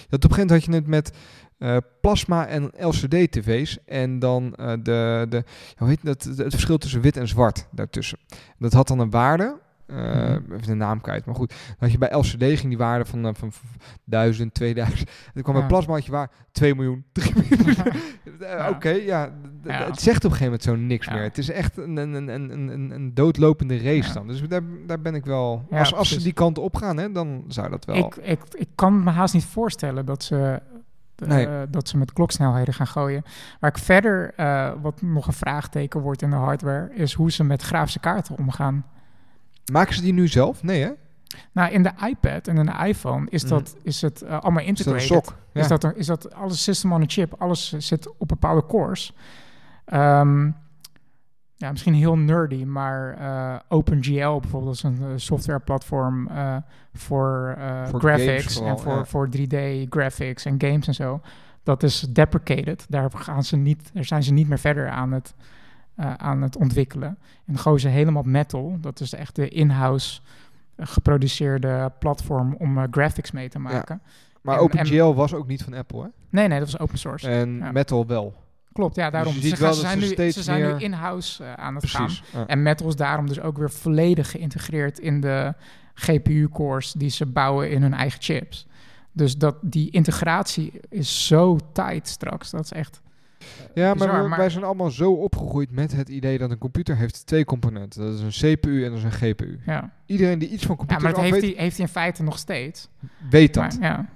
dat 0.09 0.24
op 0.24 0.30
een 0.30 0.36
gegeven 0.36 0.38
moment 0.38 0.51
had 0.51 0.64
je 0.64 0.72
het 0.72 0.86
met 0.86 1.12
eh, 1.59 1.76
plasma 2.01 2.46
en 2.46 2.70
LCD-tv's. 2.78 3.78
En 3.84 4.18
dan 4.18 4.55
eh, 4.55 4.72
de, 4.82 5.26
de, 5.28 5.44
hoe 5.76 5.88
heet 5.88 5.98
dat, 6.03 6.22
het 6.24 6.36
verschil 6.51 6.78
tussen 6.78 7.01
wit 7.01 7.16
en 7.16 7.28
zwart 7.28 7.66
daartussen. 7.72 8.18
Dat 8.59 8.72
had 8.72 8.88
dan 8.88 8.98
een 8.98 9.11
waarde. 9.11 9.59
Eh, 9.91 9.97
Mhm. 10.30 10.53
Even 10.55 10.66
de 10.66 10.74
naam 10.74 11.01
kwijt, 11.01 11.24
maar 11.26 11.34
goed. 11.34 11.55
Had 11.78 11.93
je 11.93 11.99
bij 11.99 12.11
LCD 12.12 12.43
ging 12.45 12.68
die 12.68 12.78
waarde 12.78 13.05
van, 13.05 13.26
eh, 13.26 13.34
van, 13.34 13.53
van 13.53 13.68
1000, 14.05 14.55
2000. 14.55 15.09
En 15.09 15.14
dan 15.34 15.43
kwam 15.43 15.55
bij 15.55 15.62
Ja. 15.64 15.68
plasma 15.68 15.93
had 15.95 16.05
je 16.05 16.11
waar 16.11 16.30
2 16.53 16.74
miljoen, 16.74 17.05
3 17.12 17.32
miljoen. 17.34 17.74
Eh, 18.41 18.49
Ja. 18.59 18.68
Oké, 18.68 18.88
ja. 18.88 19.30
Het 19.66 20.01
zegt 20.01 20.24
op 20.24 20.30
een 20.30 20.36
gegeven 20.36 20.45
moment 20.45 20.62
zo 20.62 20.76
niks 20.76 21.09
meer. 21.09 21.22
Het 21.22 21.38
is 21.38 21.51
echt 21.51 21.76
een, 21.76 21.97
een, 21.97 22.12
een, 22.14 22.28
een, 22.28 22.68
een, 22.72 22.91
een 22.91 23.14
doodlopende 23.14 23.78
race 23.78 24.12
dan. 24.12 24.26
Dus 24.26 24.43
daar, 24.49 24.61
daar 24.86 25.01
ben 25.01 25.14
ik 25.14 25.24
wel... 25.24 25.66
Als, 25.70 25.95
als 25.95 26.09
ze 26.09 26.22
die 26.22 26.32
kant 26.32 26.59
op 26.59 26.76
gaan, 26.76 26.97
hè, 26.97 27.12
dan 27.12 27.45
zou 27.49 27.70
dat 27.70 27.84
wel... 27.84 27.97
Ik, 27.97 28.16
ik, 28.16 28.41
ik 28.51 28.68
kan 28.74 29.03
me 29.05 29.11
haast 29.11 29.34
niet 29.34 29.45
voorstellen 29.45 30.07
dat 30.07 30.22
ze, 30.22 30.61
dat 31.70 31.88
ze 31.88 31.97
met 31.97 32.12
kloksnelheden 32.12 32.74
gaan 32.74 32.86
gooien. 32.86 33.22
Waar 33.61 33.70
ik 33.70 33.78
verder, 33.78 34.34
wat 34.82 35.03
nog 35.03 35.26
een 35.26 35.32
vraagteken 35.32 36.01
wordt 36.01 36.22
in 36.22 36.30
de 36.30 36.36
hardware, 36.36 36.91
is 36.95 37.12
hoe 37.12 37.30
ze 37.32 37.45
met 37.45 37.62
grafische 37.62 38.01
kaarten 38.01 38.38
omgaan. 38.38 38.84
Maken 39.70 39.94
ze 39.94 40.02
die 40.02 40.12
nu 40.12 40.28
zelf? 40.28 40.62
Nee, 40.62 40.82
hè? 40.82 40.90
Nou, 41.52 41.72
in 41.72 41.82
de 41.82 41.92
iPad 42.06 42.48
en 42.48 42.56
in 42.56 42.66
de 42.66 42.86
iPhone 42.86 43.26
is, 43.30 43.42
dat, 43.42 43.76
is 43.82 44.02
het 44.02 44.22
eh, 44.22 44.40
allemaal 44.40 44.62
Is 44.62 44.68
dat 44.68 44.78
integrated. 44.78 45.06
sok? 45.06 45.36
Ja. 45.52 45.60
Is, 45.60 45.68
dat, 45.68 45.92
is 45.94 46.06
dat 46.06 46.34
alles 46.34 46.62
system 46.62 46.92
on 46.92 47.02
a 47.02 47.06
chip? 47.06 47.34
Alles 47.38 47.78
zit 47.78 48.16
op 48.18 48.28
bepaalde 48.28 48.66
cores. 48.66 49.12
Ehm, 49.84 50.50
ja, 51.60 51.70
misschien 51.70 51.94
heel 51.94 52.16
nerdy, 52.16 52.64
maar 52.64 53.14
eh, 53.14 53.58
OpenGL 53.68 54.38
bijvoorbeeld 54.38 54.74
is 54.74 54.82
een 54.82 54.98
eh, 55.00 55.08
softwareplatform 55.16 56.28
eh, 56.28 56.56
voor 56.92 57.58
graphics 57.92 58.54
vooral, 58.54 58.76
en 58.76 58.78
voor, 58.78 58.92
ja. 58.92 59.04
voor 59.04 59.28
3D 59.36 59.88
graphics 59.88 60.44
en 60.44 60.54
games 60.58 60.86
en 60.86 60.94
zo. 60.94 61.20
Dat 61.62 61.82
is 61.82 62.00
deprecated. 62.00 62.86
Daar, 62.88 63.10
gaan 63.14 63.44
ze 63.44 63.56
niet, 63.56 63.90
daar 63.94 64.04
zijn 64.04 64.22
ze 64.22 64.32
niet 64.32 64.48
meer 64.48 64.58
verder 64.58 64.88
aan 64.88 65.12
het, 65.12 65.34
eh, 66.01 66.14
aan 66.14 66.42
het 66.42 66.57
ontwikkelen. 66.57 67.18
En 67.46 67.78
ze 67.80 67.88
helemaal 67.88 68.22
metal. 68.22 68.76
Dat 68.80 69.01
is 69.01 69.12
echt 69.12 69.36
de 69.36 69.48
in-house 69.48 70.20
eh, 70.76 70.86
geproduceerde 70.86 71.92
platform 71.98 72.55
om 72.59 72.78
eh, 72.78 72.84
graphics 72.90 73.30
mee 73.30 73.48
te 73.48 73.59
maken. 73.59 74.01
Maar 74.40 74.57
En- 74.57 74.61
OpenGL 74.62 75.12
was 75.14 75.34
ook 75.34 75.46
niet 75.46 75.62
van 75.62 75.74
Apple, 75.74 76.03
hè? 76.03 76.09
Nee, 76.30 76.48
nee, 76.48 76.59
dat 76.59 76.70
was 76.70 76.80
open 76.80 76.98
source. 76.98 77.28
En 77.28 77.57
Ja. 77.57 77.72
Metal 77.72 78.07
wel. 78.07 78.34
Klopt, 78.72 78.94
ja, 78.96 79.11
daarom. 79.11 79.32
Dus 79.32 79.42
je 79.42 79.48
ziet 79.48 79.57
ze, 79.57 79.62
wel 79.62 79.72
gaan- 79.72 79.80
ze 79.80 79.86
zijn, 79.86 80.01
ze 80.16 80.22
nu, 80.22 80.30
ze 80.30 80.42
zijn 80.42 80.61
meer- 80.61 80.74
nu 80.76 80.80
in-house 80.80 81.44
aan 81.57 81.74
het 81.74 81.86
gaan. 81.86 82.11
Ja. 82.32 82.46
En 82.46 82.62
Metal 82.62 82.88
is 82.88 82.96
daarom 82.96 83.26
dus 83.26 83.40
ook 83.40 83.59
weer 83.59 83.70
volledig 83.70 84.30
geïntegreerd 84.30 84.98
in 84.98 85.20
de 85.20 85.55
GPU-cores 85.94 86.92
die 86.92 87.11
ze 87.11 87.26
bouwen 87.26 87.70
in 87.70 87.82
hun 87.82 87.94
eigen 87.94 88.22
chips. 88.22 88.66
Dus 89.12 89.36
dat, 89.38 89.57
die 89.61 89.90
integratie 89.90 90.72
is 90.88 91.26
zo 91.26 91.59
tight 91.72 92.09
straks. 92.09 92.51
Dat 92.51 92.64
is 92.64 92.72
echt... 92.72 93.01
Ja, 93.74 93.84
maar, 93.84 93.95
bizar, 93.95 94.22
we- 94.22 94.28
maar- 94.28 94.38
wij 94.38 94.51
zijn 94.51 94.64
allemaal 94.64 94.91
zo 94.91 95.12
opgegroeid 95.12 95.70
met 95.70 95.93
het 95.93 96.09
idee 96.09 96.38
dat 96.38 96.51
een 96.51 96.59
computer 96.59 96.97
heeft 96.97 97.26
twee 97.26 97.45
componenten. 97.45 98.01
Dat 98.05 98.14
is 98.14 98.41
een 98.43 98.57
CPU 98.59 98.84
en 98.84 98.88
dat 98.91 98.99
is 98.99 99.05
een 99.05 99.12
GPU. 99.12 99.59
Ja, 99.66 99.93
Iedereen 100.07 100.38
die 100.38 100.49
iets 100.49 100.62
van 100.66 100.70
ja 100.70 100.76
computers 100.76 101.03
maar 101.03 101.12
dat 101.12 101.22
heeft 101.32 101.47
weet, 101.47 101.57
heeft 101.57 101.76
hij 101.76 101.86
in 101.86 101.93
feite 101.93 102.22
nog 102.22 102.38
steeds. 102.38 102.88
weet 103.30 103.55
dat. 103.55 103.78
Maar, 103.80 103.91
ja, 103.91 104.07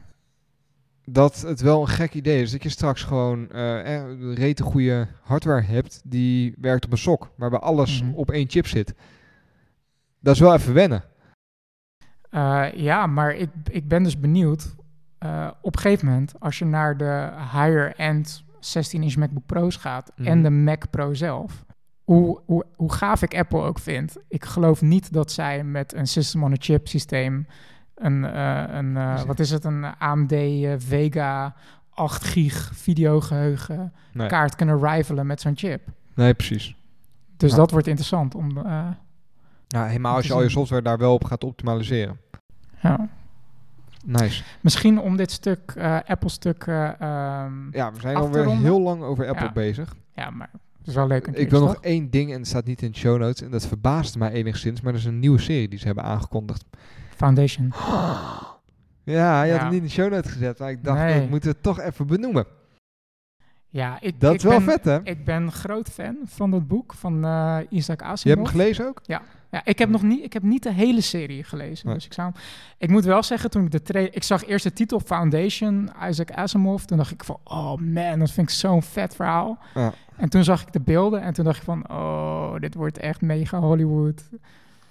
Dat 1.04 1.40
het 1.40 1.60
wel 1.60 1.80
een 1.80 1.88
gek 1.88 2.14
idee 2.14 2.42
is 2.42 2.50
dat 2.50 2.62
je 2.62 2.68
straks 2.68 3.02
gewoon 3.02 3.50
eh 3.50 3.96
eh, 3.96 4.02
een 4.08 4.34
rete 4.34 4.62
goede 4.62 5.06
hardware 5.22 5.62
hebt 5.62 6.00
die 6.04 6.54
werkt 6.60 6.84
op 6.84 6.92
een 6.92 6.98
sok. 6.98 7.30
Waarbij 7.36 7.58
alles 7.58 8.02
Mhm. 8.02 8.12
op 8.14 8.30
één 8.30 8.48
chip 8.50 8.66
zit. 8.66 8.94
Dat 10.20 10.34
is 10.34 10.40
wel 10.40 10.54
even 10.54 10.74
wennen. 10.74 11.04
Eh, 12.30 12.66
ja 12.74 13.06
maar 13.06 13.34
ik, 13.34 13.48
ik 13.70 13.88
ben 13.88 14.02
dus 14.02 14.20
benieuwd. 14.20 14.74
eh, 15.18 15.50
op 15.60 15.74
een 15.76 15.80
gegeven 15.80 16.06
moment, 16.06 16.32
als 16.40 16.58
je 16.58 16.64
naar 16.64 16.96
de 16.96 17.30
higher-end 17.52 18.44
16-inch 18.64 19.16
MacBook 19.16 19.46
Pro's 19.46 19.76
gaat 19.76 20.12
Mhm. 20.16 20.28
en 20.28 20.42
de 20.42 20.50
Mac 20.50 20.90
Pro 20.90 21.14
zelf, 21.14 21.64
hoe, 22.02 22.40
hoe, 22.46 22.64
hoe 22.76 22.92
gaaf 22.92 23.22
ik 23.22 23.34
Apple 23.36 23.60
ook 23.62 23.78
vind, 23.78 24.16
ik 24.28 24.44
geloof 24.44 24.82
niet 24.82 25.12
dat 25.12 25.32
zij 25.32 25.64
met 25.64 25.94
een 25.94 26.06
system-on-a-chip 26.06 26.88
systeem, 26.88 27.46
een, 27.94 28.24
eh, 28.24 28.64
een 28.68 28.96
eh, 28.96 29.22
wat 29.22 29.38
is 29.38 29.50
het, 29.50 29.64
een 29.64 29.84
AMD 29.84 30.32
eh, 30.32 30.72
Vega 30.78 31.54
8 31.90 32.24
gig 32.24 32.70
videogeheugen 32.74 33.92
Nee, 34.12 34.28
kaart 34.28 34.54
kunnen 34.56 34.78
rivalen 34.86 35.26
met 35.26 35.40
zo'n 35.40 35.56
chip. 35.56 35.82
nee 36.14 36.34
precies. 36.34 36.76
Dus 37.36 37.50
Ja. 37.50 37.56
dat 37.56 37.70
wordt 37.70 37.86
interessant 37.86 38.34
om. 38.34 38.58
Ja, 39.68 39.86
helemaal 39.86 40.10
Om 40.10 40.16
als 40.16 40.26
je 40.26 40.32
al 40.32 40.42
je 40.42 40.48
software 40.48 40.82
daar 40.82 40.98
wel 40.98 41.14
op 41.14 41.24
gaat 41.24 41.44
optimaliseren. 41.44 42.18
ja. 42.82 43.08
Nice. 44.06 44.42
Misschien 44.60 44.98
om 45.00 45.16
dit 45.16 45.30
stuk, 45.30 45.72
eh, 45.76 45.98
Apple-stuk. 46.06 46.66
eh, 46.66 47.00
ehm, 47.00 47.70
Ja, 47.70 47.92
we 47.92 48.00
zijn 48.00 48.16
alweer 48.16 48.48
heel 48.48 48.80
lang 48.80 49.02
over 49.02 49.28
Apple 49.28 49.44
Ja. 49.46 49.52
bezig. 49.52 49.94
Ja, 50.14 50.30
maar 50.30 50.50
het 50.78 50.86
is 50.88 50.94
wel 50.94 51.06
leuk. 51.06 51.26
een 51.26 51.34
Ik 51.34 51.50
wil 51.50 51.60
nog 51.60 51.76
één 51.80 52.10
ding, 52.10 52.32
en 52.32 52.38
het 52.38 52.46
staat 52.46 52.64
niet 52.64 52.82
in 52.82 52.90
de 52.90 52.96
show 52.98 53.18
notes, 53.20 53.42
en 53.42 53.50
dat 53.50 53.66
verbaasde 53.66 54.18
mij 54.18 54.30
enigszins, 54.32 54.80
maar 54.80 54.92
dat 54.92 55.00
is 55.00 55.06
een 55.06 55.18
nieuwe 55.18 55.38
serie 55.40 55.68
die 55.68 55.78
ze 55.78 55.86
hebben 55.86 56.04
aangekondigd. 56.04 56.64
Foundation. 57.16 57.72
Ja, 59.04 59.42
je 59.42 59.52
had 59.52 59.60
hem 59.60 59.68
niet 59.70 59.78
in 59.78 59.84
de 59.84 59.90
show 59.92 60.10
notes 60.12 60.32
gezet, 60.32 60.58
maar 60.58 60.70
ik 60.70 60.84
dacht, 60.84 60.98
Nee. 60.98 61.20
we 61.20 61.26
moeten 61.28 61.50
het 61.50 61.62
toch 61.62 61.80
even 61.80 62.06
benoemen. 62.06 62.44
Ja, 63.68 64.00
ik, 64.00 64.20
Dat 64.20 64.30
ik 64.32 64.36
is 64.38 64.44
wel 64.44 64.52
ben, 64.58 64.62
vet, 64.62 64.84
hè? 64.84 64.98
Ik 65.02 65.24
ben 65.24 65.52
groot 65.52 65.88
fan 65.88 66.16
van 66.24 66.50
dat 66.50 66.66
boek 66.68 66.94
van 66.94 67.24
eh, 67.24 67.58
Isaac 67.68 68.00
Je 68.00 68.06
Asimov. 68.06 68.36
hebt 68.36 68.48
hem 68.48 68.60
gelezen 68.60 68.86
ook? 68.86 69.00
Ja, 69.02 69.22
ik 69.64 69.78
heb 69.78 69.88
nog 69.88 70.02
niet, 70.02 70.24
ik 70.24 70.32
heb 70.32 70.42
niet 70.42 70.62
de 70.62 70.72
hele 70.72 71.00
serie 71.00 71.44
gelezen. 71.44 71.86
Nee. 71.86 71.94
Dus 71.94 72.04
ik, 72.04 72.12
zou, 72.12 72.32
ik 72.78 72.88
moet 72.88 73.04
wel 73.04 73.22
zeggen, 73.22 73.50
toen 73.50 73.64
ik 73.64 73.70
de 73.70 73.82
tra- 73.82 73.98
ik 74.10 74.22
zag 74.22 74.44
eerst 74.46 74.64
de 74.64 74.72
titel 74.72 75.00
Foundation, 75.00 75.90
Isaac 76.08 76.30
Asimov. 76.30 76.82
Toen 76.82 76.96
dacht 76.96 77.10
ik 77.10 77.24
van, 77.24 77.38
oh 77.44 77.74
man, 77.80 78.18
dat 78.18 78.30
vind 78.30 78.48
ik 78.48 78.54
zo'n 78.54 78.82
vet 78.82 79.14
verhaal. 79.14 79.58
Ja. 79.74 79.92
En 80.16 80.28
toen 80.28 80.44
zag 80.44 80.62
ik 80.62 80.72
de 80.72 80.80
beelden 80.80 81.22
en 81.22 81.32
toen 81.32 81.44
dacht 81.44 81.56
ik 81.56 81.62
van, 81.64 81.90
oh, 81.90 82.54
dit 82.58 82.74
wordt 82.74 82.98
echt 82.98 83.20
mega 83.20 83.58
Hollywood. 83.60 84.22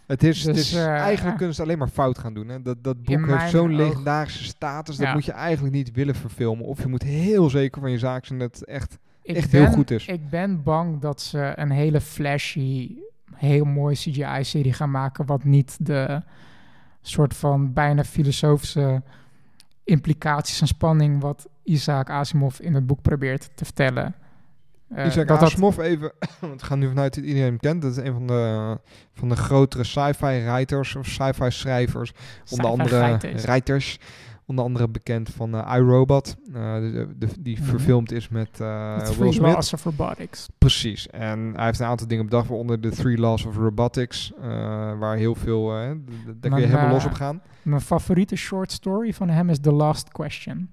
Het 0.05 0.23
is, 0.23 0.43
het 0.43 0.55
Dus, 0.55 0.71
is 0.71 0.77
eh, 0.77 0.87
eigenlijk 0.87 1.23
ja. 1.23 1.29
kunnen 1.35 1.55
ze 1.55 1.61
het 1.61 1.69
alleen 1.69 1.77
maar 1.79 1.87
fout 1.93 2.17
gaan 2.17 2.33
doen. 2.33 2.47
Hè? 2.47 2.61
Dat, 2.61 2.83
dat 2.83 3.03
boek 3.03 3.27
heeft 3.27 3.49
zo'n 3.49 3.75
legendarische 3.75 4.43
status, 4.43 4.97
dat 4.97 5.07
Ja. 5.07 5.13
moet 5.13 5.25
je 5.25 5.31
eigenlijk 5.31 5.75
niet 5.75 5.91
willen 5.91 6.15
verfilmen. 6.15 6.65
Of 6.65 6.81
je 6.81 6.87
moet 6.87 7.03
heel 7.03 7.49
zeker 7.49 7.81
van 7.81 7.91
je 7.91 7.97
zaak 7.97 8.25
zijn 8.25 8.39
dat 8.39 8.55
het 8.59 8.65
echt... 8.65 8.97
Ik 9.21 9.35
Echt 9.35 9.51
ben, 9.51 9.61
heel 9.63 9.71
goed 9.71 9.91
is. 9.91 10.05
Ik 10.05 10.29
ben 10.29 10.63
bang 10.63 11.01
dat 11.01 11.21
ze 11.21 11.53
een 11.55 11.71
hele 11.71 12.01
flashy, 12.01 12.95
heel 13.35 13.65
mooi 13.65 13.95
CGI-serie 13.95 14.73
gaan 14.73 14.91
maken, 14.91 15.25
wat 15.25 15.43
niet 15.43 15.77
de 15.79 16.21
soort 17.01 17.35
van 17.35 17.73
bijna 17.73 18.03
filosofische 18.03 19.01
implicaties 19.83 20.61
en 20.61 20.67
spanning 20.67 21.21
wat 21.21 21.47
Isaac 21.63 22.09
Asimov 22.09 22.59
in 22.59 22.73
het 22.73 22.87
boek 22.87 23.01
probeert 23.01 23.49
te 23.55 23.63
vertellen. 23.65 24.15
Eh, 24.89 25.05
Isaac 25.05 25.27
dat 25.27 25.39
dat- 25.39 25.49
Asimov 25.49 25.77
even, 25.77 26.11
want 26.39 26.61
we 26.61 26.67
gaan 26.67 26.79
nu 26.79 26.87
vanuit 26.87 27.15
dat 27.15 27.23
iedereen 27.23 27.47
hem 27.47 27.59
kent. 27.59 27.81
Dat 27.81 27.91
is 27.91 27.97
een 27.97 28.13
van 28.13 28.27
de, 28.27 28.77
van 29.13 29.29
de 29.29 29.35
grotere 29.35 29.83
sci-fi 29.83 30.41
writers 30.45 30.95
of 30.95 31.05
sci-fi 31.07 31.51
schrijvers. 31.51 32.11
Onder 32.51 32.65
andere 32.71 33.17
writers. 33.45 33.99
Onder 34.53 34.65
andere 34.65 34.87
bekend 34.89 35.29
van 35.29 35.55
eh, 35.55 35.73
iRobot. 35.75 36.35
eh, 36.53 36.75
de, 36.75 37.07
de- 37.17 37.27
die 37.39 37.57
Mhm. 37.59 37.65
verfilmd 37.69 38.11
is 38.11 38.29
met 38.29 38.53
The 38.53 38.63
Will 39.05 39.13
Three 39.15 39.31
Smith. 39.31 39.51
Laws 39.53 39.73
of 39.73 39.83
Robotics. 39.83 40.49
Precies. 40.57 41.07
En 41.07 41.53
hij 41.55 41.65
heeft 41.65 41.79
een 41.79 41.85
aantal 41.85 42.07
dingen 42.07 42.25
bedacht, 42.25 42.47
waaronder 42.47 42.81
de 42.81 42.89
Three 42.89 43.17
Laws 43.17 43.45
of 43.45 43.55
Robotics. 43.55 44.31
waar 44.99 45.15
heel 45.15 45.35
veel, 45.35 45.67
daar 45.67 46.51
kun 46.51 46.59
je 46.59 46.65
helemaal 46.65 46.89
los 46.91 47.05
op 47.05 47.13
gaan. 47.13 47.41
Mijn 47.61 47.81
favoriete 47.81 48.35
short 48.35 48.71
story 48.71 49.13
van 49.13 49.29
hem 49.29 49.49
is 49.49 49.59
The 49.59 49.71
Last 49.71 50.09
Question. 50.09 50.69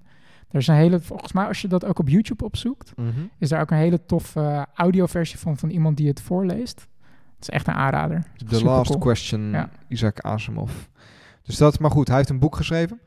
Er 0.49 0.59
is 0.59 0.67
een 0.67 0.75
hele, 0.75 0.99
volgens 0.99 1.31
mij 1.33 1.45
als 1.45 1.61
je 1.61 1.67
dat 1.67 1.85
ook 1.85 1.99
op 1.99 2.09
YouTube 2.09 2.43
opzoekt, 2.45 2.93
is 3.37 3.49
daar 3.49 3.61
ook 3.61 3.71
een 3.71 3.77
hele 3.77 4.05
toffe 4.05 4.65
audioversie 4.75 5.39
van, 5.39 5.57
van 5.57 5.69
iemand 5.69 5.97
die 5.97 6.07
het 6.07 6.21
voorleest. 6.21 6.79
Het 7.35 7.41
is 7.41 7.49
echt 7.49 7.67
een 7.67 7.73
aanrader. 7.73 8.23
The. 8.47 8.63
Last 8.63 8.97
Question, 8.97 9.49
Ja. 9.51 9.69
Isaac 9.87 10.19
Asimov. 10.19 10.71
Dus 11.43 11.57
dat, 11.57 11.79
maar 11.79 11.91
goed, 11.91 12.07
hij 12.07 12.17
heeft 12.17 12.29
een 12.29 12.39
boek 12.39 12.55
geschreven. 12.55 12.99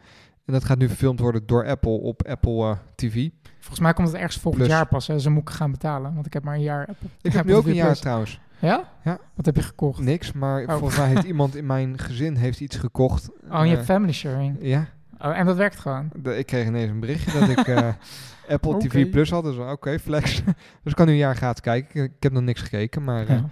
En 0.46 0.52
dat 0.52 0.64
gaat 0.64 0.78
nu 0.78 0.88
verfilmd 0.88 1.20
worden 1.20 1.46
door 1.46 1.66
Apple 1.66 1.90
op 2.00 2.26
Apple 2.26 2.62
eh, 2.70 2.76
TV. 2.94 3.28
Volgens 3.58 3.80
mij 3.80 3.92
komt 3.92 4.08
het 4.08 4.16
ergens 4.16 4.36
volgend 4.40 4.62
Plus. 4.64 4.74
jaar 4.76 4.86
pas. 4.86 5.06
Hè. 5.06 5.18
Ze 5.18 5.30
moet 5.30 5.42
ik 5.42 5.50
gaan 5.54 5.70
betalen, 5.70 6.14
want 6.14 6.26
ik 6.26 6.32
heb 6.32 6.44
maar 6.44 6.54
een 6.54 6.62
jaar. 6.62 6.86
Apple. 6.86 7.08
Ik 7.22 7.32
heb 7.32 7.40
Apple 7.40 7.50
nu 7.52 7.54
ook 7.58 7.62
TV 7.62 7.68
een 7.70 7.74
jaar 7.76 7.86
Plus. 7.86 8.00
trouwens. 8.00 8.40
Ja? 8.58 8.92
Ja. 9.04 9.18
Wat 9.34 9.46
heb 9.46 9.56
je 9.56 9.62
gekocht? 9.62 10.00
Niks, 10.00 10.32
maar 10.32 10.62
Oh. 10.62 10.70
volgens 10.70 10.96
mij 10.96 11.08
heeft 11.08 11.24
iemand 11.32 11.56
in 11.56 11.66
mijn 11.66 11.98
gezin 11.98 12.36
heeft 12.36 12.60
iets 12.60 12.76
gekocht. 12.76 13.30
Oh, 13.50 13.62
je 13.64 13.68
hebt 13.68 13.80
Eh, 13.80 13.84
family 13.94 14.12
sharing. 14.12 14.56
Ja, 14.60 14.86
Oh, 15.18 15.38
en 15.38 15.46
dat 15.46 15.56
werkt 15.56 15.78
gewoon. 15.78 16.10
de- 16.22 16.38
ik 16.38 16.46
kreeg 16.46 16.66
ineens 16.66 16.90
een 16.90 17.00
berichtje 17.00 17.38
dat 17.40 17.48
ik 17.48 17.66
eh, 17.68 17.88
Apple. 18.54 18.78
TV 18.78 19.10
Plus 19.10 19.30
had. 19.30 19.44
Dus 19.44 19.56
oké, 19.56 19.98
flex. 19.98 20.42
dus 20.82 20.92
ik 20.92 20.94
kan 20.94 21.06
nu 21.06 21.12
een 21.12 21.18
jaar 21.18 21.36
gratis 21.36 21.60
kijken. 21.60 22.04
Ik, 22.04 22.12
ik 22.16 22.22
heb 22.22 22.32
nog 22.32 22.42
niks 22.42 22.60
gekeken, 22.60 23.04
maar... 23.04 23.32
Ja. 23.32 23.44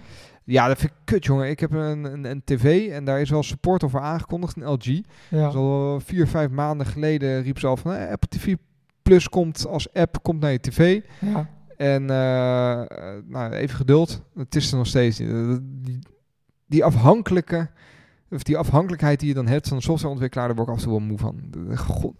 Ja, 0.45 0.67
dat 0.67 0.77
vind 0.77 0.91
ik 0.91 0.97
kut, 1.03 1.25
jongen. 1.25 1.49
Ik 1.49 1.59
heb 1.59 1.71
een, 1.71 2.03
een, 2.03 2.23
een 2.25 2.41
tv 2.43 2.89
en 2.91 3.05
daar 3.05 3.21
is 3.21 3.29
wel 3.29 3.43
support 3.43 3.83
over 3.83 3.99
aangekondigd, 3.99 4.55
een 4.55 4.69
LG. 4.71 4.85
Ja. 5.29 5.45
Dus 5.45 5.55
al 5.55 5.99
vier, 5.99 6.27
vijf 6.27 6.49
maanden 6.49 6.87
geleden 6.87 7.41
riep 7.41 7.59
ze 7.59 7.67
al 7.67 7.77
van... 7.77 7.93
eh, 7.93 8.11
Apple 8.11 8.29
TV 8.39 8.55
Plus 9.03 9.29
komt 9.29 9.67
als 9.67 9.93
app 9.93 10.23
komt 10.23 10.39
naar 10.39 10.51
je 10.51 10.59
tv. 10.59 11.01
Ja. 11.19 11.49
En 11.77 12.09
eh, 12.09 12.81
eh, 12.81 12.87
nou, 13.25 13.51
even 13.53 13.75
geduld. 13.75 14.21
Het 14.35 14.55
is 14.55 14.71
er 14.71 14.77
nog 14.77 14.87
steeds 14.87 15.19
niet. 15.19 15.29
Eh, 15.29 15.55
Die, 15.61 15.99
die 16.67 16.83
afhankelijke... 16.83 17.69
Of 18.29 18.43
die 18.43 18.57
afhankelijkheid 18.57 19.19
die 19.19 19.27
je 19.27 19.33
dan 19.33 19.47
hebt 19.47 19.67
van 19.67 19.77
een 19.77 19.83
softwareontwikkelaar, 19.83 20.47
daar 20.47 20.55
word 20.55 20.67
ik 20.67 20.73
af 20.73 20.79
en 20.79 20.87
toe 20.89 20.97
wel 20.97 21.07
moe 21.07 21.17
van. 21.17 21.39
De- 21.49 21.77
God. 21.77 22.15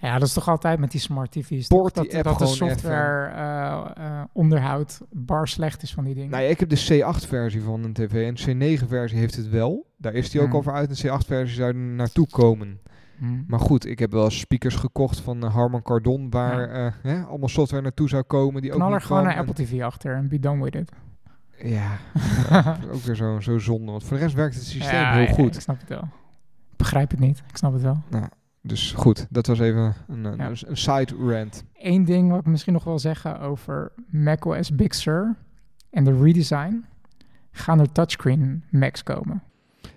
Ja, 0.00 0.18
dat 0.18 0.28
is 0.28 0.34
toch 0.34 0.48
altijd 0.48 0.78
met 0.78 0.90
die 0.90 1.00
smart 1.00 1.30
TV's. 1.32 1.68
Toch? 1.68 1.90
die 1.92 2.02
dat, 2.04 2.14
app 2.14 2.24
dat 2.24 2.38
de 2.38 2.46
software 2.46 3.26
eh, 3.28 3.90
eh, 4.06 4.24
onderhoud 4.32 5.00
bar 5.10 5.48
slecht 5.48 5.82
is 5.82 5.94
van 5.94 6.04
die 6.04 6.14
dingen. 6.14 6.30
Nou 6.30 6.42
ja, 6.42 6.48
ik 6.48 6.60
heb 6.60 6.68
de 6.68 6.76
C8-versie 7.14 7.62
van 7.62 7.84
een 7.84 7.92
tv. 7.92 8.26
En 8.26 8.34
de 8.34 8.76
C9-versie 8.78 9.18
heeft 9.18 9.36
het 9.36 9.48
wel. 9.48 9.86
Daar 9.98 10.14
is 10.14 10.30
die 10.30 10.40
ook 10.40 10.50
Hmm. 10.52 10.62
voor 10.62 10.72
uit. 10.72 10.96
De 11.02 11.08
C8-versie 11.08 11.56
zou 11.56 11.68
er 11.68 11.74
naartoe 11.76 12.26
komen. 12.28 12.80
Hm. 13.18 13.24
Maar 13.46 13.60
goed, 13.60 13.86
ik 13.86 13.98
heb 13.98 14.10
wel 14.12 14.30
speakers 14.30 14.74
gekocht 14.74 15.20
van 15.20 15.42
eh, 15.44 15.54
Harman 15.54 15.82
Kardon... 15.82 16.30
waar 16.30 16.94
hè, 17.02 17.22
allemaal 17.22 17.48
software 17.48 17.82
naartoe 17.82 18.08
zou 18.08 18.22
komen 18.22 18.62
die 18.62 18.72
ook 18.72 18.90
er 18.92 19.00
gewoon 19.00 19.26
een 19.26 19.36
Apple 19.36 19.54
TV 19.54 19.82
achter 19.82 20.14
en 20.14 20.28
be 20.28 20.38
done 20.38 20.64
with 20.64 20.74
it. 20.74 20.90
En- 21.58 21.68
Ja, 21.70 21.90
ja, 22.50 22.78
ook 22.94 23.00
weer 23.02 23.14
zo, 23.16 23.40
zo 23.40 23.58
zonde. 23.58 23.90
Want 23.90 24.04
voor 24.04 24.16
de 24.16 24.22
rest 24.22 24.34
werkt 24.34 24.54
het 24.54 24.64
systeem 24.64 24.94
Ja, 25.00 25.12
heel 25.12 25.26
ja, 25.26 25.32
goed. 25.32 25.54
ik 25.54 25.60
snap 25.60 25.80
het 25.80 25.88
wel. 25.88 26.02
Ik 26.70 26.76
begrijp 26.76 27.10
het 27.10 27.20
niet. 27.20 27.42
Ik 27.48 27.56
snap 27.56 27.72
het 27.72 27.82
wel. 27.82 28.02
Dus 28.66 28.92
goed, 28.92 29.26
dat 29.30 29.46
was 29.46 29.58
even 29.58 29.94
een, 30.08 30.24
een, 30.24 30.36
Ja. 30.36 30.48
een 30.48 30.76
side 30.76 31.14
rant. 31.18 31.64
Eén 31.74 32.04
ding 32.04 32.30
wat 32.30 32.40
ik 32.40 32.46
misschien 32.46 32.72
nog 32.72 32.84
wil 32.84 32.98
zeggen 32.98 33.40
over 33.40 33.92
macOS 34.10 34.74
Big 34.74 34.94
Sur 34.94 35.34
en 35.90 36.04
de 36.04 36.22
redesign. 36.22 36.84
Gaan 37.50 37.80
er 37.80 37.92
touchscreen 37.92 38.64
Macs 38.70 39.02
komen? 39.02 39.42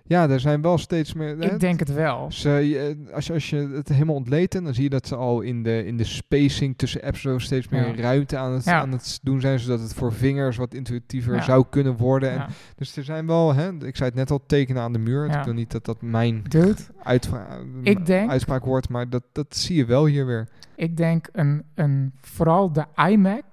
Ja, 0.10 0.30
er 0.30 0.40
zijn 0.40 0.62
wel 0.62 0.78
steeds 0.78 1.14
meer... 1.14 1.38
hè, 1.38 1.54
Ik 1.54 1.60
denk 1.60 1.80
het 1.80 1.94
wel. 1.94 2.32
Ze, 2.32 2.50
je- 2.50 3.10
als, 3.14 3.28
je, 3.28 3.34
als 3.34 3.50
je 3.50 3.70
het 3.74 3.90
helemaal 3.90 4.16
ontleedt, 4.16 4.52
dan 4.52 4.74
zie 4.74 4.84
je 4.84 4.90
dat 4.90 5.08
ze 5.08 5.16
al 5.16 5.42
in 5.42 5.64
de, 5.64 5.86
in 5.86 5.98
de 5.98 6.04
spacing 6.04 6.78
tussen 6.78 7.02
apps 7.02 7.22
zo 7.22 7.38
steeds 7.38 7.68
meer 7.70 7.88
Ja. 7.88 8.02
ruimte 8.02 8.38
aan 8.38 8.52
het, 8.54 8.64
Ja. 8.64 8.80
aan 8.82 8.92
het 8.92 9.20
doen 9.24 9.42
zijn, 9.42 9.60
zodat 9.60 9.80
het 9.80 9.94
voor 9.94 10.14
vingers 10.14 10.58
wat 10.58 10.74
intuïtiever 10.74 11.36
Ja. 11.36 11.42
zou 11.42 11.66
kunnen 11.70 11.98
worden. 11.98 12.30
En, 12.30 12.36
Ja. 12.36 12.48
Dus 12.76 12.96
er 12.98 13.04
zijn 13.04 13.28
wel, 13.28 13.54
hè, 13.54 13.72
ik 13.86 13.96
zei 13.96 14.10
het 14.10 14.18
net 14.18 14.32
al, 14.32 14.42
tekenen 14.46 14.82
aan 14.82 14.94
de 14.94 15.00
muur. 15.00 15.28
Ja. 15.28 15.40
Ik 15.40 15.46
wil 15.46 15.54
niet 15.54 15.72
dat 15.72 15.86
dat 15.86 16.02
mijn 16.02 16.44
Ik 17.84 18.06
denk- 18.06 18.30
uitspraak 18.30 18.66
wordt, 18.66 18.90
maar 18.90 19.10
dat, 19.10 19.24
dat 19.32 19.56
zie 19.56 19.76
je 19.76 19.86
wel 19.86 20.06
hier 20.06 20.26
weer. 20.26 20.48
ik 20.76 20.98
denk 20.98 21.30
een, 21.32 21.64
een, 21.76 22.14
vooral 22.22 22.72
de 22.74 22.86
iMac 23.10 23.46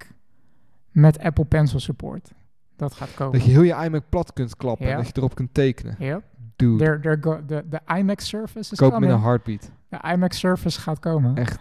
met 0.90 1.18
Apple 1.18 1.44
Pencil 1.44 1.80
support. 1.80 2.30
Dat 2.76 2.94
gaat 2.94 3.14
komen. 3.14 3.32
Dat 3.32 3.44
je 3.44 3.50
heel 3.50 3.62
je 3.62 3.84
iMac 3.84 4.02
plat 4.08 4.32
kunt 4.32 4.56
klappen 4.56 4.84
en 4.86 4.90
Ja. 4.90 4.96
dat 4.96 5.06
je 5.06 5.12
erop 5.16 5.34
kunt 5.34 5.54
tekenen. 5.54 5.96
Yep. 5.98 6.22
Dude, 6.56 7.18
go, 7.20 7.44
de, 7.46 7.64
de 7.68 7.80
iMac 7.96 8.20
Surface 8.20 8.72
is 8.72 8.78
koop 8.78 8.92
met 8.92 9.02
een 9.02 9.06
coming. 9.08 9.22
heartbeat. 9.24 9.70
De 9.88 9.98
iMac 10.12 10.32
Surface 10.32 10.80
gaat 10.80 10.98
komen. 10.98 11.36
Echt. 11.36 11.58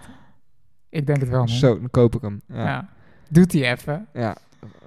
Ik 0.90 1.06
denk 1.06 1.20
het 1.20 1.30
wel, 1.30 1.38
man. 1.40 1.50
Zo, 1.50 1.80
dan 1.80 1.90
koop 1.90 2.16
ik 2.16 2.22
hem. 2.22 2.42
Ja. 2.48 2.56
Ja. 2.56 2.64
ja. 2.66 2.90
Doet 3.30 3.52
die 3.52 3.66
even. 3.66 4.08
Take 4.14 4.36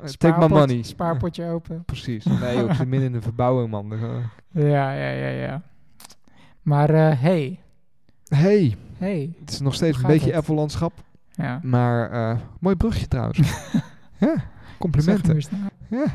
my 0.03 0.09
Spaarpot- 0.09 0.49
money. 0.49 0.83
Spaarpotje 0.83 1.45
open. 1.55 1.85
Precies. 1.85 2.25
Nee, 2.25 2.57
joh, 2.57 2.71
ik 2.71 2.75
zit 2.77 2.89
midden 2.89 3.07
in 3.09 3.13
de 3.13 3.23
verbouwing, 3.23 3.71
man. 3.71 3.93
Ja, 4.53 4.93
ja, 4.93 5.09
ja, 5.11 5.29
ja. 5.29 5.63
Maar 6.63 6.91
eh, 6.91 7.21
hey, 7.21 7.61
Hey, 8.29 8.77
hey. 8.99 9.33
het 9.41 9.51
is 9.51 9.61
nog 9.61 9.75
steeds 9.75 9.97
een 9.99 10.07
beetje? 10.07 10.37
Apple-landschap. 10.37 10.93
Ja. 11.33 11.61
Maar 11.63 12.11
eh, 12.11 12.39
mooi 12.61 12.77
brugje 12.77 13.09
trouwens. 13.09 13.39
ja, 14.19 14.35
complimenten. 14.79 15.41
Ja. 15.89 16.05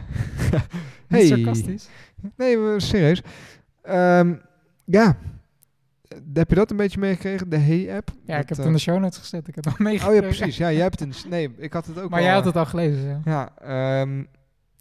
Niet 1.08 1.22
hey. 1.22 1.26
sarcastisch. 1.28 1.90
Nee, 2.38 2.80
serieus. 2.80 3.22
Ehm, 3.84 4.34
ja, 4.86 5.18
heb 6.34 6.50
je 6.50 6.56
dat 6.56 6.72
een 6.72 6.78
beetje 6.78 7.00
meegekregen? 7.00 7.50
De 7.50 7.58
Hey-app? 7.58 8.10
Ja, 8.26 8.34
ik 8.38 8.40
heb 8.40 8.50
het 8.50 8.60
eh, 8.60 8.66
in 8.66 8.72
de 8.74 8.80
show 8.80 9.00
notes 9.00 9.18
gezet. 9.18 9.48
Ik 9.48 9.56
heb 9.56 9.64
het 9.64 9.74
al 9.74 9.80
Oh 9.80 9.86
meegekregen. 9.86 10.22
ja, 10.22 10.28
precies. 10.36 10.58
Ja, 10.58 10.72
jij 10.72 10.82
hebt 10.82 11.00
het 11.00 11.08
in 11.08 11.10
de... 11.22 11.28
Nee, 11.36 11.50
ik 11.58 11.74
had 11.74 11.86
het 11.86 12.00
ook 12.00 12.10
Maar 12.10 12.20
al, 12.20 12.26
jij 12.26 12.34
had 12.34 12.46
het 12.46 12.56
al 12.58 12.66
gelezen, 12.66 13.08
ja. 13.08 13.22
Ja, 13.26 13.52
ehm, 14.02 14.24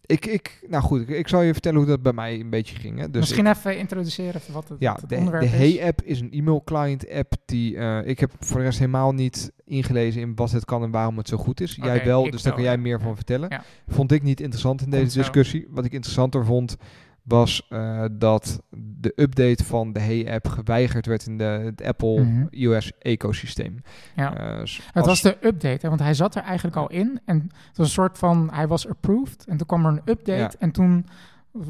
ik, 0.07 0.27
ik... 0.27 0.65
Nou 0.69 0.83
goed, 0.83 1.01
ik, 1.01 1.09
ik 1.09 1.29
zal 1.29 1.41
je 1.43 1.53
vertellen 1.53 1.79
hoe 1.79 1.87
dat 1.87 2.03
bij 2.03 2.13
mij 2.13 2.41
een 2.41 2.51
beetje 2.51 2.77
ging. 2.77 2.99
Hè. 2.99 3.11
Dus 3.11 3.21
Misschien 3.21 3.47
even 3.47 3.79
introduceren 3.79 4.35
even 4.35 4.55
wat 4.55 4.69
het, 4.69 4.81
Ja, 4.81 4.95
het 5.01 5.09
de, 5.09 5.17
onderwerp 5.17 5.51
de 5.51 5.57
is. 5.67 5.75
Hey-app 5.77 6.03
is 6.03 6.21
een 6.21 6.33
e-mail 6.33 6.63
client 6.65 7.11
app 7.11 7.33
die 7.45 7.77
eh, 7.77 8.07
ik 8.07 8.21
heb 8.21 8.33
voor 8.41 8.59
de 8.59 8.65
rest 8.65 8.79
helemaal 8.79 9.13
niet 9.13 9.53
ingelezen 9.65 10.21
in 10.21 10.35
wat 10.35 10.51
het 10.51 10.65
kan 10.65 10.83
en 10.83 10.91
waarom 10.91 11.17
het 11.17 11.29
zo 11.29 11.37
goed 11.37 11.61
is. 11.61 11.75
jij 11.75 12.05
wel, 12.05 12.31
dus 12.31 12.43
daar 12.43 12.53
kan 12.55 12.63
jij 12.63 12.79
meer 12.79 13.01
van 13.01 13.15
vertellen. 13.17 13.49
Ja. 13.51 13.63
Vond 13.89 14.13
ik 14.13 14.23
niet 14.23 14.41
interessant 14.41 14.81
in 14.83 14.91
deze 14.91 15.01
Komt 15.03 15.13
zo. 15.13 15.19
discussie. 15.19 15.67
Wat 15.71 15.85
ik 15.85 15.93
interessanter 15.93 16.45
vond 16.45 16.77
was 17.23 17.67
eh, 17.69 18.05
dat 18.13 18.63
de 19.01 19.13
update 19.17 19.65
van 19.65 19.93
de 19.93 20.01
Hey-app 20.01 20.49
geweigerd 20.49 21.07
werd 21.07 21.27
in 21.27 21.39
de, 21.39 21.45
het 21.45 21.83
Apple 21.83 22.21
Mhm. 22.21 22.47
iOS 22.51 22.93
ecosysteem. 22.99 23.77
Ja. 24.17 24.37
Eh, 24.37 24.65
s- 24.65 24.81
Het 24.93 25.07
was 25.07 25.21
de 25.23 25.37
update, 25.41 25.79
hè, 25.81 25.89
want 25.89 26.01
hij 26.01 26.15
zat 26.15 26.35
er 26.35 26.43
eigenlijk 26.43 26.77
al 26.77 26.91
in. 26.91 27.21
En 27.25 27.37
het 27.69 27.77
was 27.77 27.87
een 27.87 27.93
soort 27.93 28.19
van, 28.19 28.51
hij 28.53 28.67
was 28.69 28.89
approved. 28.89 29.45
En 29.47 29.57
toen 29.57 29.67
kwam 29.67 29.85
er 29.87 29.91
een 29.93 30.01
update. 30.05 30.39
Ja. 30.39 30.51
En 30.59 30.71
toen 30.71 31.07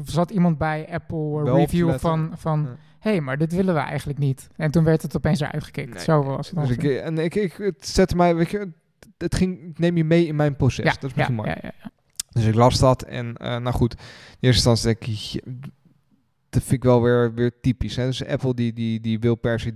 zat 0.05 0.31
iemand 0.31 0.57
bij 0.57 0.87
Apple 0.91 1.43
Wel 1.43 1.55
eh, 1.55 1.61
review 1.61 1.93
van, 1.97 2.31
van 2.35 2.59
Ja. 2.61 2.75
hé, 2.99 3.11
hey, 3.11 3.21
maar 3.21 3.37
dit 3.37 3.53
willen 3.53 3.73
we 3.73 3.79
eigenlijk 3.79 4.19
niet. 4.19 4.47
En 4.55 4.71
toen 4.71 4.83
werd 4.83 5.01
het 5.01 5.15
opeens 5.15 5.39
eruit 5.39 5.63
gekikt. 5.63 5.93
Nee. 5.93 6.03
Zo 6.03 6.23
was 6.23 6.49
het. 6.49 6.59
Dus 6.59 6.69
ik, 6.69 6.77
ongeveer. 6.77 7.01
en 7.01 7.17
ik, 7.17 7.35
ik, 7.35 7.53
het 7.53 7.87
zette 7.87 8.15
mij, 8.15 8.35
weet 8.35 8.49
je, 8.49 8.69
het 9.17 9.35
ging, 9.35 9.61
ik 9.69 9.79
neem 9.79 9.97
je 9.97 10.03
mee 10.03 10.27
in 10.27 10.35
mijn 10.35 10.55
proces. 10.55 10.85
dat 10.85 11.03
is 11.03 11.09
ja, 11.09 11.13
misschien 11.15 11.35
mooi. 11.35 11.49
ja, 11.49 11.57
ja, 11.61 11.71
ja. 11.83 11.91
Dus 12.33 12.45
ik 12.45 12.55
las 12.55 12.79
dat 12.79 13.01
en 13.03 13.37
eh, 13.37 13.57
nou 13.57 13.75
goed, 13.75 13.93
in 13.93 13.99
eerste 14.39 14.69
instantie 14.69 14.85
denk 14.85 15.05
ik, 15.05 15.43
dat 16.49 16.61
vind 16.61 16.73
ik 16.73 16.83
wel 16.83 17.01
weer, 17.01 17.33
weer 17.33 17.59
typisch. 17.61 17.95
Hè? 17.95 18.05
Dus 18.05 18.25
Apple 18.25 18.53
die, 18.53 18.73
die, 18.73 18.99
die 18.99 19.19
wil 19.19 19.35
per 19.35 19.59
se 19.59 19.73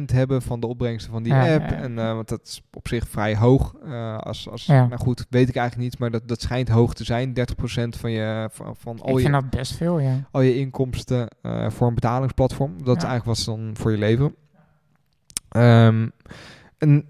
30% 0.00 0.04
hebben 0.04 0.42
van 0.42 0.60
de 0.60 0.66
opbrengsten 0.66 1.12
van 1.12 1.22
die 1.22 1.32
Ja, 1.32 1.54
app. 1.54 1.70
ja. 1.70 1.76
En, 1.76 1.98
eh, 1.98 2.12
want 2.14 2.28
dat 2.28 2.40
is 2.44 2.62
op 2.72 2.88
zich 2.88 3.08
vrij 3.08 3.36
hoog. 3.36 3.74
eh, 3.84 4.18
als, 4.18 4.48
als, 4.48 4.66
Ja. 4.66 4.86
Nou 4.86 5.00
goed, 5.00 5.26
weet 5.30 5.48
ik 5.48 5.56
eigenlijk 5.56 5.90
niet, 5.90 5.98
maar 6.00 6.10
dat, 6.10 6.28
dat 6.28 6.40
schijnt 6.42 6.68
hoog 6.68 6.94
te 6.94 7.04
zijn. 7.04 7.32
30% 7.34 7.96
van, 7.98 8.10
je, 8.10 8.48
van, 8.52 8.76
van 8.76 9.00
al, 9.00 9.08
Ik 9.08 9.14
je, 9.14 9.20
vind 9.20 9.32
dat 9.42 9.50
best 9.50 9.74
veel, 9.76 9.98
ja. 9.98 10.28
al 10.30 10.40
je 10.40 10.56
inkomsten 10.58 11.28
voor 11.68 11.88
een 11.88 11.94
betalingsplatform. 11.94 12.72
Dat 12.84 12.96
is 12.96 13.02
eigenlijk 13.02 13.24
wat 13.24 13.38
ze 13.38 13.50
dan 13.50 13.70
voor 13.76 13.90
je 13.90 13.98
leveren. 13.98 14.34
Ehm, 15.48 16.08
en 16.78 17.04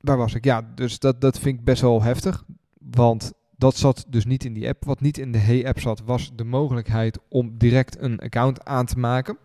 waar 0.00 0.16
was 0.16 0.34
ik? 0.34 0.44
Ja, 0.44 0.62
dus 0.74 0.98
dat, 0.98 1.20
dat 1.20 1.38
vind 1.38 1.58
ik 1.58 1.64
best 1.64 1.82
wel 1.82 2.02
heftig. 2.02 2.44
Want 2.90 3.32
dat 3.56 3.76
zat 3.76 4.06
dus 4.08 4.24
niet 4.24 4.44
in 4.44 4.52
die 4.52 4.68
app. 4.68 4.84
Wat 4.84 5.00
niet 5.00 5.18
in 5.18 5.32
de 5.32 5.38
Hey-app 5.38 5.80
zat, 5.80 6.02
was 6.04 6.30
de 6.34 6.44
mogelijkheid 6.44 7.18
om 7.28 7.54
direct 7.58 8.00
een 8.00 8.18
account 8.18 8.64
aan 8.64 8.86
te 8.86 8.98
maken. 8.98 9.38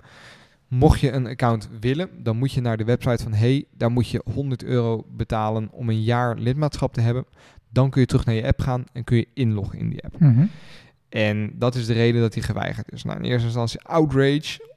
Mocht 0.68 1.00
je 1.00 1.12
een 1.12 1.28
account 1.28 1.70
willen, 1.80 2.10
dan 2.24 2.38
moet 2.38 2.52
je 2.52 2.62
naar 2.62 2.78
de 2.78 2.84
website 2.84 3.24
van 3.24 3.34
Hey. 3.34 3.66
Daar 3.78 3.92
moet 3.92 4.10
je 4.10 4.22
100 4.34 4.64
euro 4.64 5.06
betalen 5.12 5.70
om 5.72 5.90
een 5.90 6.04
jaar 6.04 6.38
lidmaatschap 6.38 6.94
te 6.94 7.02
hebben. 7.02 7.26
Dan 7.70 7.90
kun 7.90 8.02
je 8.02 8.08
terug 8.08 8.26
naar 8.26 8.36
je 8.36 8.48
app 8.48 8.62
gaan 8.62 8.84
en 8.94 9.04
kun 9.04 9.18
je 9.18 9.28
inloggen 9.34 9.80
in 9.80 9.90
die 9.90 10.04
app. 10.04 10.20
Mhm. 10.20 10.46
En 11.10 11.52
dat 11.56 11.76
is 11.76 11.86
de 11.86 11.94
reden 11.94 12.22
dat 12.22 12.34
hij 12.34 12.44
geweigerd 12.44 12.92
is. 12.92 13.04
Nou, 13.04 13.18
in 13.18 13.26
eerste 13.26 13.46
instantie 13.46 13.82
outrage, 13.82 14.71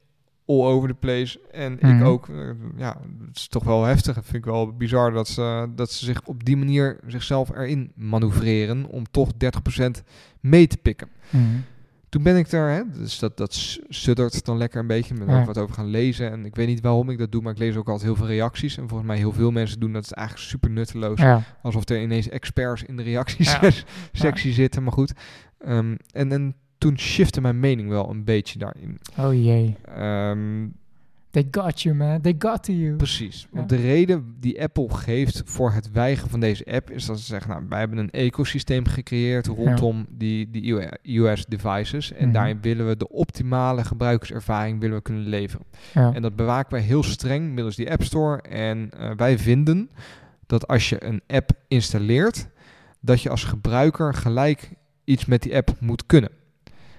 all 0.46 0.64
over 0.64 0.88
the 0.88 0.94
place. 0.94 1.40
En 1.50 1.72
Mhm. 1.80 1.96
ik 1.96 2.04
ook, 2.04 2.28
eh, 2.28 2.36
ja, 2.76 3.00
het 3.26 3.36
is 3.36 3.48
toch 3.48 3.64
wel 3.64 3.84
heftig. 3.84 4.14
Dat 4.14 4.24
vind 4.24 4.36
ik 4.36 4.44
wel 4.44 4.72
bizar 4.76 5.12
dat 5.12 5.28
ze, 5.28 5.68
dat 5.74 5.90
ze 5.92 6.04
zich 6.04 6.20
op 6.24 6.44
die 6.44 6.56
manier 6.56 6.98
zichzelf 7.06 7.50
erin 7.50 7.92
manoeuvreren 7.94 8.86
om 8.86 9.04
toch 9.10 9.32
30% 9.36 10.02
mee 10.40 10.66
te 10.66 10.76
pikken. 10.76 11.08
Mhm. 11.30 11.42
Toen 12.08 12.22
ben 12.22 12.36
ik 12.36 12.52
er, 12.52 12.68
hè, 12.70 12.82
dus 12.92 13.18
dat, 13.18 13.36
dat 13.36 13.78
suddert 13.88 14.44
dan 14.44 14.56
lekker 14.56 14.80
een 14.80 14.86
beetje. 14.86 15.14
Ben 15.14 15.28
Ja. 15.28 15.40
ook 15.40 15.46
wat 15.46 15.58
over 15.58 15.74
gaan 15.74 15.86
lezen. 15.86 16.30
En 16.30 16.44
ik 16.44 16.54
weet 16.56 16.66
niet 16.66 16.80
waarom 16.80 17.10
ik 17.10 17.18
dat 17.18 17.32
doe, 17.32 17.42
maar 17.42 17.52
ik 17.52 17.58
lees 17.58 17.76
ook 17.76 17.88
altijd 17.88 18.06
heel 18.06 18.16
veel 18.16 18.26
reacties. 18.26 18.76
En 18.76 18.88
volgens 18.88 19.08
mij 19.08 19.18
heel 19.18 19.32
veel 19.32 19.50
mensen 19.50 19.80
doen 19.80 19.92
dat. 19.92 20.04
is 20.04 20.12
eigenlijk 20.12 20.48
super 20.48 20.70
nutteloos. 20.70 21.20
Ja. 21.20 21.42
Alsof 21.62 21.88
er 21.88 22.02
ineens 22.02 22.28
experts 22.28 22.82
in 22.82 22.96
de 22.96 23.02
reacties 23.02 23.52
Ja. 23.52 23.70
sectie 24.12 24.52
zitten, 24.52 24.82
maar 24.82 24.92
goed. 24.92 25.12
Ehm, 25.58 25.96
en, 26.10 26.32
en 26.32 26.54
toen 26.78 26.98
shifte 26.98 27.40
mijn 27.40 27.60
mening 27.60 27.88
wel 27.88 28.10
een 28.10 28.24
beetje 28.24 28.58
daarin. 28.58 28.98
Oh 29.18 29.32
jee. 29.34 29.76
Ehm, 29.94 30.66
They 31.30 31.48
got 31.50 31.82
you, 31.82 31.94
man. 31.94 32.20
They 32.20 32.34
got 32.38 32.62
to 32.62 32.72
you. 32.72 32.96
precies. 32.96 33.46
Want 33.50 33.70
Ja. 33.70 33.76
de 33.76 33.82
reden 33.82 34.34
die 34.40 34.62
Apple 34.62 34.94
geeft 34.94 35.42
voor 35.44 35.72
het 35.72 35.90
weigeren 35.92 36.30
van 36.30 36.40
deze 36.40 36.64
app 36.66 36.90
is 36.90 37.06
dat 37.06 37.18
ze 37.18 37.24
zeggen, 37.24 37.50
nou, 37.50 37.62
wij 37.68 37.78
hebben 37.78 37.98
een 37.98 38.10
ecosysteem 38.10 38.86
gecreëerd 38.86 39.46
rondom 39.46 40.06
die, 40.10 40.50
die 40.50 40.88
iOS-devices. 41.02 42.12
En 42.12 42.24
Mhm. 42.24 42.32
daarin 42.32 42.58
willen 42.60 42.88
we 42.88 42.96
de 42.96 43.08
optimale 43.08 43.84
gebruikerservaring 43.84 44.80
willen 44.80 44.96
we 44.96 45.02
kunnen 45.02 45.26
leveren. 45.26 45.66
Ja. 45.94 46.12
En 46.14 46.22
dat 46.22 46.36
bewaken 46.36 46.72
wij 46.72 46.82
heel 46.82 47.02
streng 47.02 47.48
middels 47.54 47.76
die 47.76 47.90
App 47.90 48.02
Store. 48.02 48.42
En 48.42 48.90
eh, 48.98 49.10
wij 49.16 49.38
vinden 49.38 49.90
dat 50.46 50.66
als 50.68 50.88
je 50.88 51.04
een 51.04 51.20
app 51.26 51.50
installeert, 51.68 52.48
dat 53.00 53.22
je 53.22 53.30
als 53.30 53.44
gebruiker 53.44 54.14
gelijk 54.14 54.70
iets 55.04 55.24
met 55.24 55.42
die 55.42 55.56
app 55.56 55.74
moet 55.80 56.06
kunnen. 56.06 56.30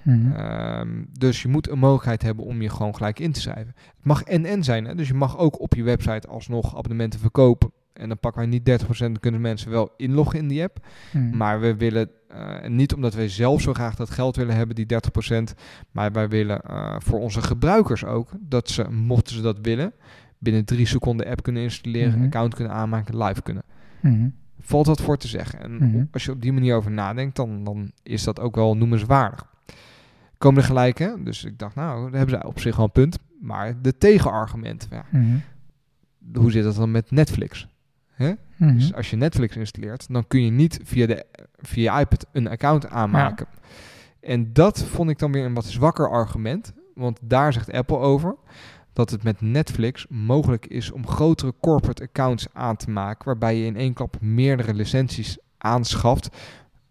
Mhm. 0.05 0.31
Ehm, 0.31 1.03
dus 1.11 1.41
je 1.41 1.47
moet 1.47 1.69
een 1.69 1.79
mogelijkheid 1.79 2.21
hebben 2.21 2.45
om 2.45 2.61
je 2.61 2.69
gewoon 2.69 2.95
gelijk 2.95 3.19
in 3.19 3.31
te 3.31 3.41
schrijven. 3.41 3.73
Het 3.75 4.05
mag 4.05 4.23
en-en 4.23 4.63
zijn, 4.63 4.85
hè? 4.85 4.95
dus 4.95 5.07
je 5.07 5.13
mag 5.13 5.37
ook 5.37 5.59
op 5.61 5.73
je 5.73 5.83
website 5.83 6.27
alsnog 6.27 6.77
abonnementen 6.77 7.19
verkopen. 7.19 7.71
En 7.93 8.07
dan 8.07 8.19
pakken 8.19 8.41
wij 8.41 8.49
niet 8.49 8.65
30%, 8.65 9.11
dan 9.11 9.19
kunnen 9.19 9.41
mensen 9.41 9.71
wel 9.71 9.93
inloggen 9.97 10.39
in 10.39 10.47
die 10.47 10.63
app. 10.63 10.87
Mhm. 11.13 11.37
Maar 11.37 11.59
we 11.59 11.75
willen, 11.75 12.09
eh, 12.27 12.63
en 12.63 12.75
niet 12.75 12.93
omdat 12.93 13.13
wij 13.13 13.29
zelf 13.29 13.61
zo 13.61 13.73
graag 13.73 13.95
dat 13.95 14.09
geld 14.09 14.35
willen 14.35 14.55
hebben, 14.55 14.75
die 14.75 14.85
30%, 14.85 15.53
maar 15.91 16.11
wij 16.11 16.29
willen 16.29 16.61
eh, 16.61 16.95
voor 16.99 17.19
onze 17.19 17.41
gebruikers 17.41 18.05
ook 18.05 18.29
dat 18.39 18.69
ze, 18.69 18.89
mochten 18.91 19.35
ze 19.35 19.41
dat 19.41 19.57
willen, 19.61 19.93
binnen 20.37 20.65
drie 20.65 20.85
seconden 20.85 21.27
app 21.27 21.43
kunnen 21.43 21.61
installeren, 21.63 22.13
Mhm. 22.15 22.23
account 22.23 22.55
kunnen 22.55 22.73
aanmaken, 22.73 23.23
live 23.23 23.41
kunnen. 23.41 23.63
Mhm. 24.01 24.27
Valt 24.59 24.85
dat 24.85 25.01
voor 25.01 25.17
te 25.17 25.27
zeggen? 25.27 25.59
En 25.59 26.09
als 26.11 26.25
je 26.25 26.31
op 26.31 26.41
die 26.41 26.53
manier 26.53 26.75
over 26.75 26.91
nadenkt, 26.91 27.35
dan, 27.35 27.63
dan 27.63 27.91
is 28.03 28.23
dat 28.23 28.39
ook 28.39 28.55
wel 28.55 28.77
noemenswaardig. 28.77 29.53
Komen 30.45 30.61
er 30.61 30.67
gelijk, 30.67 30.97
hè? 30.97 31.23
Dus 31.23 31.43
ik 31.43 31.59
dacht, 31.59 31.75
nou, 31.75 32.01
daar 32.11 32.19
hebben 32.19 32.39
ze 32.41 32.47
op 32.47 32.59
zich 32.59 32.75
wel 32.75 32.85
een 32.85 32.91
punt. 32.91 33.17
Maar 33.41 33.81
de 33.81 33.97
tegenargument, 33.97 34.87
ja, 34.91 35.05
Mhm. 35.11 35.37
hoe 36.33 36.51
zit 36.51 36.63
dat 36.63 36.75
dan 36.75 36.91
met 36.91 37.11
Netflix? 37.11 37.67
Hè? 38.11 38.33
Mhm. 38.55 38.75
Dus 38.75 38.93
als 38.93 39.09
je 39.09 39.15
Netflix 39.15 39.55
installeert, 39.55 40.13
dan 40.13 40.27
kun 40.27 40.43
je 40.43 40.51
niet 40.51 40.79
via, 40.83 41.05
de, 41.05 41.25
via 41.57 41.99
iPad 41.99 42.25
een 42.31 42.47
account 42.49 42.89
aanmaken. 42.89 43.47
En 44.21 44.53
dat 44.53 44.83
vond 44.83 45.09
ik 45.09 45.19
dan 45.19 45.31
weer 45.31 45.45
een 45.45 45.53
wat 45.53 45.65
zwakker 45.65 46.09
argument. 46.09 46.73
Want 46.95 47.19
daar 47.21 47.53
zegt 47.53 47.71
Apple 47.71 47.97
over 47.97 48.35
dat 48.93 49.09
het 49.09 49.23
met 49.23 49.41
Netflix 49.41 50.05
mogelijk 50.09 50.65
is 50.65 50.91
om 50.91 51.07
grotere 51.07 51.53
corporate 51.61 52.03
accounts 52.03 52.47
aan 52.53 52.75
te 52.75 52.89
maken. 52.91 53.25
Waarbij 53.25 53.57
je 53.57 53.65
in 53.65 53.75
één 53.75 53.93
klap 53.93 54.21
meerdere 54.21 54.73
licenties 54.73 55.37
aanschaft. 55.57 56.29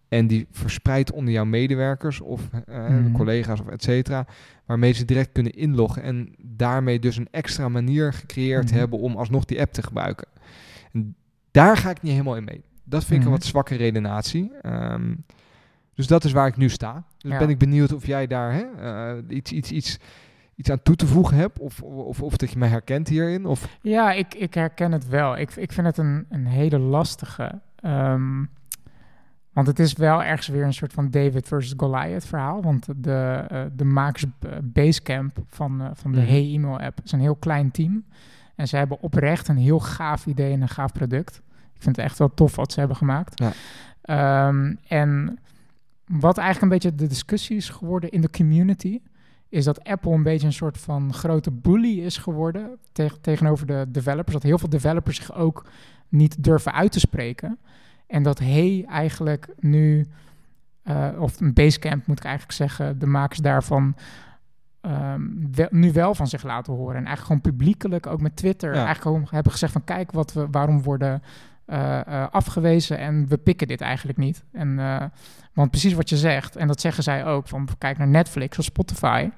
En 0.08 0.26
die 0.26 0.46
verspreidt 0.50 1.12
onder 1.12 1.32
jouw 1.32 1.44
medewerkers 1.44 2.20
of 2.20 2.48
eh, 2.66 2.88
Mhm. 2.88 3.12
collega's 3.12 3.60
of 3.60 3.68
et 3.68 3.82
cetera. 3.82 4.26
Waarmee 4.66 4.92
ze 4.92 5.04
direct 5.04 5.32
kunnen 5.32 5.52
inloggen. 5.52 6.02
En 6.02 6.34
daarmee 6.38 6.98
dus 6.98 7.16
een 7.16 7.28
extra 7.30 7.68
manier 7.68 8.12
gecreëerd 8.12 8.64
Mhm. 8.70 8.74
hebben 8.78 8.98
om 8.98 9.16
alsnog 9.16 9.44
die 9.44 9.60
app 9.60 9.72
te 9.72 9.82
gebruiken. 9.82 10.26
En 10.92 11.14
daar 11.50 11.76
ga 11.76 11.90
ik 11.90 12.02
niet 12.02 12.12
helemaal 12.12 12.36
in 12.36 12.44
mee. 12.44 12.62
Dat 12.84 13.04
vind 13.04 13.20
ik 13.20 13.26
een 13.26 13.32
wat 13.32 13.44
zwakke 13.44 13.74
redenatie. 13.74 14.52
Ehm, 14.62 15.14
dus 15.94 16.06
dat 16.06 16.24
is 16.24 16.32
waar 16.32 16.46
ik 16.46 16.56
nu 16.56 16.68
sta. 16.68 17.04
Dus 17.18 17.32
Ja. 17.32 17.38
ben 17.38 17.48
ik 17.48 17.58
benieuwd 17.58 17.92
of 17.92 18.06
jij 18.06 18.26
daar 18.26 18.52
hè, 18.52 18.62
eh, 18.62 19.36
iets, 19.36 19.52
iets, 19.52 19.70
iets, 19.70 19.98
iets 20.54 20.70
aan 20.70 20.82
toe 20.82 20.96
te 20.96 21.06
voegen 21.06 21.36
hebt. 21.36 21.58
Of, 21.58 21.82
of, 21.82 22.22
of 22.22 22.36
dat 22.36 22.50
je 22.50 22.58
mij 22.58 22.68
herkent 22.68 23.08
hierin. 23.08 23.46
Of, 23.46 23.78
Ja, 23.82 24.12
ik, 24.12 24.34
ik 24.34 24.54
herken 24.54 24.92
het 24.92 25.08
wel. 25.08 25.38
Ik, 25.38 25.54
ik 25.56 25.72
vind 25.72 25.86
het 25.86 25.96
een, 25.98 26.26
een 26.28 26.46
hele 26.46 26.78
lastige. 26.78 27.60
ehm, 27.76 28.44
want 29.54 29.66
het 29.66 29.78
is 29.78 29.92
wel 29.92 30.22
ergens 30.22 30.48
weer 30.48 30.64
een 30.64 30.72
soort 30.74 30.92
van 30.92 31.10
David 31.10 31.48
versus 31.48 31.74
Goliath 31.76 32.26
verhaal. 32.26 32.62
Want 32.62 32.86
de, 32.96 33.44
eh, 33.48 33.62
de 33.76 33.84
makers 33.84 34.24
eh, 34.40 34.50
Basecamp 34.62 35.38
van, 35.46 35.80
eh, 35.82 35.90
van 35.94 36.12
de 36.12 36.18
Mhm. 36.20 36.28
Hey 36.28 36.52
E-mail 36.54 36.80
app 36.80 37.00
is 37.04 37.12
een 37.12 37.20
heel 37.20 37.36
klein 37.36 37.70
team. 37.70 38.04
En 38.54 38.68
ze 38.68 38.76
hebben 38.76 39.00
oprecht 39.00 39.48
een 39.48 39.56
heel 39.56 39.80
gaaf 39.80 40.26
idee 40.26 40.52
en 40.52 40.62
een 40.62 40.68
gaaf 40.68 40.92
product. 40.92 41.42
Ik 41.74 41.82
vind 41.82 41.96
het 41.96 42.04
echt 42.04 42.18
wel 42.18 42.34
tof 42.34 42.56
wat 42.56 42.72
ze 42.72 42.78
hebben 42.78 42.96
gemaakt. 42.96 43.42
Ja. 43.42 43.52
Ehm, 44.02 44.74
en 44.88 45.38
wat 46.06 46.38
eigenlijk 46.38 46.62
een 46.72 46.78
beetje 46.80 46.96
de 46.96 47.06
discussie 47.08 47.56
is 47.56 47.68
geworden 47.68 48.10
in 48.10 48.20
de 48.20 48.30
community, 48.30 49.00
is 49.48 49.64
dat 49.64 49.84
Apple 49.84 50.12
een 50.12 50.22
beetje 50.22 50.46
een 50.46 50.52
soort 50.52 50.78
van 50.78 51.12
grote 51.14 51.50
bully 51.50 52.00
is 52.00 52.16
geworden 52.16 52.76
teg- 52.92 53.18
tegenover 53.20 53.66
de 53.66 53.86
developers. 53.88 54.32
Dat 54.32 54.42
heel 54.42 54.58
veel 54.58 54.68
developers 54.68 55.16
zich 55.16 55.34
ook 55.34 55.66
niet 56.08 56.44
durven 56.44 56.72
uit 56.72 56.92
te 56.92 56.98
spreken. 57.00 57.58
En 58.14 58.22
dat 58.22 58.38
Hey 58.38 58.84
eigenlijk 58.88 59.46
nu, 59.60 60.06
eh, 60.82 61.08
of 61.18 61.40
een 61.40 61.52
Basecamp 61.52 62.06
moet 62.06 62.18
ik 62.18 62.24
eigenlijk 62.24 62.54
zeggen, 62.54 62.98
de 62.98 63.06
makers 63.06 63.38
daarvan 63.40 63.96
ehm, 64.80 65.20
wel- 65.52 65.68
nu 65.70 65.92
wel 65.92 66.14
van 66.14 66.26
zich 66.26 66.42
laten 66.42 66.72
horen. 66.72 66.96
En 66.96 67.06
eigenlijk 67.06 67.26
gewoon 67.26 67.40
publiekelijk, 67.40 68.06
ook 68.06 68.20
met 68.20 68.36
Twitter, 68.36 68.68
Ja. 68.68 68.74
eigenlijk 68.84 69.02
gewoon 69.02 69.26
hebben 69.30 69.52
gezegd 69.52 69.72
van 69.72 69.84
kijk 69.84 70.12
wat 70.12 70.32
we, 70.32 70.46
waarom 70.50 70.82
worden 70.82 71.22
eh, 71.64 72.00
eh, 72.00 72.26
afgewezen 72.30 72.98
en 72.98 73.28
we 73.28 73.36
pikken 73.38 73.66
dit 73.66 73.80
eigenlijk 73.80 74.18
niet. 74.18 74.44
En, 74.52 74.76
want 75.52 75.70
precies 75.70 75.92
wat 75.92 76.08
je 76.08 76.16
zegt, 76.16 76.56
en 76.56 76.66
dat 76.66 76.80
zeggen 76.80 77.02
zij 77.02 77.24
ook, 77.24 77.48
van 77.48 77.68
kijk 77.78 77.98
naar 77.98 78.08
Netflix 78.08 78.58
of 78.58 78.64
Spotify, 78.64 79.30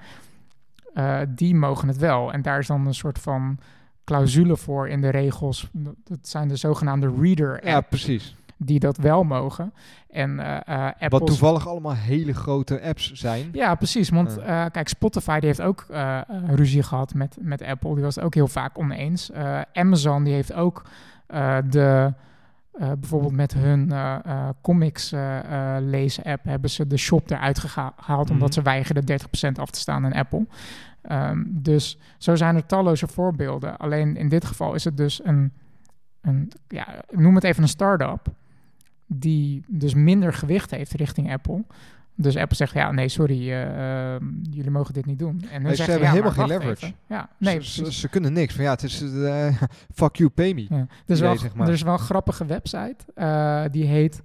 die 1.29 1.55
mogen 1.55 1.89
het 1.89 1.97
wel. 1.97 2.33
En 2.33 2.43
daar 2.43 2.59
is 2.59 2.67
dan 2.67 2.87
een 2.87 2.95
soort 2.95 3.19
van 3.19 3.59
clausule 4.05 4.57
voor 4.57 4.89
in 4.89 5.01
de 5.01 5.09
regels. 5.11 5.69
Dat 6.05 6.29
zijn 6.29 6.49
de 6.49 6.57
zogenaamde 6.57 7.15
reader 7.21 7.67
ja, 7.67 7.77
app 7.77 7.89
precies. 7.89 8.37
Die 8.57 8.79
dat 8.81 8.97
wel 8.97 9.25
mogen. 9.25 9.73
En 10.11 10.41
Apple 10.67 11.09
Wat 11.09 11.27
toevallig 11.27 11.69
allemaal 11.69 11.95
hele 11.95 12.35
grote 12.35 12.81
apps 12.83 13.13
zijn. 13.13 13.49
ja, 13.53 13.75
precies. 13.75 14.09
Want 14.09 14.39
eh, 14.39 14.65
kijk, 14.73 14.89
Spotify 14.89 15.39
die 15.39 15.49
heeft 15.49 15.61
ook 15.63 15.87
ruzie 16.47 16.83
gehad 16.83 17.15
met, 17.15 17.37
met 17.41 17.63
Apple. 17.63 17.95
Die 17.95 18.03
was 18.05 18.15
het 18.15 18.25
ook 18.25 18.35
heel 18.35 18.49
vaak 18.49 18.79
oneens. 18.79 19.31
Amazon 19.73 20.25
die 20.25 20.35
heeft 20.35 20.53
ook 20.53 20.83
de... 21.69 22.13
bijvoorbeeld 22.79 23.33
met 23.33 23.55
hun 23.55 23.93
comics 24.63 25.13
lezen 25.81 26.25
app 26.25 26.45
hebben 26.45 26.71
ze 26.71 26.87
de 26.87 26.97
shop 26.97 27.31
eruit 27.31 27.59
geha- 27.59 27.93
gehaald 27.97 28.25
Mhm. 28.25 28.33
omdat 28.33 28.55
ze 28.55 28.63
weigerden 28.63 29.05
30% 29.05 29.59
af 29.59 29.71
te 29.71 29.79
staan 29.79 30.05
aan 30.05 30.13
Apple. 30.13 30.47
Ehm, 31.03 31.43
dus 31.47 31.99
zo 32.19 32.35
zijn 32.37 32.57
er 32.57 32.67
talloze 32.67 33.07
voorbeelden. 33.07 33.77
Alleen 33.77 34.17
in 34.17 34.29
dit 34.29 34.45
geval 34.45 34.75
is 34.75 34.85
het 34.85 34.97
dus 34.97 35.21
een, 35.25 35.53
een 36.21 36.53
ja, 36.69 36.87
noem 37.11 37.35
het 37.35 37.45
even 37.45 37.63
een 37.63 37.69
start-up 37.69 38.27
die 39.07 39.65
dus 39.67 39.95
minder 39.95 40.33
gewicht 40.33 40.71
heeft 40.71 40.93
richting 40.93 41.33
Apple. 41.33 41.65
Dus 42.15 42.37
Apple 42.37 42.57
zegt, 42.57 42.75
ja, 42.75 42.91
nee, 42.91 43.09
sorry, 43.09 43.51
eh, 43.51 44.15
ehm, 44.15 44.25
jullie 44.51 44.71
mogen 44.71 44.95
dit 44.95 45.07
niet 45.07 45.19
doen. 45.19 45.45
En 45.51 45.63
Nee, 45.63 45.75
ze 45.75 45.83
hebben 45.83 46.03
ja, 46.03 46.11
helemaal 46.11 46.33
geen 46.33 46.47
leverage. 46.47 46.87
even. 46.87 46.97
Ja, 47.07 47.29
nee, 47.39 47.65
ze, 47.65 47.93
ze, 47.93 48.09
kunnen 48.09 48.33
niks. 48.33 48.55
Van 48.55 48.65
ja, 48.65 48.71
het 48.71 48.83
is 48.83 49.03
eh, 49.03 49.63
fuck 49.95 50.17
you, 50.17 50.31
pay 50.31 50.53
me. 50.53 50.67
Ja. 50.69 50.77
Er, 50.77 50.87
idee, 51.07 51.21
wel, 51.21 51.37
zeg 51.37 51.55
maar. 51.55 51.67
er 51.67 51.73
is 51.73 51.83
wel 51.83 51.93
een 51.93 51.99
grappige 51.99 52.45
website, 52.45 52.97
eh, 53.15 53.65
die 53.71 53.85
heet 53.85 54.23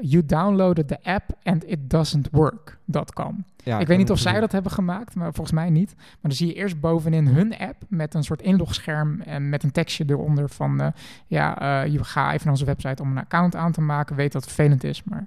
You 0.00 0.26
downloaded 0.26 0.88
the 0.88 0.98
app 1.02 1.30
and 1.42 1.64
it 1.66 1.78
doesn't 1.90 2.28
work.com. 2.32 3.44
Ja, 3.64 3.78
ik 3.78 3.86
weet 3.86 3.98
niet 3.98 4.10
of 4.10 4.18
zij 4.18 4.40
dat 4.40 4.52
hebben 4.52 4.72
gemaakt, 4.72 5.14
maar 5.14 5.32
volgens 5.32 5.54
mij 5.54 5.70
niet. 5.70 5.94
Maar 5.96 6.16
dan 6.20 6.32
zie 6.32 6.46
je 6.46 6.54
eerst 6.54 6.80
bovenin 6.80 7.26
hun 7.26 7.58
app 7.58 7.82
met 7.88 8.14
een 8.14 8.24
soort 8.24 8.42
inlogscherm 8.42 9.20
en 9.20 9.48
met 9.48 9.62
een 9.62 9.72
tekstje 9.72 10.04
eronder 10.06 10.48
van... 10.48 10.80
eh, 10.80 10.88
ja, 11.26 11.60
eh, 11.82 11.92
je 11.92 12.04
ga 12.04 12.26
even 12.26 12.40
naar 12.42 12.52
onze 12.52 12.64
website 12.64 13.02
om 13.02 13.10
een 13.10 13.18
account 13.18 13.56
aan 13.56 13.72
te 13.72 13.80
maken. 13.80 14.16
Weet 14.16 14.32
dat 14.32 14.44
het 14.44 14.52
vervelend 14.52 14.84
is, 14.84 15.04
maar... 15.04 15.26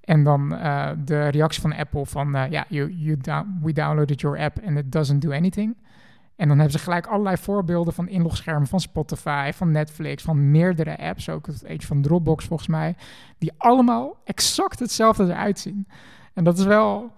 En 0.00 0.24
dan 0.24 0.56
eh, 0.56 0.90
de 1.04 1.28
reactie 1.28 1.60
van 1.60 1.74
Apple 1.74 2.06
van... 2.06 2.32
ja, 2.50 2.64
you, 2.68 2.92
you 2.92 3.16
down- 3.16 3.58
we 3.62 3.72
downloaded 3.72 4.20
your 4.20 4.38
app 4.40 4.58
and 4.66 4.78
it 4.78 4.92
doesn't 4.92 5.22
do 5.22 5.32
anything. 5.32 5.76
En 6.38 6.48
dan 6.48 6.58
hebben 6.58 6.78
ze 6.78 6.84
gelijk 6.84 7.06
allerlei 7.06 7.36
voorbeelden 7.36 7.94
van 7.94 8.08
inlogschermen 8.08 8.66
van 8.66 8.80
Spotify, 8.80 9.50
van 9.54 9.70
Netflix, 9.70 10.22
van 10.22 10.50
meerdere 10.50 10.98
apps. 10.98 11.28
Ook 11.28 11.46
het 11.46 11.62
eentje 11.62 11.86
van 11.86 12.02
Dropbox 12.02 12.44
volgens 12.44 12.68
mij. 12.68 12.96
Die 13.38 13.52
allemaal 13.56 14.16
exact 14.24 14.78
hetzelfde 14.78 15.24
eruit 15.24 15.58
zien. 15.58 15.88
En 16.34 16.44
dat 16.44 16.58
is 16.58 16.64
wel 16.64 17.12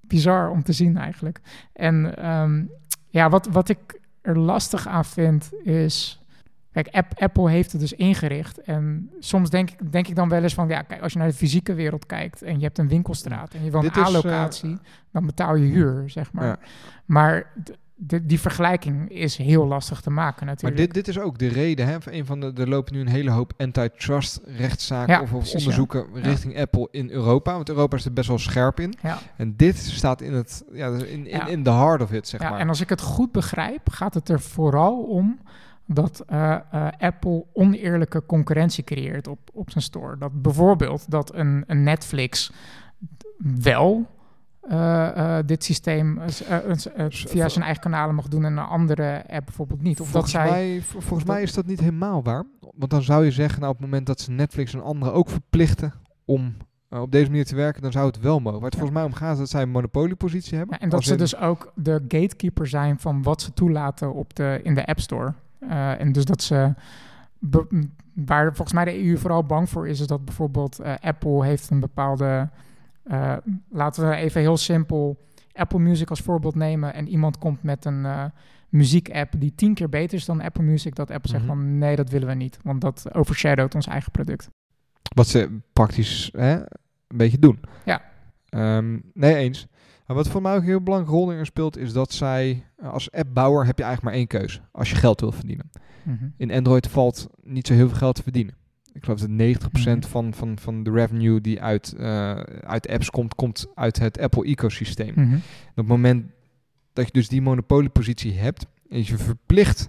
bizar 0.00 0.50
om 0.50 0.62
te 0.62 0.72
zien 0.72 0.96
eigenlijk. 0.96 1.40
En 1.72 2.16
ehm, 2.16 2.64
ja, 3.08 3.28
wat, 3.28 3.46
wat 3.46 3.68
ik 3.68 4.00
er 4.20 4.38
lastig 4.38 4.88
aan 4.88 5.04
vind 5.04 5.50
is... 5.62 6.16
Kijk, 6.70 6.88
App- 6.88 7.20
Apple 7.20 7.50
heeft 7.50 7.72
het 7.72 7.80
dus 7.80 7.92
ingericht. 7.92 8.62
En 8.62 9.10
soms 9.18 9.50
denk 9.50 9.70
ik, 9.70 9.92
denk 9.92 10.08
ik 10.08 10.14
dan 10.14 10.28
wel 10.28 10.42
eens 10.42 10.54
van... 10.54 10.68
Ja, 10.68 10.82
kijk, 10.82 11.02
als 11.02 11.12
je 11.12 11.18
naar 11.18 11.28
de 11.28 11.34
fysieke 11.34 11.74
wereld 11.74 12.06
kijkt... 12.06 12.42
en 12.42 12.58
je 12.58 12.64
hebt 12.64 12.78
een 12.78 12.88
winkelstraat 12.88 13.54
en 13.54 13.64
je 13.64 13.70
wil 13.70 13.84
een 13.84 13.90
eh, 13.90 14.06
A-locatie... 14.06 14.78
dan 15.10 15.26
betaal 15.26 15.54
je 15.54 15.66
huur, 15.66 16.10
zeg 16.10 16.32
maar. 16.32 16.46
Ja. 16.46 16.58
Maar 17.04 17.52
die 18.04 18.40
vergelijking 18.40 19.10
is 19.10 19.36
heel 19.36 19.66
lastig 19.66 20.00
te 20.00 20.10
maken 20.10 20.46
Maar 20.46 20.54
natuurlijk. 20.54 20.76
dit, 20.76 20.94
dit 20.94 21.08
is 21.08 21.18
ook 21.18 21.38
de 21.38 21.48
reden. 21.48 21.86
Hè? 21.86 21.96
Een 22.04 22.26
van 22.26 22.40
de, 22.40 22.52
er 22.54 22.68
lopen 22.68 22.94
nu 22.94 23.00
een 23.00 23.08
hele 23.08 23.30
hoop 23.30 23.52
antitrust 23.56 24.40
rechtszaken 24.44 25.14
Ja, 25.14 25.22
of, 25.22 25.32
of 25.32 25.46
ja. 25.46 25.58
onderzoeken 25.58 26.06
richting 26.14 26.58
Apple 26.58 26.88
in 26.90 27.10
Europa. 27.10 27.52
Want 27.52 27.68
Europa 27.68 27.96
is 27.96 28.04
er 28.04 28.12
best 28.12 28.28
wel 28.28 28.38
scherp 28.38 28.80
in. 28.80 28.94
En 29.36 29.56
dit 29.56 29.76
staat 29.76 30.20
in 30.20 30.32
het 30.32 30.64
ja, 30.72 30.88
in, 30.88 31.26
in, 31.26 31.48
in 31.48 31.62
the 31.62 31.70
heart 31.70 32.02
of 32.02 32.12
it, 32.12 32.28
zeg 32.28 32.40
ja, 32.40 32.50
maar. 32.50 32.58
en 32.58 32.68
als 32.68 32.80
ik 32.80 32.88
het 32.88 33.00
goed 33.00 33.32
begrijp, 33.32 33.90
gaat 33.90 34.14
het 34.14 34.28
er 34.28 34.40
vooral 34.40 35.02
om 35.02 35.40
dat 35.86 36.24
eh, 36.26 36.52
eh, 36.52 36.86
Apple 36.98 37.44
oneerlijke 37.52 38.26
concurrentie 38.26 38.84
creëert 38.84 39.28
op, 39.28 39.38
op 39.52 39.70
zijn 39.70 39.84
store. 39.84 40.18
Dat 40.18 40.42
bijvoorbeeld 40.42 41.10
dat 41.10 41.34
een, 41.34 41.64
een 41.66 41.82
Netflix 41.82 42.52
wel 43.38 44.06
dit 45.46 45.64
systeem 45.64 46.18
eh, 46.18 46.28
s- 46.28 46.42
eh, 46.44 46.56
eh, 46.70 46.76
eh, 46.96 47.06
via 47.08 47.48
zijn 47.48 47.64
eigen 47.64 47.82
kanalen 47.82 48.14
mag 48.14 48.28
doen 48.28 48.44
en 48.44 48.52
een 48.56 48.64
andere 48.64 49.24
app 49.28 49.44
bijvoorbeeld 49.46 49.82
niet. 49.82 50.00
Of 50.00 50.08
volgens 50.08 50.32
dat 50.32 50.42
zij. 50.42 50.50
mij, 50.50 50.82
volgens 50.82 51.24
mij 51.24 51.42
is 51.42 51.52
dat 51.54 51.66
niet 51.66 51.80
helemaal 51.80 52.22
waar. 52.22 52.44
Want 52.74 52.90
dan 52.90 53.02
zou 53.02 53.24
je 53.24 53.30
zeggen, 53.30 53.60
nou, 53.60 53.72
op 53.72 53.78
het 53.78 53.86
moment 53.86 54.06
dat 54.06 54.20
ze 54.20 54.30
Netflix 54.30 54.74
en 54.74 54.82
anderen 54.82 55.14
ook 55.14 55.30
verplichten 55.30 55.92
om 56.24 56.54
eh, 56.88 57.00
op 57.00 57.12
deze 57.12 57.30
manier 57.30 57.44
te 57.44 57.54
werken, 57.54 57.82
dan 57.82 57.92
zou 57.92 58.06
het 58.06 58.20
wel 58.20 58.40
mogen. 58.40 58.60
Waar 58.60 58.70
het 58.70 58.78
Ja. 58.78 58.78
volgens 58.78 58.98
mij 59.00 59.08
om 59.08 59.14
gaat, 59.18 59.32
is 59.32 59.38
dat 59.38 59.48
zij 59.50 59.62
een 59.62 59.70
monopoliepositie 59.70 60.56
hebben. 60.58 60.76
Ja, 60.78 60.82
en 60.84 60.88
dat 60.90 61.04
ze 61.04 61.12
in- 61.12 61.18
dus 61.18 61.36
ook 61.36 61.72
de 61.74 61.92
gatekeeper 62.08 62.66
zijn 62.66 62.98
van 62.98 63.22
wat 63.22 63.42
ze 63.42 63.52
toelaten 63.52 64.14
op 64.14 64.34
de, 64.34 64.60
in 64.62 64.74
de 64.74 64.86
App 64.86 65.00
Store. 65.00 65.32
Eh, 65.68 66.00
en 66.00 66.12
dus 66.12 66.24
dat 66.24 66.42
ze. 66.42 66.74
waar 68.14 68.44
volgens 68.54 68.72
mij 68.72 68.84
de 68.84 69.04
EU 69.04 69.16
vooral 69.18 69.44
bang 69.44 69.68
voor 69.68 69.88
is, 69.88 70.00
is 70.00 70.06
dat 70.06 70.24
bijvoorbeeld 70.24 70.78
eh, 70.78 70.92
Apple 71.00 71.44
heeft 71.44 71.70
een 71.70 71.80
bepaalde. 71.80 72.48
Eh, 73.04 73.36
laten 73.70 74.08
we 74.08 74.14
even 74.14 74.40
heel 74.40 74.56
simpel 74.56 75.18
Apple 75.52 75.78
Music 75.78 76.10
als 76.10 76.20
voorbeeld 76.20 76.54
nemen. 76.54 76.94
En 76.94 77.08
iemand 77.08 77.38
komt 77.38 77.62
met 77.62 77.84
een 77.84 78.04
eh, 78.04 78.24
muziek-app 78.68 79.32
die 79.38 79.54
tien 79.54 79.74
keer 79.74 79.88
beter 79.88 80.18
is 80.18 80.24
dan 80.24 80.40
Apple 80.40 80.62
Music. 80.62 80.94
Dat 80.94 81.10
Apple 81.10 81.30
zegt 81.30 81.44
Mhm. 81.44 81.52
van 81.52 81.78
nee, 81.78 81.96
dat 81.96 82.10
willen 82.10 82.28
we 82.28 82.34
niet. 82.34 82.58
Want 82.62 82.80
dat 82.80 83.14
overshadowt 83.14 83.74
ons 83.74 83.86
eigen 83.86 84.10
product. 84.10 84.48
Wat 85.14 85.26
ze 85.26 85.58
praktisch 85.72 86.30
hè, 86.36 86.52
een 86.60 87.16
beetje 87.16 87.38
doen. 87.38 87.60
Ja. 87.84 88.02
Ehm, 88.48 88.98
nee, 89.14 89.34
eens. 89.34 89.66
Maar 90.06 90.16
wat 90.16 90.28
voor 90.28 90.42
mij 90.42 90.52
ook 90.54 90.60
een 90.60 90.66
heel 90.66 90.82
belangrijke 90.82 91.16
rol 91.16 91.32
in 91.32 91.46
speelt, 91.46 91.76
is 91.76 91.92
dat 91.92 92.12
zij 92.12 92.64
als 92.82 93.10
appbouwer 93.10 93.66
heb 93.66 93.78
je 93.78 93.84
eigenlijk 93.84 94.02
maar 94.14 94.20
één 94.24 94.40
keuze. 94.40 94.60
Als 94.72 94.90
je 94.90 94.96
geld 94.96 95.20
wil 95.20 95.32
verdienen. 95.32 95.70
Mhm. 96.02 96.28
In 96.36 96.52
Android 96.52 96.88
valt 96.88 97.28
niet 97.42 97.66
zo 97.66 97.74
heel 97.74 97.88
veel 97.88 97.96
geld 97.98 98.14
te 98.14 98.22
verdienen. 98.22 98.54
Ik 98.92 99.04
geloof 99.04 99.20
dat 99.20 99.28
90% 99.28 100.02
Mhm. 100.02 100.10
van, 100.10 100.34
van, 100.34 100.58
van 100.58 100.82
de 100.82 100.90
revenue 100.90 101.40
die 101.40 101.62
uit, 101.62 101.92
eh, 101.98 102.30
uit 102.60 102.88
apps 102.88 103.10
komt, 103.10 103.34
komt 103.34 103.66
uit 103.74 103.98
het 103.98 104.18
Apple-ecosysteem. 104.20 105.12
Mhm. 105.16 105.34
Op 105.34 105.42
het 105.76 105.86
moment 105.86 106.24
dat 106.92 107.06
je 107.06 107.12
dus 107.12 107.28
die 107.28 107.42
monopoliepositie 107.42 108.32
hebt 108.38 108.66
en 108.90 108.98
je 109.06 109.16
verplicht 109.18 109.88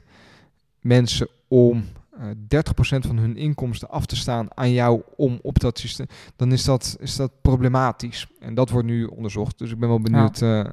mensen 0.82 1.28
om 1.48 1.84
eh 2.20 2.26
30% 2.48 3.06
van 3.06 3.18
hun 3.18 3.38
inkomsten 3.38 3.90
af 3.90 4.06
te 4.06 4.16
staan 4.16 4.48
aan 4.58 4.72
jou 4.72 5.02
om 5.16 5.40
op 5.42 5.60
dat 5.60 5.80
systeem, 5.80 6.08
dan 6.36 6.52
is 6.52 6.64
dat, 6.64 6.98
is 7.00 7.16
dat 7.16 7.32
problematisch. 7.42 8.28
En 8.40 8.54
dat 8.54 8.70
wordt 8.70 8.88
nu 8.88 9.06
onderzocht. 9.06 9.58
Dus 9.58 9.72
ik 9.72 9.80
ben 9.80 9.90
wel 9.90 10.00
benieuwd 10.02 10.42
eh, 10.42 10.60
eh, 10.60 10.68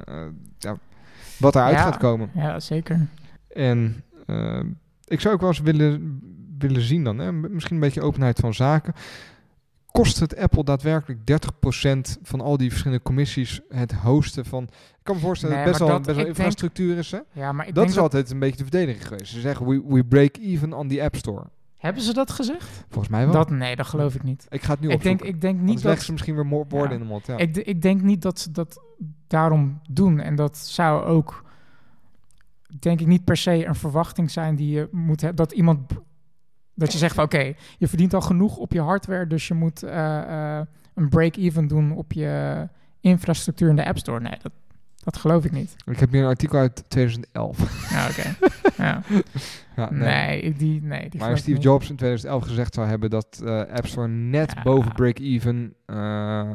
ja, 0.58 0.78
wat 1.38 1.54
eruit 1.54 1.74
Ja. 1.76 1.82
gaat 1.82 1.96
komen. 1.96 2.30
Ja, 2.34 2.60
zeker. 2.60 3.06
En 3.48 4.04
eh, 4.26 4.60
ik 5.04 5.20
zou 5.20 5.34
ook 5.34 5.40
wel 5.40 5.48
eens 5.48 5.60
willen, 5.60 6.20
willen 6.62 6.82
zien 6.82 7.04
dan, 7.04 7.18
hè, 7.18 7.32
misschien 7.32 7.74
een 7.74 7.80
beetje 7.82 8.02
openheid 8.02 8.38
van 8.38 8.54
zaken. 8.54 8.94
Kost 9.90 10.20
het 10.20 10.36
Apple 10.36 10.64
daadwerkelijk 10.64 11.20
30% 11.24 12.18
van 12.22 12.40
al 12.40 12.56
die 12.56 12.70
verschillende 12.70 13.02
commissies 13.02 13.60
het 13.68 13.92
hosten 13.92 14.44
van... 14.44 14.62
Ik 14.62 14.70
kan 15.02 15.14
me 15.14 15.20
voorstellen 15.20 15.54
Nee, 15.56 15.64
dat 15.64 15.72
het 15.72 15.82
best 15.82 15.90
wel, 15.90 16.00
best 16.00 16.16
wel 16.16 16.24
denk- 16.24 16.36
infrastructuur 16.36 16.98
is, 16.98 17.10
hè? 17.10 17.18
Ja, 17.32 17.52
maar 17.52 17.68
ik 17.68 17.74
dat 17.74 17.88
is 17.88 17.98
altijd 17.98 18.30
een 18.30 18.38
beetje 18.38 18.56
de 18.56 18.62
verdediging 18.62 19.06
geweest. 19.06 19.32
Ze 19.32 19.40
zeggen, 19.40 19.66
we, 19.66 19.82
we 19.88 20.04
break 20.04 20.36
even 20.36 20.72
on 20.72 20.88
the 20.88 21.02
App 21.02 21.16
Store. 21.16 21.44
Hebben 21.76 22.02
ze 22.02 22.12
dat 22.12 22.30
gezegd? 22.30 22.84
Volgens 22.88 23.08
mij 23.08 23.24
wel. 23.24 23.32
Dat, 23.32 23.50
nee, 23.50 23.76
dat 23.76 23.86
geloof 23.86 24.14
ik 24.14 24.22
niet. 24.22 24.46
ik 24.48 24.62
ga 24.62 24.72
het 24.72 24.80
nu 24.80 24.88
Ik 24.88 25.02
denk, 25.02 25.22
ik 25.22 25.40
denk 25.40 25.60
niet 25.60 25.68
Anders 25.76 25.82
dat... 25.82 26.02
ze 26.02 26.12
misschien 26.12 26.34
weer 26.34 26.46
woorden 26.48 26.82
Ja. 26.82 26.90
in 26.90 26.98
de 26.98 27.04
mond. 27.06 27.26
Ja. 27.26 27.36
Ik, 27.36 27.56
ik 27.56 27.82
denk 27.82 28.02
niet 28.02 28.22
dat 28.22 28.38
ze 28.38 28.50
dat 28.50 28.80
daarom 29.26 29.80
doen. 29.90 30.20
En 30.20 30.34
dat 30.34 30.56
zou 30.58 31.04
ook, 31.04 31.44
denk 32.78 33.00
ik, 33.00 33.06
niet 33.06 33.24
per 33.24 33.36
se 33.36 33.66
een 33.66 33.74
verwachting 33.74 34.30
zijn 34.30 34.56
die 34.56 34.70
je 34.70 34.88
moet 34.92 35.20
hebben. 35.20 35.46
Dat 35.46 35.56
iemand, 35.56 35.80
dat 36.80 36.92
je 36.92 36.98
zegt 36.98 37.14
van 37.14 37.24
oké, 37.24 37.52
je 37.78 37.88
verdient 37.88 38.14
al 38.14 38.20
genoeg 38.20 38.56
op 38.56 38.72
je 38.72 38.80
hardware, 38.80 39.26
dus 39.26 39.48
je 39.48 39.54
moet 39.54 39.82
eh, 39.82 40.58
eh, 40.58 40.66
een 40.94 41.08
break-even 41.08 41.66
doen 41.68 41.92
op 41.92 42.12
je 42.12 42.68
infrastructuur 43.00 43.68
in 43.68 43.76
de 43.76 43.84
App 43.86 43.98
Store. 43.98 44.20
Nee, 44.20 44.36
dat, 44.42 44.52
dat 45.04 45.16
geloof 45.16 45.44
ik 45.44 45.52
niet. 45.52 45.76
Ik 45.86 46.00
heb 46.00 46.10
hier 46.10 46.22
een 46.22 46.28
artikel 46.28 46.58
uit 46.58 46.84
2011. 46.88 47.90
Ja, 47.90 48.08
oké. 48.08 48.34
ja. 48.82 49.02
Ja, 49.76 49.90
Nee, 49.90 50.40
ik- 50.40 50.58
die, 50.58 50.82
nee, 50.82 51.08
die 51.10 51.20
Maar 51.20 51.38
Steve. 51.38 51.60
Jobs 51.60 51.90
in 51.90 51.96
2011 51.96 52.44
gezegd 52.44 52.74
zou 52.74 52.88
hebben 52.88 53.10
dat 53.10 53.40
eh 53.44 53.58
App 53.58 53.86
Store 53.86 54.08
net 54.08 54.52
Ja. 54.56 54.62
boven 54.62 54.92
break-even 54.92 55.74
eh 55.86 56.40
eh, 56.40 56.48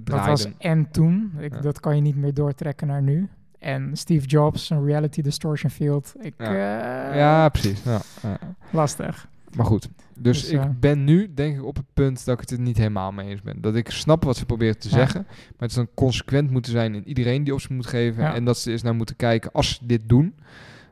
Dat 0.00 0.26
was 0.26 0.40
draaide. 0.42 0.52
en 0.58 0.90
toen. 0.90 1.32
Ik. 1.38 1.62
Dat 1.62 1.80
kan 1.80 1.96
je 1.96 2.02
niet 2.02 2.16
meer 2.16 2.34
doortrekken 2.34 2.86
naar 2.86 3.02
nu. 3.02 3.28
En 3.58 3.96
Steve 3.96 4.26
Jobs, 4.26 4.70
een 4.70 4.84
reality 4.84 5.22
distortion 5.22 5.70
field. 5.70 6.12
Ik, 6.20 6.34
Ja. 6.38 7.14
Ja, 7.14 7.48
precies. 7.48 7.82
Lastig. 8.70 9.28
Maar 9.56 9.66
goed, 9.66 9.88
dus, 10.18 10.40
Dus, 10.42 10.50
ik 10.50 10.60
eh, 10.60 10.68
ben 10.80 11.04
nu 11.04 11.34
denk 11.34 11.56
ik 11.56 11.64
op 11.64 11.76
het 11.76 11.86
punt 11.94 12.24
dat 12.24 12.34
ik 12.34 12.40
het 12.40 12.50
er 12.50 12.60
niet 12.60 12.76
helemaal 12.76 13.12
mee 13.12 13.28
eens 13.28 13.42
ben. 13.42 13.60
Dat 13.60 13.74
ik 13.76 13.90
snap 13.90 14.24
wat 14.24 14.36
ze 14.36 14.46
proberen 14.46 14.78
te 14.78 14.88
Ja. 14.88 14.94
zeggen, 14.94 15.22
maar 15.26 15.34
het 15.58 15.70
is 15.70 15.76
dan 15.76 15.88
consequent 15.94 16.50
moeten 16.50 16.72
zijn 16.72 16.94
in 16.94 17.08
iedereen 17.08 17.44
die 17.44 17.52
op 17.54 17.60
ze 17.60 17.72
moet 17.72 17.86
geven. 17.86 18.22
Ja. 18.22 18.34
En 18.34 18.44
dat 18.44 18.58
ze 18.58 18.70
eens 18.70 18.82
naar 18.82 18.94
moeten 18.94 19.16
kijken 19.16 19.52
als 19.52 19.68
ze 19.74 19.86
dit 19.86 20.08
doen, 20.08 20.34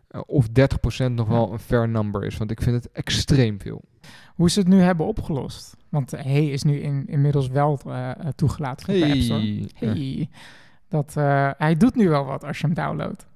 eh, 0.09 0.21
of 0.27 0.49
30% 0.49 1.15
nog 1.15 1.27
Ja. 1.27 1.33
wel 1.33 1.53
een 1.53 1.59
fair 1.59 1.89
number 1.89 2.25
is. 2.25 2.37
Want 2.37 2.51
ik 2.51 2.63
vind 2.63 2.77
het 2.85 2.93
extreem 2.93 3.61
veel. 3.61 3.83
Hoe 4.35 4.51
ze 4.51 4.59
het 4.59 4.69
nu 4.69 4.81
hebben 4.81 5.07
opgelost. 5.07 5.77
Want 5.89 6.11
Hey 6.11 6.47
is 6.47 6.63
nu 6.63 6.79
in, 6.79 7.07
inmiddels 7.07 7.49
wel 7.49 7.81
eh, 7.87 8.11
toegelaten 8.37 9.01
de 9.01 9.07
App 9.07 9.21
Store. 9.21 9.47
Ja. 9.57 9.67
Hey. 9.75 10.29
Dat, 10.89 11.15
hij 11.59 11.75
doet 11.77 11.95
nu 11.95 12.09
wel 12.09 12.25
wat 12.25 12.45
als 12.45 12.59
je 12.59 12.67
hem 12.67 12.75
downloadt. 12.75 13.27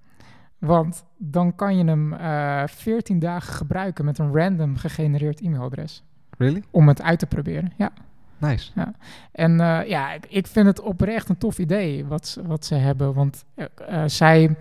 Want 0.67 1.05
dan 1.17 1.55
kan 1.55 1.77
je 1.77 1.85
hem 1.85 2.13
eh 2.13 2.63
14 2.67 3.19
dagen 3.19 3.53
gebruiken 3.55 4.05
met 4.05 4.19
een 4.19 4.35
random 4.37 4.77
gegenereerd 4.77 5.41
e-mailadres. 5.41 6.03
Really? 6.39 6.63
Om 6.71 6.89
het 6.89 7.03
uit 7.03 7.19
te 7.19 7.27
proberen. 7.27 7.73
Ja. 7.77 7.91
Nice. 8.39 8.73
En 9.33 9.61
eh, 9.61 9.89
ja, 9.89 10.13
ik, 10.29 10.47
vind 10.47 10.67
het 10.67 10.81
oprecht 10.81 11.29
een 11.29 11.39
tof 11.39 11.59
idee 11.59 12.07
wat, 12.07 12.27
ze- 12.27 12.47
wat 12.47 12.65
ze 12.65 12.75
hebben. 12.75 13.15
Want 13.15 13.45
eh, 13.55 14.03
zij. 14.07 14.57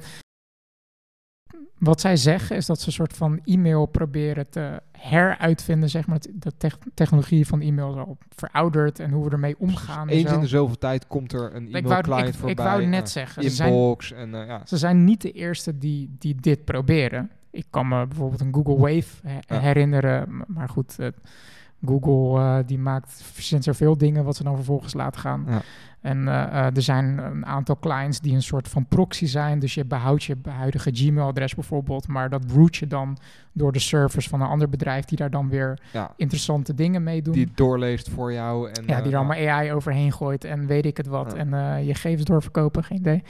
Wat 1.82 2.02
zij 2.02 2.16
zeggen 2.16 2.56
is 2.56 2.66
dat 2.66 2.80
ze 2.80 2.88
een 2.88 2.94
soort 2.94 3.14
van 3.14 3.40
e-mail 3.46 3.86
proberen 3.86 4.50
te 4.50 4.82
heruitvinden. 4.92 5.90
Zeg 5.90 6.08
maar, 6.08 6.20
de 6.34 6.52
tech- 6.58 6.78
technologie 6.94 7.48
van 7.48 7.62
e-mail 7.62 7.90
is 7.92 7.98
al 7.98 8.18
verouderd 8.30 9.00
en 9.00 9.12
hoe 9.12 9.26
we 9.26 9.32
ermee 9.32 9.56
omgaan. 9.60 10.10
en 10.10 10.16
Eens 10.16 10.30
zo. 10.30 10.36
in 10.36 10.42
de 10.42 10.48
zoveel 10.48 10.78
tijd 10.78 11.08
komt 11.08 11.34
er 11.34 11.56
een 11.56 11.66
ik, 11.66 11.72
wou, 11.72 11.84
e-mail-client 11.86 12.28
ik, 12.28 12.34
voorbij. 12.34 12.52
ik 12.66 12.72
wou 12.72 12.86
net 12.86 13.02
eh, 13.02 13.08
zeggen, 13.12 13.44
ze 13.44 13.50
zijn, 13.50 13.70
Inbox 13.74 14.12
en 14.14 14.36
eh, 14.42 14.48
ja. 14.48 14.62
ze 14.66 14.78
zijn 14.78 15.04
niet 15.04 15.22
de 15.22 15.32
eerste 15.32 15.78
die, 15.78 16.16
die 16.20 16.36
dit 16.36 16.66
proberen. 16.66 17.32
Ik 17.52 17.66
kan 17.70 17.88
me 17.88 18.08
bijvoorbeeld 18.08 18.42
een 18.42 18.54
Google 18.54 18.78
Wave 18.78 19.40
Ja. 19.48 19.60
herinneren. 19.60 20.44
Maar 20.48 20.70
goed, 20.70 20.96
Google 21.86 22.40
eh, 22.40 22.58
die 22.66 22.80
maakt 22.80 23.22
verzint 23.24 23.64
zoveel 23.64 23.98
dingen 23.98 24.24
wat 24.24 24.36
ze 24.36 24.44
dan 24.44 24.56
vervolgens 24.56 24.94
laten 24.94 25.22
gaan. 25.22 25.46
Ja. 25.48 25.62
En 26.02 26.28
eh, 26.28 26.44
eh, 26.44 26.76
er 26.76 26.82
zijn 26.82 27.18
een 27.18 27.46
aantal 27.46 27.80
clients 27.80 28.20
die 28.20 28.34
een 28.34 28.42
soort 28.42 28.68
van 28.68 28.86
proxy 28.86 29.26
zijn. 29.26 29.60
Dus 29.60 29.74
je 29.74 29.86
behoudt 29.86 30.24
je 30.24 30.38
huidige 30.50 30.90
Gmail-adres 30.94 31.56
bijvoorbeeld. 31.56 32.08
Maar 32.08 32.30
dat 32.30 32.44
route 32.52 32.78
je 32.80 32.88
dan 32.88 33.18
door 33.52 33.72
de 33.72 33.80
servers 33.80 34.28
van 34.28 34.42
een 34.42 34.48
ander 34.48 34.70
bedrijf... 34.70 35.06
die 35.06 35.18
daar 35.18 35.30
dan 35.30 35.50
weer 35.50 35.80
ja. 35.94 36.14
interessante 36.16 36.74
dingen 36.74 37.04
mee 37.04 37.22
doen. 37.22 37.34
Die 37.34 37.52
doorleest 37.56 38.10
voor 38.10 38.34
jou. 38.34 38.72
En, 38.72 38.84
Ja, 38.88 39.02
die 39.02 39.12
er 39.12 39.18
allemaal 39.18 39.48
AI 39.48 39.74
overheen 39.74 40.12
gooit 40.12 40.44
en 40.44 40.68
weet 40.68 40.86
ik 40.86 40.98
het 40.98 41.08
wat. 41.08 41.34
Ja. 41.36 41.38
En 41.38 41.84
je 41.86 41.94
gegevens 41.94 42.26
doorverkopen, 42.26 42.84
geen 42.84 42.98
idee. 42.98 43.24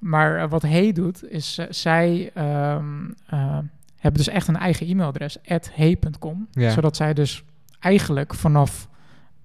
Maar 0.00 0.48
wat 0.48 0.62
Hey 0.62 0.92
doet, 0.92 1.30
is 1.30 1.54
zij 1.68 2.30
ehm, 2.34 3.10
eh, 3.26 3.58
hebben 3.96 4.24
dus 4.24 4.28
echt 4.28 4.48
een 4.48 4.56
eigen 4.56 4.86
e-mailadres, 4.86 5.38
hey.com. 5.72 6.48
Ja. 6.50 6.70
Zodat 6.70 6.96
zij 6.96 7.14
dus 7.14 7.44
eigenlijk 7.80 8.34
vanaf 8.34 8.88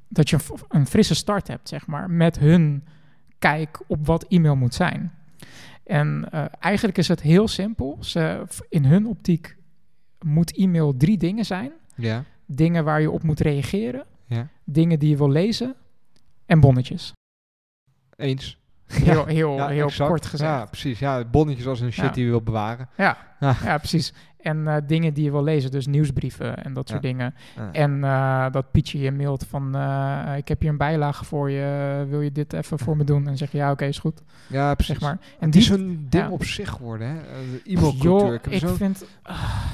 dat 0.08 0.30
je 0.30 0.38
een 0.68 0.88
frisse 0.88 1.16
start 1.16 1.48
hebt, 1.48 1.70
zeg 1.70 1.88
maar, 1.88 2.10
met 2.10 2.40
hun 2.40 2.84
kijk 3.40 3.80
op 3.88 4.06
wat 4.06 4.24
e-mail 4.28 4.56
moet 4.56 4.74
zijn. 4.74 5.14
En 5.84 6.28
eh, 6.32 6.46
eigenlijk 6.60 6.98
is 6.98 7.08
het 7.08 7.22
heel 7.22 7.48
simpel. 7.48 7.98
Ze, 8.00 8.46
in 8.70 8.86
hun 8.86 9.06
optiek 9.08 9.58
moet 10.20 10.58
e-mail 10.58 10.98
drie 10.98 11.18
dingen 11.18 11.46
zijn. 11.46 11.72
Ja. 11.96 12.24
Dingen 12.46 12.84
waar 12.84 13.02
je 13.02 13.12
op 13.12 13.24
moet 13.24 13.40
reageren 13.40 14.06
Ja. 14.26 14.48
dingen 14.64 15.00
die 15.00 15.10
je 15.10 15.18
wil 15.18 15.30
lezen 15.32 15.76
en 16.46 16.60
bonnetjes. 16.60 17.12
Eens. 18.16 18.58
Heel, 18.86 19.26
heel, 19.26 19.56
Ja, 19.56 19.68
heel 19.68 19.86
exact. 19.86 20.10
kort 20.10 20.26
gezegd. 20.26 20.52
Ja, 20.52 20.66
precies. 20.66 21.00
Ja, 21.00 21.24
bonnetjes 21.26 21.68
als 21.68 21.80
een 21.80 21.92
shit 21.92 22.14
die 22.14 22.24
je 22.24 22.30
wil 22.30 22.42
bewaren. 22.42 22.90
Ja. 22.98 23.18
ja. 23.40 23.78
precies. 23.78 24.14
En 24.46 24.68
eh, 24.68 24.76
dingen 24.88 25.14
die 25.14 25.24
je 25.24 25.32
wil 25.32 25.44
lezen, 25.44 25.72
dus 25.72 25.88
nieuwsbrieven 25.88 26.64
en 26.64 26.74
dat 26.74 26.90
soort 26.90 27.02
Ja. 27.04 27.08
dingen. 27.10 27.34
Ja. 27.56 27.72
En 27.72 28.04
eh, 28.04 28.52
dat 28.52 28.72
Pietje 28.72 29.00
je 29.00 29.12
mailt 29.12 29.46
van, 29.50 29.76
eh, 29.76 30.34
ik 30.38 30.48
heb 30.48 30.62
hier 30.62 30.70
een 30.70 30.78
bijlage 30.78 31.26
voor 31.26 31.50
je, 31.52 32.06
wil 32.10 32.22
je 32.22 32.32
dit 32.32 32.54
even 32.54 32.80
voor 32.80 32.98
me 32.98 33.04
doen? 33.04 33.28
En 33.28 33.38
zeg 33.38 33.52
je, 33.52 33.58
ja, 33.58 33.72
oké, 33.72 33.86
is 33.86 34.00
goed, 34.00 34.22
Ja, 34.48 34.74
precies. 34.76 34.94
zeg 34.94 35.04
maar. 35.04 35.20
En 35.40 35.46
Het 35.46 35.56
is 35.56 35.68
die, 35.68 35.78
zo'n 35.78 36.06
ding 36.10 36.24
ja. 36.24 36.30
op 36.30 36.44
zich 36.44 36.70
geworden, 36.70 37.08
hè? 37.08 37.14
De 37.52 37.62
e-mailcultuur. 37.66 38.34
Ik, 38.34 38.48
ik 38.48 38.60
zo- 38.60 38.76
vind, 38.76 39.06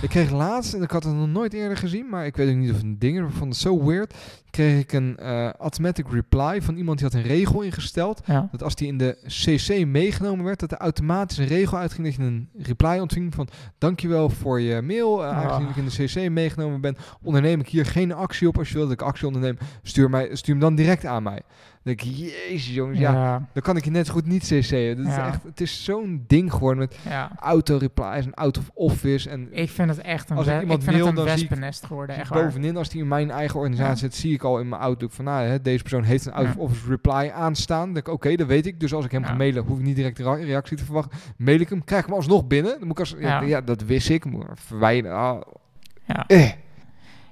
ik 0.01 0.09
kreeg 0.09 0.31
laatst, 0.31 0.73
en 0.73 0.81
ik 0.81 0.91
had 0.91 1.03
het 1.03 1.13
nog 1.15 1.27
nooit 1.27 1.53
eerder 1.53 1.77
gezien, 1.77 2.09
maar 2.09 2.25
ik 2.25 2.35
weet 2.35 2.49
ook 2.49 2.55
niet 2.55 2.71
of 2.71 2.81
een 2.81 2.99
ding 2.99 3.17
is, 3.19 3.23
ik 3.25 3.31
vond 3.37 3.53
het 3.53 3.61
zo 3.61 3.83
weird. 3.85 4.13
Kreeg 4.49 4.79
ik 4.79 4.91
een 4.93 5.19
automatic 5.59 6.05
reply 6.11 6.61
van 6.61 6.75
iemand 6.75 6.97
die 6.99 7.07
had 7.07 7.15
een 7.15 7.21
regel 7.27 7.61
ingesteld. 7.61 8.21
Dat 8.51 8.63
als 8.63 8.75
die 8.75 8.87
in 8.87 8.97
de 8.97 9.17
CC 9.27 9.85
meegenomen 9.85 10.45
werd, 10.45 10.59
dat 10.59 10.71
er 10.71 10.77
automatisch 10.77 11.37
een 11.37 11.45
regel 11.47 11.77
uitging 11.77 12.05
dat 12.07 12.15
je 12.15 12.21
een 12.23 12.49
reply 12.57 12.97
ontving 12.99 13.33
van 13.35 13.47
dankjewel 13.77 14.29
voor 14.29 14.60
je 14.61 14.81
mail. 14.81 15.25
Eh, 15.25 15.37
aangezien 15.37 15.69
ik 15.69 15.75
in 15.75 15.85
de 15.85 16.05
CC 16.05 16.29
meegenomen 16.29 16.81
ben, 16.81 16.97
onderneem 17.21 17.59
ik 17.59 17.67
hier 17.67 17.85
geen 17.85 18.11
actie 18.11 18.47
op. 18.47 18.57
Als 18.57 18.69
je 18.69 18.73
wil 18.73 18.83
dat 18.83 18.93
ik 18.93 19.01
actie 19.01 19.27
onderneem, 19.27 19.57
stuur, 19.83 20.09
mij, 20.09 20.35
stuur 20.35 20.53
hem 20.53 20.63
dan 20.63 20.75
direct 20.75 21.05
aan 21.05 21.23
mij. 21.23 21.41
Dan 21.83 21.95
denk 21.95 22.01
ik, 22.11 22.15
jezus 22.49 22.73
jongens, 22.73 22.99
ja, 22.99 23.11
ja, 23.13 23.47
dan 23.53 23.61
kan 23.63 23.77
ik 23.77 23.83
je 23.85 23.91
net 23.91 24.05
zo 24.07 24.13
goed 24.13 24.25
niet 24.25 24.43
CC'en. 24.43 24.97
Dat 24.97 25.05
is 25.07 25.17
echt, 25.17 25.43
het 25.43 25.61
is 25.61 25.83
zo'n 25.83 26.23
ding 26.27 26.51
geworden 26.53 26.77
met 26.79 26.97
ja. 27.09 27.31
auto-replies 27.39 28.25
en 28.25 28.33
out 28.33 28.57
of 28.57 28.69
office. 28.73 29.29
En 29.29 29.47
Ik 29.51 29.69
vind 29.69 29.89
het 29.89 29.99
echt 29.99 30.29
een, 30.29 30.37
Als 30.37 30.47
ik 30.47 30.61
iemand 30.61 30.79
ik 30.83 30.89
vind 30.89 30.95
mail, 30.95 31.09
het 31.09 31.17
een 31.17 31.23
wespennest 31.25 31.85
geworden, 31.85 32.15
echt 32.15 32.31
bovenin, 32.31 32.77
als 32.77 32.89
die 32.89 33.01
in 33.01 33.07
mijn 33.07 33.31
eigen 33.31 33.59
organisatie 33.59 33.97
zit, 33.97 34.15
zie 34.15 34.33
ik 34.33 34.43
al 34.43 34.59
in 34.59 34.69
mijn 34.69 34.81
Outlook 34.81 35.11
van, 35.11 35.25
nou, 35.25 35.45
hè, 35.47 35.61
deze 35.61 35.81
persoon 35.81 36.03
heeft 36.03 36.25
een 36.25 36.33
out-of-office 36.33 36.87
reply 36.89 37.31
aanstaan. 37.33 37.83
Dan 37.85 37.93
denk 37.93 38.07
ik, 38.07 38.13
oké, 38.13 38.35
dat 38.35 38.47
weet 38.47 38.65
ik. 38.65 38.79
Dus 38.79 38.93
als 38.93 39.05
ik 39.05 39.11
hem 39.11 39.23
ga 39.23 39.33
mailen, 39.33 39.63
hoef 39.63 39.77
ik 39.77 39.83
niet 39.85 39.95
direct 39.95 40.19
een 40.19 40.25
rea- 40.25 40.45
reactie 40.45 40.77
te 40.77 40.85
verwachten. 40.85 41.17
Mail 41.37 41.59
ik 41.59 41.69
hem, 41.69 41.83
krijg 41.83 42.01
ik 42.01 42.07
hem 42.07 42.17
alsnog 42.17 42.47
binnen. 42.47 42.71
Dan 42.79 42.87
moet 42.87 42.99
ik 42.99 42.99
als, 42.99 43.15
ja. 43.19 43.61
Dat 43.61 43.81
wist 43.83 44.09
ik. 44.09 44.25
Verwijderen. 44.53 45.17
Ah, 45.17 45.41
Ja, 46.05 46.23
eh, 46.27 46.51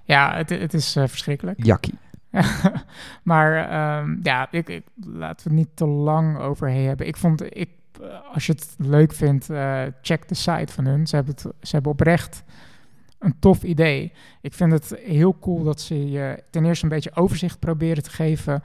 ja 0.03 0.35
het, 0.35 0.49
het 0.49 0.73
is 0.73 0.95
eh, 0.95 1.07
verschrikkelijk. 1.07 1.65
jakkie. 1.65 1.93
maar 3.23 3.69
ehm, 3.69 4.17
ja, 4.23 4.47
ik, 4.51 4.69
ik, 4.69 4.83
laten 5.05 5.49
we 5.49 5.55
het 5.55 5.59
niet 5.65 5.75
te 5.75 5.85
lang 5.85 6.37
over 6.37 6.69
hebben. 6.71 7.07
Ik 7.07 7.17
vond, 7.17 7.55
ik, 7.57 7.69
eh, 8.01 8.07
als 8.33 8.45
je 8.45 8.51
het 8.51 8.75
leuk 8.77 9.13
vindt, 9.13 9.49
eh, 9.49 9.81
check 10.01 10.27
de 10.27 10.35
site 10.35 10.73
van 10.73 10.85
hun. 10.85 11.07
Ze 11.07 11.15
hebben, 11.15 11.33
het, 11.33 11.43
ze 11.61 11.71
hebben 11.73 11.91
oprecht 11.91 12.43
een 13.19 13.35
tof 13.39 13.63
idee. 13.63 14.11
Ik 14.41 14.53
vind 14.53 14.71
het 14.71 14.95
heel 15.03 15.39
cool 15.39 15.63
dat 15.63 15.81
ze 15.81 16.09
je 16.09 16.43
ten 16.49 16.65
eerste 16.65 16.83
een 16.83 16.91
beetje 16.91 17.15
overzicht 17.15 17.59
proberen 17.59 18.03
te 18.03 18.09
geven. 18.11 18.61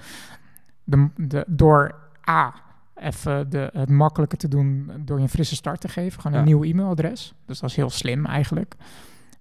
De, 0.85 1.09
de, 1.17 1.45
door 1.49 1.95
A, 2.29 2.55
even 2.95 3.51
de, 3.51 3.71
het 3.73 3.89
makkelijker 3.91 4.39
te 4.39 4.49
doen 4.49 4.91
door 4.99 5.17
je 5.17 5.23
een 5.23 5.29
frisse 5.29 5.55
start 5.55 5.81
te 5.81 5.89
geven. 5.89 6.21
Gewoon 6.21 6.37
een 6.39 6.49
Ja. 6.49 6.55
nieuw 6.55 6.63
e-mailadres. 6.65 7.35
Dus 7.47 7.61
dat 7.61 7.71
is 7.71 7.77
heel 7.77 7.91
slim 7.91 8.27
eigenlijk. 8.27 8.75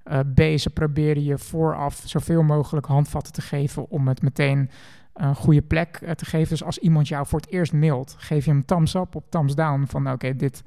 Eh, 0.03 0.19
B, 0.33 0.41
ze 0.59 0.69
proberen 0.69 1.23
je 1.23 1.37
vooraf 1.37 2.01
zoveel 2.05 2.43
mogelijk 2.43 2.85
handvatten 2.85 3.33
te 3.33 3.41
geven 3.41 3.89
om 3.89 4.07
het 4.07 4.21
meteen 4.21 4.69
een 5.13 5.35
goede 5.35 5.61
plek 5.61 5.99
eh, 6.03 6.11
te 6.11 6.25
geven. 6.25 6.49
Dus 6.49 6.63
als 6.63 6.77
iemand 6.77 7.07
jou 7.07 7.27
voor 7.27 7.39
het 7.39 7.49
eerst 7.51 7.73
mailt, 7.73 8.15
geef 8.17 8.45
je 8.45 8.51
hem 8.51 8.65
thumbs 8.65 8.93
up 8.95 9.15
of 9.15 9.23
thumbs 9.29 9.55
down 9.55 9.83
van 9.87 10.11
oké, 10.11 10.35
dit, 10.35 10.63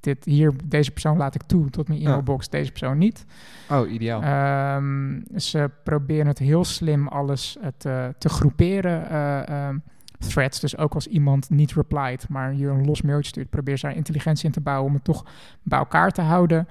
dit 0.00 0.24
hier, 0.24 0.52
deze 0.64 0.90
persoon 0.90 1.16
laat 1.16 1.34
ik 1.34 1.42
toe 1.42 1.70
tot 1.70 1.88
mijn 1.88 2.00
Ja. 2.00 2.06
e-mailbox, 2.06 2.48
deze 2.48 2.70
persoon 2.70 2.98
niet. 2.98 3.24
Oh, 3.70 3.90
ideaal. 3.90 4.22
Ehm, 4.22 5.20
ze 5.40 5.70
proberen 5.84 6.26
het 6.26 6.38
heel 6.38 6.64
slim 6.64 7.08
alles 7.08 7.56
eh, 7.60 7.68
te, 7.76 8.14
te 8.18 8.28
groeperen. 8.28 9.08
eh, 9.10 9.48
ehm, 9.48 9.78
threads, 10.18 10.60
dus 10.60 10.76
ook 10.76 10.94
als 10.94 11.06
iemand 11.06 11.50
niet 11.50 11.72
replied, 11.72 12.28
maar 12.28 12.54
je 12.54 12.66
een 12.66 12.84
los 12.84 13.02
mailtje 13.02 13.28
stuurt, 13.28 13.50
probeer 13.50 13.78
ze 13.78 13.86
daar 13.86 13.96
intelligentie 13.96 14.46
in 14.46 14.52
te 14.52 14.60
bouwen 14.60 14.88
om 14.88 14.94
het 14.94 15.04
toch 15.04 15.24
bij 15.62 15.78
elkaar 15.78 16.10
te 16.10 16.22
houden. 16.22 16.66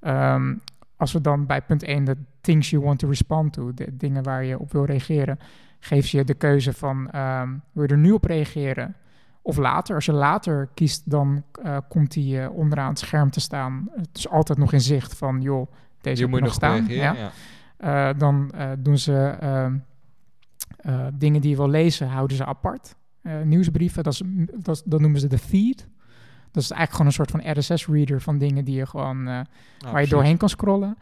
Ehm, 0.00 0.54
als 0.98 1.12
we 1.12 1.20
dan 1.20 1.46
bij 1.46 1.62
punt 1.62 1.82
1 1.82 2.04
de 2.04 2.16
things 2.40 2.70
you 2.70 2.84
want 2.84 2.98
to 2.98 3.08
respond 3.08 3.52
to, 3.52 3.74
de 3.74 3.96
dingen 3.96 4.22
waar 4.22 4.44
je 4.44 4.58
op 4.58 4.72
wil 4.72 4.84
reageren, 4.84 5.38
geef 5.80 6.06
je 6.08 6.24
de 6.24 6.34
keuze 6.34 6.72
van 6.72 7.10
ehm, 7.10 7.48
wil 7.72 7.82
je 7.84 7.88
er 7.88 7.98
nu 7.98 8.10
op 8.10 8.24
reageren 8.24 8.96
of 9.42 9.56
later. 9.56 9.94
Als 9.94 10.04
je 10.04 10.12
later 10.12 10.68
kiest, 10.74 11.10
dan 11.10 11.42
eh, 11.62 11.76
komt 11.88 12.12
die 12.12 12.40
eh, 12.40 12.50
onderaan 12.50 12.88
het 12.88 12.98
scherm 12.98 13.30
te 13.30 13.40
staan. 13.40 13.88
Het 13.94 14.08
is 14.12 14.28
altijd 14.28 14.58
nog 14.58 14.72
in 14.72 14.80
zicht 14.80 15.16
van 15.16 15.40
joh, 15.40 15.72
deze 16.00 16.26
moet 16.26 16.40
nog 16.40 16.52
staan. 16.52 16.86
reageren. 16.86 17.16
Ja. 17.16 17.30
Ja. 17.78 18.10
Eh, 18.10 18.18
dan 18.18 18.52
doen 18.78 18.98
ze 18.98 19.36
ehm, 19.40 19.76
eh, 20.76 21.06
dingen 21.14 21.40
die 21.40 21.50
je 21.50 21.56
wil 21.56 21.68
lezen, 21.68 22.08
houden 22.08 22.36
ze 22.36 22.44
apart. 22.44 22.96
Nieuwsbrieven, 23.44 24.02
dat, 24.02 24.12
is, 24.12 24.22
dat, 24.56 24.82
dat 24.84 25.00
noemen 25.00 25.20
ze 25.20 25.26
de 25.26 25.38
feed. 25.38 25.88
Dat 26.52 26.62
is 26.62 26.70
eigenlijk 26.70 26.90
gewoon 26.90 27.06
een 27.06 27.12
soort 27.12 27.30
van 27.30 27.58
RSS-reader 27.58 28.20
van 28.20 28.38
dingen 28.38 28.64
die 28.64 28.74
je 28.76 28.86
gewoon, 28.86 29.18
eh, 29.18 29.24
Nou, 29.24 29.44
waar 29.80 29.86
je 29.86 29.90
precies. 29.90 30.10
doorheen 30.10 30.36
kan 30.36 30.48
scrollen. 30.48 30.96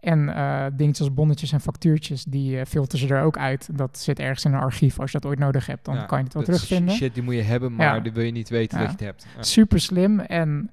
En 0.00 0.28
eh 0.34 0.66
dingetjes 0.72 1.06
als 1.06 1.14
bonnetjes 1.14 1.52
en 1.52 1.60
factuurtjes, 1.60 2.24
die 2.24 2.58
eh, 2.58 2.66
filteren 2.66 3.08
ze 3.08 3.14
er 3.14 3.22
ook 3.22 3.38
uit. 3.38 3.68
Dat 3.72 3.98
zit 3.98 4.18
ergens 4.18 4.44
in 4.44 4.52
een 4.52 4.60
archief. 4.60 5.00
Als 5.00 5.10
je 5.12 5.18
dat 5.20 5.30
ooit 5.30 5.38
nodig 5.38 5.66
hebt, 5.66 5.84
dan 5.84 5.94
Ja, 5.94 6.04
kan 6.04 6.18
je 6.18 6.24
het 6.24 6.34
wel 6.34 6.42
terugvinden. 6.42 6.94
Shit, 6.94 7.14
die 7.14 7.22
moet 7.22 7.34
je 7.34 7.42
hebben, 7.42 7.74
maar 7.74 7.94
Ja. 7.94 8.00
die 8.00 8.12
wil 8.12 8.24
je 8.24 8.30
niet 8.32 8.48
weten 8.48 8.78
Ja. 8.80 8.86
dat 8.86 8.98
je 8.98 9.04
het 9.06 9.20
hebt. 9.34 9.46
Super 9.46 9.80
slim. 9.80 10.20
En 10.20 10.70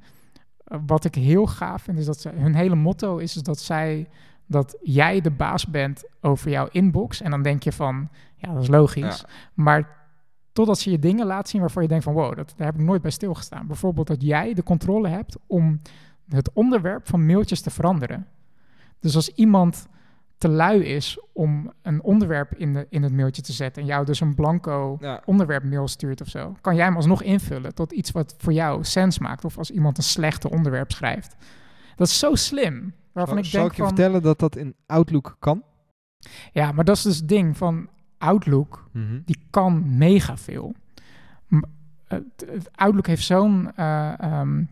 wat 0.86 1.06
ik 1.06 1.16
heel 1.16 1.46
gaaf 1.46 1.82
vind, 1.82 1.98
is 1.98 2.06
dat 2.06 2.20
ze, 2.22 2.30
hun 2.30 2.56
hele 2.56 2.76
motto 2.76 3.18
is, 3.18 3.36
is 3.36 3.42
dat 3.44 3.60
zij 3.60 4.08
dat 4.46 4.78
jij 4.84 5.22
de 5.22 5.32
baas 5.32 5.66
bent 5.66 6.04
over 6.22 6.50
jouw 6.52 6.68
inbox. 6.72 7.22
En 7.22 7.32
dan 7.32 7.42
denk 7.42 7.64
je 7.64 7.72
van, 7.72 8.10
ja, 8.36 8.54
dat 8.54 8.62
is 8.62 8.68
logisch. 8.70 9.24
Maar 9.54 9.90
totdat 10.58 10.80
ze 10.80 10.92
je 10.92 11.00
dingen 11.00 11.26
laat 11.26 11.50
zien 11.50 11.62
waarvan 11.62 11.82
je 11.82 11.88
denkt 11.88 12.04
van, 12.04 12.14
wow, 12.14 12.36
dat, 12.36 12.54
daar 12.56 12.68
heb 12.68 12.76
ik 12.76 12.86
nooit 12.86 13.02
bij 13.02 13.12
stilgestaan. 13.12 13.68
Bijvoorbeeld 13.68 14.08
dat 14.08 14.22
jij 14.22 14.54
de 14.54 14.64
controle 14.64 15.08
hebt 15.08 15.38
om 15.48 15.82
het 16.30 16.52
onderwerp 16.54 17.08
van 17.08 17.26
mailtjes 17.26 17.62
te 17.62 17.70
veranderen. 17.70 18.28
Dus 19.00 19.16
als 19.16 19.30
iemand 19.30 19.88
te 20.38 20.48
lui 20.48 20.84
is 20.84 21.20
om 21.34 21.72
een 21.82 22.04
onderwerp 22.04 22.54
in, 22.56 22.74
de, 22.74 22.88
in 22.90 23.04
het 23.04 23.14
mailtje 23.14 23.42
te 23.42 23.52
zetten 23.52 23.82
en 23.82 23.88
jou 23.88 24.06
dus 24.06 24.20
een 24.20 24.36
blanco 24.36 24.98
Ja. 25.00 25.22
onderwerp 25.26 25.64
mail 25.64 25.88
stuurt 25.88 26.22
of 26.22 26.28
zo, 26.28 26.56
kan 26.62 26.76
jij 26.76 26.86
hem 26.86 26.96
alsnog 26.96 27.22
invullen 27.24 27.74
tot 27.76 27.92
iets 27.92 28.12
wat 28.12 28.36
voor 28.38 28.54
jou 28.54 28.84
sens 28.84 29.20
maakt. 29.20 29.46
Of 29.46 29.58
als 29.58 29.72
iemand 29.72 29.98
een 29.98 30.04
slechte 30.04 30.50
onderwerp 30.50 30.92
schrijft. 30.92 31.36
Dat 31.96 32.08
is 32.08 32.20
zo 32.20 32.36
slim. 32.36 32.94
Waarvan 33.12 33.36
Zal, 33.36 33.44
ik 33.44 33.50
zal 33.50 33.60
denk 33.60 33.72
ik 33.72 33.78
je 33.78 33.84
van, 33.84 33.96
vertellen 33.96 34.22
dat 34.22 34.40
dat 34.40 34.56
in 34.56 34.76
Outlook 34.86 35.36
kan? 35.40 35.64
ja, 36.52 36.72
maar 36.72 36.86
dat 36.86 36.96
is 36.96 37.02
dus 37.02 37.18
het 37.18 37.28
ding 37.28 37.58
van 37.58 37.90
Outlook, 38.18 38.88
Mhm. 38.92 39.20
die 39.26 39.38
kan 39.50 39.98
mega 39.98 40.38
veel. 40.38 40.74
Outlook 42.76 43.08
heeft 43.08 43.24
zo'n 43.24 43.72
eh, 43.76 44.20
ehm, 44.20 44.64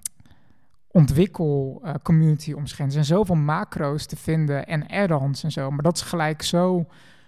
ontwikkel 0.88 1.82
eh, 1.84 1.94
community 2.04 2.52
om 2.54 2.68
zich 2.68 2.78
heen. 2.78 2.86
Er 2.88 2.94
zijn 2.94 3.06
zoveel 3.06 3.36
macro's 3.36 4.06
te 4.06 4.16
vinden 4.16 4.66
en 4.68 4.88
add-ons 4.88 5.44
en 5.44 5.52
zo. 5.52 5.70
Maar 5.72 5.84
dat 5.84 5.96
is 5.96 6.02
gelijk 6.02 6.42
zo 6.42 6.86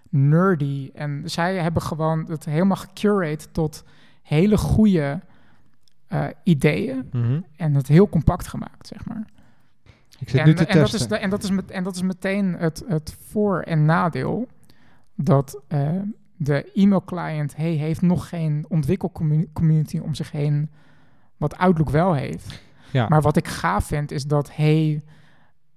nerdy. 0.10 0.90
En 0.94 1.22
zij 1.26 1.56
hebben 1.56 1.82
gewoon 1.82 2.26
het 2.30 2.46
helemaal 2.46 2.78
gecurate 2.78 3.52
tot 3.52 3.84
hele 4.24 4.58
goede 4.58 5.20
eh, 6.08 6.26
ideeën. 6.44 7.10
Mhm. 7.12 7.40
En 7.56 7.74
het 7.76 7.88
heel 7.88 8.10
compact 8.10 8.48
gemaakt, 8.48 8.88
zeg 8.88 9.06
maar. 9.06 9.26
Ik 10.20 10.30
zit 10.30 10.40
En, 10.40 10.46
nu 10.48 10.54
te 10.54 10.66
en, 10.66 10.78
dat 10.80 10.90
testen. 10.90 11.00
is 11.00 11.08
de, 11.08 11.18
en, 11.18 11.30
dat 11.30 11.44
is 11.44 11.50
met, 11.50 11.72
en 11.72 11.84
dat 11.84 11.96
is 11.96 12.02
meteen 12.02 12.54
het, 12.54 12.84
het 12.88 13.18
voor- 13.28 13.62
en 13.62 13.86
nadeel. 13.86 14.48
Dat 15.20 15.62
eh, 15.68 15.90
de 16.36 16.72
e-mail-client 16.74 17.56
hey, 17.56 17.72
heeft 17.72 18.02
nog 18.02 18.30
geen 18.30 18.66
ontwikkelcommunity 18.70 19.98
om 19.98 20.14
zich 20.16 20.32
heen, 20.32 20.70
wat 21.38 21.58
Outlook 21.58 21.90
wel 21.90 22.14
heeft. 22.14 22.62
ja. 22.92 23.08
Maar 23.08 23.22
wat 23.22 23.38
ik 23.38 23.48
gaaf 23.48 23.86
vind, 23.86 24.12
is 24.12 24.26
dat 24.26 24.56
Hey 24.56 25.02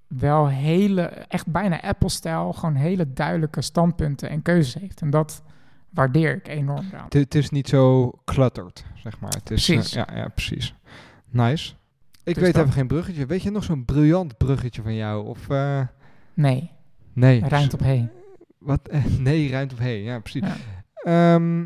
wel 0.07 0.49
hele, 0.49 1.03
echt 1.03 1.47
bijna 1.47 1.81
Apple-stijl, 1.83 2.53
gewoon 2.53 2.75
hele 2.75 3.13
duidelijke 3.13 3.63
standpunten 3.63 4.29
en 4.31 4.43
keuzes 4.43 4.75
heeft. 4.83 5.01
En 5.01 5.11
dat 5.11 5.43
waardeer 5.91 6.35
ik 6.37 6.49
enorm. 6.49 6.85
Het- 7.09 7.35
is 7.35 7.51
niet 7.51 7.69
zo 7.69 8.13
cluttered, 8.25 8.85
zeg 8.95 9.21
maar. 9.21 9.31
Het 9.31 9.51
is, 9.51 9.69
eh, 9.69 9.75
Precies. 9.77 9.95
ja, 9.95 10.07
ja, 10.15 10.29
precies. 10.29 10.75
Nice. 11.31 11.73
Ik 12.25 12.35
Dus 12.35 12.45
weet 12.45 12.53
dat. 12.55 12.63
even 12.63 12.75
geen 12.75 12.87
bruggetje. 12.87 13.27
Weet 13.27 13.43
je 13.43 13.51
nog 13.51 13.65
zo'n 13.65 13.85
briljant 13.85 14.37
bruggetje 14.39 14.83
van 14.83 14.95
jou? 14.95 15.27
Of, 15.27 15.49
eh, 15.49 15.81
Nee, 16.35 16.71
nee. 17.13 17.49
rijmt 17.49 17.75
op 17.75 17.81
Hey. 17.81 18.09
Wat? 18.61 18.91
Nee, 19.19 19.51
ruimte 19.51 19.75
op 19.75 19.81
heen. 19.81 20.03
Ja, 20.03 20.19
precies. 20.19 20.43
Ja. 20.43 20.57
Ehm, 21.35 21.63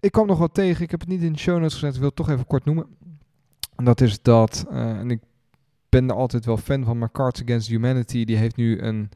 ik 0.00 0.12
kwam 0.12 0.26
nog 0.26 0.38
wat 0.38 0.54
tegen. 0.54 0.84
Ik 0.84 0.90
heb 0.90 1.00
het 1.00 1.08
niet 1.08 1.22
in 1.22 1.32
de 1.32 1.38
show 1.38 1.58
notes 1.58 1.72
gezet. 1.74 1.92
Ik 1.92 1.98
wil 1.98 2.06
het 2.08 2.16
toch 2.16 2.30
even 2.30 2.46
kort 2.46 2.64
noemen. 2.64 2.86
En 3.76 3.84
dat 3.84 4.00
is 4.00 4.22
dat, 4.22 4.66
eh, 4.70 4.98
en 4.98 5.10
ik 5.10 5.20
ben 5.88 6.08
er 6.08 6.14
altijd 6.14 6.44
wel 6.44 6.56
fan 6.56 6.84
van, 6.84 6.98
maar 6.98 7.10
Cards 7.12 7.42
Against 7.42 7.68
Humanity, 7.68 8.24
die 8.24 8.36
heeft 8.36 8.56
nu 8.56 8.80
een 8.80 9.10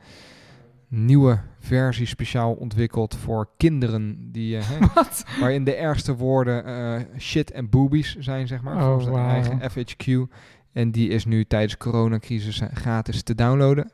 nieuwe 0.89 1.41
versie 1.61 2.07
speciaal 2.07 2.53
ontwikkeld 2.53 3.17
voor 3.17 3.49
kinderen. 3.57 4.33
Die, 4.33 4.59
Wat? 4.95 5.25
waarin 5.41 5.65
de 5.65 5.75
ergste 5.75 6.17
woorden 6.17 6.65
eh, 6.65 7.01
shit 7.19 7.51
en 7.51 7.69
boobies 7.69 8.17
zijn, 8.19 8.47
zeg 8.47 8.63
maar. 8.63 8.77
Oh, 8.77 8.85
volgens 8.85 9.09
wauw. 9.09 9.29
eigen 9.29 9.61
FHQ. 9.71 10.33
En 10.73 10.91
die 10.91 11.09
is 11.09 11.25
nu 11.25 11.45
tijdens 11.45 11.73
de 11.73 11.79
coronacrisis 11.79 12.63
gratis 12.73 13.23
te 13.23 13.35
downloaden. 13.35 13.91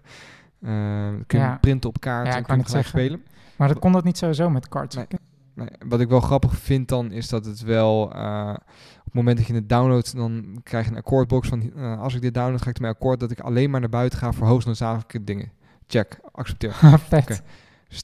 Eh 0.66 0.72
kun 1.26 1.40
je 1.40 1.56
printen 1.60 1.88
op 1.90 2.00
kaart 2.00 2.26
Ja, 2.26 2.36
en 2.36 2.44
gelijk 2.44 2.68
zeggen. 2.68 2.88
spelen. 2.88 3.22
Maar 3.56 3.68
dat 3.68 3.78
kon 3.78 3.92
dat 3.92 4.04
niet 4.04 4.18
sowieso 4.18 4.50
met 4.50 4.68
cards. 4.68 4.96
Nee. 4.96 5.06
Nee, 5.54 5.68
wat 5.88 6.00
ik 6.00 6.08
wel 6.08 6.20
grappig 6.20 6.56
vind 6.56 6.88
dan, 6.88 7.12
is 7.12 7.28
dat 7.28 7.44
het 7.44 7.60
wel... 7.60 8.12
eh, 8.14 8.48
op 8.98 9.04
het 9.04 9.14
moment 9.14 9.36
dat 9.36 9.46
je 9.46 9.54
het 9.54 9.68
downloadt, 9.68 10.16
dan 10.16 10.60
krijg 10.62 10.84
je 10.84 10.90
een 10.90 10.96
akkoordbox 10.96 11.48
van... 11.48 11.72
eh, 11.76 12.00
als 12.00 12.14
ik 12.14 12.20
dit 12.20 12.34
download, 12.34 12.62
ga 12.62 12.70
ik 12.70 12.76
ermee 12.76 12.90
akkoord 12.90 13.20
dat 13.20 13.30
ik 13.30 13.40
alleen 13.40 13.70
maar 13.70 13.80
naar 13.80 13.88
buiten 13.88 14.18
ga 14.18 14.32
voor 14.32 14.46
hoogst 14.46 14.66
noodzakelijke 14.66 15.24
dingen. 15.24 15.50
Check, 15.86 16.18
accepteer. 16.32 16.72
Vet. 17.08 17.42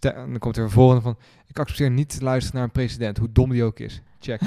Dan 0.01 0.39
komt 0.39 0.57
er 0.57 0.63
een 0.63 0.71
volgende 0.71 1.03
van... 1.03 1.17
Ik 1.47 1.59
accepteer 1.59 1.91
niet 1.91 2.19
te 2.19 2.25
luisteren 2.25 2.55
naar 2.57 2.65
een 2.65 2.73
president, 2.73 3.19
hoe 3.19 3.33
dom 3.33 3.51
die 3.51 3.65
ook 3.65 3.79
is. 3.79 4.03
Check, 4.21 4.41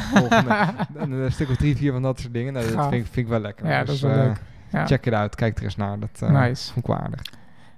en 0.96 1.12
een 1.12 1.32
stuk 1.32 1.50
of 1.50 1.56
drie, 1.56 1.76
vier 1.78 1.92
van 1.92 2.02
dat 2.02 2.20
soort 2.20 2.34
dingen. 2.34 2.54
Nou, 2.54 2.66
dat 2.72 2.82
vind, 2.90 2.94
ik- 3.06 3.12
vind 3.12 3.26
ik 3.26 3.28
wel 3.28 3.40
lekker. 3.40 3.68
Ja, 3.68 3.80
Dus, 3.80 3.88
dat 3.88 3.96
is 3.96 4.16
wel 4.16 4.26
leuk. 4.26 4.42
Ja. 4.72 4.86
Check 4.86 5.06
het 5.06 5.14
uit, 5.14 5.36
kijk 5.36 5.58
er 5.58 5.64
eens 5.64 5.76
naar. 5.76 6.00
Dat 6.00 6.30
Nice. 6.30 6.74
vond 6.74 6.88
ik. 6.88 7.22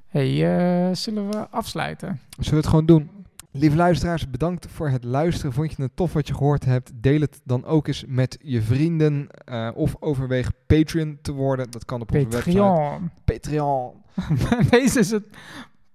Hey, 0.08 0.58
eh, 0.90 0.96
zullen 0.96 1.30
we 1.30 1.50
afsluiten? 1.50 2.20
Zullen 2.30 2.50
we 2.50 2.56
het 2.56 2.68
gewoon 2.68 2.86
doen? 2.86 3.10
Lieve 3.52 3.76
luisteraars, 3.76 4.30
bedankt 4.30 4.68
voor 4.70 4.90
het 4.90 5.04
luisteren. 5.04 5.54
Vond 5.54 5.74
je 5.76 5.82
het 5.82 5.96
tof 5.96 6.14
wat 6.14 6.28
je 6.28 6.34
gehoord 6.34 6.66
hebt? 6.66 6.92
Deel 6.96 7.20
het 7.22 7.42
dan 7.44 7.66
ook 7.66 7.88
eens 7.88 8.04
met 8.08 8.38
je 8.42 8.62
vrienden. 8.62 9.28
eh, 9.46 9.70
of 9.74 9.96
overweeg 10.00 10.52
Patreon 10.68 11.18
te 11.22 11.32
worden. 11.32 11.72
Dat 11.72 11.86
kan 11.86 12.02
op 12.02 12.12
onze 12.14 12.28
website. 12.28 12.58
Patreon. 12.58 13.10
Patreon. 13.24 13.92
Deze 14.70 15.00
is 15.00 15.12
het 15.12 15.24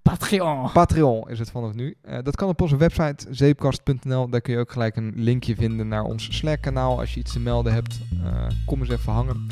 Patreon. 0.02 0.72
Patreon 0.72 1.28
is 1.30 1.38
het 1.38 1.50
vanaf 1.50 1.74
nu. 1.74 1.96
Eh, 2.02 2.18
dat 2.22 2.36
kan 2.36 2.48
op 2.48 2.60
onze 2.60 2.76
website 2.76 3.26
zeepkast.nl. 3.30 4.28
Daar 4.28 4.40
kun 4.40 4.52
je 4.52 4.58
ook 4.58 4.72
gelijk 4.72 4.96
een 4.96 5.12
linkje 5.16 5.54
vinden 5.56 5.88
naar 5.88 6.02
ons 6.04 6.36
Slack-kanaal. 6.36 6.98
Als 6.98 7.14
je 7.14 7.20
iets 7.20 7.32
te 7.32 7.40
melden 7.40 7.72
hebt, 7.72 8.00
eh, 8.24 8.46
kom 8.66 8.80
eens 8.80 8.88
even 8.90 9.12
hangen. 9.12 9.46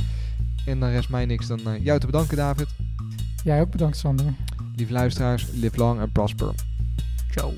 En 0.66 0.80
dan 0.80 0.88
rest 0.90 1.10
mij 1.10 1.26
niks 1.26 1.46
dan 1.46 1.60
eh, 1.66 1.84
jou 1.84 1.98
te 2.00 2.06
bedanken, 2.06 2.36
David. 2.36 2.66
Jij 3.44 3.60
ook 3.60 3.70
bedankt, 3.70 3.96
Sander. 3.96 4.26
Lieve 4.80 4.92
luisteraars, 4.92 5.46
live 5.52 5.76
long 5.76 6.00
en 6.00 6.10
prosper. 6.10 6.54
Ciao. 7.30 7.52